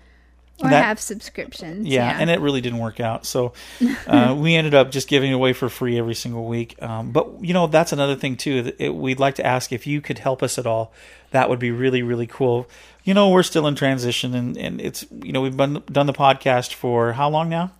or 0.61 0.69
that- 0.69 0.83
have 0.83 0.99
subscriptions. 0.99 1.87
Yeah, 1.87 2.17
and 2.19 2.29
it 2.29 2.39
really 2.41 2.59
didn't 2.61 2.79
work 2.79 2.99
out. 2.99 3.25
So 3.25 3.53
uh, 4.07 4.35
we 4.37 4.55
ended 4.55 4.73
up 4.73 4.91
just 4.91 5.07
giving 5.07 5.31
it 5.31 5.35
away 5.35 5.53
for 5.53 5.69
free 5.69 5.97
every 5.97 6.15
single 6.15 6.45
week. 6.45 6.81
Um, 6.81 7.11
but 7.11 7.43
you 7.43 7.53
know, 7.53 7.67
that's 7.67 7.93
another 7.93 8.15
thing 8.15 8.35
too. 8.35 8.73
It, 8.79 8.93
we'd 8.95 9.19
like 9.19 9.35
to 9.35 9.45
ask 9.45 9.71
if 9.71 9.85
you 9.87 10.01
could 10.01 10.19
help 10.19 10.41
us 10.43 10.57
at 10.57 10.65
all. 10.65 10.91
That 11.31 11.47
would 11.49 11.59
be 11.59 11.69
really, 11.71 12.01
really 12.01 12.25
cool. 12.27 12.67
You 13.03 13.13
know, 13.13 13.29
we're 13.29 13.43
still 13.43 13.65
in 13.67 13.75
transition, 13.75 14.33
and, 14.35 14.57
and 14.57 14.81
it's 14.81 15.05
you 15.23 15.31
know 15.31 15.41
we've 15.41 15.55
been 15.55 15.83
done 15.91 16.07
the 16.07 16.13
podcast 16.13 16.73
for 16.73 17.13
how 17.13 17.29
long 17.29 17.49
now? 17.49 17.71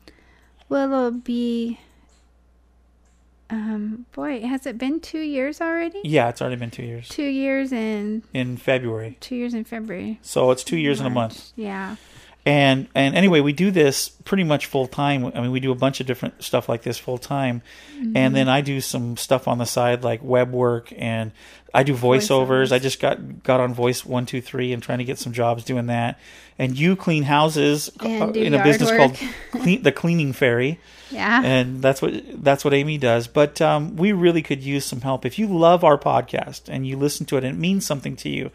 Well, 0.69 0.85
it'll 0.93 1.11
be. 1.11 1.79
Um, 3.51 4.05
boy, 4.11 4.41
has 4.41 4.67
it 4.67 4.77
been 4.77 4.99
two 4.99 5.19
years 5.21 5.59
already? 5.59 5.99
Yeah, 6.03 6.29
it's 6.29 6.39
already 6.39 6.57
been 6.57 6.69
two 6.69 6.83
years 6.83 7.09
Two 7.09 7.23
years 7.23 7.71
in. 7.71 8.21
in 8.31 8.57
February. 8.57 9.17
two 9.19 9.35
years 9.35 9.55
in 9.55 9.63
February. 9.63 10.19
So 10.21 10.51
it's 10.51 10.63
two 10.63 10.77
years 10.77 10.99
and 10.99 11.07
a 11.07 11.09
month. 11.09 11.51
Yeah. 11.55 11.95
And 12.45 12.87
and 12.95 13.15
anyway, 13.15 13.41
we 13.41 13.53
do 13.53 13.69
this 13.69 14.09
pretty 14.09 14.43
much 14.43 14.65
full 14.65 14.87
time. 14.87 15.25
I 15.25 15.41
mean, 15.41 15.51
we 15.51 15.59
do 15.59 15.71
a 15.71 15.75
bunch 15.75 15.99
of 15.99 16.07
different 16.07 16.41
stuff 16.43 16.69
like 16.69 16.83
this 16.83 16.97
full 16.97 17.17
time, 17.17 17.61
and 18.15 18.35
then 18.35 18.47
I 18.47 18.61
do 18.61 18.79
some 18.81 19.17
stuff 19.17 19.47
on 19.47 19.57
the 19.57 19.65
side 19.65 20.03
like 20.03 20.23
web 20.23 20.51
work, 20.51 20.91
and 20.97 21.31
I 21.73 21.83
do 21.83 21.93
voiceovers. 21.93 22.47
Voiceovers. 22.47 22.71
I 22.71 22.79
just 22.79 22.99
got 23.01 23.43
got 23.43 23.59
on 23.59 23.73
Voice 23.73 24.05
One 24.05 24.25
Two 24.25 24.41
Three 24.41 24.71
and 24.73 24.81
trying 24.81 24.99
to 24.99 25.03
get 25.03 25.19
some 25.19 25.33
jobs 25.33 25.63
doing 25.63 25.87
that. 25.87 26.17
And 26.57 26.77
you 26.77 26.95
clean 26.95 27.23
houses 27.23 27.89
uh, 28.03 28.07
in 28.33 28.53
a 28.53 28.63
business 28.63 28.89
work. 28.89 28.97
called 28.97 29.17
clean, 29.51 29.83
the 29.83 29.91
Cleaning 29.93 30.33
Fairy 30.33 30.79
Yeah. 31.09 31.41
and 31.41 31.81
that's 31.81 32.01
what 32.01 32.21
that's 32.43 32.65
what 32.65 32.73
Amy 32.73 32.97
does. 32.97 33.27
But 33.27 33.61
um, 33.61 33.95
we 33.97 34.11
really 34.13 34.41
could 34.41 34.63
use 34.63 34.85
some 34.85 35.01
help. 35.01 35.25
If 35.25 35.37
you 35.37 35.47
love 35.47 35.83
our 35.83 35.97
podcast 35.97 36.63
and 36.67 36.87
you 36.87 36.97
listen 36.97 37.25
to 37.27 37.37
it 37.37 37.43
and 37.43 37.55
it 37.57 37.59
means 37.59 37.85
something 37.85 38.15
to 38.17 38.29
you, 38.29 38.51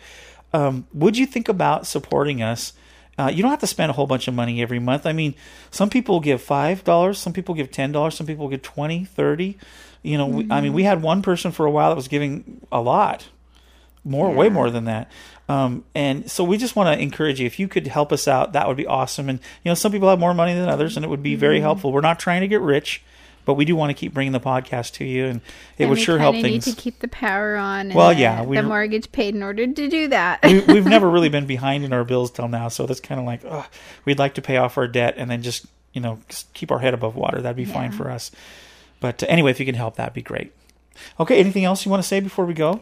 um, 0.53 0.87
would 0.93 1.17
you 1.17 1.27
think 1.27 1.49
about 1.49 1.87
supporting 1.87 2.43
us? 2.43 2.73
Uh, 3.19 3.31
you 3.33 3.43
don't 3.43 3.51
have 3.51 3.61
to 3.61 3.67
spend 3.67 3.91
a 3.91 3.93
whole 3.93 4.07
bunch 4.07 4.29
of 4.29 4.35
money 4.35 4.61
every 4.61 4.79
month. 4.79 5.07
I 5.07 5.13
mean, 5.13 5.35
some 5.71 5.89
people 5.89 6.21
give 6.21 6.43
five 6.43 6.85
dollars, 6.85 7.19
some 7.19 7.33
people 7.33 7.55
give 7.55 7.71
ten 7.71 7.93
dollars, 7.93 8.17
some 8.17 8.27
people 8.27 8.49
give 8.49 8.63
twenty, 8.63 9.05
thirty. 9.05 9.57
You 10.03 10.19
know, 10.19 10.27
we, 10.27 10.47
I 10.51 10.61
mean, 10.61 10.75
we 10.75 10.83
had 10.83 11.01
one 11.01 11.23
person 11.23 11.51
for 11.51 11.65
a 11.65 11.71
while 11.71 11.91
that 11.91 11.97
was 11.97 12.09
giving 12.09 12.61
a 12.71 12.81
lot, 12.81 13.29
more, 14.05 14.31
way 14.31 14.51
more 14.51 14.69
than 14.69 14.85
that. 14.85 15.11
Um, 15.49 15.85
and 15.95 16.31
so 16.31 16.45
we 16.45 16.59
just 16.59 16.77
want 16.77 16.95
to 16.95 17.03
encourage 17.03 17.41
you 17.41 17.47
if 17.47 17.59
you 17.59 17.69
could 17.69 17.87
help 17.87 18.13
us 18.13 18.29
out, 18.29 18.53
that 18.53 18.67
would 18.69 18.77
be 18.77 18.87
awesome. 18.87 19.29
And 19.29 19.39
you 19.63 19.71
know, 19.71 19.75
some 19.75 19.93
people 19.93 20.09
have 20.09 20.19
more 20.19 20.35
money 20.35 20.55
than 20.55 20.69
others, 20.69 20.97
and 20.97 21.05
it 21.05 21.09
would 21.09 21.23
be 21.23 21.37
very 21.37 21.61
helpful. 21.61 21.93
We're 21.93 22.01
not 22.01 22.19
trying 22.19 22.43
to 22.43 22.49
get 22.49 22.61
rich, 22.61 23.03
but 23.45 23.55
we 23.55 23.65
do 23.65 23.77
want 23.77 23.91
to 23.91 23.95
keep 23.95 24.15
bringing 24.15 24.33
the 24.33 24.41
podcast 24.41 24.93
to 24.95 25.05
you, 25.05 25.27
and 25.27 25.41
it 25.79 25.85
And 25.85 25.91
would 25.91 25.99
sure 26.01 26.19
help 26.19 26.35
things. 26.37 26.67
Need 26.67 26.75
to 26.75 26.81
keep 26.81 27.01
the 27.01 27.09
power 27.09 27.57
on. 27.57 27.91
Well, 27.93 28.15
the, 28.15 28.21
yeah, 28.21 28.43
we- 28.43 28.57
the 28.57 28.63
mortgage 28.63 29.11
paid 29.13 29.35
in 29.35 29.43
order 29.43 29.67
to 29.67 29.89
do 29.89 30.09
that. 30.09 30.41
we, 30.43 30.61
we've 30.69 30.87
never 30.87 31.09
really 31.11 31.29
been 31.29 31.47
behind 31.47 31.85
in 31.85 31.93
our 31.93 32.05
bills 32.05 32.31
till 32.31 32.49
now, 32.49 32.69
so 32.69 32.87
that's 32.87 33.01
kind 33.01 33.21
of 33.21 33.27
like 33.27 33.43
ugh, 33.47 33.67
we'd 34.05 34.19
like 34.19 34.35
to 34.35 34.43
pay 34.43 34.57
off 34.57 34.77
our 34.79 34.89
debt 34.89 35.15
and 35.17 35.31
then 35.31 35.43
just 35.43 35.67
you 35.93 36.01
know 36.01 36.19
just 36.29 36.53
keep 36.55 36.71
our 36.71 36.79
head 36.79 36.95
above 36.95 37.17
water. 37.17 37.41
That'd 37.41 37.57
be 37.57 37.65
fine 37.65 37.93
for 37.93 38.11
us. 38.11 38.31
But 39.01 39.23
uh, 39.23 39.27
anyway, 39.29 39.51
if 39.51 39.61
you 39.61 39.67
can 39.67 39.75
help, 39.75 39.97
that'd 39.97 40.15
be 40.15 40.23
great. 40.23 40.53
Okay, 41.21 41.39
anything 41.39 41.65
else 41.65 41.85
you 41.85 41.91
want 41.91 42.03
to 42.03 42.09
say 42.09 42.21
before 42.21 42.45
we 42.45 42.55
go? 42.55 42.81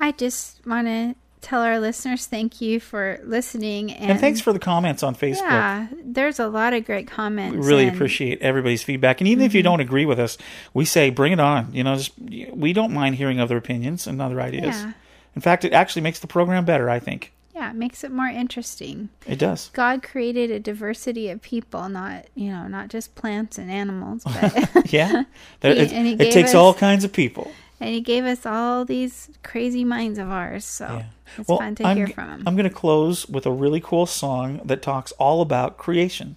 I 0.00 0.12
just 0.12 0.64
want 0.66 0.86
to 0.88 1.14
tell 1.40 1.62
our 1.62 1.78
listeners 1.78 2.26
thank 2.26 2.60
you 2.60 2.80
for 2.80 3.20
listening 3.22 3.92
and, 3.92 4.12
and 4.12 4.20
thanks 4.20 4.40
for 4.40 4.52
the 4.52 4.58
comments 4.58 5.02
on 5.02 5.14
Facebook. 5.14 5.42
Yeah, 5.42 5.88
there's 6.04 6.38
a 6.38 6.48
lot 6.48 6.72
of 6.72 6.84
great 6.84 7.06
comments. 7.06 7.56
We 7.56 7.66
really 7.66 7.86
and, 7.86 7.94
appreciate 7.94 8.40
everybody's 8.40 8.82
feedback, 8.82 9.20
and 9.20 9.28
even 9.28 9.40
mm-hmm. 9.40 9.46
if 9.46 9.54
you 9.54 9.60
mm-hmm. 9.60 9.70
don't 9.70 9.80
agree 9.80 10.06
with 10.06 10.18
us, 10.18 10.38
we 10.74 10.84
say 10.84 11.10
bring 11.10 11.32
it 11.32 11.40
on. 11.40 11.72
You 11.72 11.84
know, 11.84 11.96
just, 11.96 12.12
we 12.18 12.72
don't 12.72 12.92
mind 12.92 13.16
hearing 13.16 13.40
other 13.40 13.56
opinions 13.56 14.06
and 14.06 14.20
other 14.20 14.40
ideas. 14.40 14.76
Yeah. 14.76 14.92
In 15.34 15.42
fact, 15.42 15.64
it 15.64 15.72
actually 15.72 16.02
makes 16.02 16.20
the 16.20 16.26
program 16.26 16.64
better. 16.64 16.90
I 16.90 16.98
think. 16.98 17.32
Yeah, 17.58 17.70
it 17.70 17.76
makes 17.76 18.04
it 18.04 18.12
more 18.12 18.28
interesting. 18.28 19.08
It 19.26 19.40
does. 19.40 19.70
God 19.72 20.00
created 20.00 20.52
a 20.52 20.60
diversity 20.60 21.28
of 21.28 21.42
people, 21.42 21.88
not 21.88 22.26
you 22.36 22.50
know, 22.50 22.68
not 22.68 22.88
just 22.88 23.16
plants 23.16 23.58
and 23.58 23.68
animals. 23.68 24.22
But 24.22 24.92
yeah, 24.92 25.24
he, 25.62 25.68
it, 25.68 26.20
it 26.20 26.32
takes 26.32 26.50
us, 26.50 26.54
all 26.54 26.72
kinds 26.72 27.02
of 27.02 27.12
people 27.12 27.50
and 27.80 27.90
he 27.90 28.00
gave 28.00 28.24
us 28.24 28.44
all 28.44 28.84
these 28.84 29.30
crazy 29.42 29.84
minds 29.84 30.18
of 30.18 30.30
ours. 30.30 30.64
So 30.64 30.86
yeah. 30.86 31.04
it's 31.36 31.48
well, 31.48 31.58
fun 31.58 31.74
to 31.76 31.86
I'm, 31.86 31.96
hear 31.96 32.08
from 32.08 32.28
him. 32.30 32.42
I'm 32.46 32.56
going 32.56 32.68
to 32.68 32.74
close 32.74 33.28
with 33.28 33.46
a 33.46 33.52
really 33.52 33.80
cool 33.80 34.06
song 34.06 34.60
that 34.64 34.82
talks 34.82 35.12
all 35.12 35.40
about 35.40 35.78
creation. 35.78 36.36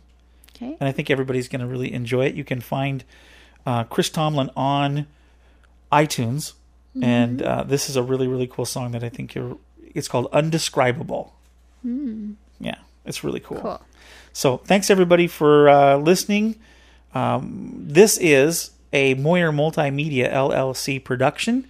Okay. 0.55 0.77
And 0.80 0.88
I 0.88 0.91
think 0.91 1.09
everybody's 1.09 1.47
going 1.47 1.61
to 1.61 1.68
really 1.68 1.91
enjoy 1.91 2.26
it. 2.26 2.35
You 2.35 2.43
can 2.43 2.61
find 2.61 3.03
uh, 3.65 3.84
Chris 3.85 4.09
Tomlin 4.09 4.51
on 4.55 5.07
iTunes, 5.91 6.53
mm-hmm. 6.95 7.03
and 7.03 7.41
uh, 7.41 7.63
this 7.63 7.89
is 7.89 7.95
a 7.95 8.03
really 8.03 8.27
really 8.27 8.47
cool 8.47 8.65
song 8.65 8.91
that 8.91 9.03
I 9.03 9.09
think 9.09 9.35
you're. 9.35 9.57
It's 9.93 10.07
called 10.07 10.27
Indescribable. 10.34 11.34
Mm. 11.85 12.35
Yeah, 12.59 12.77
it's 13.05 13.23
really 13.23 13.39
cool. 13.39 13.59
cool. 13.59 13.81
So 14.34 14.57
thanks 14.57 14.89
everybody 14.89 15.27
for 15.27 15.68
uh, 15.68 15.97
listening. 15.97 16.55
Um, 17.13 17.73
this 17.76 18.18
is 18.19 18.72
a 18.93 19.13
Moyer 19.15 19.51
Multimedia 19.51 20.31
LLC 20.31 21.03
production. 21.03 21.68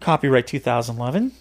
Copyright 0.00 0.46
2011. 0.46 1.32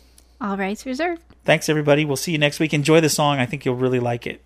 All 0.42 0.58
rights 0.58 0.86
reserved. 0.86 1.22
Thanks, 1.46 1.70
everybody. 1.70 2.06
We'll 2.06 2.16
see 2.16 2.32
you 2.32 2.38
next 2.38 2.60
week. 2.60 2.74
Enjoy 2.74 3.02
the 3.02 3.10
song. 3.10 3.40
I 3.40 3.46
think 3.46 3.66
you'll 3.66 3.76
really 3.76 4.00
like 4.00 4.26
it. 4.28 4.42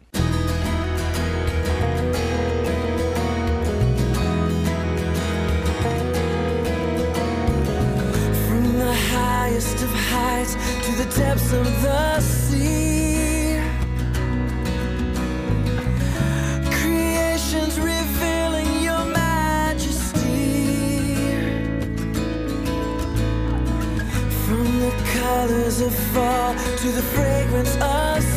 as 25.82 26.12
fall 26.12 26.56
to 26.78 26.92
the 26.92 27.04
fragrance 27.04 27.76
of 27.76 28.37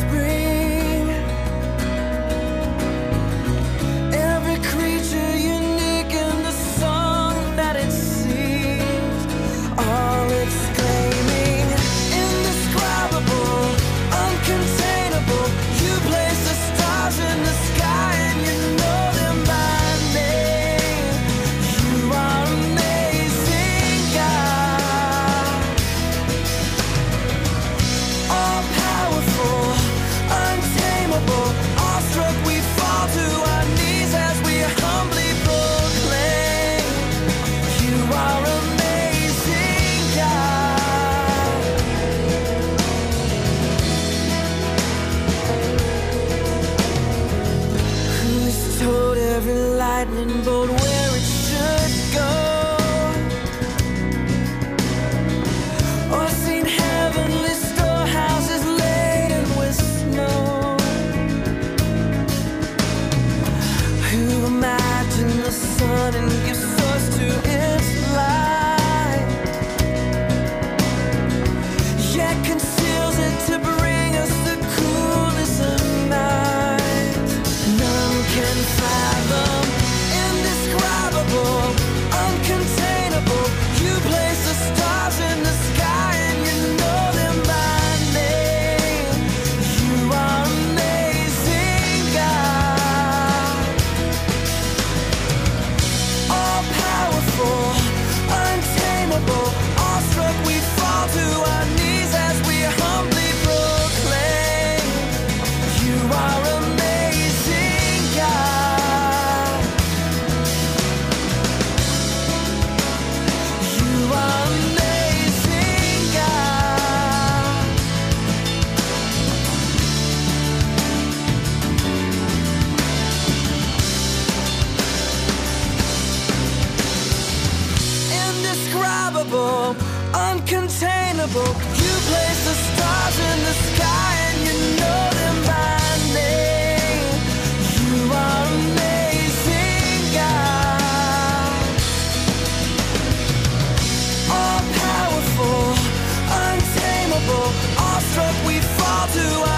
Awestruck 147.77 148.35
we 148.45 148.59
fall 148.59 149.07
to 149.07 149.50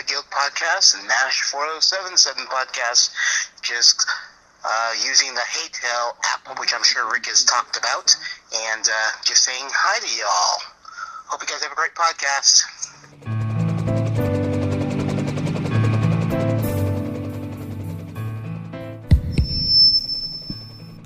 the 0.00 0.06
Guild 0.06 0.24
podcast, 0.30 0.96
the 0.96 1.06
MASH 1.06 1.42
4077 1.52 2.46
podcast, 2.46 3.10
just 3.60 4.08
uh, 4.64 4.92
using 5.06 5.34
the 5.34 5.40
HeyTell 5.40 6.16
app, 6.24 6.58
which 6.58 6.72
I'm 6.74 6.82
sure 6.82 7.10
Rick 7.12 7.26
has 7.26 7.44
talked 7.44 7.76
about, 7.76 8.16
and 8.54 8.88
uh, 8.88 9.10
just 9.26 9.44
saying 9.44 9.66
hi 9.68 9.98
to 10.00 10.08
y'all. 10.16 10.62
Hope 11.26 11.42
you 11.42 11.48
guys 11.48 11.62
have 11.62 11.72
a 11.72 11.74
great 11.74 11.94
podcast. 11.94 12.64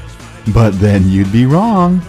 But 0.53 0.73
then 0.81 1.09
you'd 1.09 1.33
be 1.33 1.47
wrong. 1.47 2.03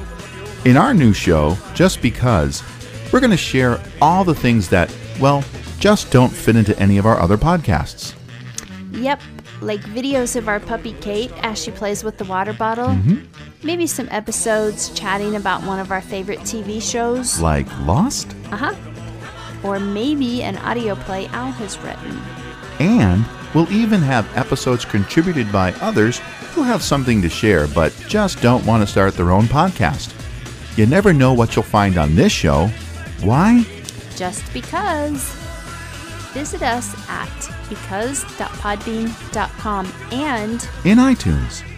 In 0.66 0.78
our 0.78 0.94
new 0.94 1.14
show, 1.14 1.58
Just 1.74 2.02
Because, 2.02 2.64
we're 3.12 3.20
going 3.20 3.32
to 3.32 3.38
share 3.38 3.82
all 4.02 4.24
the 4.24 4.36
things 4.36 4.70
that, 4.70 4.96
well, 5.20 5.44
just 5.80 6.12
don't 6.12 6.32
fit 6.32 6.56
into 6.56 6.78
any 6.80 6.98
of 6.98 7.06
our 7.06 7.20
other 7.20 7.38
podcasts. 7.38 8.14
Yep, 8.92 9.22
like 9.62 9.82
videos 9.82 10.36
of 10.36 10.48
our 10.48 10.60
puppy 10.60 10.94
Kate 11.02 11.32
as 11.44 11.62
she 11.62 11.72
plays 11.72 12.04
with 12.04 12.18
the 12.18 12.26
water 12.26 12.54
bottle. 12.54 12.96
Maybe 13.64 13.88
some 13.88 14.08
episodes 14.12 14.90
chatting 14.92 15.36
about 15.36 15.64
one 15.64 15.80
of 15.80 15.92
our 15.92 16.02
favorite 16.02 16.40
TV 16.40 16.82
shows. 16.82 17.40
Like 17.40 17.68
Lost? 17.82 18.36
Uh 18.52 18.58
huh. 18.58 18.76
Or 19.64 19.80
maybe 19.80 20.42
an 20.44 20.58
audio 20.58 20.96
play 20.96 21.28
Al 21.28 21.52
has 21.52 21.78
written. 21.80 22.20
And 22.80 23.24
we'll 23.54 23.72
even 23.72 24.02
have 24.02 24.36
episodes 24.38 24.86
contributed 24.86 25.52
by 25.52 25.74
others 25.74 26.20
who 26.54 26.64
have 26.64 26.82
something 26.82 27.22
to 27.22 27.30
share 27.30 27.68
but 27.68 27.94
just 28.08 28.42
don't 28.42 28.66
want 28.66 28.82
to 28.82 28.88
start 28.88 29.14
their 29.16 29.32
own 29.32 29.46
podcast. 29.46 30.14
You 30.78 30.86
never 30.86 31.12
know 31.14 31.34
what 31.34 31.56
you'll 31.56 31.64
find 31.64 31.98
on 31.98 32.16
this 32.16 32.32
show. 32.32 32.68
Why? 33.22 33.66
Just 34.16 34.54
because. 34.54 35.36
Visit 36.34 36.62
us 36.62 36.96
at 37.10 37.28
because.podbean.com 37.68 39.92
and 40.12 40.68
In 40.86 40.98
iTunes. 40.98 41.71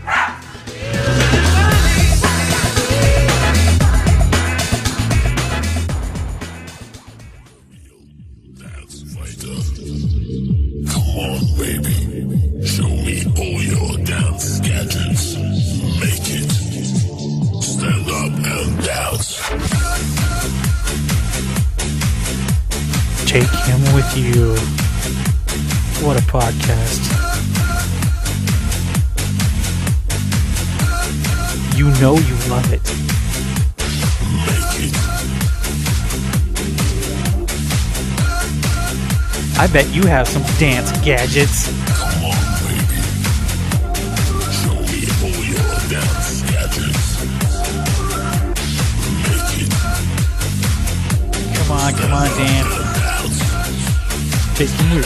You. 24.16 24.56
What 26.06 26.18
a 26.18 26.24
podcast. 26.28 27.02
You 31.78 31.86
know 32.00 32.16
you 32.16 32.36
love 32.50 32.72
it. 32.72 32.82
I 39.58 39.68
bet 39.68 39.88
you 39.94 40.04
have 40.04 40.28
some 40.28 40.44
dance 40.60 40.92
gadgets. 41.04 41.83
You. 54.64 55.02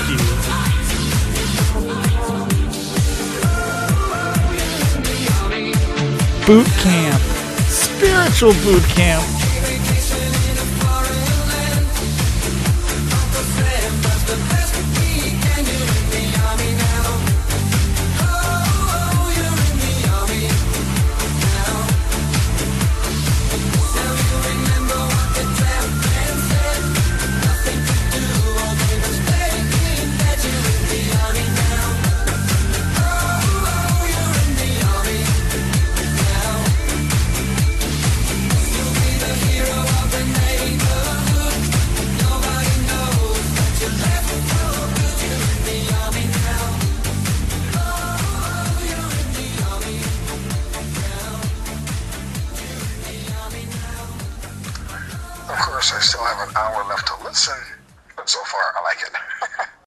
Boot 6.46 6.68
camp. 6.78 7.22
Spiritual 7.68 8.54
boot 8.64 8.84
camp. 8.84 9.37